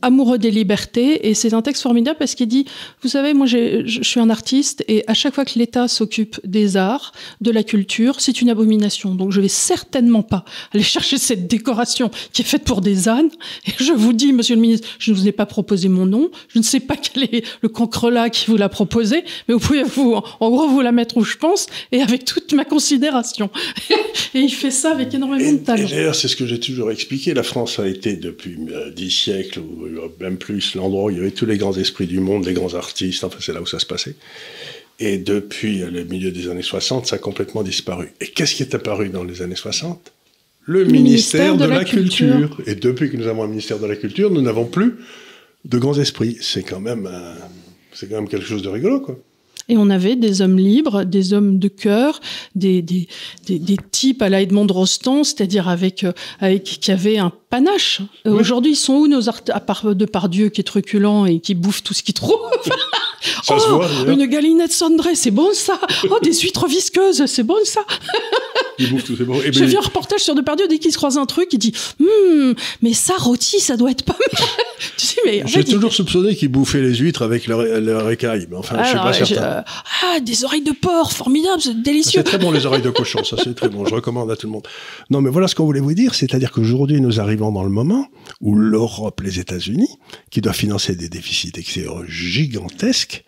amoureux 0.05 0.37
des 0.37 0.51
libertés. 0.51 1.27
Et 1.27 1.33
c'est 1.33 1.53
un 1.53 1.61
texte 1.61 1.81
formidable 1.81 2.17
parce 2.17 2.35
qu'il 2.35 2.47
dit, 2.47 2.65
vous 3.01 3.09
savez, 3.09 3.33
moi 3.33 3.47
je 3.47 3.99
suis 4.01 4.19
un 4.19 4.29
artiste 4.29 4.85
et 4.87 5.03
à 5.07 5.13
chaque 5.13 5.33
fois 5.33 5.45
que 5.45 5.57
l'État 5.57 5.87
s'occupe 5.87 6.39
des 6.45 6.77
arts, 6.77 7.11
de 7.41 7.51
la 7.51 7.63
culture, 7.63 8.21
c'est 8.21 8.41
une 8.41 8.49
abomination. 8.49 9.15
Donc 9.15 9.31
je 9.31 9.41
vais 9.41 9.47
certainement 9.47 10.23
pas 10.23 10.45
aller 10.73 10.83
chercher 10.95 11.17
cette 11.17 11.47
décoration 11.47 12.11
qui 12.31 12.43
est 12.43 12.45
faite 12.45 12.63
pour 12.63 12.81
des 12.81 13.09
ânes. 13.09 13.29
Et 13.67 13.71
je 13.79 13.91
vous 13.91 14.13
dis, 14.13 14.31
monsieur 14.31 14.55
le 14.55 14.61
ministre, 14.61 14.87
je 14.99 15.11
ne 15.11 15.17
vous 15.17 15.27
ai 15.27 15.31
pas 15.31 15.45
proposé 15.45 15.89
mon 15.89 16.05
nom. 16.05 16.29
Je 16.49 16.59
ne 16.59 16.63
sais 16.63 16.79
pas 16.79 16.95
quel 17.01 17.23
est 17.23 17.43
le 17.61 17.69
cancrelat 17.69 18.29
qui 18.29 18.45
vous 18.47 18.57
l'a 18.57 18.69
proposé, 18.69 19.23
mais 19.47 19.55
vous 19.55 19.59
pouvez 19.59 19.83
vous, 19.83 20.13
en 20.39 20.49
gros, 20.49 20.67
vous 20.67 20.81
la 20.81 20.91
mettre 20.91 21.17
où 21.17 21.23
je 21.23 21.37
pense 21.37 21.65
et 21.91 22.01
avec 22.01 22.25
toute 22.25 22.53
ma 22.53 22.65
considération. 22.65 23.49
et 24.33 24.39
il 24.39 24.51
fait 24.51 24.71
ça 24.71 24.91
avec 24.91 25.13
énormément 25.13 25.51
de 25.51 25.57
talent. 25.57 25.87
d'ailleurs, 25.89 26.15
c'est 26.15 26.27
ce 26.27 26.35
que 26.35 26.45
j'ai 26.45 26.59
toujours 26.59 26.91
expliqué. 26.91 27.33
La 27.33 27.43
France 27.43 27.79
a 27.79 27.87
été 27.87 28.15
depuis 28.15 28.57
euh, 28.71 28.91
dix 28.91 29.11
siècles 29.11 29.61
même 30.19 30.37
plus, 30.37 30.75
l'endroit 30.75 31.05
où 31.05 31.09
il 31.09 31.17
y 31.17 31.19
avait 31.19 31.31
tous 31.31 31.45
les 31.45 31.57
grands 31.57 31.77
esprits 31.77 32.07
du 32.07 32.19
monde, 32.19 32.45
les 32.45 32.53
grands 32.53 32.73
artistes, 32.73 33.23
enfin 33.23 33.37
c'est 33.39 33.53
là 33.53 33.61
où 33.61 33.65
ça 33.65 33.79
se 33.79 33.85
passait. 33.85 34.15
Et 34.99 35.17
depuis 35.17 35.79
le 35.79 36.05
milieu 36.05 36.31
des 36.31 36.49
années 36.49 36.61
60, 36.61 37.07
ça 37.07 37.17
a 37.17 37.19
complètement 37.19 37.63
disparu. 37.63 38.13
Et 38.21 38.27
qu'est-ce 38.27 38.55
qui 38.55 38.63
est 38.63 38.73
apparu 38.75 39.09
dans 39.09 39.23
les 39.23 39.41
années 39.41 39.55
60 39.55 40.11
le, 40.67 40.83
ministère, 40.83 41.57
de, 41.57 41.65
la, 41.65 41.83
culture. 41.83 42.57
Et 42.65 42.73
depuis 42.73 43.11
que 43.11 43.17
nous 43.17 43.27
avons 43.27 43.43
un 43.43 43.47
ministère 43.47 43.77
de 43.77 43.85
la 43.85 43.95
Culture, 43.95 44.31
nous 44.31 44.41
n'avons 44.41 44.65
plus 44.65 44.95
de 45.63 45.77
grands 45.77 45.93
esprits. 45.99 46.37
C'est 46.41 46.63
quand 46.63 46.79
même, 46.79 47.07
c'est 47.93 48.09
quand 48.09 48.15
même 48.15 48.27
quelque 48.27 48.47
chose 48.47 48.63
de 48.63 48.69
rigolo, 48.69 48.99
quoi. 48.99 49.15
Et 49.67 49.77
on 49.77 49.89
avait 49.89 50.15
des 50.15 50.41
hommes 50.41 50.59
libres, 50.59 51.03
des 51.05 51.33
hommes 51.33 51.57
de 51.57 51.67
cœur, 51.67 52.19
des, 52.53 52.83
des, 52.83 53.07
des, 53.47 53.57
des 53.57 53.77
types 53.89 54.21
à 54.21 54.29
la 54.29 54.41
Edmond 54.41 54.67
Rostand, 54.67 55.23
c'est-à-dire 55.23 55.67
avec, 55.67 56.03
euh, 56.03 56.11
avec 56.39 56.63
qui 56.63 56.91
avaient 56.91 57.17
un 57.17 57.31
panache. 57.55 58.01
Aujourd'hui, 58.25 58.73
ils 58.73 58.75
sont 58.75 58.93
où 58.93 59.07
nos 59.07 59.29
art 59.29 59.41
à 59.49 59.59
part 59.59 59.95
de 59.95 60.05
par 60.05 60.27
Dieu 60.27 60.49
qui 60.49 60.61
est 60.61 60.63
truculent 60.63 61.27
et 61.27 61.39
qui 61.39 61.55
bouffe 61.55 61.83
tout 61.83 61.93
ce 61.93 62.03
qu'il 62.03 62.13
trouve 62.13 62.39
Ça 63.43 63.55
oh, 63.69 63.77
voit, 63.77 64.13
une 64.13 64.25
galinette 64.25 64.73
cendrée, 64.73 65.15
c'est 65.15 65.31
bon 65.31 65.53
ça. 65.53 65.79
Oh, 66.09 66.17
des 66.21 66.33
huîtres 66.33 66.67
visqueuses, 66.67 67.25
c'est 67.27 67.43
bon 67.43 67.57
ça. 67.63 67.81
Il 68.77 68.91
bouffe 68.91 69.05
tout, 69.05 69.15
c'est 69.17 69.23
bon. 69.23 69.39
Eh 69.45 69.53
J'ai 69.53 69.61
ben, 69.61 69.69
vu 69.69 69.77
un 69.77 69.81
reportage 69.81 70.19
sur 70.19 70.35
Depardieu, 70.35 70.67
dès 70.67 70.79
qu'il 70.79 70.91
se 70.91 70.97
croise 70.97 71.17
un 71.17 71.25
truc, 71.25 71.47
il 71.53 71.59
dit 71.59 71.73
hum, 72.01 72.53
mais 72.81 72.93
ça 72.93 73.13
rôti, 73.17 73.61
ça 73.61 73.77
doit 73.77 73.91
être 73.91 74.03
pas 74.03 74.17
mal. 74.19 74.41
J'ai 75.45 75.63
toujours 75.63 75.93
soupçonné 75.93 76.35
qu'il 76.35 76.49
bouffait 76.49 76.81
les 76.81 76.93
huîtres 76.95 77.21
avec 77.21 77.47
leur, 77.47 78.11
écaille, 78.11 78.47
mais 78.49 78.57
enfin, 78.57 78.77
je 78.83 78.89
suis 78.89 78.97
pas 78.97 79.13
certain. 79.13 79.63
Ah, 80.03 80.19
des 80.19 80.43
oreilles 80.43 80.63
de 80.63 80.71
porc, 80.71 81.11
formidable, 81.13 81.61
c'est 81.61 81.81
délicieux. 81.81 82.21
C'est 82.23 82.31
très 82.31 82.37
bon 82.37 82.51
les 82.51 82.65
oreilles 82.65 82.81
de 82.81 82.89
cochon, 82.89 83.23
ça 83.23 83.37
c'est 83.41 83.55
très 83.55 83.69
bon, 83.69 83.85
je 83.85 83.95
recommande 83.95 84.29
à 84.29 84.35
tout 84.35 84.47
le 84.47 84.53
monde. 84.53 84.67
Non, 85.09 85.21
mais 85.21 85.29
voilà 85.29 85.47
ce 85.47 85.55
qu'on 85.55 85.65
voulait 85.65 85.79
vous 85.79 85.93
dire, 85.93 86.13
c'est-à-dire 86.13 86.51
qu'aujourd'hui, 86.51 87.01
nous 87.01 87.19
arrivons 87.19 87.44
dans 87.51 87.63
le 87.63 87.69
moment 87.69 88.07
où 88.41 88.55
l'Europe, 88.55 89.21
les 89.21 89.39
États-Unis, 89.39 89.89
qui 90.29 90.41
doivent 90.41 90.55
financer 90.55 90.95
des 90.95 91.09
déficits 91.09 91.53
gigantesques, 92.07 93.23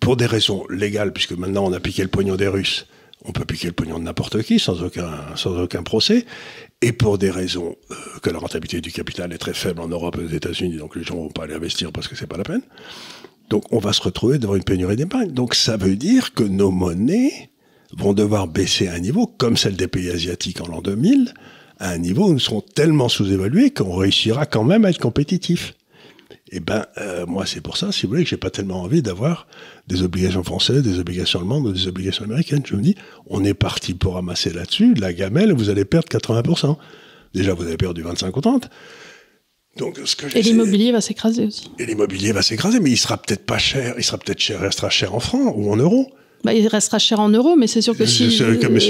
pour 0.00 0.16
des 0.16 0.26
raisons 0.26 0.64
légales, 0.68 1.12
puisque 1.12 1.32
maintenant 1.32 1.64
on 1.64 1.72
a 1.72 1.80
piqué 1.80 2.02
le 2.02 2.08
pognon 2.08 2.36
des 2.36 2.48
Russes, 2.48 2.86
on 3.24 3.32
peut 3.32 3.44
piquer 3.44 3.66
le 3.66 3.72
pognon 3.72 3.98
de 3.98 4.04
n'importe 4.04 4.42
qui 4.42 4.58
sans 4.58 4.82
aucun, 4.82 5.10
sans 5.34 5.58
aucun 5.58 5.82
procès, 5.82 6.26
et 6.82 6.92
pour 6.92 7.18
des 7.18 7.30
raisons 7.30 7.74
euh, 7.90 7.94
que 8.22 8.30
la 8.30 8.38
rentabilité 8.38 8.80
du 8.80 8.92
capital 8.92 9.32
est 9.32 9.38
très 9.38 9.54
faible 9.54 9.80
en 9.80 9.88
Europe 9.88 10.16
et 10.20 10.24
aux 10.24 10.28
États-Unis, 10.28 10.76
donc 10.76 10.94
les 10.96 11.02
gens 11.02 11.16
vont 11.16 11.30
pas 11.30 11.44
aller 11.44 11.54
investir 11.54 11.92
parce 11.92 12.08
que 12.08 12.14
c'est 12.14 12.26
pas 12.26 12.36
la 12.36 12.44
peine. 12.44 12.62
Donc 13.50 13.72
on 13.72 13.78
va 13.78 13.92
se 13.92 14.02
retrouver 14.02 14.38
devant 14.38 14.56
une 14.56 14.64
pénurie 14.64 14.96
d'épargne. 14.96 15.30
Donc 15.30 15.54
ça 15.54 15.76
veut 15.76 15.96
dire 15.96 16.34
que 16.34 16.42
nos 16.42 16.70
monnaies 16.70 17.50
vont 17.96 18.12
devoir 18.12 18.48
baisser 18.48 18.88
à 18.88 18.94
un 18.94 18.98
niveau, 18.98 19.26
comme 19.26 19.56
celle 19.56 19.76
des 19.76 19.88
pays 19.88 20.10
asiatiques 20.10 20.60
en 20.60 20.66
l'an 20.66 20.82
2000, 20.82 21.32
à 21.78 21.90
un 21.90 21.98
niveau 21.98 22.28
où 22.28 22.32
nous 22.32 22.38
serons 22.38 22.60
tellement 22.60 23.08
sous-évalués 23.08 23.70
qu'on 23.70 23.94
réussira 23.94 24.46
quand 24.46 24.64
même 24.64 24.84
à 24.84 24.90
être 24.90 24.98
compétitif. 24.98 25.74
Eh 26.52 26.60
ben, 26.60 26.86
euh, 26.98 27.26
moi, 27.26 27.44
c'est 27.44 27.60
pour 27.60 27.76
ça, 27.76 27.90
si 27.90 28.06
vous 28.06 28.10
voulez, 28.10 28.24
que 28.24 28.30
j'ai 28.30 28.36
pas 28.36 28.50
tellement 28.50 28.82
envie 28.82 29.02
d'avoir 29.02 29.48
des 29.88 30.02
obligations 30.02 30.44
françaises, 30.44 30.82
des 30.82 31.00
obligations 31.00 31.40
allemandes 31.40 31.66
ou 31.66 31.72
des 31.72 31.88
obligations 31.88 32.24
américaines. 32.24 32.62
Je 32.64 32.76
me 32.76 32.82
dis, 32.82 32.94
on 33.26 33.44
est 33.44 33.54
parti 33.54 33.94
pour 33.94 34.14
ramasser 34.14 34.50
là-dessus 34.50 34.94
la 34.94 35.12
gamelle, 35.12 35.52
vous 35.52 35.70
allez 35.70 35.84
perdre 35.84 36.08
80%. 36.08 36.76
Déjà, 37.34 37.52
vous 37.52 37.64
avez 37.64 37.76
perdu 37.76 38.02
25 38.02 38.36
ou 38.36 38.40
30. 38.40 38.70
Donc, 39.76 39.98
ce 40.04 40.16
que 40.16 40.34
et 40.36 40.42
l'immobilier 40.42 40.92
va 40.92 41.00
s'écraser 41.00 41.46
aussi. 41.46 41.70
Et 41.78 41.84
l'immobilier 41.84 42.32
va 42.32 42.42
s'écraser, 42.42 42.80
mais 42.80 42.90
il 42.90 42.96
sera 42.96 43.18
peut-être 43.18 43.44
pas 43.44 43.58
cher, 43.58 43.94
il 43.98 44.04
sera 44.04 44.16
peut-être 44.16 44.40
cher, 44.40 44.60
restera 44.60 44.88
cher 44.88 45.14
en 45.14 45.20
francs 45.20 45.52
ou 45.56 45.70
en 45.70 45.76
euros. 45.76 46.10
Bah, 46.44 46.54
il 46.54 46.66
restera 46.68 46.98
cher 46.98 47.18
en 47.18 47.28
euros, 47.28 47.56
mais 47.56 47.66
c'est 47.66 47.80
sûr 47.82 47.96
que 47.96 48.06
si, 48.06 48.28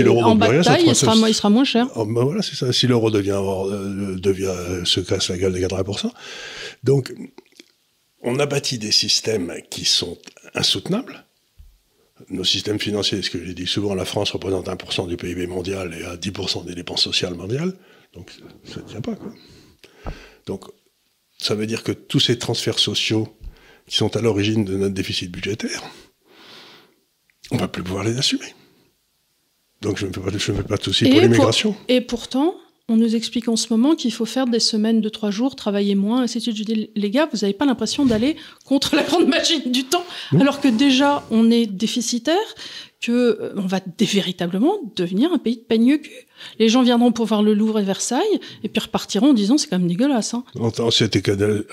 l'euro 0.03 0.21
en 0.23 0.27
rien, 0.27 0.35
bataille, 0.35 0.63
fera- 0.63 0.81
il 0.81 0.95
sera, 0.95 1.15
moins- 1.15 1.29
il 1.29 1.35
sera 1.35 1.49
moins 1.51 1.65
cher. 1.65 1.87
Oh, 1.97 2.05
ben 2.05 2.23
voilà, 2.25 2.43
c'est 2.43 2.55
ça. 2.55 2.73
Si 2.73 2.87
l'euro 2.87 3.11
devient, 3.11 3.41
euh, 3.41 4.17
devient 4.19 4.45
euh, 4.47 4.85
se 4.85 5.01
casse 5.01 5.29
la 5.31 5.39
gueule 5.39 5.53
de 5.55 5.59
80%. 5.59 6.11
Donc, 6.85 7.15
on 8.23 8.39
a 8.39 8.47
bâti 8.47 8.79
des 8.79 8.93
systèmes 8.93 9.55
qui 9.71 9.85
sont 9.85 10.19
insoutenables. 10.55 11.25
Nos 12.31 12.45
systèmes 12.45 12.79
financiers, 12.81 13.23
ce 13.23 13.31
que 13.31 13.43
j'ai 13.45 13.55
dit 13.55 13.67
souvent, 13.67 13.95
la 13.95 14.05
France 14.05 14.31
représente 14.33 14.69
1% 14.69 15.07
du 15.07 15.17
PIB 15.17 15.47
mondial 15.47 15.95
et 15.99 16.05
à 16.05 16.17
10% 16.17 16.65
des 16.65 16.75
dépenses 16.75 17.03
sociales 17.03 17.35
mondiales. 17.35 17.75
Donc, 18.15 18.33
ça 18.65 18.81
ne 18.81 18.87
tient 18.89 19.01
pas, 19.03 19.15
quoi. 19.15 19.33
Donc, 20.47 20.65
ça 21.39 21.55
veut 21.55 21.67
dire 21.67 21.83
que 21.83 21.93
tous 21.93 22.21
ces 22.21 22.39
transferts 22.39 22.79
sociaux 22.79 23.29
qui 23.87 23.97
sont 23.97 24.17
à 24.17 24.21
l'origine 24.21 24.65
de 24.65 24.77
notre 24.77 24.95
déficit 24.95 25.31
budgétaire, 25.31 25.83
on 27.51 27.57
va 27.57 27.69
plus 27.69 27.83
pouvoir 27.83 28.05
les 28.05 28.19
assumer. 28.19 28.55
Donc, 29.83 29.99
je 29.99 30.05
ne 30.07 30.09
me 30.09 30.15
fais 30.15 30.63
pas, 30.63 30.77
de 30.77 30.83
soucis 30.83 31.09
pour 31.09 31.21
l'immigration. 31.21 31.77
Et 31.89 32.01
pourtant, 32.01 32.55
on 32.89 32.97
nous 32.97 33.17
explique 33.17 33.49
en 33.49 33.57
ce 33.57 33.73
moment 33.73 33.95
qu'il 33.95 34.13
faut 34.13 34.25
faire 34.25 34.47
des 34.47 34.61
semaines 34.61 35.01
de 35.01 35.09
trois 35.09 35.31
jours, 35.31 35.57
travailler 35.57 35.95
moins, 35.95 36.23
ainsi 36.23 36.39
de 36.39 36.43
suite. 36.45 36.57
Je 36.57 36.63
dis, 36.63 36.91
les 36.95 37.11
gars, 37.11 37.29
vous 37.31 37.39
n'avez 37.39 37.53
pas 37.53 37.67
l'impression 37.67 38.07
d'aller 38.07 38.37
contre 38.65 38.95
la 38.95 39.03
grande 39.03 39.27
machine 39.27 39.71
du 39.73 39.85
temps, 39.85 40.05
Non. 40.33 40.41
alors 40.41 40.61
que 40.61 40.69
déjà, 40.69 41.27
on 41.31 41.51
est 41.51 41.67
déficitaire, 41.67 42.37
que 43.01 43.13
euh, 43.13 43.53
on 43.57 43.67
va 43.67 43.81
véritablement 44.01 44.75
devenir 44.97 45.33
un 45.33 45.39
pays 45.39 45.57
de 45.57 45.61
peigne 45.63 45.99
cul. 45.99 46.11
Les 46.59 46.69
gens 46.69 46.83
viendront 46.83 47.13
pour 47.13 47.27
voir 47.27 47.43
le 47.43 47.55
Louvre 47.55 47.79
et 47.79 47.85
Versailles, 47.85 48.41
et 48.65 48.69
puis 48.69 48.81
repartiront 48.81 49.31
en 49.31 49.35
disant, 49.35 49.59
c'est 49.59 49.69
quand 49.69 49.79
même 49.79 49.89
dégueulasse. 49.89 50.35
Hein. 50.35 50.45
C'était 50.91 51.23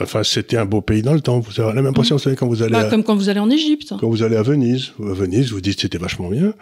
enfin, 0.01 0.23
c'était 0.23 0.57
un 0.57 0.65
beau 0.65 0.81
pays 0.81 1.01
dans 1.01 1.13
le 1.13 1.21
temps. 1.21 1.39
Vous 1.39 1.59
avez 1.61 1.69
la 1.69 1.75
même 1.81 1.87
impression, 1.87 2.15
vous 2.17 2.21
savez, 2.21 2.35
quand 2.35 2.47
vous 2.47 2.61
allez, 2.61 2.71
Bah, 2.73 2.79
à, 2.87 2.89
comme 2.89 3.03
quand 3.03 3.15
vous 3.15 3.29
allez 3.29 3.39
en 3.39 3.49
Égypte. 3.49 3.93
quand 3.99 4.09
vous 4.09 4.23
allez 4.23 4.35
à 4.35 4.43
Venise. 4.43 4.91
À 4.99 5.13
Venise, 5.13 5.51
vous 5.51 5.61
dites 5.61 5.79
c'était 5.81 5.97
vachement 5.97 6.29
bien. 6.29 6.53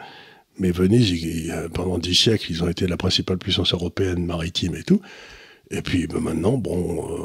Mais 0.60 0.72
Venise, 0.72 1.10
ils- 1.10 1.54
pendant 1.74 1.98
dix 1.98 2.14
siècles, 2.16 2.48
ils 2.52 2.64
ont 2.64 2.68
été 2.70 2.86
la 2.86 2.98
principale 2.98 3.38
puissance 3.38 3.74
européenne 3.74 4.26
maritime 4.26 4.76
et 4.76 4.84
tout. 4.84 5.02
Et 5.74 5.82
puis 5.82 6.06
ben, 6.06 6.20
maintenant, 6.20 6.58
bon, 6.58 7.08
euh, 7.10 7.24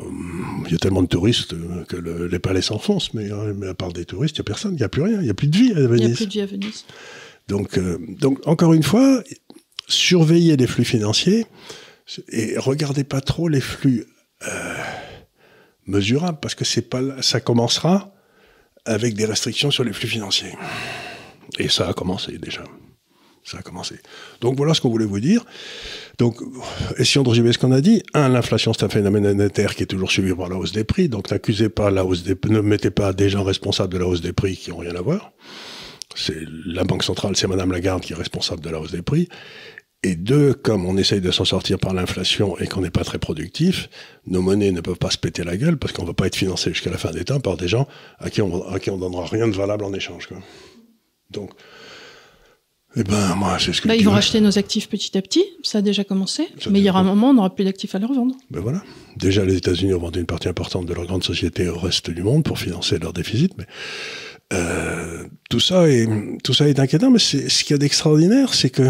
il 0.66 0.72
y 0.72 0.74
a 0.76 0.78
tellement 0.78 1.02
de 1.02 1.08
touristes 1.08 1.52
euh, 1.52 1.84
que 1.88 1.96
le- 1.96 2.28
les 2.28 2.38
palais 2.38 2.62
s'enfoncent. 2.62 3.12
Mais, 3.12 3.30
euh, 3.32 3.52
mais 3.56 3.66
à 3.66 3.74
part 3.74 3.92
des 3.92 4.04
touristes, 4.04 4.36
il 4.36 4.40
n'y 4.40 4.44
a 4.44 4.44
personne, 4.44 4.72
il 4.74 4.76
n'y 4.76 4.84
a 4.84 4.88
plus 4.88 5.02
rien, 5.02 5.16
il 5.20 5.24
n'y 5.24 5.30
a 5.30 5.34
plus 5.34 5.48
de 5.48 5.56
vie 5.56 5.72
à 5.72 5.74
Il 5.74 5.78
n'y 5.80 5.84
a 5.84 5.88
Venise. 5.88 6.16
plus 6.16 6.26
de 6.26 6.30
vie 6.32 6.40
à 6.42 6.46
Venise. 6.46 6.84
Donc, 7.48 7.78
euh, 7.78 7.98
donc, 8.08 8.46
encore 8.46 8.72
une 8.72 8.82
fois, 8.82 9.22
surveillez 9.86 10.56
les 10.56 10.66
flux 10.66 10.84
financiers 10.84 11.46
et 12.28 12.58
regardez 12.58 13.04
pas 13.04 13.20
trop 13.20 13.48
les 13.48 13.60
flux 13.60 14.04
euh, 14.46 14.74
mesurables 15.86 16.38
parce 16.40 16.54
que 16.54 16.64
c'est 16.64 16.82
pas 16.82 17.00
ça 17.22 17.40
commencera 17.40 18.12
avec 18.84 19.14
des 19.14 19.24
restrictions 19.24 19.70
sur 19.70 19.84
les 19.84 19.92
flux 19.92 20.08
financiers. 20.08 20.54
Et 21.58 21.68
ça 21.68 21.88
a 21.88 21.92
commencé 21.92 22.38
déjà. 22.38 22.64
Ça 23.44 23.58
a 23.58 23.62
commencé. 23.62 23.96
Donc 24.40 24.56
voilà 24.56 24.74
ce 24.74 24.80
qu'on 24.80 24.90
voulait 24.90 25.06
vous 25.06 25.20
dire. 25.20 25.44
Donc, 26.18 26.40
essayons 26.96 27.22
de 27.22 27.28
résumer 27.28 27.52
ce 27.52 27.58
qu'on 27.58 27.70
a 27.70 27.80
dit. 27.80 28.02
Un, 28.12 28.28
l'inflation, 28.28 28.72
c'est 28.72 28.84
un 28.84 28.88
phénomène 28.88 29.22
monétaire 29.22 29.76
qui 29.76 29.84
est 29.84 29.86
toujours 29.86 30.10
suivi 30.10 30.34
par 30.34 30.48
la 30.48 30.56
hausse 30.56 30.72
des 30.72 30.82
prix. 30.82 31.08
Donc, 31.08 31.30
n'accusez 31.30 31.68
pas 31.68 31.90
la 31.90 32.04
hausse 32.04 32.24
des, 32.24 32.36
ne 32.48 32.60
mettez 32.60 32.90
pas 32.90 33.12
des 33.12 33.28
gens 33.28 33.44
responsables 33.44 33.92
de 33.92 33.98
la 33.98 34.06
hausse 34.06 34.20
des 34.20 34.32
prix 34.32 34.56
qui 34.56 34.70
n'ont 34.70 34.78
rien 34.78 34.96
à 34.96 35.00
voir. 35.00 35.32
C'est 36.16 36.42
la 36.66 36.84
Banque 36.84 37.04
centrale, 37.04 37.36
c'est 37.36 37.46
Madame 37.46 37.72
Lagarde 37.72 38.02
qui 38.02 38.12
est 38.12 38.16
responsable 38.16 38.60
de 38.60 38.70
la 38.70 38.80
hausse 38.80 38.92
des 38.92 39.02
prix. 39.02 39.28
Et 40.02 40.14
deux, 40.14 40.54
comme 40.54 40.86
on 40.86 40.96
essaye 40.96 41.20
de 41.20 41.30
s'en 41.30 41.44
sortir 41.44 41.78
par 41.78 41.92
l'inflation 41.94 42.56
et 42.58 42.66
qu'on 42.66 42.80
n'est 42.80 42.90
pas 42.90 43.02
très 43.02 43.18
productif, 43.18 43.88
nos 44.26 44.40
monnaies 44.42 44.70
ne 44.70 44.80
peuvent 44.80 44.98
pas 44.98 45.10
se 45.10 45.18
péter 45.18 45.42
la 45.42 45.56
gueule 45.56 45.78
parce 45.78 45.92
qu'on 45.92 46.02
ne 46.02 46.08
va 46.08 46.14
pas 46.14 46.26
être 46.26 46.36
financé 46.36 46.70
jusqu'à 46.70 46.90
la 46.90 46.98
fin 46.98 47.10
des 47.10 47.24
temps 47.24 47.40
par 47.40 47.56
des 47.56 47.66
gens 47.66 47.88
à 48.18 48.30
qui 48.30 48.40
on, 48.42 48.68
à 48.68 48.78
qui 48.78 48.90
on 48.90 48.98
donnera 48.98 49.26
rien 49.26 49.48
de 49.48 49.54
valable 49.54 49.84
en 49.84 49.92
échange. 49.92 50.26
Quoi. 50.26 50.38
Donc, 51.30 51.50
eh 52.98 53.02
ben, 53.02 53.34
moi, 53.34 53.58
c'est 53.58 53.74
ce 53.74 53.82
que 53.82 53.88
Bah, 53.88 53.96
ils 53.96 54.04
vont 54.04 54.12
racheter 54.12 54.40
nos 54.40 54.58
actifs 54.58 54.88
petit 54.88 55.16
à 55.18 55.22
petit, 55.22 55.44
ça 55.62 55.78
a 55.78 55.82
déjà 55.82 56.02
commencé. 56.02 56.48
Ça 56.58 56.70
mais 56.70 56.80
il 56.80 56.84
y 56.84 56.88
aura 56.88 57.00
un 57.00 57.04
moment, 57.04 57.30
on 57.30 57.34
n'aura 57.34 57.54
plus 57.54 57.64
d'actifs 57.64 57.94
à 57.94 57.98
leur 57.98 58.12
vendre. 58.12 58.34
Ben 58.50 58.60
voilà. 58.60 58.82
Déjà, 59.16 59.44
les 59.44 59.56
États-Unis 59.56 59.92
ont 59.92 59.98
vendu 59.98 60.20
une 60.20 60.26
partie 60.26 60.48
importante 60.48 60.86
de 60.86 60.94
leur 60.94 61.04
grande 61.04 61.24
société 61.24 61.68
au 61.68 61.78
reste 61.78 62.10
du 62.10 62.22
monde 62.22 62.42
pour 62.42 62.58
financer 62.58 62.98
leur 62.98 63.12
déficit. 63.12 63.52
Mais 63.58 63.66
euh, 64.52 65.24
tout 65.50 65.60
ça 65.60 65.88
est 65.88 66.08
tout 66.42 66.54
ça 66.54 66.68
est 66.68 66.78
inquiétant. 66.78 67.10
Mais 67.10 67.18
ce 67.18 67.36
qu'il 67.64 67.72
y 67.72 67.74
a 67.74 67.78
d'extraordinaire, 67.78 68.54
c'est 68.54 68.70
que 68.70 68.88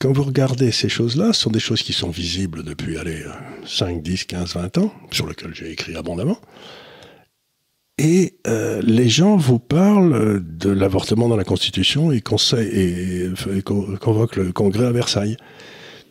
quand 0.00 0.12
vous 0.12 0.22
regardez 0.22 0.70
ces 0.70 0.88
choses-là, 0.88 1.32
ce 1.32 1.42
sont 1.42 1.50
des 1.50 1.58
choses 1.60 1.82
qui 1.82 1.92
sont 1.92 2.10
visibles 2.10 2.62
depuis 2.62 2.98
allez, 2.98 3.22
euh, 3.22 3.30
5, 3.66 4.02
10, 4.02 4.24
15, 4.24 4.54
20 4.54 4.78
ans, 4.78 4.92
sur 5.10 5.26
lesquelles 5.26 5.54
j'ai 5.54 5.70
écrit 5.70 5.96
abondamment. 5.96 6.38
Et 8.00 8.38
euh, 8.46 8.80
les 8.84 9.08
gens 9.08 9.36
vous 9.36 9.58
parlent 9.58 10.40
de 10.40 10.70
l'avortement 10.70 11.28
dans 11.28 11.34
la 11.36 11.42
Constitution 11.42 12.12
et, 12.12 12.20
conseillent, 12.20 12.68
et, 12.68 13.30
et 13.56 13.62
con- 13.62 13.96
convoquent 14.00 14.36
le 14.36 14.52
Congrès 14.52 14.86
à 14.86 14.92
Versailles. 14.92 15.36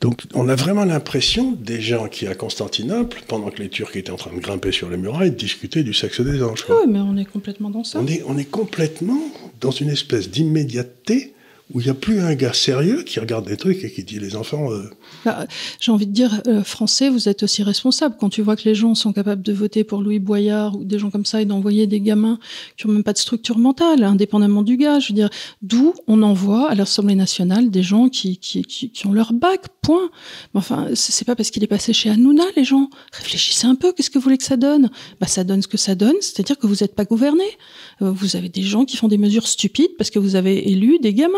Donc 0.01 0.23
on 0.33 0.47
a 0.47 0.55
vraiment 0.55 0.85
l'impression 0.85 1.53
des 1.53 1.81
gens 1.81 2.07
qui, 2.07 2.27
à 2.27 2.35
Constantinople, 2.35 3.21
pendant 3.27 3.49
que 3.49 3.61
les 3.61 3.69
Turcs 3.69 3.95
étaient 3.95 4.11
en 4.11 4.15
train 4.15 4.33
de 4.35 4.39
grimper 4.39 4.71
sur 4.71 4.89
les 4.89 4.97
murailles, 4.97 5.31
discutaient 5.31 5.83
du 5.83 5.93
sexe 5.93 6.21
des 6.21 6.43
anges. 6.43 6.63
quoi. 6.63 6.81
Oui, 6.83 6.91
mais 6.91 6.99
on 6.99 7.17
est 7.17 7.25
complètement 7.25 7.69
dans 7.69 7.83
ça. 7.83 7.99
On 7.99 8.07
est, 8.07 8.23
on 8.27 8.37
est 8.37 8.49
complètement 8.49 9.19
dans 9.59 9.71
une 9.71 9.89
espèce 9.89 10.29
d'immédiateté 10.29 11.33
où 11.73 11.81
il 11.81 11.83
n'y 11.85 11.89
a 11.89 11.93
plus 11.93 12.19
un 12.19 12.33
gars 12.35 12.53
sérieux 12.53 13.03
qui 13.03 13.19
regarde 13.19 13.45
des 13.47 13.57
trucs 13.57 13.83
et 13.83 13.91
qui 13.91 14.03
dit 14.03 14.19
les 14.19 14.35
enfants... 14.35 14.71
euh, 14.71 14.89
Bah, 15.25 15.45
J'ai 15.79 15.91
envie 15.91 16.07
de 16.07 16.13
dire, 16.13 16.41
euh, 16.47 16.63
français, 16.63 17.09
vous 17.09 17.27
êtes 17.27 17.43
aussi 17.43 17.61
responsable. 17.63 18.15
Quand 18.19 18.29
tu 18.29 18.41
vois 18.41 18.55
que 18.55 18.63
les 18.63 18.75
gens 18.75 18.95
sont 18.95 19.11
capables 19.11 19.41
de 19.41 19.51
voter 19.53 19.83
pour 19.83 20.01
Louis 20.01 20.19
Boyard 20.19 20.77
ou 20.77 20.85
des 20.85 20.97
gens 20.97 21.09
comme 21.11 21.25
ça 21.25 21.41
et 21.41 21.45
d'envoyer 21.45 21.85
des 21.87 21.99
gamins 21.99 22.39
qui 22.77 22.87
ont 22.87 22.91
même 22.91 23.03
pas 23.03 23.13
de 23.13 23.17
structure 23.17 23.57
mentale, 23.57 24.03
indépendamment 24.03 24.63
du 24.63 24.77
gars, 24.77 24.99
je 24.99 25.09
veux 25.09 25.13
dire, 25.15 25.29
d'où 25.61 25.93
on 26.07 26.21
envoie 26.23 26.69
à 26.69 26.75
l'Assemblée 26.75 27.15
nationale 27.15 27.69
des 27.69 27.83
gens 27.83 28.07
qui, 28.07 28.37
qui, 28.37 28.63
qui, 28.63 29.07
ont 29.07 29.11
leur 29.11 29.33
bac, 29.33 29.61
point. 29.81 30.09
Mais 30.53 30.59
enfin, 30.59 30.87
c'est 30.93 31.25
pas 31.25 31.35
parce 31.35 31.49
qu'il 31.51 31.63
est 31.63 31.67
passé 31.67 31.91
chez 31.93 32.09
Hanouna, 32.09 32.43
les 32.55 32.63
gens. 32.63 32.89
Réfléchissez 33.11 33.67
un 33.67 33.75
peu, 33.75 33.91
qu'est-ce 33.91 34.09
que 34.09 34.17
vous 34.17 34.23
voulez 34.23 34.37
que 34.37 34.43
ça 34.43 34.57
donne? 34.57 34.89
Bah, 35.19 35.27
ça 35.27 35.43
donne 35.43 35.61
ce 35.61 35.67
que 35.67 35.77
ça 35.77 35.95
donne, 35.95 36.15
c'est-à-dire 36.21 36.57
que 36.57 36.67
vous 36.67 36.77
n'êtes 36.81 36.95
pas 36.95 37.05
gouverné. 37.05 37.43
Euh, 38.01 38.11
vous 38.11 38.35
avez 38.35 38.49
des 38.49 38.63
gens 38.63 38.85
qui 38.85 38.95
font 38.97 39.07
des 39.07 39.17
mesures 39.17 39.47
stupides 39.47 39.91
parce 39.97 40.09
que 40.09 40.19
vous 40.19 40.35
avez 40.35 40.69
élu 40.71 40.99
des 40.99 41.13
gamins. 41.13 41.37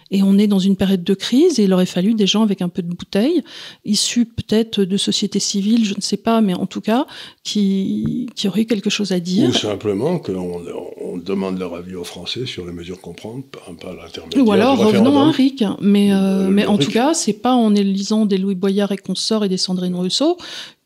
Et 0.11 0.23
on 0.23 0.37
est 0.37 0.47
dans 0.47 0.59
une 0.59 0.75
période 0.75 1.03
de 1.03 1.13
crise 1.13 1.59
et 1.59 1.63
il 1.63 1.73
aurait 1.73 1.85
fallu 1.85 2.13
des 2.13 2.27
gens 2.27 2.43
avec 2.43 2.61
un 2.61 2.69
peu 2.69 2.81
de 2.81 2.87
bouteille, 2.89 3.41
issus 3.85 4.25
peut-être 4.25 4.83
de 4.83 4.97
sociétés 4.97 5.39
civiles, 5.39 5.85
je 5.85 5.95
ne 5.95 6.01
sais 6.01 6.17
pas, 6.17 6.41
mais 6.41 6.53
en 6.53 6.65
tout 6.65 6.81
cas, 6.81 7.07
qui, 7.43 8.27
qui 8.35 8.47
auraient 8.47 8.61
eu 8.61 8.65
quelque 8.65 8.89
chose 8.89 9.11
à 9.11 9.19
dire. 9.19 9.49
Ou 9.49 9.53
simplement 9.53 10.19
qu'on 10.19 10.61
on 11.01 11.17
demande 11.17 11.57
leur 11.59 11.75
avis 11.75 11.95
aux 11.95 12.03
Français 12.03 12.45
sur 12.45 12.65
les 12.65 12.73
mesures 12.73 12.99
qu'on 13.01 13.13
prend 13.13 13.41
par, 13.41 13.93
l'intermédiaire 13.95 14.45
Ou 14.45 14.51
alors 14.51 14.77
revenons 14.77 15.17
à 15.17 15.23
un 15.23 15.31
référendum. 15.31 15.75
RIC. 15.77 15.81
Mais, 15.81 16.13
euh, 16.13 16.17
Euh, 16.21 16.49
mais 16.49 16.65
en 16.65 16.75
RIC. 16.75 16.85
tout 16.85 16.91
cas, 16.91 17.13
c'est 17.13 17.33
pas 17.33 17.53
en 17.53 17.73
élisant 17.75 18.25
des 18.25 18.37
Louis 18.37 18.55
Boyard 18.55 18.91
et 18.91 18.97
consorts 18.97 19.45
et 19.45 19.49
des 19.49 19.57
Sandrine 19.57 19.95
Rousseau 19.95 20.37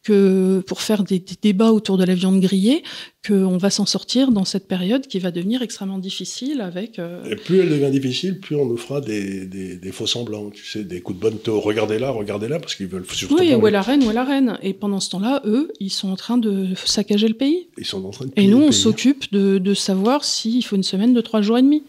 que 0.03 0.63
pour 0.67 0.81
faire 0.81 1.03
des, 1.03 1.17
des 1.17 1.35
débats 1.41 1.71
autour 1.71 1.97
de 1.97 2.03
la 2.05 2.13
viande 2.13 2.39
grillée 2.39 2.83
qu'on 3.25 3.57
va 3.57 3.71
s'en 3.71 3.87
sortir 3.87 4.31
dans 4.31 4.45
cette 4.45 4.67
période 4.67 5.07
qui 5.07 5.17
va 5.17 5.31
devenir 5.31 5.63
extrêmement 5.63 5.97
difficile 5.97 6.61
avec. 6.61 6.99
euh, 6.99 7.23
Et 7.31 7.35
plus 7.35 7.59
elle 7.59 7.69
devient 7.69 7.89
difficile, 7.89 8.39
plus 8.39 8.55
on 8.55 8.67
nous 8.67 8.77
fera 8.77 9.01
des, 9.01 9.14
des, 9.21 9.75
des 9.75 9.91
faux 9.91 10.07
semblants, 10.07 10.49
tu 10.49 10.65
sais, 10.65 10.83
des 10.83 11.01
coups 11.01 11.17
de 11.17 11.21
bonne 11.21 11.37
taux. 11.37 11.59
Regardez 11.59 11.99
là, 11.99 12.09
regardez 12.09 12.47
là, 12.47 12.59
parce 12.59 12.75
qu'ils 12.75 12.87
veulent 12.87 13.05
surtout 13.11 13.37
Oui, 13.39 13.53
où 13.55 13.67
est 13.67 13.71
la 13.71 13.81
reine, 13.81 14.03
où 14.03 14.11
est 14.11 14.13
la 14.13 14.23
reine? 14.23 14.57
Et 14.61 14.73
pendant 14.73 14.99
ce 14.99 15.09
temps-là, 15.11 15.41
eux, 15.45 15.71
ils 15.79 15.89
sont 15.89 16.09
en 16.09 16.15
train 16.15 16.37
de 16.37 16.67
saccager 16.85 17.27
le 17.27 17.33
pays. 17.33 17.67
Ils 17.77 17.85
sont 17.85 18.03
en 18.05 18.11
train 18.11 18.25
de 18.25 18.31
Et 18.35 18.47
nous, 18.47 18.61
on 18.61 18.71
s'occupe 18.71 19.31
de, 19.31 19.57
de 19.57 19.73
savoir 19.73 20.23
s'il 20.23 20.63
faut 20.65 20.75
une 20.75 20.83
semaine 20.83 21.13
de 21.13 21.21
trois 21.21 21.41
jours 21.41 21.57
et 21.57 21.61
demi. 21.61 21.83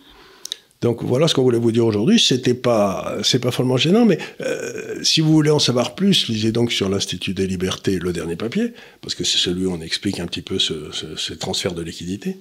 Donc 0.82 1.02
voilà 1.02 1.26
ce 1.26 1.34
qu'on 1.34 1.42
voulait 1.42 1.58
vous 1.58 1.72
dire 1.72 1.86
aujourd'hui. 1.86 2.20
C'était 2.20 2.54
pas, 2.54 3.16
c'est 3.22 3.38
pas 3.38 3.50
follement 3.50 3.78
gênant, 3.78 4.04
mais 4.04 4.18
euh, 4.42 5.02
si 5.02 5.22
vous 5.22 5.32
voulez 5.32 5.50
en 5.50 5.58
savoir 5.58 5.94
plus, 5.94 6.28
lisez 6.28 6.52
donc 6.52 6.70
sur 6.70 6.90
l'Institut 6.90 7.32
des 7.32 7.46
Libertés 7.46 7.98
le 7.98 8.12
dernier 8.12 8.36
papier, 8.36 8.74
parce 9.00 9.14
que 9.14 9.24
c'est 9.24 9.38
celui 9.38 9.64
où 9.64 9.72
on 9.72 9.80
explique 9.80 10.20
un 10.20 10.26
petit 10.26 10.42
peu 10.42 10.58
ce, 10.58 10.74
ce, 10.92 11.16
ce 11.16 11.32
transfert 11.32 11.72
de 11.72 11.82
liquidité. 11.82 12.36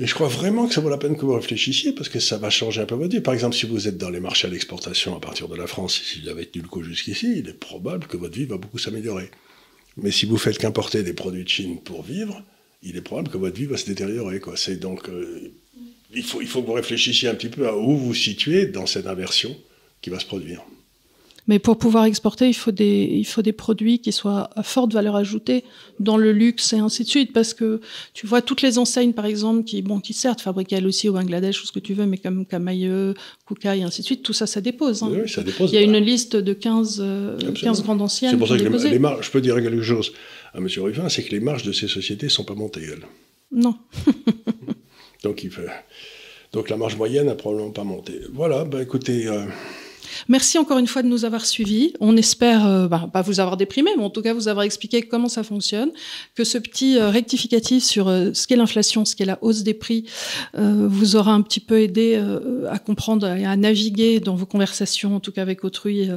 Et 0.00 0.06
je 0.06 0.14
crois 0.14 0.28
vraiment 0.28 0.68
que 0.68 0.74
ça 0.74 0.80
vaut 0.80 0.90
la 0.90 0.98
peine 0.98 1.16
que 1.16 1.24
vous 1.24 1.34
réfléchissiez, 1.34 1.92
parce 1.92 2.08
que 2.08 2.20
ça 2.20 2.38
va 2.38 2.50
changer 2.50 2.80
un 2.80 2.86
peu 2.86 2.94
votre 2.94 3.12
vie. 3.12 3.20
Par 3.20 3.34
exemple, 3.34 3.56
si 3.56 3.66
vous 3.66 3.88
êtes 3.88 3.98
dans 3.98 4.10
les 4.10 4.20
marchés 4.20 4.46
à 4.46 4.50
l'exportation 4.50 5.16
à 5.16 5.20
partir 5.20 5.48
de 5.48 5.56
la 5.56 5.66
France, 5.66 6.00
si 6.04 6.20
vous 6.20 6.28
avez 6.28 6.46
tenu 6.46 6.62
le 6.62 6.68
coup 6.68 6.82
jusqu'ici, 6.82 7.38
il 7.38 7.48
est 7.48 7.58
probable 7.58 8.06
que 8.06 8.16
votre 8.16 8.36
vie 8.36 8.44
va 8.44 8.58
beaucoup 8.58 8.78
s'améliorer. 8.78 9.30
Mais 9.96 10.12
si 10.12 10.26
vous 10.26 10.38
faites 10.38 10.58
qu'importer 10.58 11.02
des 11.02 11.14
produits 11.14 11.42
de 11.42 11.48
Chine 11.48 11.80
pour 11.80 12.04
vivre, 12.04 12.44
il 12.84 12.96
est 12.96 13.00
probable 13.00 13.28
que 13.28 13.38
votre 13.38 13.56
vie 13.56 13.66
va 13.66 13.76
se 13.76 13.86
détériorer. 13.86 14.40
Donc 14.80 15.08
euh, 15.08 15.52
il 16.14 16.22
faut, 16.22 16.40
il 16.40 16.46
faut 16.46 16.62
que 16.62 16.68
vous 16.68 16.74
réfléchissiez 16.74 17.28
un 17.28 17.34
petit 17.34 17.48
peu 17.48 17.66
à 17.66 17.76
où 17.76 17.96
vous 17.96 18.14
situez 18.14 18.66
dans 18.66 18.86
cette 18.86 19.08
inversion 19.08 19.56
qui 20.00 20.10
va 20.10 20.20
se 20.20 20.26
produire. 20.26 20.62
Mais 21.48 21.58
pour 21.58 21.78
pouvoir 21.78 22.04
exporter, 22.04 22.46
il 22.46 22.54
faut 22.54 22.70
des, 22.70 23.08
il 23.10 23.24
faut 23.24 23.40
des 23.42 23.52
produits 23.52 23.98
qui 24.00 24.12
soient 24.12 24.50
à 24.54 24.62
forte 24.62 24.92
valeur 24.92 25.16
ajoutée 25.16 25.64
dans 25.98 26.18
le 26.18 26.30
luxe 26.32 26.74
et 26.74 26.78
ainsi 26.78 27.04
de 27.04 27.08
suite. 27.08 27.32
Parce 27.32 27.54
que 27.54 27.80
tu 28.12 28.26
vois, 28.26 28.42
toutes 28.42 28.60
les 28.62 28.78
enseignes, 28.78 29.14
par 29.14 29.24
exemple, 29.24 29.64
qui, 29.64 29.80
bon, 29.82 29.98
qui 29.98 30.12
certes 30.12 30.42
fabriquent 30.42 30.74
elles 30.74 30.86
aussi 30.86 31.08
au 31.08 31.14
Bangladesh 31.14 31.62
ou 31.62 31.66
ce 31.66 31.72
que 31.72 31.78
tu 31.78 31.94
veux, 31.94 32.04
mais 32.06 32.18
comme 32.18 32.44
Camailleux, 32.46 33.14
Kuka 33.46 33.74
et 33.76 33.82
ainsi 33.82 34.02
de 34.02 34.06
suite, 34.06 34.22
tout 34.22 34.34
ça, 34.34 34.46
ça 34.46 34.60
dépose. 34.60 35.02
hein. 35.02 35.10
Oui, 35.10 35.28
ça 35.28 35.42
dépose. 35.42 35.72
Il 35.72 35.74
y 35.74 35.78
a 35.78 35.82
une 35.82 35.96
liste 35.96 36.36
de 36.36 36.52
15, 36.52 36.98
euh, 37.00 37.34
Absolument. 37.34 37.54
15 37.60 37.82
grandes 37.82 38.02
anciennes 38.02 38.30
C'est 38.32 38.36
pour 38.36 38.48
ça 38.48 38.58
que 38.58 38.62
les, 38.88 38.98
marges, 38.98 39.26
je 39.26 39.30
peux 39.30 39.40
dire 39.40 39.56
quelque 39.56 39.82
chose 39.82 40.12
à 40.52 40.58
M. 40.58 40.68
Ruffin, 40.76 41.08
c'est 41.08 41.22
que 41.24 41.30
les 41.30 41.40
marges 41.40 41.62
de 41.62 41.72
ces 41.72 41.88
sociétés 41.88 42.26
ne 42.26 42.30
sont 42.30 42.44
pas 42.44 42.54
montées, 42.54 42.82
elles. 42.82 43.06
Non. 43.50 43.74
Donc 45.24 45.42
il 45.44 45.50
fait. 45.50 45.66
Donc 46.52 46.68
la 46.68 46.76
marge 46.76 46.96
moyenne 46.96 47.26
n'a 47.26 47.34
probablement 47.34 47.70
pas 47.70 47.84
monté. 47.84 48.20
Voilà, 48.32 48.64
bah 48.64 48.82
écoutez. 48.82 49.26
Euh, 49.26 49.46
Merci 50.28 50.58
encore 50.58 50.78
une 50.78 50.86
fois 50.86 51.02
de 51.02 51.08
nous 51.08 51.24
avoir 51.24 51.46
suivis. 51.46 51.92
On 52.00 52.16
espère 52.16 52.66
euh, 52.66 52.88
bah, 52.88 53.08
pas 53.12 53.22
vous 53.22 53.40
avoir 53.40 53.56
déprimé, 53.56 53.90
mais 53.96 54.02
en 54.02 54.10
tout 54.10 54.22
cas 54.22 54.34
vous 54.34 54.48
avoir 54.48 54.64
expliqué 54.64 55.02
comment 55.02 55.28
ça 55.28 55.42
fonctionne, 55.42 55.90
que 56.34 56.44
ce 56.44 56.58
petit 56.58 56.98
euh, 56.98 57.10
rectificatif 57.10 57.84
sur 57.84 58.08
euh, 58.08 58.30
ce 58.34 58.46
qu'est 58.46 58.56
l'inflation, 58.56 59.04
ce 59.04 59.16
qu'est 59.16 59.24
la 59.24 59.38
hausse 59.42 59.62
des 59.62 59.74
prix, 59.74 60.04
vous 60.54 61.16
aura 61.16 61.32
un 61.32 61.42
petit 61.42 61.60
peu 61.60 61.80
aidé 61.80 62.20
à 62.70 62.78
comprendre 62.78 63.26
et 63.26 63.44
à 63.44 63.56
naviguer 63.56 64.20
dans 64.20 64.34
vos 64.34 64.46
conversations, 64.46 65.16
en 65.16 65.20
tout 65.20 65.32
cas 65.32 65.42
avec 65.42 65.64
autrui, 65.64 66.08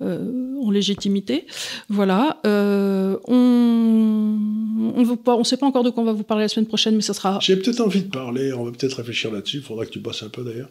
en 0.00 0.70
légitimité. 0.70 1.46
Voilà. 1.88 2.38
on 2.44 4.38
on 5.26 5.38
ne 5.38 5.44
sait 5.44 5.56
pas 5.56 5.66
encore 5.66 5.84
de 5.84 5.90
quoi 5.90 6.02
on 6.02 6.06
va 6.06 6.12
vous 6.12 6.24
parler 6.24 6.44
la 6.44 6.48
semaine 6.48 6.66
prochaine, 6.66 6.96
mais 6.96 7.02
ça 7.02 7.14
sera. 7.14 7.38
J'ai 7.40 7.56
peut-être 7.56 7.80
envie 7.80 8.02
de 8.02 8.10
parler. 8.10 8.52
On 8.52 8.64
va 8.64 8.72
peut-être 8.72 8.94
réfléchir 8.94 9.30
là-dessus. 9.30 9.58
Il 9.58 9.62
faudra 9.62 9.86
que 9.86 9.90
tu 9.90 9.98
bosses 9.98 10.22
un 10.22 10.28
peu 10.28 10.42
d'ailleurs 10.42 10.68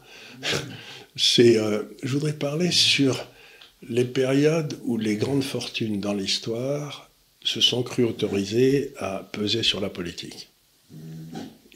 euh, 1.39 1.83
je 2.03 2.13
voudrais 2.13 2.33
parler 2.33 2.71
sur 2.71 3.25
les 3.87 4.05
périodes 4.05 4.77
où 4.83 4.97
les 4.97 5.15
grandes 5.15 5.43
fortunes 5.43 5.99
dans 5.99 6.13
l'histoire 6.13 7.09
se 7.43 7.61
sont 7.61 7.83
crues 7.83 8.03
autorisées 8.03 8.93
à 8.97 9.27
peser 9.31 9.63
sur 9.63 9.79
la 9.79 9.89
politique. 9.89 10.49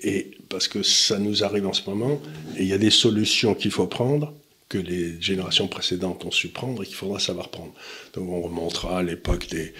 Et 0.01 0.31
parce 0.49 0.67
que 0.67 0.83
ça 0.83 1.17
nous 1.17 1.43
arrive 1.43 1.65
en 1.65 1.73
ce 1.73 1.89
moment, 1.89 2.21
et 2.57 2.63
il 2.63 2.67
y 2.67 2.73
a 2.73 2.77
des 2.77 2.91
solutions 2.91 3.55
qu'il 3.55 3.71
faut 3.71 3.87
prendre 3.87 4.33
que 4.67 4.77
les 4.77 5.21
générations 5.21 5.67
précédentes 5.67 6.25
ont 6.25 6.31
su 6.31 6.49
prendre 6.49 6.83
et 6.83 6.85
qu'il 6.85 6.95
faudra 6.95 7.19
savoir 7.19 7.49
prendre. 7.49 7.73
Donc 8.13 8.29
on 8.29 8.41
remontera 8.41 8.99
à 8.99 9.03
l'époque 9.03 9.47
des, 9.49 9.73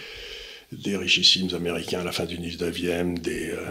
des 0.72 0.96
richissimes 0.96 1.54
américains 1.54 2.02
à 2.02 2.04
la 2.04 2.12
fin 2.12 2.26
du 2.26 2.38
19e, 2.38 3.20
des, 3.20 3.50
euh, 3.50 3.66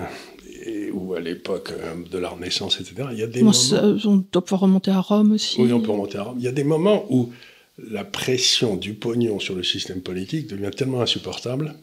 ou 0.92 1.14
à 1.14 1.20
l'époque 1.20 1.72
euh, 1.72 1.94
de 2.10 2.18
la 2.18 2.30
Renaissance, 2.30 2.80
etc. 2.80 3.08
Il 3.12 3.18
y 3.18 3.22
a 3.22 3.26
des 3.26 3.42
moments... 3.42 3.98
on 4.04 4.24
doit 4.32 4.44
pouvoir 4.44 4.62
remonter 4.62 4.90
à 4.90 5.00
Rome 5.00 5.32
aussi. 5.32 5.60
Oui, 5.60 5.72
on 5.72 5.80
peut 5.80 5.90
remonter 5.90 6.18
à 6.18 6.24
Rome. 6.24 6.36
Il 6.38 6.44
y 6.44 6.48
a 6.48 6.52
des 6.52 6.64
moments 6.64 7.06
où 7.10 7.30
la 7.78 8.04
pression 8.04 8.76
du 8.76 8.94
pognon 8.94 9.40
sur 9.40 9.54
le 9.54 9.62
système 9.62 10.00
politique 10.00 10.46
devient 10.48 10.70
tellement 10.76 11.00
insupportable 11.00 11.74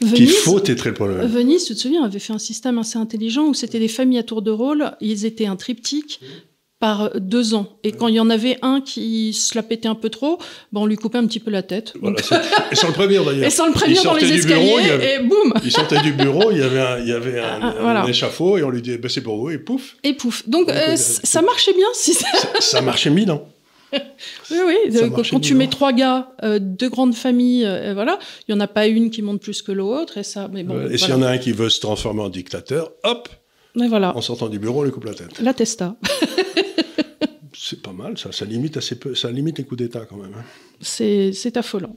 qu'il 0.00 0.28
faut 0.28 0.62
être 0.64 0.86
le 0.86 0.94
problème. 0.94 1.26
Venise, 1.26 1.64
tu 1.64 1.74
te 1.74 1.78
souviens, 1.78 2.04
avait 2.04 2.18
fait 2.18 2.32
un 2.32 2.38
système 2.38 2.78
assez 2.78 2.98
intelligent 2.98 3.46
où 3.46 3.54
c'était 3.54 3.78
des 3.78 3.88
familles 3.88 4.18
à 4.18 4.22
tour 4.22 4.42
de 4.42 4.50
rôle, 4.50 4.92
ils 5.00 5.24
étaient 5.24 5.46
un 5.46 5.56
triptyque, 5.56 6.20
par 6.82 7.12
deux 7.14 7.54
ans. 7.54 7.78
Et 7.84 7.92
quand 7.92 8.08
il 8.08 8.16
y 8.16 8.18
en 8.18 8.28
avait 8.28 8.58
un 8.60 8.80
qui 8.80 9.32
se 9.34 9.54
la 9.54 9.62
pétait 9.62 9.86
un 9.86 9.94
peu 9.94 10.10
trop, 10.10 10.38
ben 10.72 10.80
on 10.80 10.86
lui 10.86 10.96
coupait 10.96 11.18
un 11.18 11.26
petit 11.28 11.38
peu 11.38 11.52
la 11.52 11.62
tête. 11.62 11.94
et 12.72 12.74
sans 12.74 12.88
le 12.88 12.92
prévenir 12.92 13.24
d'ailleurs. 13.24 13.44
Et 13.46 13.50
sans 13.50 13.66
le 13.68 13.72
prévenir 13.72 14.02
dans 14.02 14.14
les 14.14 14.32
escaliers, 14.32 14.90
et 15.00 15.22
boum 15.22 15.54
Il 15.62 15.70
sortait 15.70 16.02
du 16.02 16.12
bureau, 16.12 16.50
il 16.50 16.58
y 16.58 16.62
avait 16.62 16.80
un, 16.80 16.98
il 16.98 17.06
y 17.06 17.12
avait 17.12 17.38
un, 17.40 17.60
ah, 17.62 18.04
échafaud, 18.08 18.58
et 18.58 18.64
on 18.64 18.70
lui 18.70 18.82
disait 18.82 18.98
ben, 18.98 19.08
c'est 19.08 19.20
pour 19.20 19.36
vous, 19.36 19.50
et 19.50 19.58
pouf 19.58 19.94
Et 20.02 20.14
pouf. 20.14 20.48
Donc, 20.48 20.70
euh, 20.70 20.96
ça 20.96 21.40
marchait 21.40 21.72
bien 21.72 21.86
si 21.94 22.14
ça... 22.14 22.26
ça, 22.58 22.80
marchait 22.80 23.10
mille 23.10 23.30
ans. 23.30 23.46
oui, 24.50 24.58
oui. 24.66 25.10
quand 25.30 25.38
tu 25.38 25.54
mets 25.54 25.68
trois 25.68 25.92
gars, 25.92 26.32
euh, 26.42 26.58
deux 26.60 26.88
grandes 26.88 27.14
familles, 27.14 27.64
euh, 27.64 27.94
voilà, 27.94 28.18
il 28.48 28.52
n'y 28.52 28.60
en 28.60 28.60
a 28.60 28.66
pas 28.66 28.88
une 28.88 29.10
qui 29.10 29.22
monte 29.22 29.40
plus 29.40 29.62
que 29.62 29.70
l'autre, 29.70 30.18
et 30.18 30.24
ça. 30.24 30.48
Mais 30.52 30.64
bon, 30.64 30.88
et 30.90 30.98
s'il 30.98 31.10
y 31.10 31.12
en 31.12 31.22
a 31.22 31.28
un 31.28 31.38
qui 31.38 31.52
veut 31.52 31.68
se 31.68 31.78
transformer 31.78 32.22
en 32.22 32.28
dictateur, 32.28 32.90
hop, 33.04 33.28
mais 33.74 33.88
voilà. 33.88 34.16
En 34.16 34.20
sortant 34.20 34.48
du 34.48 34.58
bureau, 34.58 34.80
on 34.80 34.84
lui 34.84 34.90
coupe 34.90 35.04
la 35.04 35.14
tête. 35.14 35.40
La 35.40 35.54
testa. 35.54 35.96
C'est 37.64 37.80
pas 37.80 37.92
mal, 37.92 38.18
ça. 38.18 38.32
Ça 38.32 38.44
limite 38.44 38.76
assez 38.76 38.98
peu, 38.98 39.14
ça 39.14 39.30
limite 39.30 39.58
les 39.58 39.64
coups 39.64 39.78
d'État 39.78 40.04
quand 40.04 40.16
même. 40.16 40.32
Hein. 40.36 40.44
C'est 40.80 41.56
affolant. 41.56 41.96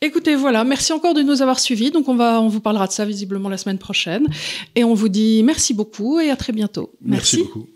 Écoutez, 0.00 0.34
voilà, 0.34 0.64
merci 0.64 0.92
encore 0.92 1.14
de 1.14 1.22
nous 1.22 1.40
avoir 1.40 1.60
suivis. 1.60 1.92
Donc 1.92 2.08
on 2.08 2.16
va, 2.16 2.40
on 2.40 2.48
vous 2.48 2.60
parlera 2.60 2.88
de 2.88 2.92
ça 2.92 3.04
visiblement 3.04 3.48
la 3.48 3.56
semaine 3.56 3.78
prochaine, 3.78 4.26
et 4.74 4.82
on 4.82 4.94
vous 4.94 5.08
dit 5.08 5.42
merci 5.44 5.72
beaucoup 5.72 6.18
et 6.18 6.30
à 6.30 6.36
très 6.36 6.52
bientôt. 6.52 6.92
merci 7.00 7.38
beaucoup. 7.38 7.68